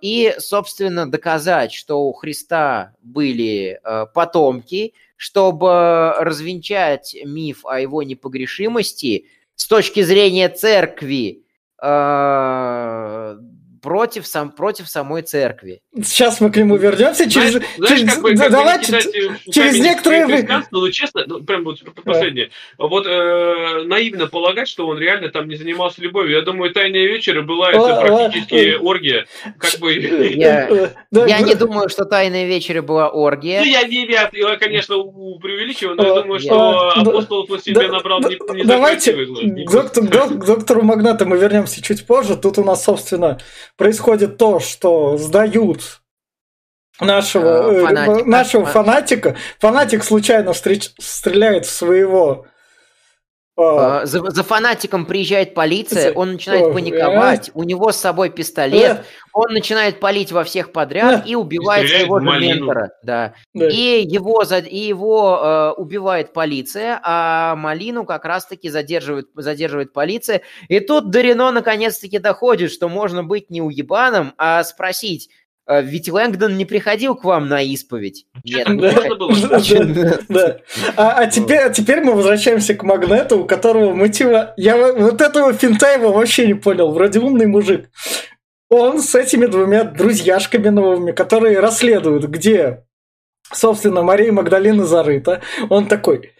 и, 0.00 0.34
собственно, 0.38 1.10
доказать, 1.10 1.72
что 1.72 2.02
у 2.02 2.12
Христа 2.12 2.94
были 3.02 3.80
а, 3.82 4.06
потомки, 4.06 4.94
чтобы 5.16 6.14
развенчать 6.18 7.16
миф 7.24 7.66
о 7.66 7.80
его 7.80 8.02
непогрешимости 8.02 9.26
с 9.56 9.66
точки 9.66 10.02
зрения 10.02 10.48
церкви 10.48 11.44
а, 11.78 13.36
против, 13.80 14.26
сам, 14.26 14.50
против 14.50 14.88
самой 14.88 15.22
церкви. 15.22 15.82
Сейчас 15.96 16.40
мы 16.40 16.50
к 16.50 16.56
нему 16.56 16.76
вернемся. 16.76 17.28
Через, 17.30 17.52
Знаешь, 17.52 17.66
знаешь, 17.76 17.98
через- 18.00 18.14
как 18.14 18.14
да, 18.14 18.14
как 18.14 18.22
бы 18.22 18.30
не 18.30 18.48
давайте 18.50 18.86
кидать, 18.86 19.06
э, 19.06 19.50
через 19.52 19.78
время- 20.04 20.26
христианство, 20.36 20.78
но 20.78 20.90
честно, 20.90 21.24
ну, 21.26 21.42
прям 21.42 21.64
вот 21.64 21.78
последнее. 22.04 22.50
Вот 22.78 23.06
э, 23.06 23.82
наивно 23.84 24.26
полагать, 24.26 24.68
что 24.68 24.86
он 24.86 24.98
реально 24.98 25.28
там 25.30 25.48
не 25.48 25.56
занимался 25.56 26.00
любовью. 26.02 26.36
Я 26.36 26.42
думаю, 26.42 26.72
«Тайная 26.72 27.06
вечера» 27.06 27.42
была 27.42 27.70
это 27.70 28.00
практически 28.00 28.76
оргия. 28.76 29.26
Как 29.58 29.78
бы... 29.80 29.92
Я- 29.92 30.60
Э, 30.70 30.90
да, 31.10 31.26
Я 31.26 31.40
не 31.40 31.54
думаю, 31.54 31.88
что 31.88 32.04
«Тайная 32.04 32.46
вечеря» 32.46 32.82
была 32.82 33.08
оргия. 33.08 33.60
Ну, 33.60 33.66
я 33.66 33.82
не 33.82 34.06
я, 34.06 34.30
я, 34.32 34.56
конечно, 34.56 34.96
преувеличиваю, 35.40 35.96
но 35.96 36.06
я 36.06 36.22
думаю, 36.22 36.40
что 36.40 36.90
а, 36.90 37.02
да, 37.04 37.10
апостолов 37.10 37.50
он 37.50 37.60
себе 37.60 37.74
да, 37.74 37.88
набрал 37.88 38.20
да, 38.20 38.28
не, 38.54 38.64
Давайте 38.64 39.12
к 39.12 40.44
доктору 40.46 40.82
Магната 40.82 41.24
мы 41.24 41.38
вернемся 41.38 41.82
чуть 41.82 42.06
позже. 42.06 42.36
Тут 42.36 42.58
у 42.58 42.64
нас, 42.64 42.84
собственно, 42.84 43.38
происходит 43.80 44.36
то, 44.36 44.60
что 44.60 45.16
сдают 45.16 46.02
нашего, 47.00 47.72
э, 47.72 47.86
фанатик, 47.86 48.26
нашего 48.26 48.66
фанатика. 48.66 49.36
Фанатик 49.58 50.04
случайно 50.04 50.52
встреч, 50.52 50.90
стреляет 50.98 51.64
в 51.64 51.70
своего 51.70 52.44
за, 54.04 54.30
за 54.30 54.42
фанатиком 54.42 55.06
приезжает 55.06 55.54
полиция, 55.54 56.12
он 56.12 56.32
начинает 56.32 56.72
паниковать, 56.72 57.50
у 57.54 57.62
него 57.64 57.92
с 57.92 57.96
собой 57.96 58.30
пистолет, 58.30 59.04
он 59.32 59.52
начинает 59.52 60.00
палить 60.00 60.32
во 60.32 60.44
всех 60.44 60.72
подряд 60.72 61.26
и 61.26 61.34
убивает 61.34 61.88
своего 61.88 62.20
же 62.20 62.40
ментора. 62.40 62.90
Да. 63.02 63.34
И 63.54 64.06
его, 64.06 64.42
и 64.42 64.78
его 64.78 65.40
э, 65.42 65.80
убивает 65.80 66.32
полиция, 66.32 67.00
а 67.02 67.54
Малину 67.56 68.04
как 68.04 68.24
раз-таки 68.24 68.68
задерживает, 68.68 69.28
задерживает 69.34 69.92
полиция. 69.92 70.42
И 70.68 70.80
тут 70.80 71.10
Дарино 71.10 71.50
наконец-таки 71.52 72.18
доходит, 72.18 72.72
что 72.72 72.88
можно 72.88 73.22
быть 73.22 73.50
не 73.50 73.62
уебаном, 73.62 74.34
а 74.36 74.62
спросить, 74.64 75.30
а, 75.30 75.39
ведь 75.80 76.08
Лэнгдон 76.08 76.56
не 76.56 76.64
приходил 76.64 77.14
к 77.14 77.24
вам 77.24 77.48
на 77.48 77.62
исповедь. 77.62 78.26
Нет. 78.44 78.66
А, 80.96 81.12
а 81.12 81.26
теперь, 81.26 81.58
а 81.58 81.70
теперь 81.70 82.00
мы 82.00 82.14
возвращаемся 82.14 82.74
к 82.74 82.82
Магнету, 82.82 83.40
у 83.40 83.44
которого 83.44 83.94
мотива... 83.94 84.52
Я 84.56 84.92
вот 84.92 85.20
этого 85.20 85.52
Финтайва 85.52 86.08
вообще 86.08 86.46
не 86.46 86.54
понял. 86.54 86.92
Вроде 86.92 87.20
умный 87.20 87.46
мужик. 87.46 87.88
Он 88.68 89.00
с 89.00 89.14
этими 89.14 89.46
двумя 89.46 89.84
друзьяшками 89.84 90.68
новыми, 90.68 91.12
которые 91.12 91.60
расследуют, 91.60 92.24
где, 92.24 92.84
собственно, 93.52 94.02
Мария 94.02 94.32
Магдалина 94.32 94.84
зарыта. 94.86 95.40
Он 95.68 95.86
такой, 95.86 96.32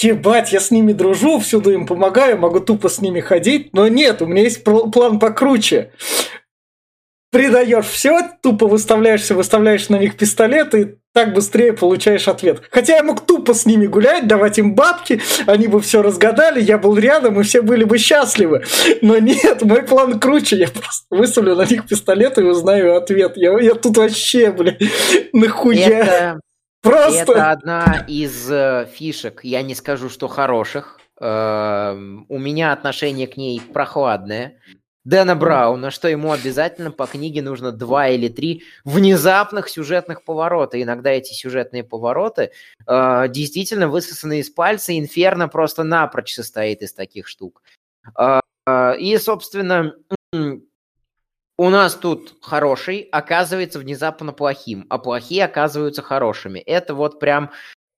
Ебать, 0.00 0.52
я 0.52 0.60
с 0.60 0.70
ними 0.70 0.92
дружу, 0.92 1.38
всюду 1.38 1.72
им 1.72 1.86
помогаю, 1.86 2.36
могу 2.36 2.58
тупо 2.60 2.88
с 2.88 3.00
ними 3.00 3.20
ходить, 3.20 3.72
но 3.72 3.86
нет, 3.86 4.22
у 4.22 4.26
меня 4.26 4.42
есть 4.42 4.64
план 4.64 5.20
покруче 5.20 5.92
предаешь 7.34 7.86
все, 7.86 8.20
тупо 8.42 8.68
выставляешься, 8.68 9.34
выставляешь 9.34 9.88
на 9.88 9.96
них 9.96 10.16
пистолет 10.16 10.72
и 10.76 10.94
так 11.12 11.34
быстрее 11.34 11.72
получаешь 11.72 12.28
ответ. 12.28 12.62
Хотя 12.70 12.94
я 12.94 13.02
мог 13.02 13.26
тупо 13.26 13.54
с 13.54 13.66
ними 13.66 13.86
гулять, 13.86 14.28
давать 14.28 14.60
им 14.60 14.76
бабки, 14.76 15.20
они 15.46 15.66
бы 15.66 15.80
все 15.80 16.00
разгадали, 16.00 16.62
я 16.62 16.78
был 16.78 16.96
рядом, 16.96 17.40
и 17.40 17.42
все 17.42 17.60
были 17.60 17.82
бы 17.82 17.98
счастливы. 17.98 18.62
Но 19.02 19.18
нет, 19.18 19.62
мой 19.62 19.82
план 19.82 20.20
круче, 20.20 20.56
я 20.58 20.68
просто 20.68 21.06
выставлю 21.10 21.56
на 21.56 21.64
них 21.64 21.88
пистолет 21.88 22.38
и 22.38 22.42
узнаю 22.42 22.96
ответ. 22.96 23.32
Я, 23.36 23.58
я 23.58 23.74
тут 23.74 23.96
вообще, 23.96 24.52
блин, 24.52 24.76
нахуя. 25.32 25.88
Это, 25.88 26.40
просто... 26.82 27.32
это 27.32 27.50
одна 27.50 28.04
из 28.06 28.48
э, 28.48 28.86
фишек, 28.94 29.40
я 29.42 29.62
не 29.62 29.74
скажу, 29.74 30.08
что 30.08 30.28
хороших. 30.28 31.00
Э, 31.20 31.96
у 32.28 32.38
меня 32.38 32.72
отношение 32.72 33.26
к 33.26 33.36
ней 33.36 33.60
прохладное. 33.60 34.60
Дэна 35.04 35.36
Брауна, 35.36 35.90
что 35.90 36.08
ему 36.08 36.32
обязательно 36.32 36.90
по 36.90 37.06
книге 37.06 37.42
нужно 37.42 37.72
два 37.72 38.08
или 38.08 38.28
три 38.28 38.64
внезапных 38.84 39.68
сюжетных 39.68 40.24
поворота. 40.24 40.82
Иногда 40.82 41.10
эти 41.10 41.34
сюжетные 41.34 41.84
повороты 41.84 42.52
э, 42.86 43.28
действительно 43.28 43.88
высосаны 43.88 44.40
из 44.40 44.48
пальца. 44.48 44.98
Инферно 44.98 45.48
просто 45.48 45.84
напрочь 45.84 46.34
состоит 46.34 46.80
из 46.80 46.94
таких 46.94 47.28
штук. 47.28 47.62
Э, 48.18 48.40
э, 48.66 48.98
и, 48.98 49.18
собственно, 49.18 49.94
у 51.56 51.70
нас 51.70 51.94
тут 51.94 52.36
хороший 52.40 53.02
оказывается 53.12 53.78
внезапно 53.78 54.32
плохим, 54.32 54.86
а 54.88 54.98
плохие 54.98 55.44
оказываются 55.44 56.00
хорошими. 56.02 56.58
Это 56.60 56.94
вот 56.94 57.20
прям 57.20 57.50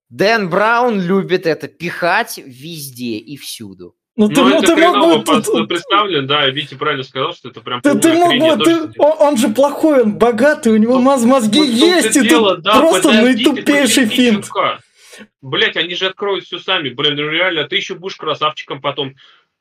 Дэн 0.08 0.50
Браун 0.50 1.00
любит 1.00 1.46
это 1.46 1.68
пихать 1.68 2.38
везде 2.38 3.16
и 3.16 3.36
всюду. 3.36 3.95
Ну, 4.16 4.28
ты, 4.28 4.42
ну, 4.42 4.62
ты 4.62 4.74
мог 4.74 5.24
бы... 5.24 5.66
представлен, 5.66 6.26
да, 6.26 6.46
Витя 6.46 6.74
правильно 6.74 7.04
сказал, 7.04 7.34
что 7.34 7.50
это 7.50 7.60
прям... 7.60 7.82
Ты, 7.82 7.98
ты 7.98 8.14
мог 8.14 8.58
бы... 8.58 8.64
Ты, 8.64 8.90
он, 8.98 9.12
он 9.18 9.36
же 9.36 9.48
плохой, 9.48 10.04
он 10.04 10.14
богатый, 10.14 10.72
у 10.72 10.78
него 10.78 10.94
ну, 10.94 11.02
моз, 11.02 11.24
мозги 11.24 11.58
вот 11.58 11.68
есть, 11.68 12.16
и 12.16 12.26
дело, 12.26 12.56
да, 12.56 12.78
просто 12.78 13.12
наитупейший 13.12 14.06
финт. 14.06 14.48
Блять, 15.42 15.76
они 15.76 15.94
же 15.94 16.06
откроют 16.06 16.44
все 16.44 16.58
сами, 16.58 16.88
блин, 16.88 17.16
ну 17.16 17.28
реально, 17.28 17.64
ты 17.64 17.76
еще 17.76 17.94
будешь 17.94 18.16
красавчиком 18.16 18.80
потом. 18.80 19.14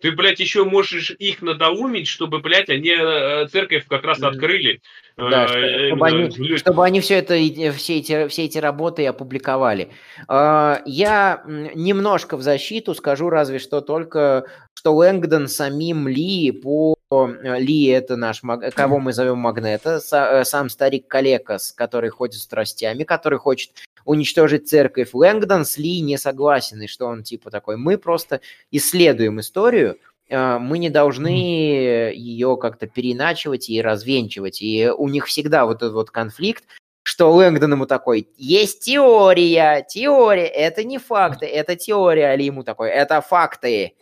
Ты, 0.06 0.12
блядь, 0.12 0.40
еще 0.40 0.66
можешь 0.66 1.10
их 1.18 1.42
надоумить, 1.42 2.08
чтобы, 2.08 2.38
блядь, 2.38 2.70
они 2.70 2.92
э, 2.96 3.48
церковь 3.48 3.88
как 3.88 4.04
раз 4.04 4.22
открыли. 4.22 4.80
Да, 5.18 5.46
э, 5.46 5.88
чтобы, 5.88 6.06
они, 6.06 6.58
чтобы 6.58 6.86
они 6.86 7.02
все 7.02 7.16
это, 7.16 7.34
все 7.76 7.98
эти, 7.98 8.28
все 8.28 8.46
эти 8.46 8.60
работы 8.60 9.04
опубликовали. 9.08 9.90
А, 10.28 10.84
я 10.86 11.42
немножко 11.48 12.38
в 12.38 12.44
защиту 12.44 12.94
скажу 12.94 13.32
разве 13.32 13.58
что 13.58 13.82
только, 13.82 14.46
что 14.86 14.94
Лэнгдон 14.94 15.48
самим 15.48 16.08
Ли 16.08 16.52
по 16.52 16.96
Ли 17.10 17.86
это 17.86 18.18
наш, 18.18 18.44
кого 18.76 19.00
мы 19.00 19.14
зовем 19.14 19.40
Магнета, 19.40 20.00
э, 20.12 20.44
сам 20.46 20.70
старик 20.70 21.08
Калекас, 21.08 21.72
который 21.72 22.12
ходит 22.12 22.40
с 22.40 22.44
страстями, 22.44 23.04
который 23.04 23.40
хочет 23.40 23.72
уничтожить 24.06 24.70
церковь. 24.70 25.10
Лэнгдон 25.14 25.66
с 25.66 25.80
Ли 25.80 26.02
не 26.02 26.20
согласен, 26.20 26.84
и 26.84 26.88
что 26.88 27.08
он 27.08 27.24
типа 27.24 27.50
такой, 27.50 27.78
мы 27.78 27.98
просто 27.98 28.42
исследуем 28.70 29.40
историю, 29.40 29.98
мы 30.30 30.78
не 30.78 30.92
должны 30.92 32.12
ее 32.14 32.56
как-то 32.56 32.86
переначивать 32.86 33.72
и 33.72 33.82
развенчивать. 33.82 34.62
И 34.62 34.88
у 34.96 35.10
них 35.10 35.26
всегда 35.26 35.66
вот 35.66 35.78
этот 35.78 35.94
вот 35.94 36.12
конфликт, 36.12 36.66
что 37.02 37.32
Лэнгдон 37.34 37.72
ему 37.72 37.88
такой, 37.88 38.30
есть 38.38 38.86
теория, 38.86 39.84
теория, 39.90 40.46
это 40.46 40.84
не 40.84 41.00
факты, 41.00 41.48
это 41.48 41.76
теория, 41.76 42.28
а 42.28 42.36
Ли 42.36 42.46
ему 42.46 42.64
такой, 42.64 42.92
это 42.92 43.20
факты. 43.22 43.94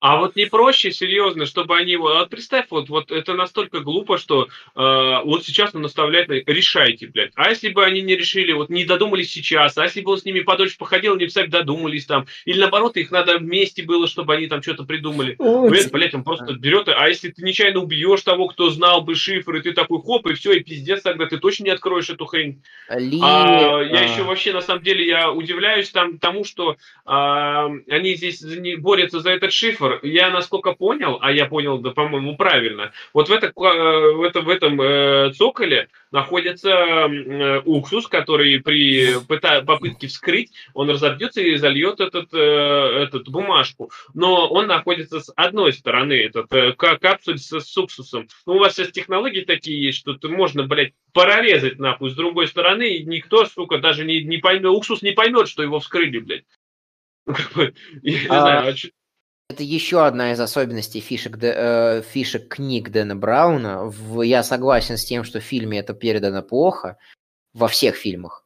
А 0.00 0.18
вот 0.18 0.34
не 0.34 0.46
проще, 0.46 0.90
серьезно, 0.90 1.46
чтобы 1.46 1.76
они... 1.76 1.96
Вот 1.96 2.28
представь, 2.28 2.66
вот, 2.70 2.88
вот 2.88 3.12
это 3.12 3.34
настолько 3.34 3.80
глупо, 3.80 4.18
что 4.18 4.48
э, 4.74 5.18
вот 5.24 5.44
сейчас 5.44 5.74
он 5.74 5.82
наставляет, 5.82 6.28
решайте, 6.48 7.06
блядь. 7.06 7.30
А 7.36 7.50
если 7.50 7.68
бы 7.68 7.84
они 7.84 8.00
не 8.02 8.16
решили, 8.16 8.52
вот 8.52 8.68
не 8.68 8.84
додумались 8.84 9.30
сейчас, 9.30 9.78
а 9.78 9.84
если 9.84 10.00
бы 10.00 10.12
он 10.12 10.18
с 10.18 10.24
ними 10.24 10.40
подольше 10.40 10.76
походил, 10.76 11.14
они 11.14 11.26
бы 11.26 11.30
сами 11.30 11.46
додумались 11.46 12.06
там, 12.06 12.26
или 12.46 12.58
наоборот, 12.58 12.96
их 12.96 13.12
надо 13.12 13.38
вместе 13.38 13.84
было, 13.84 14.08
чтобы 14.08 14.34
они 14.34 14.48
там 14.48 14.60
что-то 14.60 14.84
придумали. 14.84 15.36
Блядь, 15.38 15.92
блядь, 15.92 16.14
он 16.14 16.24
просто 16.24 16.54
берет, 16.54 16.88
а 16.88 17.08
если 17.08 17.30
ты 17.30 17.42
нечаянно 17.44 17.80
убьешь 17.80 18.22
того, 18.22 18.48
кто 18.48 18.70
знал 18.70 19.02
бы 19.02 19.14
шифр, 19.14 19.56
и 19.56 19.62
ты 19.62 19.72
такой 19.72 20.02
хоп, 20.02 20.26
и 20.26 20.34
все, 20.34 20.52
и 20.52 20.64
пиздец, 20.64 21.02
тогда 21.02 21.26
ты 21.26 21.38
точно 21.38 21.64
не 21.64 21.70
откроешь 21.70 22.10
эту 22.10 22.26
хрень. 22.26 22.62
Ли... 22.88 23.20
А, 23.22 23.82
я 23.82 24.00
а... 24.00 24.02
еще 24.02 24.24
вообще, 24.24 24.52
на 24.52 24.62
самом 24.62 24.82
деле, 24.82 25.06
я 25.06 25.30
удивляюсь 25.30 25.90
там 25.90 26.18
тому, 26.18 26.42
что 26.44 26.76
а, 27.04 27.68
они 27.88 28.14
здесь 28.14 28.42
борются 28.78 29.20
за 29.20 29.30
этот 29.30 29.52
шифр, 29.60 30.00
я 30.02 30.30
насколько 30.30 30.72
понял, 30.72 31.18
а 31.20 31.30
я 31.30 31.46
понял, 31.46 31.78
да, 31.78 31.90
по-моему, 31.90 32.36
правильно, 32.36 32.92
вот 33.12 33.28
в, 33.28 33.32
это, 33.32 33.48
э, 33.48 33.50
в, 33.50 34.22
это, 34.22 34.40
в 34.40 34.48
этом 34.48 34.80
э, 34.80 35.32
цоколе 35.34 35.88
находится 36.10 36.70
э, 36.70 37.60
уксус, 37.64 38.06
который 38.06 38.60
при 38.60 39.20
пыта, 39.28 39.62
попытке 39.62 40.06
вскрыть, 40.08 40.52
он 40.72 40.88
разобьется 40.88 41.42
и 41.42 41.56
зальет 41.56 42.00
этот, 42.00 42.32
э, 42.32 42.38
этот 42.38 43.28
бумажку. 43.28 43.90
Но 44.14 44.48
он 44.48 44.66
находится 44.66 45.20
с 45.20 45.32
одной 45.36 45.72
стороны, 45.72 46.14
этот 46.14 46.52
э, 46.52 46.72
капсуль 46.72 47.38
с, 47.38 47.60
с 47.60 47.78
уксусом. 47.78 48.28
Ну, 48.46 48.54
у 48.54 48.58
вас 48.58 48.74
сейчас 48.74 48.90
технологии 48.92 49.42
такие 49.42 49.82
есть, 49.82 49.98
что 49.98 50.16
можно, 50.28 50.64
блядь, 50.64 50.94
прорезать 51.12 51.78
нахуй 51.78 52.10
с 52.10 52.14
другой 52.14 52.48
стороны, 52.48 52.94
и 52.94 53.04
никто, 53.04 53.44
сука, 53.44 53.78
даже 53.78 54.04
не, 54.04 54.24
не 54.24 54.38
поймет, 54.38 54.66
уксус 54.66 55.02
не 55.02 55.12
поймет, 55.12 55.48
что 55.48 55.62
его 55.62 55.80
вскрыли, 55.80 56.18
блядь. 56.18 56.44
Я 58.02 58.20
не 58.20 58.26
а, 58.28 58.40
знаю, 58.40 58.68
а 58.68 58.72
это 59.50 59.64
еще 59.64 60.06
одна 60.06 60.32
из 60.32 60.40
особенностей 60.40 61.00
фишек, 61.00 61.36
э, 61.42 62.02
фишек 62.02 62.48
книг 62.48 62.90
Дэна 62.90 63.16
Брауна. 63.16 63.84
В, 63.84 64.22
я 64.22 64.42
согласен 64.42 64.96
с 64.96 65.04
тем, 65.04 65.24
что 65.24 65.40
в 65.40 65.44
фильме 65.44 65.80
это 65.80 65.92
передано 65.92 66.42
плохо, 66.42 66.98
во 67.52 67.66
всех 67.66 67.96
фильмах. 67.96 68.44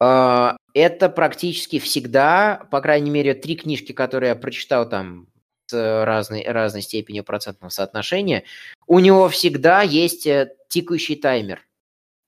Э, 0.00 0.52
это 0.72 1.10
практически 1.10 1.78
всегда, 1.78 2.66
по 2.70 2.80
крайней 2.80 3.10
мере, 3.10 3.34
три 3.34 3.56
книжки, 3.56 3.92
которые 3.92 4.30
я 4.30 4.36
прочитал 4.36 4.88
там 4.88 5.28
с 5.66 6.04
разной, 6.04 6.44
разной 6.44 6.80
степенью 6.80 7.24
процентного 7.24 7.70
соотношения, 7.70 8.44
у 8.86 9.00
него 9.00 9.28
всегда 9.28 9.82
есть 9.82 10.26
э, 10.26 10.54
тикающий 10.68 11.16
таймер. 11.16 11.67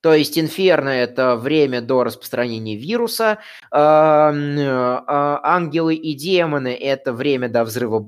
То 0.01 0.13
есть 0.15 0.37
инферно– 0.37 0.89
это 0.89 1.35
время 1.35 1.81
до 1.81 2.03
распространения 2.03 2.75
вируса, 2.75 3.37
а, 3.69 4.31
а, 4.33 5.39
ангелы 5.43 5.95
и 5.95 6.13
демоны– 6.13 6.73
это 6.81 7.13
время 7.13 7.49
до 7.49 7.63
взрыва 7.63 7.99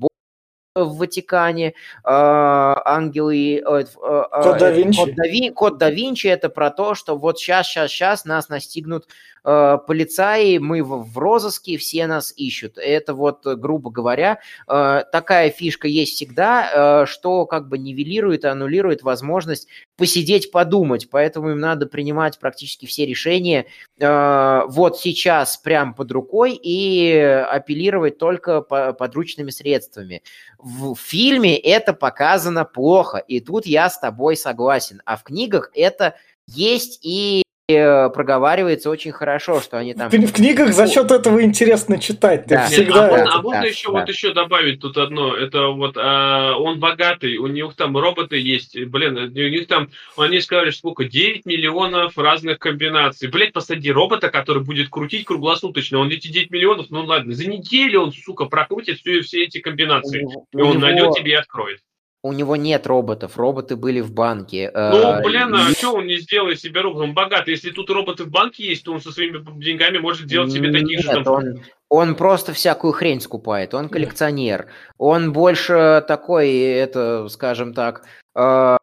в 0.74 0.98
Ватикане, 0.98 1.74
а, 2.02 2.82
ангелы... 2.84 3.62
Код 3.64 4.58
да 4.58 4.70
Винчи. 4.70 4.98
Код 4.98 5.14
да, 5.14 5.26
Вин, 5.28 5.54
код 5.54 5.78
да 5.78 5.90
Винчи– 5.90 6.26
это 6.28 6.48
про 6.48 6.70
то, 6.70 6.96
что 6.96 7.16
вот 7.16 7.38
сейчас, 7.38 7.68
сейчас, 7.68 7.92
сейчас 7.92 8.24
нас 8.24 8.48
настигнут 8.48 9.06
э, 9.44 9.78
полицаи, 9.86 10.58
мы 10.58 10.82
в, 10.82 11.04
в 11.04 11.18
розыске, 11.18 11.76
все 11.76 12.08
нас 12.08 12.32
ищут. 12.36 12.76
Это 12.76 13.14
вот, 13.14 13.46
грубо 13.46 13.90
говоря, 13.90 14.40
э, 14.68 15.02
такая 15.12 15.50
фишка 15.50 15.86
есть 15.86 16.14
всегда, 16.14 17.02
э, 17.02 17.06
что 17.06 17.46
как 17.46 17.68
бы 17.68 17.78
нивелирует 17.78 18.44
и 18.44 18.48
аннулирует 18.48 19.02
возможность 19.02 19.68
посидеть, 19.96 20.50
подумать. 20.50 21.08
Поэтому 21.10 21.50
им 21.50 21.60
надо 21.60 21.86
принимать 21.86 22.38
практически 22.40 22.86
все 22.86 23.06
решения 23.06 23.66
э, 24.00 24.62
вот 24.66 24.98
сейчас 24.98 25.56
прям 25.56 25.94
под 25.94 26.10
рукой 26.10 26.58
и 26.60 27.16
апеллировать 27.16 28.18
только 28.18 28.60
по, 28.60 28.92
подручными 28.92 29.50
средствами. 29.50 30.22
В 30.64 30.94
фильме 30.94 31.58
это 31.58 31.92
показано 31.92 32.64
плохо, 32.64 33.18
и 33.18 33.40
тут 33.40 33.66
я 33.66 33.90
с 33.90 33.98
тобой 33.98 34.34
согласен. 34.34 35.02
А 35.04 35.18
в 35.18 35.22
книгах 35.22 35.70
это 35.74 36.16
есть 36.46 37.00
и 37.02 37.42
проговаривается 37.66 38.90
очень 38.90 39.12
хорошо, 39.12 39.60
что 39.60 39.78
они 39.78 39.94
там... 39.94 40.10
В 40.10 40.32
книгах 40.32 40.72
за 40.74 40.86
счет 40.86 41.10
этого 41.10 41.42
интересно 41.42 41.98
читать. 41.98 42.44
Да. 42.46 42.62
Нет, 42.62 42.72
всегда... 42.72 43.06
а 43.06 43.08
можно, 43.08 43.24
да, 43.24 43.32
а 43.32 43.42
можно 43.42 43.60
да, 43.62 43.66
еще 43.66 43.86
да. 43.86 43.92
вот 43.92 44.08
еще 44.08 44.34
добавить 44.34 44.80
тут 44.80 44.98
одно. 44.98 45.34
Это 45.34 45.68
вот 45.68 45.96
а, 45.96 46.56
он 46.58 46.78
богатый, 46.78 47.38
у 47.38 47.46
них 47.46 47.74
там 47.74 47.96
роботы 47.96 48.38
есть. 48.38 48.78
Блин, 48.78 49.16
у 49.16 49.28
них 49.28 49.66
там 49.66 49.88
они 50.16 50.40
сказали, 50.40 50.70
сколько 50.70 51.04
9 51.04 51.46
миллионов 51.46 52.18
разных 52.18 52.58
комбинаций. 52.58 53.28
Блять, 53.28 53.54
посади 53.54 53.90
робота, 53.90 54.28
который 54.28 54.62
будет 54.62 54.90
крутить 54.90 55.24
круглосуточно. 55.24 55.98
Он 55.98 56.10
эти 56.10 56.28
9 56.28 56.50
миллионов, 56.50 56.86
ну 56.90 57.04
ладно, 57.04 57.32
за 57.32 57.48
неделю 57.48 58.02
он, 58.02 58.12
сука, 58.12 58.44
прокрутит 58.44 58.98
все, 58.98 59.22
все 59.22 59.44
эти 59.44 59.58
У 59.58 59.62
комбинации. 59.62 60.20
него- 60.20 60.46
И 60.52 60.56
у 60.56 60.66
он 60.66 60.70
него- 60.72 60.80
найдет 60.80 61.14
тебе 61.14 61.32
и 61.32 61.36
откроет. 61.36 61.80
У 62.26 62.32
него 62.32 62.56
нет 62.56 62.86
роботов, 62.86 63.36
роботы 63.36 63.76
были 63.76 64.00
в 64.00 64.10
банке. 64.10 64.70
Ну, 64.74 64.80
э, 64.80 65.22
блин, 65.22 65.54
и- 65.54 65.58
а 65.58 65.70
что 65.72 65.92
он 65.96 66.06
не 66.06 66.16
сделает 66.16 66.58
себе 66.58 66.80
робот? 66.80 67.02
Он 67.02 67.12
богатый. 67.12 67.50
Если 67.50 67.70
тут 67.70 67.90
роботы 67.90 68.24
в 68.24 68.30
банке 68.30 68.64
есть, 68.66 68.82
то 68.84 68.92
он 68.92 69.02
со 69.02 69.12
своими 69.12 69.44
деньгами 69.62 69.98
может 69.98 70.26
делать 70.26 70.50
себе 70.50 70.72
таких 70.72 71.00
же 71.00 71.22
там... 71.22 71.26
он, 71.34 71.60
он 71.90 72.14
просто 72.14 72.54
всякую 72.54 72.94
хрень 72.94 73.20
скупает, 73.20 73.74
он 73.74 73.90
коллекционер. 73.90 74.68
Он 74.96 75.34
больше 75.34 76.02
такой, 76.08 76.50
это, 76.56 77.28
скажем 77.28 77.74
так, 77.74 78.04
э, 78.34 78.78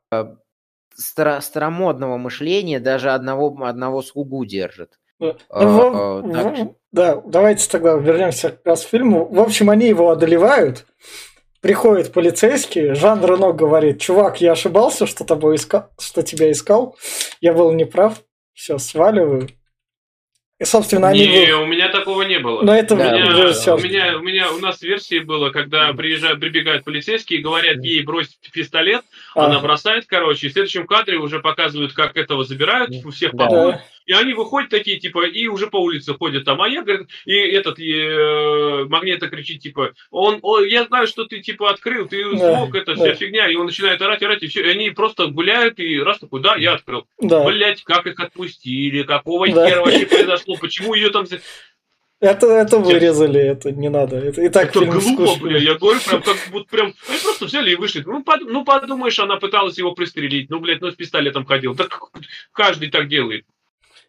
старо- 0.95 1.41
старомодного 1.41 2.17
мышления, 2.17 2.79
даже 2.79 3.09
одного, 3.09 3.57
одного 3.65 4.03
слугу 4.03 4.45
держит. 4.45 4.99
Ну, 5.19 5.35
А, 5.49 5.65
в- 5.65 5.95
а, 6.29 6.31
так 6.33 6.57
в- 6.59 6.75
Да, 6.91 7.21
давайте 7.25 7.67
тогда 7.71 7.93
вернемся 7.95 8.49
как 8.51 8.65
раз 8.65 8.85
к 8.85 8.89
фильму. 8.89 9.25
В 9.25 9.39
общем, 9.39 9.71
они 9.71 9.87
его 9.87 10.11
одолевают. 10.11 10.85
Приходит 11.61 12.11
полицейский, 12.11 12.95
Жан 12.95 13.23
Рено 13.23 13.53
говорит, 13.53 14.01
чувак, 14.01 14.41
я 14.41 14.53
ошибался, 14.53 15.05
что, 15.05 15.23
тобой 15.25 15.57
искал, 15.57 15.89
что 15.99 16.23
тебя 16.23 16.51
искал. 16.51 16.97
Я 17.39 17.53
был 17.53 17.71
неправ. 17.71 18.21
Все, 18.53 18.79
сваливаю. 18.79 19.47
И, 20.59 20.63
собственно, 20.63 21.07
они... 21.09 21.25
Не, 21.27 21.53
у 21.55 21.65
меня 21.65 21.89
такого 21.89 22.21
не 22.23 22.37
было. 22.37 22.61
Но 22.61 22.75
это 22.75 22.93
у, 22.93 22.97
Да, 22.97 23.11
меня, 23.11 23.25
режиссер. 23.25 23.73
у 23.73 23.79
меня, 23.79 24.17
у 24.17 24.21
меня, 24.21 24.51
у 24.51 24.59
нас 24.59 24.81
версии 24.81 25.17
было, 25.19 25.49
когда 25.49 25.91
приезжают, 25.93 26.39
прибегают 26.39 26.83
полицейские 26.83 27.39
и 27.39 27.43
говорят 27.43 27.77
ей 27.77 28.03
бросить 28.03 28.37
пистолет, 28.53 29.01
А, 29.33 29.45
она 29.45 29.59
бросает, 29.59 30.05
короче, 30.07 30.47
и 30.47 30.49
в 30.49 30.53
следующем 30.53 30.85
кадре 30.85 31.17
уже 31.17 31.39
показывают, 31.39 31.93
как 31.93 32.15
этого 32.15 32.43
забирают, 32.43 32.91
у 33.03 33.09
всех 33.09 33.33
Да. 33.33 33.45
полуют, 33.47 33.75
да. 33.77 33.81
И 34.05 34.13
они 34.13 34.33
выходят 34.33 34.69
такие, 34.69 34.99
типа, 34.99 35.25
и 35.27 35.47
уже 35.47 35.67
по 35.67 35.77
улице 35.77 36.13
ходят 36.13 36.43
там, 36.45 36.61
а 36.61 36.67
я, 36.67 36.81
говорит, 36.83 37.07
и 37.25 37.33
этот 37.33 37.79
э, 37.79 38.85
Магнета 38.89 39.27
кричит, 39.27 39.61
типа, 39.61 39.93
он, 40.09 40.39
он, 40.41 40.65
я 40.65 40.85
знаю, 40.85 41.07
что 41.07 41.25
ты, 41.25 41.39
типа, 41.41 41.69
открыл, 41.69 42.07
ты 42.07 42.23
Да, 42.31 42.55
смог, 42.55 42.75
это 42.75 42.95
да. 42.95 43.03
вся 43.03 43.15
фигня, 43.15 43.49
и 43.49 43.55
он 43.55 43.65
начинает 43.67 44.01
орать, 44.01 44.23
орать, 44.23 44.43
и 44.43 44.47
все, 44.47 44.61
и 44.65 44.69
они 44.69 44.89
просто 44.91 45.27
гуляют, 45.27 45.79
и 45.79 45.99
раз 45.99 46.19
такой, 46.19 46.41
да, 46.41 46.55
я 46.55 46.73
открыл. 46.73 47.05
Да. 47.19 47.43
Блять, 47.45 47.83
как 47.83 48.07
их 48.07 48.19
отпустили, 48.19 49.03
какого 49.03 49.47
Да. 49.49 49.67
хера 49.69 49.81
вообще 49.81 50.05
произошло, 50.07 50.55
почему 50.57 50.93
ее 50.93 51.09
там... 51.09 51.25
Это, 52.19 52.45
это 52.47 52.77
вырезали, 52.77 53.41
это 53.41 53.71
не 53.71 53.89
надо. 53.89 54.17
Это 54.17 54.43
и 54.43 54.49
так 54.49 54.69
Это 54.69 54.79
фильм 54.81 54.91
глупо, 54.91 55.25
скучный. 55.27 55.49
бля, 55.49 55.57
я 55.57 55.73
говорю, 55.73 55.99
прям 56.07 56.21
как 56.21 56.37
будто 56.51 56.69
прям, 56.69 56.93
они 57.09 57.17
просто 57.23 57.45
взяли 57.45 57.71
и 57.71 57.75
вышли. 57.75 58.03
Ну, 58.05 58.23
под- 58.23 58.43
ну, 58.47 58.63
подумаешь, 58.63 59.17
она 59.17 59.37
пыталась 59.37 59.79
его 59.79 59.93
пристрелить, 59.93 60.51
ну, 60.51 60.59
блядь, 60.59 60.81
ну, 60.81 60.91
с 60.91 60.95
пистолетом 60.95 61.45
ходил. 61.45 61.75
Так 61.75 61.99
каждый 62.51 62.91
так 62.91 63.07
делает. 63.07 63.45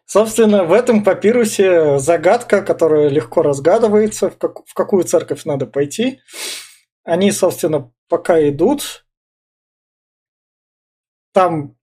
Собственно, 0.05 0.63
в 0.65 0.73
этом 0.73 1.03
папирусе 1.03 1.97
загадка, 1.97 2.61
которая 2.61 3.07
легко 3.09 3.41
разгадывается, 3.41 4.29
в, 4.29 4.37
как- 4.37 4.65
в 4.65 4.73
какую 4.73 5.05
церковь 5.05 5.45
надо 5.45 5.65
пойти. 5.65 6.19
Они, 7.03 7.31
собственно, 7.31 7.91
пока 8.09 8.47
идут. 8.49 9.05
Там 11.33 11.75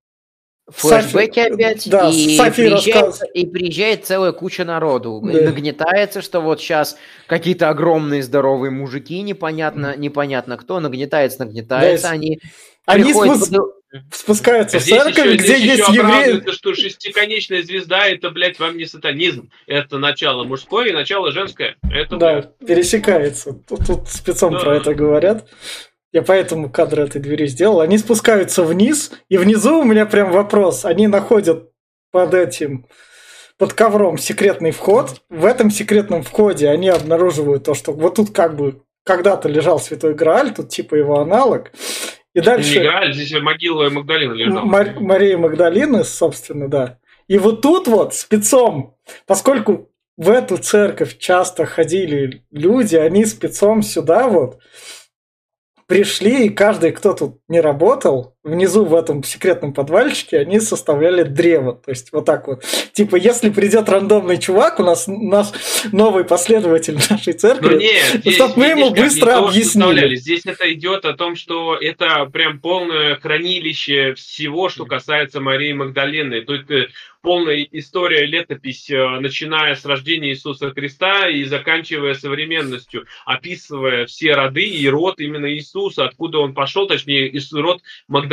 Флэшбэки 0.68 1.40
Сафи- 1.40 1.52
опять, 1.54 1.90
да, 1.90 2.08
и, 2.10 2.36
Сафи 2.36 2.54
приезжает, 2.68 3.06
рассказ- 3.06 3.28
и 3.34 3.46
приезжает 3.46 4.06
целая 4.06 4.30
куча 4.32 4.64
народу. 4.64 5.20
И 5.28 5.32
Да. 5.32 5.40
нагнетается, 5.46 6.22
что 6.22 6.40
вот 6.40 6.60
сейчас 6.60 6.96
какие-то 7.26 7.70
огромные 7.70 8.22
здоровые 8.22 8.70
мужики, 8.70 9.20
непонятно, 9.22 9.96
непонятно 9.96 10.56
кто, 10.56 10.78
нагнетается, 10.78 11.40
нагнетается, 11.44 12.08
Да, 12.08 12.12
они, 12.14 12.38
они 12.86 13.02
приходят 13.04 13.38
спус- 13.38 13.50
спускаются 14.12 14.78
в 14.78 14.82
Здесь 14.82 15.02
церковь, 15.02 15.18
еще, 15.26 15.36
где 15.36 15.44
здесь 15.44 15.60
есть 15.62 15.88
еще 15.88 16.00
евреи. 16.00 16.50
что 16.52 16.74
шестиконечная 16.74 17.62
звезда 17.62 18.06
это, 18.06 18.30
блядь, 18.30 18.58
вам 18.58 18.76
не 18.76 18.84
сатанизм. 18.86 19.50
Это 19.66 19.98
начало 19.98 20.44
мужское 20.44 20.88
и 20.88 20.92
начало 20.92 21.32
женское. 21.32 21.76
Это, 21.90 22.16
Да, 22.16 22.32
блядь, 22.34 22.58
пересекается. 22.58 23.52
Тут, 23.68 23.86
тут 23.86 24.08
спецом 24.08 24.52
Да. 24.52 24.60
про 24.60 24.76
это 24.76 24.94
говорят. 24.94 25.48
Я 26.12 26.22
поэтому 26.22 26.70
кадр 26.70 27.00
этой 27.00 27.20
двери 27.20 27.46
сделал. 27.46 27.80
Они 27.80 27.96
спускаются 27.98 28.64
вниз, 28.64 29.12
и 29.28 29.36
внизу 29.38 29.80
у 29.80 29.84
меня 29.84 30.06
прям 30.06 30.32
вопрос. 30.32 30.84
Они 30.84 31.06
находят 31.06 31.70
под 32.10 32.34
этим, 32.34 32.86
под 33.58 33.74
ковром 33.74 34.18
секретный 34.18 34.72
вход. 34.72 35.22
В 35.28 35.44
этом 35.44 35.70
секретном 35.70 36.22
входе 36.24 36.68
они 36.68 36.88
обнаруживают 36.88 37.64
то, 37.64 37.74
что 37.74 37.92
вот 37.92 38.16
тут 38.16 38.30
как 38.32 38.56
бы 38.56 38.82
когда-то 39.04 39.48
лежал 39.48 39.78
Святой 39.78 40.14
Грааль, 40.14 40.52
тут 40.52 40.68
типа 40.68 40.96
его 40.96 41.20
аналог. 41.20 41.70
И 42.34 42.38
не 42.38 42.44
дальше 42.44 42.80
Грааль, 42.80 43.12
здесь 43.12 43.32
могила 43.40 43.88
Магдалина 43.90 44.32
лежала. 44.32 44.60
Мар- 44.64 45.00
Мария 45.00 45.36
Магдалины, 45.36 46.04
собственно, 46.04 46.68
да. 46.68 46.98
И 47.26 47.38
вот 47.38 47.62
тут 47.62 47.88
вот 47.88 48.14
спецом, 48.14 48.96
поскольку 49.26 49.90
в 50.16 50.30
эту 50.30 50.58
церковь 50.58 51.18
часто 51.18 51.64
ходили 51.66 52.44
люди, 52.50 52.96
они 52.96 53.24
спецом 53.24 53.82
сюда 53.82 54.28
вот 54.28 54.60
пришли, 55.86 56.46
и 56.46 56.50
каждый, 56.50 56.92
кто 56.92 57.14
тут 57.14 57.40
не 57.48 57.60
работал, 57.60 58.36
внизу 58.42 58.84
в 58.86 58.94
этом 58.94 59.22
секретном 59.22 59.74
подвальчике, 59.74 60.38
они 60.38 60.60
составляли 60.60 61.24
древо. 61.24 61.74
То 61.84 61.90
есть 61.90 62.10
вот 62.12 62.24
так 62.24 62.46
вот. 62.48 62.64
Типа, 62.92 63.16
если 63.16 63.50
придет 63.50 63.88
рандомный 63.88 64.38
чувак, 64.38 64.80
у 64.80 64.82
нас 64.82 65.04
наш 65.06 65.48
новый 65.92 66.24
последователь 66.24 66.98
нашей 67.10 67.34
Ну 67.34 67.38
церкви, 67.38 67.76
нет, 67.76 68.20
здесь, 68.20 68.34
чтоб 68.36 68.56
мы 68.56 68.66
ему 68.66 68.90
быстро 68.90 69.36
объяснили. 69.38 70.16
Здесь 70.16 70.46
это 70.46 70.72
идет 70.72 71.04
о 71.04 71.12
том, 71.12 71.36
что 71.36 71.76
это 71.76 72.24
прям 72.32 72.60
полное 72.60 73.16
хранилище 73.16 74.14
всего, 74.14 74.70
что 74.70 74.86
касается 74.86 75.40
Марии 75.40 75.74
Магдалины. 75.74 76.40
То 76.42 76.54
есть 76.54 76.70
э, 76.70 76.88
полная 77.20 77.66
история, 77.72 78.24
летопись, 78.24 78.90
э, 78.90 79.20
начиная 79.20 79.74
с 79.74 79.84
рождения 79.84 80.30
Иисуса 80.30 80.70
Христа 80.70 81.28
и 81.28 81.44
заканчивая 81.44 82.14
современностью, 82.14 83.06
описывая 83.26 84.06
все 84.06 84.32
роды 84.32 84.64
и 84.64 84.88
род 84.88 85.20
именно 85.20 85.52
Иисуса, 85.52 86.06
откуда 86.06 86.38
он 86.38 86.54
пошел, 86.54 86.86
точнее, 86.86 87.30
род 87.52 87.82
Магдалены. 88.08 88.29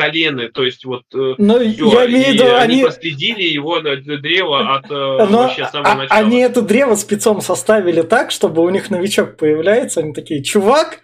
То 0.54 0.64
есть 0.64 0.86
вот 0.86 1.04
э, 1.14 1.34
Но 1.38 1.60
всё. 1.60 1.92
я 1.92 2.06
имею 2.08 2.26
в 2.26 2.34
виду, 2.34 2.46
они 2.46 2.74
они... 2.74 2.84
проследили 2.84 3.44
его 3.44 3.80
на 3.80 3.96
древо 3.96 4.76
от 4.76 4.86
э, 4.86 5.28
Но 5.30 5.44
вообще 5.44 5.68
самого 5.72 5.92
а- 5.92 5.96
начала. 5.96 6.20
они 6.20 6.40
это 6.40 6.62
древо 6.62 6.96
спецом 6.96 7.42
составили 7.42 8.02
так, 8.02 8.32
чтобы 8.32 8.64
у 8.64 8.70
них 8.70 8.90
новичок 8.90 9.38
появляется, 9.38 10.02
они 10.02 10.14
такие, 10.14 10.44
чувак, 10.44 11.00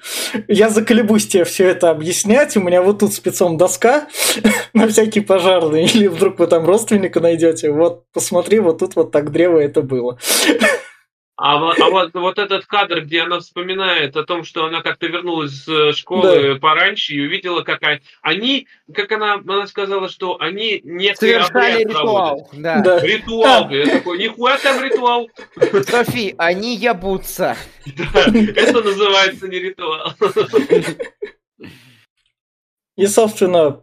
я 0.47 0.69
заколебусь 0.69 1.27
тебе 1.27 1.43
все 1.43 1.67
это 1.67 1.89
объяснять, 1.89 2.55
у 2.55 2.61
меня 2.61 2.81
вот 2.81 2.99
тут 2.99 3.13
спецом 3.13 3.57
доска 3.57 4.07
на 4.73 4.87
всякий 4.87 5.21
пожарный, 5.21 5.85
или 5.93 6.07
вдруг 6.07 6.39
вы 6.39 6.47
там 6.47 6.65
родственника 6.65 7.19
найдете, 7.19 7.71
вот 7.71 8.03
посмотри, 8.13 8.59
вот 8.59 8.79
тут 8.79 8.95
вот 8.95 9.11
так 9.11 9.31
древо 9.31 9.59
это 9.59 9.81
было. 9.81 10.19
А, 11.35 11.57
вот, 11.57 11.79
а 11.79 11.89
вот, 11.89 12.13
вот 12.13 12.37
этот 12.37 12.67
кадр, 12.67 13.01
где 13.01 13.21
она 13.21 13.39
вспоминает 13.39 14.15
о 14.15 14.23
том, 14.23 14.43
что 14.43 14.65
она 14.65 14.81
как-то 14.81 15.07
вернулась 15.07 15.63
с 15.63 15.67
э, 15.67 15.91
школы 15.93 16.59
пораньше 16.59 17.15
и 17.15 17.25
увидела, 17.25 17.63
как 17.63 17.81
они- 17.81 18.01
они, 18.21 18.67
как 18.93 19.11
она, 19.11 19.33
она 19.33 19.65
сказала, 19.65 20.09
что 20.09 20.39
они 20.39 20.79
некий 20.83 21.15
совершали 21.15 21.85
ритуал. 21.85 22.49
Да. 22.53 22.81
Да. 22.81 22.99
Ритуал. 23.01 23.67
Я 23.71 23.87
такой, 23.97 24.19
нихуя 24.19 24.59
там 24.59 24.83
ритуал. 24.83 25.27
Софи, 25.87 26.35
они 26.37 26.75
ябутся. 26.75 27.57
Да, 27.87 28.25
Это 28.55 28.83
называется 28.83 29.47
не 29.47 29.57
ритуал. 29.57 30.13
И, 32.95 33.07
собственно, 33.07 33.81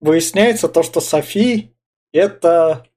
выясняется 0.00 0.68
то, 0.68 0.82
что 0.82 1.00
Софи 1.00 1.72
это... 2.12 2.87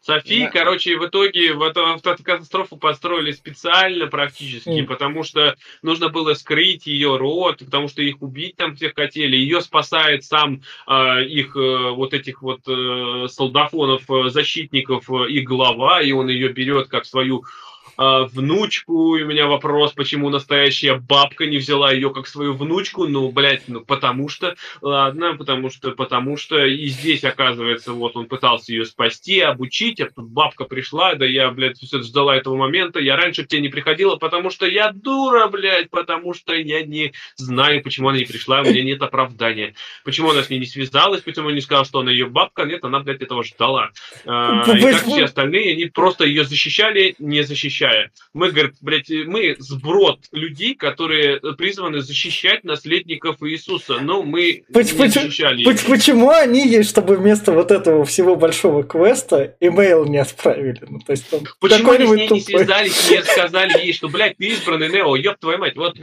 Софи, 0.00 0.44
Да. 0.44 0.50
короче, 0.50 0.96
в 0.96 1.06
итоге 1.06 1.54
в 1.54 1.62
эту, 1.62 1.98
в 1.98 2.06
эту 2.06 2.22
катастрофу 2.22 2.76
построили 2.76 3.32
специально 3.32 4.06
практически, 4.06 4.68
Мгм. 4.80 4.86
потому 4.86 5.24
что 5.24 5.56
нужно 5.82 6.08
было 6.08 6.34
скрыть 6.34 6.86
ее 6.86 7.16
род, 7.16 7.58
потому 7.58 7.88
что 7.88 8.02
их 8.02 8.22
убить 8.22 8.56
там 8.56 8.76
всех 8.76 8.94
хотели. 8.94 9.36
Ее 9.36 9.60
спасает 9.60 10.24
сам 10.24 10.62
а, 10.86 11.20
их 11.20 11.56
э, 11.56 11.90
вот 11.90 12.14
этих 12.14 12.42
вот 12.42 12.60
э, 12.68 13.26
солдафонов, 13.28 14.08
э, 14.08 14.30
защитников, 14.30 15.10
э, 15.10 15.30
их 15.30 15.44
глава, 15.44 16.00
и 16.00 16.12
он 16.12 16.28
ее 16.28 16.48
берет 16.52 16.88
как 16.88 17.04
свою 17.04 17.42
э, 17.42 17.67
внучку, 17.98 19.16
и 19.16 19.22
у 19.22 19.26
меня 19.26 19.48
вопрос, 19.48 19.92
почему 19.92 20.30
настоящая 20.30 20.94
бабка 20.94 21.46
не 21.46 21.58
взяла 21.58 21.92
ее 21.92 22.10
как 22.14 22.28
свою 22.28 22.54
внучку, 22.54 23.08
ну, 23.08 23.30
блядь, 23.30 23.64
ну, 23.66 23.80
потому 23.80 24.28
что, 24.28 24.54
ладно, 24.80 25.36
потому 25.36 25.68
что, 25.70 25.90
потому 25.90 26.36
что, 26.36 26.64
и 26.64 26.86
здесь, 26.86 27.24
оказывается, 27.24 27.92
вот 27.92 28.16
он 28.16 28.26
пытался 28.26 28.72
ее 28.72 28.84
спасти, 28.84 29.40
обучить, 29.40 30.00
а 30.00 30.06
тут 30.06 30.28
бабка 30.28 30.64
пришла, 30.64 31.14
да 31.14 31.26
я, 31.26 31.50
блядь, 31.50 31.78
все 31.78 32.00
ждала 32.00 32.36
этого 32.36 32.56
момента, 32.56 33.00
я 33.00 33.16
раньше 33.16 33.44
к 33.44 33.48
тебе 33.48 33.62
не 33.62 33.68
приходила, 33.68 34.16
потому 34.16 34.50
что 34.50 34.66
я 34.66 34.92
дура, 34.92 35.48
блядь, 35.48 35.90
потому 35.90 36.34
что 36.34 36.54
я 36.54 36.82
не 36.84 37.12
знаю, 37.34 37.82
почему 37.82 38.10
она 38.10 38.18
не 38.18 38.24
пришла, 38.24 38.60
у 38.60 38.64
меня 38.64 38.84
нет 38.84 39.02
оправдания. 39.02 39.74
Почему 40.04 40.30
она 40.30 40.42
с 40.42 40.50
ней 40.50 40.60
не 40.60 40.66
связалась, 40.66 41.22
почему 41.22 41.50
не 41.50 41.60
сказала, 41.60 41.84
что 41.84 42.00
она 42.00 42.12
ее 42.12 42.26
бабка, 42.26 42.62
нет, 42.62 42.84
она, 42.84 43.00
блядь, 43.00 43.22
этого 43.22 43.42
ждала. 43.42 43.90
А, 44.24 44.62
и 44.72 44.80
как 44.80 45.02
все 45.02 45.24
остальные, 45.24 45.72
они 45.72 45.86
просто 45.86 46.24
ее 46.24 46.44
защищали, 46.44 47.16
не 47.18 47.42
защищая. 47.88 48.10
Мы, 48.34 48.50
говорит, 48.50 48.74
блядь, 48.80 49.10
мы 49.26 49.56
сброд 49.58 50.20
людей, 50.32 50.74
которые 50.74 51.40
призваны 51.54 52.00
защищать 52.00 52.64
наследников 52.64 53.42
Иисуса, 53.42 53.98
но 54.00 54.22
мы 54.22 54.64
почему, 54.72 55.04
не 55.04 55.08
защищали 55.08 55.62
их. 55.62 55.86
Почему 55.86 56.30
они 56.30 56.66
есть, 56.66 56.90
чтобы 56.90 57.16
вместо 57.16 57.52
вот 57.52 57.70
этого 57.70 58.04
всего 58.04 58.36
большого 58.36 58.82
квеста 58.84 59.56
имейл 59.60 60.04
не 60.06 60.18
отправили? 60.18 60.80
Ну, 60.88 61.00
то 61.00 61.12
есть, 61.12 61.28
там, 61.28 61.40
почему 61.60 61.92
они 61.92 62.06
с 62.06 62.10
ней 62.10 62.28
не 62.28 62.40
связались, 62.40 63.10
не 63.10 63.22
сказали 63.22 63.84
ей, 63.84 63.92
что, 63.92 64.08
блядь, 64.08 64.36
ты 64.36 64.46
избранный 64.48 64.88
Нео, 64.88 65.16
ёб 65.16 65.38
твою 65.38 65.58
мать, 65.58 65.76
вот 65.76 65.96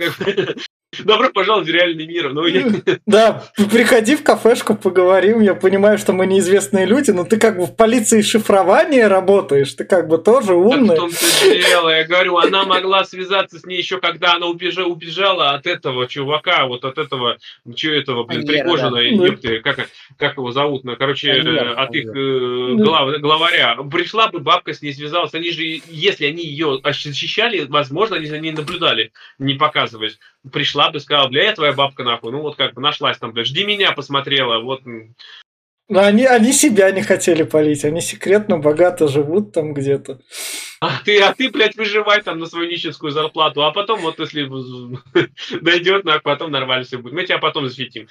Добро 1.03 1.29
пожаловать 1.29 1.67
в 1.67 1.71
реальный 1.71 2.05
мир. 2.05 2.33
Ну, 2.33 2.45
я... 2.45 2.65
Да, 3.05 3.43
приходи 3.71 4.15
в 4.15 4.23
кафешку, 4.23 4.75
поговорим. 4.75 5.41
Я 5.41 5.55
понимаю, 5.55 5.97
что 5.97 6.13
мы 6.13 6.25
неизвестные 6.25 6.85
люди, 6.85 7.11
но 7.11 7.23
ты 7.23 7.37
как 7.37 7.57
бы 7.57 7.65
в 7.65 7.75
полиции 7.75 8.21
шифрования 8.21 9.07
работаешь, 9.07 9.73
ты 9.73 9.85
как 9.85 10.07
бы 10.07 10.17
тоже 10.17 10.53
умный. 10.53 10.95
Так 10.95 11.09
в 11.11 11.19
том-то 11.19 11.69
дело, 11.69 11.89
я 11.89 12.03
говорю, 12.05 12.37
она 12.37 12.65
могла 12.65 13.03
связаться 13.03 13.59
с 13.59 13.65
ней 13.65 13.77
еще, 13.77 13.99
когда 13.99 14.35
она 14.35 14.47
убежала, 14.47 14.87
убежала 14.87 15.51
от 15.51 15.67
этого 15.67 16.07
чувака, 16.07 16.65
вот 16.65 16.85
от 16.85 16.97
этого, 16.97 17.37
что 17.75 17.89
этого, 17.89 18.23
блин, 18.23 18.41
Аньера, 18.41 18.63
Пригожина, 18.63 18.91
да. 18.91 19.01
ёпты, 19.01 19.59
как, 19.59 19.89
как 20.17 20.37
его 20.37 20.51
зовут, 20.51 20.83
ну, 20.83 20.95
короче, 20.95 21.31
Аньера, 21.31 21.73
от 21.75 21.93
их 21.95 22.07
э, 22.07 22.73
глав, 22.75 23.19
главаря. 23.19 23.75
Пришла 23.91 24.27
бы 24.27 24.39
бабка 24.39 24.73
с 24.73 24.81
ней 24.81 24.93
связалась, 24.93 25.33
они 25.33 25.51
же, 25.51 25.63
если 25.87 26.25
они 26.25 26.43
ее 26.43 26.79
защищали, 26.83 27.65
возможно, 27.67 28.15
они 28.17 28.25
за 28.27 28.39
ней 28.39 28.51
наблюдали, 28.51 29.11
не 29.39 29.55
показываясь 29.55 30.17
пришла 30.51 30.84
бы, 30.91 30.99
сказала, 30.99 31.27
бля, 31.29 31.45
я 31.45 31.53
твоя 31.53 31.73
бабка 31.73 32.03
нахуй. 32.03 32.31
Ну 32.31 32.41
вот 32.41 32.55
как 32.55 32.73
бы 32.73 32.81
нашлась 32.81 33.17
там, 33.17 33.31
бля, 33.31 33.43
жди 33.43 33.65
меня, 33.65 33.91
посмотрела, 33.91 34.59
вот. 34.59 34.81
Но 35.87 35.99
они, 35.99 36.25
они 36.25 36.51
себя 36.51 36.91
не 36.91 37.03
хотели 37.03 37.43
полить, 37.43 37.85
они 37.85 38.01
секретно 38.01 38.57
богато 38.57 39.07
живут 39.07 39.53
там 39.53 39.73
где-то. 39.73 40.19
А 40.81 40.99
ты, 41.03 41.19
а 41.19 41.33
ты, 41.33 41.49
блядь, 41.49 41.75
выживай 41.75 42.21
там 42.21 42.39
на 42.39 42.47
свою 42.47 42.69
нищенскую 42.69 43.11
зарплату, 43.11 43.63
а 43.63 43.71
потом 43.71 44.01
вот 44.01 44.19
если 44.19 44.47
дойдет, 45.61 46.03
нахуй, 46.03 46.21
потом 46.21 46.51
нормально 46.51 46.85
все 46.85 46.97
будет. 46.97 47.13
Мы 47.13 47.25
тебя 47.25 47.37
потом 47.37 47.67
защитим. 47.67 48.07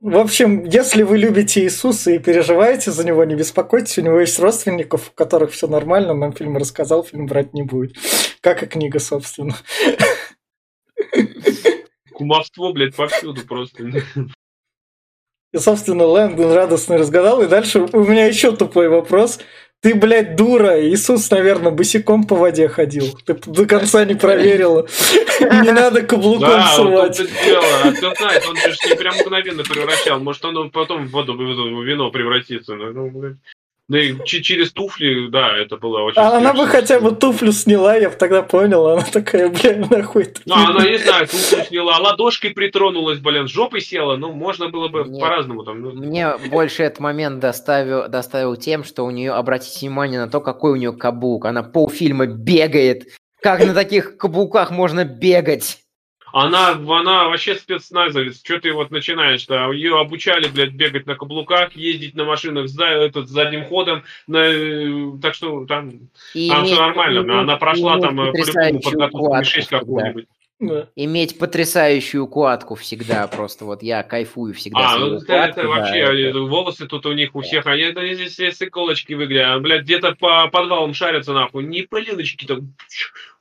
В 0.00 0.18
общем, 0.18 0.64
если 0.64 1.02
вы 1.02 1.16
любите 1.16 1.62
Иисуса 1.62 2.10
и 2.10 2.18
переживаете 2.18 2.90
за 2.90 3.04
него, 3.04 3.24
не 3.24 3.34
беспокойтесь, 3.34 3.96
у 3.96 4.02
него 4.02 4.20
есть 4.20 4.38
родственников, 4.38 5.08
у 5.08 5.12
которых 5.12 5.52
все 5.52 5.68
нормально, 5.68 6.12
нам 6.12 6.34
фильм 6.34 6.58
рассказал, 6.58 7.02
фильм 7.02 7.26
брать 7.26 7.54
не 7.54 7.62
будет. 7.62 7.96
Как 8.42 8.62
и 8.62 8.66
книга, 8.66 8.98
собственно. 8.98 9.54
Кумовство, 12.16 12.72
блядь, 12.72 12.96
повсюду 12.96 13.42
просто. 13.46 13.82
И, 15.52 15.58
собственно, 15.58 16.06
Лэндон 16.06 16.50
радостно 16.50 16.96
разгадал. 16.96 17.42
И 17.42 17.46
дальше 17.46 17.80
у 17.92 18.04
меня 18.04 18.24
еще 18.24 18.56
тупой 18.56 18.88
вопрос. 18.88 19.38
Ты, 19.82 19.94
блядь, 19.94 20.34
дура. 20.34 20.80
Иисус, 20.82 21.30
наверное, 21.30 21.72
босиком 21.72 22.26
по 22.26 22.34
воде 22.34 22.68
ходил. 22.68 23.04
Ты 23.26 23.34
до 23.34 23.66
конца 23.66 24.06
не 24.06 24.14
проверила. 24.14 24.86
Не 25.40 25.72
надо 25.72 26.06
каблуком 26.06 26.62
сувать. 26.74 27.18
Да, 27.18 27.44
дело. 27.44 27.64
А 27.84 27.92
кто 27.92 28.14
знает, 28.14 28.46
он 28.48 28.56
же 28.56 28.88
не 28.88 28.96
прям 28.96 29.14
мгновенно 29.16 29.62
превращал. 29.62 30.18
Может, 30.18 30.42
он 30.46 30.70
потом 30.70 31.06
в 31.06 31.10
воду 31.10 31.34
в 31.34 31.84
вино 31.84 32.10
превратится. 32.10 32.76
Да 33.88 34.00
и 34.00 34.16
через 34.24 34.72
туфли, 34.72 35.28
да, 35.28 35.56
это 35.56 35.76
было 35.76 36.00
очень 36.00 36.20
А 36.20 36.38
она 36.38 36.52
бы 36.52 36.66
хотя 36.66 36.98
бы 36.98 37.12
туфлю 37.12 37.52
сняла, 37.52 37.94
я 37.94 38.10
бы 38.10 38.16
тогда 38.16 38.42
понял. 38.42 38.84
Она 38.88 39.02
такая, 39.02 39.48
блин, 39.48 39.86
нахуй. 39.88 40.34
Ну, 40.44 40.54
она, 40.54 40.88
не 40.88 40.98
знаю, 40.98 41.28
туфлю 41.28 41.62
сняла, 41.64 41.98
ладошкой 41.98 42.50
притронулась, 42.50 43.20
блин, 43.20 43.46
жопой 43.46 43.80
села. 43.80 44.16
Ну, 44.16 44.32
можно 44.32 44.70
было 44.70 44.88
бы 44.88 45.04
Нет, 45.04 45.20
по-разному 45.20 45.62
там. 45.62 45.82
Ну. 45.82 45.92
Мне 45.92 46.36
больше 46.50 46.82
этот 46.82 46.98
момент 46.98 47.38
доставил, 47.38 48.08
доставил 48.08 48.56
тем, 48.56 48.82
что 48.82 49.04
у 49.04 49.10
нее, 49.10 49.32
обратите 49.32 49.86
внимание 49.86 50.18
на 50.18 50.28
то, 50.28 50.40
какой 50.40 50.72
у 50.72 50.76
нее 50.76 50.92
каблук. 50.92 51.44
Она 51.44 51.62
полфильма 51.62 52.26
бегает. 52.26 53.04
Как 53.40 53.64
на 53.64 53.72
таких 53.72 54.16
каблуках 54.16 54.72
можно 54.72 55.04
бегать? 55.04 55.85
Она, 56.38 56.72
она 56.72 57.28
вообще 57.28 57.54
спецназовец. 57.54 58.42
Что 58.44 58.60
ты 58.60 58.70
вот 58.70 58.90
начинаешь-то? 58.90 59.72
Ее 59.72 59.98
обучали, 59.98 60.48
блядь, 60.48 60.74
бегать 60.74 61.06
на 61.06 61.14
каблуках, 61.14 61.74
ездить 61.74 62.14
на 62.14 62.26
машинах 62.26 62.68
с 62.68 62.78
этот, 62.78 63.30
задним 63.30 63.64
ходом. 63.64 64.02
На, 64.26 65.18
так 65.22 65.32
что 65.32 65.64
там, 65.64 66.10
и 66.34 66.50
там 66.50 66.66
все 66.66 66.76
нормально. 66.76 67.20
И, 67.20 67.38
она 67.38 67.56
прошла 67.56 67.98
там 68.00 68.20
э, 68.20 68.32
по-любому 68.32 68.80
подготовку 68.82 69.44
6 69.44 69.68
какую-нибудь. 69.68 70.26
Да. 70.58 70.88
Иметь 70.96 71.38
потрясающую 71.38 72.24
укладку 72.24 72.76
всегда, 72.76 73.26
просто 73.28 73.66
вот 73.66 73.82
я 73.82 74.02
кайфую 74.02 74.54
всегда. 74.54 74.94
А, 74.94 74.98
ну 74.98 75.16
это, 75.16 75.32
это 75.34 75.68
вообще, 75.68 76.06
да, 76.06 76.14
это... 76.14 76.40
волосы 76.40 76.86
тут 76.86 77.04
у 77.04 77.12
них 77.12 77.34
у 77.34 77.42
всех, 77.42 77.66
они 77.66 77.82
это 77.82 78.14
здесь 78.14 78.38
с 78.38 78.62
иголочки 78.62 79.12
выглядят, 79.12 79.48
а, 79.48 79.58
блядь, 79.58 79.82
где-то 79.82 80.14
по 80.14 80.48
подвалам 80.48 80.94
шарятся 80.94 81.34
нахуй, 81.34 81.64
не 81.64 81.82
пылиночки 81.82 82.46
так, 82.46 82.60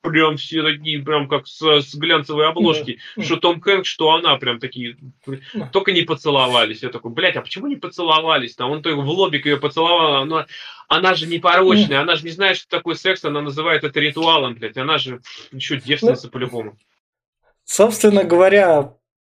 прям 0.01 0.35
все 0.35 0.61
такие, 0.61 1.01
прям 1.01 1.29
как 1.29 1.47
с, 1.47 1.61
с 1.61 1.95
глянцевой 1.95 2.49
обложки, 2.49 2.99
да. 3.15 3.23
что 3.23 3.37
Том 3.37 3.61
Хэнк, 3.61 3.85
что 3.85 4.11
она, 4.11 4.35
прям 4.35 4.59
такие, 4.59 4.97
да. 5.25 5.69
только 5.71 5.93
не 5.93 6.01
поцеловались. 6.01 6.83
Я 6.83 6.89
такой, 6.89 7.11
блядь, 7.11 7.37
а 7.37 7.41
почему 7.41 7.67
не 7.67 7.77
поцеловались? 7.77 8.55
Там 8.55 8.71
он 8.71 8.81
только 8.81 8.99
в 8.99 9.09
лобик 9.09 9.45
ее 9.45 9.55
поцеловал, 9.57 10.15
она, 10.15 10.47
она 10.89 11.15
же 11.15 11.27
непорочная, 11.27 12.01
она 12.01 12.15
же 12.15 12.25
не 12.25 12.31
знает, 12.31 12.57
что 12.57 12.67
такое 12.67 12.95
секс, 12.95 13.23
она 13.23 13.41
называет 13.41 13.85
это 13.85 14.01
ритуалом, 14.01 14.55
блядь, 14.55 14.77
она 14.77 14.97
же 14.97 15.21
еще 15.51 15.77
девственница 15.77 16.29
по-любому. 16.29 16.77
Собственно 17.65 18.23
говоря, 18.23 18.93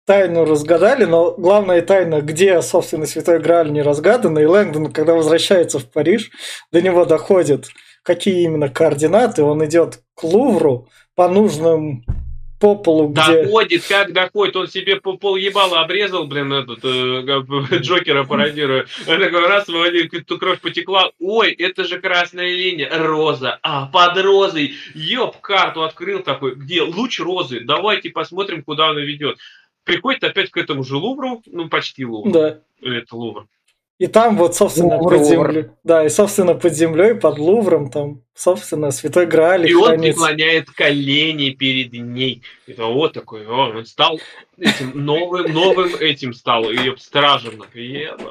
тайну 0.07 0.45
разгадали, 0.45 1.05
но 1.05 1.33
главная 1.33 1.83
тайна, 1.83 2.21
где, 2.21 2.61
собственно, 2.63 3.07
Святой 3.07 3.41
Грааль 3.41 3.73
не 3.73 3.83
разгадана, 3.83 4.41
и 4.41 4.45
Лэнгдон, 4.45 4.93
когда 4.93 5.15
возвращается 5.15 5.79
в 5.79 5.91
Париж, 5.91 6.31
до 6.73 6.83
него 6.83 7.05
доходит, 7.05 7.69
какие 8.03 8.45
именно 8.45 8.69
координаты, 8.69 9.43
он 9.43 9.65
идет 9.65 10.01
к 10.15 10.25
Лувру 10.25 10.89
по 11.15 11.29
нужным 11.29 12.05
по 12.59 12.75
полу, 12.75 13.09
где... 13.09 13.45
Доходит, 13.45 13.87
как 13.87 14.13
доходит, 14.13 14.57
он 14.57 14.69
себе 14.69 14.97
по 14.97 15.17
пол 15.17 15.37
ебала 15.37 15.81
обрезал, 15.81 16.27
блин, 16.27 16.53
этот, 16.53 16.85
э, 16.85 17.79
Джокера 17.81 18.25
пародируя. 18.25 18.87
Он 19.07 19.19
такой, 19.19 19.47
раз, 19.47 19.67
кровь 19.67 20.61
потекла, 20.61 21.11
ой, 21.19 21.53
это 21.53 21.85
же 21.85 22.01
красная 22.01 22.49
линия, 22.49 22.89
роза, 22.91 23.59
а, 23.63 23.87
под 23.87 24.19
розой, 24.19 24.75
ёб, 24.95 25.39
карту 25.41 25.83
открыл 25.85 26.21
такой, 26.21 26.55
где 26.55 26.83
луч 26.83 27.21
розы, 27.21 27.61
давайте 27.61 28.11
посмотрим, 28.11 28.63
куда 28.63 28.89
она 28.89 29.01
ведет. 29.01 29.39
Приходит 29.85 30.25
опять 30.25 30.51
к 30.51 30.57
этому 30.57 30.83
же 30.83 30.97
Лувру, 30.97 31.43
ну, 31.47 31.69
почти 31.69 32.05
Лувру. 32.05 32.33
Да. 32.33 32.59
Это 32.83 33.17
Лувр. 33.17 33.47
И 33.99 34.09
там 34.09 34.37
вот, 34.37 34.55
собственно, 34.55 34.99
Лувр. 34.99 35.17
под 35.17 35.27
землей. 35.27 35.67
Да, 35.83 36.05
и, 36.05 36.11
собственно, 36.11 36.55
под 36.55 36.75
землей, 36.75 37.15
под 37.15 37.39
Лувром, 37.39 37.91
там, 37.91 38.23
собственно, 38.35 38.91
Святой 38.91 39.25
Грааль. 39.25 39.67
И 39.71 39.73
хранится. 39.73 39.93
он 39.95 40.01
преклоняет 40.01 40.71
колени 40.71 41.51
перед 41.51 41.93
ней. 41.93 42.43
Это 42.67 42.85
вот 42.85 43.15
такой, 43.15 43.47
он 43.47 43.87
стал 43.87 44.21
этим 44.59 44.93
новым, 44.95 45.51
новым 45.51 45.95
этим 45.99 46.35
стал, 46.35 46.71
ее 46.71 46.95
стражем. 46.99 47.63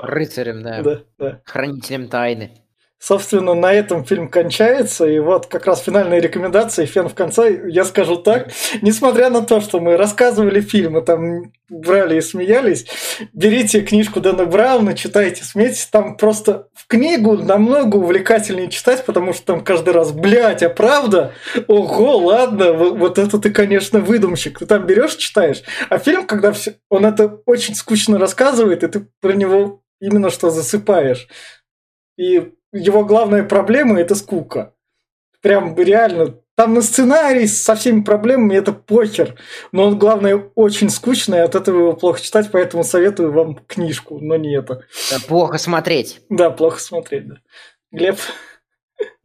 Рыцарем, 0.04 0.62
да. 0.62 0.82
да, 0.84 1.02
да. 1.18 1.42
Хранителем 1.46 2.10
тайны. 2.10 2.52
Собственно, 2.98 3.54
на 3.54 3.74
этом 3.74 4.06
фильм 4.06 4.30
кончается, 4.30 5.06
и 5.06 5.20
вот 5.20 5.48
как 5.48 5.66
раз 5.66 5.84
финальные 5.84 6.22
рекомендации, 6.22 6.86
фен 6.86 7.10
в 7.10 7.14
конце, 7.14 7.70
я 7.70 7.84
скажу 7.84 8.16
так, 8.16 8.52
несмотря 8.82 9.30
на 9.30 9.42
то, 9.42 9.60
что 9.60 9.80
мы 9.80 9.98
рассказывали 9.98 10.62
фильмы, 10.62 11.02
там 11.02 11.52
брали 11.70 12.18
и 12.18 12.22
смеялись, 12.22 12.88
берите 13.34 13.82
книжку 13.82 14.22
Дэна 14.22 14.46
Брауна, 14.46 14.96
читайте, 14.96 15.44
смейтесь, 15.44 15.86
там 15.88 16.16
просто 16.16 16.70
в 16.74 16.88
книгу 16.88 17.38
намного 17.38 17.98
увлекательнее 17.98 18.70
читать, 18.70 19.06
потому 19.06 19.34
что 19.34 19.46
там 19.46 19.64
каждый 19.64 19.94
раз, 19.94 20.12
блядь, 20.12 20.64
а 20.64 20.70
правда? 20.70 21.34
Ого, 21.68 22.18
ладно, 22.18 22.74
вот, 22.74 23.20
это 23.20 23.38
ты, 23.38 23.52
конечно, 23.52 24.00
выдумщик. 24.00 24.60
Ты 24.60 24.66
там 24.66 24.86
берешь, 24.88 25.16
читаешь, 25.16 25.64
а 25.90 26.00
фильм, 26.00 26.26
когда 26.26 26.54
все, 26.54 26.76
он 26.90 27.06
это 27.06 27.42
очень 27.46 27.76
скучно 27.76 28.18
рассказывает, 28.18 28.84
и 28.84 28.88
ты 28.88 29.08
про 29.22 29.34
него 29.34 29.82
именно 30.00 30.30
что 30.30 30.50
засыпаешь. 30.50 31.28
И 32.18 32.54
его 32.76 33.06
главная 33.06 33.44
проблема– 33.44 34.00
это 34.02 34.16
скука. 34.16 34.74
Прям 35.42 35.76
реально. 35.78 36.40
Там 36.56 36.74
на 36.74 36.82
сценарий 36.82 37.48
со 37.48 37.76
всеми 37.76 38.02
проблемами 38.02 38.56
это 38.56 38.72
похер. 38.72 39.36
Но 39.72 39.86
он, 39.88 40.00
главное, 40.00 40.36
очень 40.56 40.90
скучный, 40.90 41.44
от 41.44 41.56
этого 41.56 41.80
его 41.80 41.94
плохо 41.94 42.22
читать, 42.22 42.50
поэтому 42.52 42.84
советую 42.84 43.32
вам 43.32 43.56
книжку, 43.56 44.20
но 44.20 44.38
не 44.38 44.56
это. 44.58 44.82
Да, 45.12 45.18
плохо 45.28 45.58
смотреть. 45.58 46.22
Да, 46.30 46.50
плохо 46.50 46.80
смотреть, 46.80 47.28
да. 47.28 47.36
Глеб? 47.92 48.18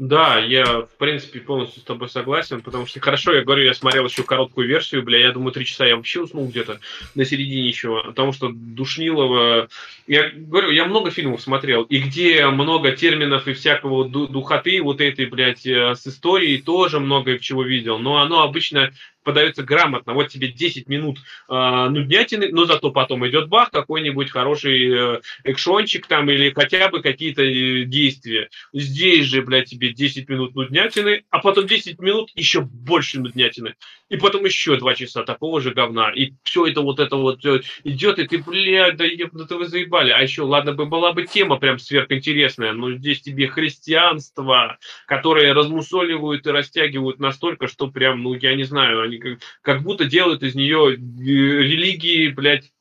Да, 0.01 0.39
я, 0.39 0.65
в 0.65 0.97
принципе, 0.97 1.41
полностью 1.41 1.83
с 1.83 1.85
тобой 1.85 2.09
согласен, 2.09 2.63
потому 2.63 2.87
что 2.87 2.99
хорошо, 3.01 3.35
я 3.35 3.45
говорю, 3.45 3.65
я 3.65 3.75
смотрел 3.75 4.07
еще 4.07 4.23
короткую 4.23 4.67
версию, 4.67 5.03
бля, 5.03 5.19
я 5.19 5.31
думаю, 5.31 5.53
три 5.53 5.67
часа 5.67 5.85
я 5.85 5.95
вообще 5.95 6.23
уснул 6.23 6.49
где-то 6.49 6.81
на 7.15 7.27
середине 7.27 7.69
еще, 7.69 8.03
потому 8.07 8.33
что 8.33 8.49
Душнилова... 8.51 9.69
Я 10.07 10.31
говорю, 10.31 10.71
я 10.71 10.87
много 10.87 11.11
фильмов 11.11 11.43
смотрел, 11.43 11.83
и 11.83 11.99
где 11.99 12.47
много 12.47 12.93
терминов 12.93 13.47
и 13.47 13.53
всякого 13.53 14.09
духоты, 14.09 14.83
вот 14.83 15.03
этой, 15.03 15.27
блядь, 15.27 15.67
э, 15.67 15.95
с 15.95 16.07
историей 16.07 16.63
тоже 16.63 16.99
много 16.99 17.39
чего 17.39 17.63
видел, 17.63 17.99
но 17.99 18.23
оно 18.23 18.43
обычно 18.43 18.93
подается 19.23 19.63
грамотно. 19.63 20.15
Вот 20.15 20.29
тебе 20.29 20.49
10 20.49 20.89
минут 20.89 21.19
э, 21.49 21.89
нуднятины, 21.91 22.49
но 22.51 22.65
зато 22.65 22.91
потом 22.91 23.27
идет 23.29 23.49
бах, 23.49 23.71
какой-нибудь 23.71 24.31
хороший 24.31 24.91
э, 24.91 25.21
экшончик 25.45 26.07
там 26.07 26.31
или 26.31 26.51
хотя 26.51 26.89
бы 26.89 27.03
какие-то 27.03 27.43
э, 27.43 27.85
действия. 27.85 28.49
Здесь 28.73 29.27
же, 29.27 29.43
блядь, 29.43 29.71
тебе 29.71 29.90
10 29.93 30.29
минут 30.29 30.55
нуднятины, 30.55 31.25
а 31.31 31.39
потом 31.39 31.67
10 31.67 31.99
минут 32.01 32.31
еще 32.35 32.61
больше 32.61 33.21
нуднятины. 33.21 33.75
И 34.09 34.17
потом 34.17 34.45
еще 34.45 34.77
2 34.77 34.95
часа 34.95 35.23
такого 35.23 35.61
же 35.61 35.73
говна. 35.73 36.11
И 36.11 36.33
все 36.43 36.67
это 36.67 36.81
вот 36.81 36.99
это 36.99 37.17
вот 37.17 37.45
э, 37.45 37.61
идет, 37.85 38.19
и 38.19 38.27
ты, 38.27 38.39
блядь, 38.39 38.97
да 38.97 39.05
ебно 39.05 39.47
вы 39.49 39.67
заебали. 39.67 40.11
А 40.11 40.21
еще, 40.21 40.43
ладно 40.43 40.73
бы 40.73 40.87
была 40.87 41.13
бы 41.13 41.27
тема 41.27 41.57
прям 41.57 41.79
сверхинтересная, 41.79 42.73
но 42.73 42.93
здесь 42.93 43.21
тебе 43.21 43.49
христианство, 43.49 44.79
которое 45.07 45.55
размусоливают 45.55 46.47
и 46.47 46.51
растягивают 46.51 47.21
настолько, 47.21 47.69
что 47.69 47.89
прям, 47.89 48.23
ну, 48.23 48.35
я 48.35 48.55
не 48.55 48.65
знаю, 48.65 49.03
они 49.03 49.19
как, 49.19 49.39
как 49.63 49.83
будто 49.83 50.05
делают 50.05 50.43
из 50.43 50.55
нее 50.55 50.95
э, 50.95 50.99
религии, 50.99 52.29
блядь, 52.29 52.73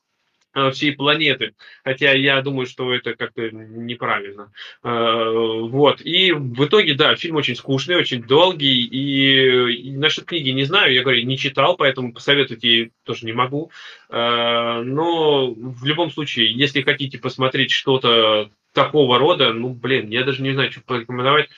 всей 0.72 0.94
планеты. 0.94 1.54
Хотя 1.84 2.14
я 2.14 2.42
думаю, 2.42 2.66
что 2.68 2.94
это 2.94 3.16
как-то 3.16 3.50
неправильно. 3.52 4.52
Э, 4.84 5.30
вот. 5.70 6.02
И 6.02 6.32
в 6.32 6.66
итоге, 6.66 6.94
да, 6.96 7.16
фильм 7.16 7.36
очень 7.36 7.56
скучный, 7.56 7.96
очень 7.96 8.24
долгий. 8.24 8.82
И, 8.86 9.92
насчет 9.98 10.26
книги 10.26 10.50
не 10.50 10.64
знаю, 10.64 10.94
я 10.94 11.04
говорю, 11.04 11.26
не 11.26 11.38
читал, 11.38 11.76
поэтому 11.76 12.14
посоветовать 12.14 12.64
ей 12.64 12.92
тоже 13.04 13.26
не 13.26 13.34
могу. 13.34 13.72
Но 14.10 15.54
в 15.54 15.86
любом 15.86 16.12
случае, 16.12 16.52
если 16.52 16.82
хотите 16.82 17.20
посмотреть 17.20 17.72
что-то 17.72 18.50
такого 18.74 19.18
рода, 19.18 19.54
ну, 19.54 19.70
блин, 19.70 20.10
я 20.10 20.24
даже 20.24 20.42
не 20.42 20.54
знаю, 20.54 20.72
что 20.72 20.82
порекомендовать 20.82 21.50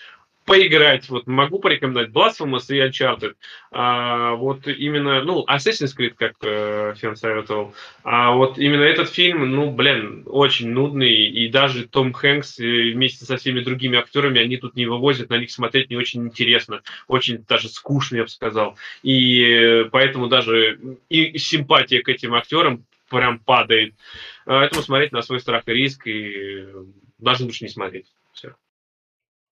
поиграть. 0.51 1.07
Вот 1.07 1.27
могу 1.27 1.59
порекомендовать 1.59 2.09
Blasphemous 2.09 2.65
и 2.67 2.81
Uncharted. 2.81 3.35
А, 3.71 4.33
вот 4.35 4.67
именно, 4.67 5.23
ну, 5.23 5.45
Assassin's 5.49 5.95
Creed, 5.97 6.13
как 6.17 6.33
э, 6.41 6.93
Фен 6.97 7.15
советовал. 7.15 7.73
А 8.03 8.33
вот 8.33 8.57
именно 8.57 8.81
этот 8.81 9.09
фильм, 9.09 9.49
ну, 9.49 9.71
блин, 9.71 10.23
очень 10.25 10.71
нудный. 10.71 11.27
И 11.27 11.47
даже 11.47 11.87
Том 11.87 12.11
Хэнкс 12.11 12.59
э, 12.59 12.91
вместе 12.91 13.23
со 13.23 13.37
всеми 13.37 13.61
другими 13.61 13.97
актерами, 13.97 14.41
они 14.41 14.57
тут 14.57 14.75
не 14.75 14.85
вывозят, 14.85 15.29
на 15.29 15.37
них 15.37 15.51
смотреть 15.51 15.89
не 15.89 15.95
очень 15.95 16.25
интересно. 16.25 16.81
Очень 17.07 17.45
даже 17.47 17.69
скучно, 17.69 18.17
я 18.17 18.23
бы 18.23 18.29
сказал. 18.29 18.77
И 19.03 19.41
э, 19.45 19.85
поэтому 19.85 20.27
даже 20.27 20.77
и 21.07 21.37
симпатия 21.37 22.01
к 22.01 22.09
этим 22.09 22.33
актерам 22.33 22.83
прям 23.09 23.39
падает. 23.39 23.93
Поэтому 24.43 24.81
смотреть 24.81 25.13
на 25.13 25.21
свой 25.21 25.39
страх 25.39 25.63
и 25.67 25.71
риск, 25.71 26.07
и 26.07 26.67
даже 27.19 27.45
лучше 27.45 27.63
не 27.63 27.69
смотреть. 27.69 28.07
Все. 28.33 28.53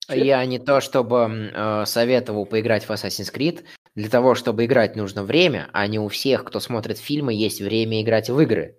Я 0.10 0.45
не 0.45 0.60
то 0.60 0.81
чтобы 0.81 1.52
э, 1.53 1.86
советовал 1.86 2.45
поиграть 2.45 2.84
в 2.84 2.91
Assassin's 2.91 3.34
Creed. 3.34 3.64
Для 3.95 4.10
того, 4.10 4.36
чтобы 4.36 4.65
играть, 4.65 4.95
нужно 4.95 5.23
время, 5.23 5.69
а 5.73 5.88
не 5.88 5.99
у 5.99 6.07
всех, 6.07 6.44
кто 6.44 6.60
смотрит 6.60 6.98
фильмы, 6.98 7.34
есть 7.34 7.61
время 7.61 8.02
играть 8.02 8.30
в 8.30 8.40
игры. 8.40 8.77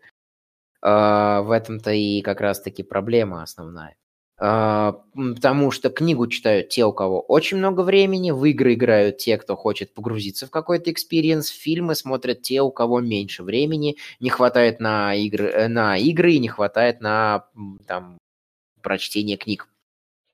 Э, 0.83 1.41
в 1.43 1.51
этом-то 1.51 1.93
и 1.93 2.23
как 2.23 2.41
раз-таки 2.41 2.83
проблема 2.83 3.43
основная. 3.43 3.97
Э, 4.41 4.93
потому 5.15 5.71
что 5.71 5.91
книгу 5.91 6.27
читают 6.27 6.71
те, 6.71 6.85
у 6.85 6.93
кого 6.93 7.21
очень 7.21 7.59
много 7.59 7.83
времени, 7.83 8.31
в 8.31 8.45
игры 8.47 8.75
играют 8.75 9.19
те, 9.19 9.37
кто 9.37 9.57
хочет 9.57 9.93
погрузиться 9.93 10.47
в 10.47 10.51
какой-то 10.51 10.91
experience, 10.91 11.49
фильмы 11.49 11.95
смотрят 11.95 12.43
те, 12.43 12.63
у 12.63 12.71
кого 12.71 13.01
меньше 13.01 13.43
времени, 13.43 13.97
не 14.19 14.31
хватает 14.31 14.81
на 14.81 15.15
игры, 15.15 15.49
э, 15.49 15.69
на 15.69 15.99
игры 15.99 16.33
и 16.33 16.39
не 16.39 16.49
хватает 16.49 17.01
на 17.01 17.47
там, 17.87 18.19
прочтение 18.83 19.37
книг. 19.37 19.69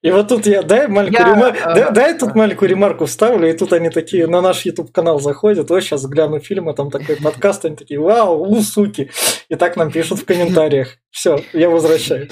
И 0.06 0.10
вот 0.12 0.28
тут 0.28 0.46
я 0.46 0.62
дай 0.62 0.86
маленькую, 0.86 1.26
я, 1.26 1.34
ремар... 1.34 1.56
а... 1.64 1.74
дай, 1.74 1.92
дай 1.92 2.18
тут 2.18 2.36
маленькую 2.36 2.68
ремарку 2.68 3.06
вставлю, 3.06 3.50
и 3.50 3.52
тут 3.52 3.72
они 3.72 3.90
такие 3.90 4.28
на 4.28 4.40
наш 4.40 4.64
YouTube 4.64 4.92
канал 4.92 5.18
заходят, 5.18 5.68
о, 5.68 5.80
сейчас 5.80 6.06
гляну 6.06 6.38
фильм, 6.38 6.68
а 6.68 6.74
там 6.74 6.92
такой 6.92 7.16
подкаст, 7.16 7.64
они 7.64 7.74
такие, 7.74 7.98
вау, 7.98 8.40
у, 8.40 8.60
суки. 8.62 9.10
И 9.48 9.56
так 9.56 9.76
нам 9.76 9.90
пишут 9.90 10.20
в 10.20 10.24
комментариях. 10.24 10.98
Все, 11.10 11.40
я 11.52 11.70
возвращаю. 11.70 12.28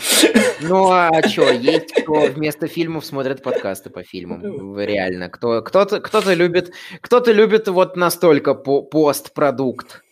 Ну 0.60 0.88
а 0.88 1.10
что, 1.26 1.50
есть 1.50 1.92
кто 1.92 2.26
вместо 2.26 2.68
фильмов 2.68 3.04
смотрит 3.04 3.42
подкасты 3.42 3.90
по 3.90 4.04
фильмам, 4.04 4.78
реально. 4.78 5.28
Кто, 5.28 5.60
кто-то, 5.62 6.00
кто-то 6.00 6.32
любит, 6.32 6.72
кто-то 7.00 7.32
любит 7.32 7.66
вот 7.66 7.96
настолько 7.96 8.54
по 8.54 8.82
постпродукт. 8.82 10.03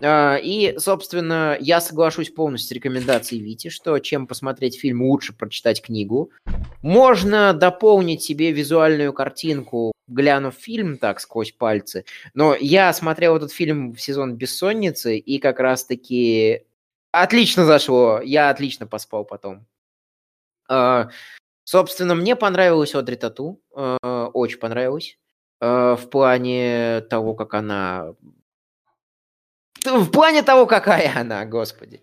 А, 0.00 0.36
и, 0.36 0.78
собственно, 0.78 1.56
я 1.60 1.80
соглашусь 1.80 2.30
полностью 2.30 2.68
с 2.68 2.72
рекомендацией 2.72 3.42
Вити, 3.42 3.68
что 3.68 3.98
чем 3.98 4.26
посмотреть 4.26 4.80
фильм, 4.80 5.02
лучше 5.02 5.32
прочитать 5.32 5.82
книгу. 5.82 6.30
Можно 6.82 7.52
дополнить 7.52 8.22
себе 8.22 8.52
визуальную 8.52 9.12
картинку, 9.12 9.92
глянув 10.08 10.54
фильм 10.54 10.98
так 10.98 11.20
сквозь 11.20 11.52
пальцы. 11.52 12.04
Но 12.34 12.54
я 12.54 12.92
смотрел 12.92 13.36
этот 13.36 13.52
фильм 13.52 13.92
в 13.92 14.00
сезон 14.00 14.36
«Бессонницы», 14.36 15.16
и 15.18 15.38
как 15.38 15.60
раз-таки 15.60 16.64
отлично 17.12 17.64
зашло. 17.64 18.20
Я 18.20 18.50
отлично 18.50 18.86
поспал 18.86 19.24
потом. 19.24 19.66
А, 20.68 21.10
собственно, 21.64 22.14
мне 22.14 22.34
понравилась 22.36 22.94
Одри 22.94 23.16
Тату. 23.16 23.60
А, 23.74 24.28
очень 24.32 24.58
понравилось. 24.58 25.18
В 25.60 26.00
плане 26.10 27.02
того, 27.02 27.34
как 27.34 27.54
она 27.54 28.14
в 29.84 30.10
плане 30.10 30.42
того, 30.42 30.66
какая 30.66 31.12
она, 31.16 31.44
господи. 31.44 32.00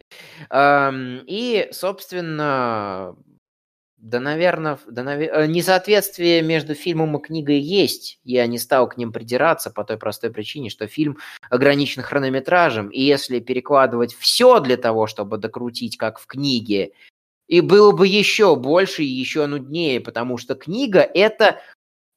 И, 0.52 1.70
собственно, 1.72 3.16
да, 4.02 4.22
наверное, 4.22 4.80
да, 4.88 5.04
навер... 5.04 5.30
Э, 5.34 5.48
несоответствие 5.48 6.42
между 6.42 6.74
фильмом 6.74 7.18
и 7.18 7.22
книгой 7.22 7.60
есть. 7.60 8.20
Я 8.24 8.48
не 8.48 8.58
стал 8.58 8.88
к 8.88 8.96
ним 8.96 9.12
придираться 9.12 9.70
по 9.72 9.84
той 9.84 9.98
простой 9.98 10.32
причине, 10.32 10.70
что 10.70 10.88
фильм 10.88 11.18
ограничен 11.50 12.02
хронометражем, 12.02 12.88
и 12.90 13.02
если 13.02 13.40
перекладывать 13.40 14.16
все 14.16 14.60
для 14.62 14.78
того, 14.78 15.06
чтобы 15.08 15.38
докрутить, 15.38 15.98
как 15.98 16.18
в 16.20 16.28
книге, 16.28 16.94
и 17.48 17.60
было 17.60 17.92
бы 17.92 18.08
еще 18.08 18.56
больше 18.56 19.04
и 19.04 19.08
еще 19.08 19.46
нуднее, 19.48 20.00
потому 20.00 20.38
что 20.38 20.56
книга 20.56 21.02
это 21.02 21.60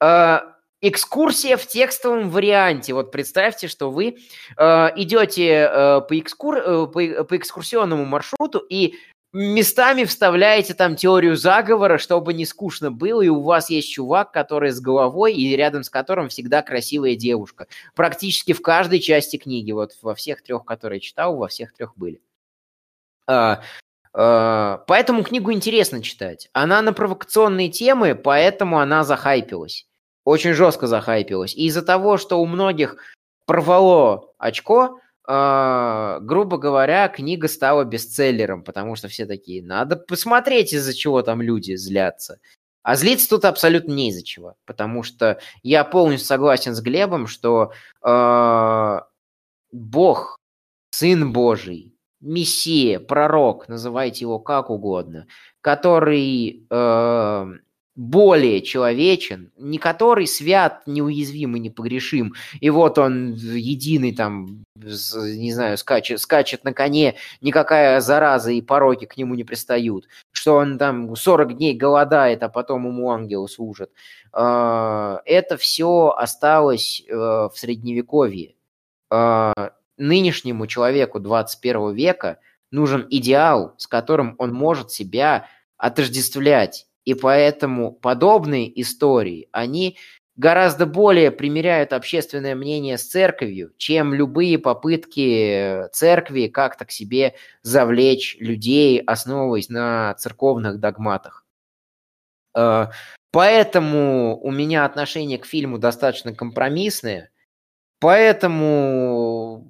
э, 0.01 0.39
экскурсия 0.83 1.57
в 1.57 1.67
текстовом 1.67 2.29
варианте. 2.29 2.93
Вот 2.93 3.13
представьте, 3.13 3.69
что 3.69 3.91
вы 3.91 4.19
э, 4.57 4.63
идете 4.97 5.49
э, 5.49 6.01
по, 6.03 6.19
экскур... 6.19 6.57
э, 6.57 6.87
по, 6.87 7.25
по 7.25 7.37
экскурсионному 7.37 8.05
маршруту 8.05 8.59
и 8.59 8.97
местами 9.33 10.05
вставляете 10.05 10.75
там 10.75 10.97
теорию 10.97 11.37
заговора, 11.37 11.97
чтобы 11.97 12.35
не 12.35 12.45
скучно 12.45 12.91
было, 12.91 13.23
и 13.23 13.29
у 13.29 13.41
вас 13.41 13.71
есть 13.71 13.91
чувак, 13.91 14.33
который 14.33 14.73
с 14.73 14.81
головой, 14.81 15.35
и 15.35 15.57
рядом 15.57 15.85
с 15.85 15.89
которым 15.89 16.29
всегда 16.29 16.63
красивая 16.63 17.15
девушка. 17.15 17.69
Практически 17.95 18.53
в 18.53 18.61
каждой 18.61 18.99
части 18.99 19.37
книги, 19.37 19.73
вот 19.73 19.93
во 20.03 20.15
всех 20.15 20.43
трех, 20.43 20.65
которые 20.65 21.01
читал, 21.01 21.37
во 21.37 21.49
всех 21.49 21.73
трех 21.73 21.97
были. 21.97 22.21
А, 23.27 23.63
а, 24.13 24.85
поэтому 24.89 25.23
книгу 25.23 25.53
интересно 25.53 26.03
читать. 26.03 26.51
Она 26.53 26.83
на 26.83 26.93
провокационные 26.93 27.71
темы, 27.71 28.15
поэтому 28.15 28.81
она 28.81 29.05
захайпилась 29.05 29.87
очень 30.25 30.53
жестко 30.53 30.87
захайпилось. 30.87 31.55
И 31.55 31.67
из-за 31.67 31.83
того, 31.83 32.17
что 32.17 32.41
у 32.41 32.47
многих 32.47 32.97
порвало 33.47 34.33
очко, 34.39 35.01
э, 35.27 36.19
грубо 36.23 36.59
говоря, 36.59 37.09
книга 37.09 37.49
стала 37.49 37.85
бестселлером, 37.85 38.63
потому 38.63 38.97
что 38.97 39.09
все 39.09 39.27
такие, 39.27 39.63
надо 39.65 39.97
посмотреть, 39.97 40.73
из-за 40.73 40.95
чего 40.95 41.23
там 41.23 41.43
люди 41.43 41.75
злятся. 41.75 42.39
А 42.83 42.97
злиться 42.97 43.29
тут 43.29 43.45
абсолютно 43.45 43.93
не 43.93 44.09
из-за 44.11 44.25
чего, 44.25 44.57
потому 44.65 45.03
что 45.03 45.39
я 45.63 45.85
полностью 45.85 46.27
согласен 46.27 46.75
с 46.75 46.81
Глебом, 46.81 47.29
что 47.29 47.73
э, 48.05 49.01
Бог, 49.71 50.37
Сын 50.91 51.33
Божий, 51.33 51.95
Мессия, 52.21 52.99
Пророк, 53.01 53.69
называйте 53.69 54.21
его 54.25 54.39
как 54.39 54.71
угодно, 54.71 55.27
который 55.61 56.67
э, 56.69 57.53
более 57.95 58.63
человечен, 58.63 59.53
не 59.59 59.79
который 59.79 60.27
свят, 60.27 60.83
неуязвим 60.87 61.57
и 61.57 61.61
непогрешим, 61.61 62.35
и 62.61 62.71
вот 62.71 62.99
он 62.99 63.35
единый 63.35 64.15
там, 64.15 64.65
не 64.77 65.53
знаю, 65.53 65.77
скачет, 65.77 66.21
скачет 66.21 66.65
на 66.65 66.73
коне, 66.73 67.17
никакая 67.43 68.01
зараза 68.01 68.51
и 68.51 68.63
пороки 68.63 69.05
к 69.05 69.17
нему 69.17 69.35
не 69.35 69.45
пристают, 69.45 70.09
что 70.33 70.57
он 70.57 70.79
там 70.79 71.15
40 71.15 71.57
дней 71.57 71.75
голодает, 71.75 72.43
а 72.43 72.49
потом 72.49 72.87
ему 72.87 73.11
ангелы 73.11 73.49
служат. 73.49 73.91
А, 74.33 75.21
это 75.27 75.59
все 75.59 76.15
осталось 76.17 77.03
э, 77.07 77.15
в 77.15 77.53
Средневековье. 77.55 78.55
А, 79.11 79.73
нынешнему 79.99 80.67
человеку 80.67 81.21
21 81.21 81.93
века 81.93 82.39
нужен 82.71 83.07
идеал, 83.11 83.75
с 83.77 83.87
которым 83.87 84.35
он 84.39 84.55
может 84.55 84.91
себя 84.91 85.49
отождествлять 85.77 86.87
И 87.05 87.15
поэтому 87.15 87.93
подобные 87.93 88.81
истории, 88.81 89.49
они 89.53 89.99
гораздо 90.37 90.87
более 90.87 91.31
примеряют 91.31 91.93
общественное 91.93 92.55
мнение 92.55 92.97
с 92.99 93.09
церковью, 93.09 93.73
чем 93.77 94.15
любые 94.15 94.59
попытки 94.59 95.89
церкви 95.93 96.47
как-то 96.47 96.85
к 96.85 96.91
себе 96.91 97.35
завлечь 97.63 98.37
людей, 98.41 99.01
основываясь 99.01 99.69
на 99.69 100.15
церковных 100.15 100.81
догматах. 100.81 101.45
Э, 102.57 102.87
поэтому 103.31 104.39
у 104.41 104.51
меня 104.51 104.85
отношение 104.85 105.39
к 105.39 105.47
фильму 105.47 105.79
достаточно 105.79 106.35
компромиссное, 106.35 107.31
поэтому 108.01 109.69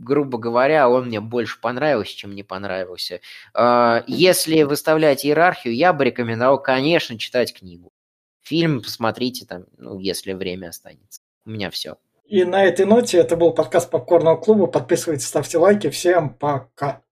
грубо 0.00 0.38
говоря, 0.38 0.88
он 0.88 1.06
мне 1.06 1.20
больше 1.20 1.60
понравился, 1.60 2.16
чем 2.16 2.34
не 2.34 2.42
понравился. 2.42 3.20
Э, 3.54 4.02
если 4.06 4.62
выставлять 4.62 5.24
иерархию, 5.24 5.74
я 5.74 5.92
бы 5.92 6.04
рекомендовал, 6.04 6.60
конечно, 6.60 7.18
читать 7.18 7.54
книгу. 7.54 7.92
Фильм 8.40 8.82
посмотрите 8.82 9.46
там, 9.46 9.66
ну, 9.76 9.98
если 9.98 10.32
время 10.32 10.68
останется. 10.68 11.20
У 11.44 11.50
меня 11.50 11.70
все. 11.70 11.96
И 12.24 12.44
на 12.44 12.64
этой 12.64 12.86
ноте 12.86 13.18
это 13.18 13.36
был 13.36 13.52
подкаст 13.52 13.90
Попкорного 13.90 14.36
клуба. 14.36 14.66
Подписывайтесь, 14.66 15.26
ставьте 15.26 15.58
лайки. 15.58 15.90
Всем 15.90 16.34
пока. 16.34 17.02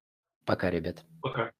Пока, 0.44 0.70
ребят. 0.70 1.04
Пока. 1.20 1.50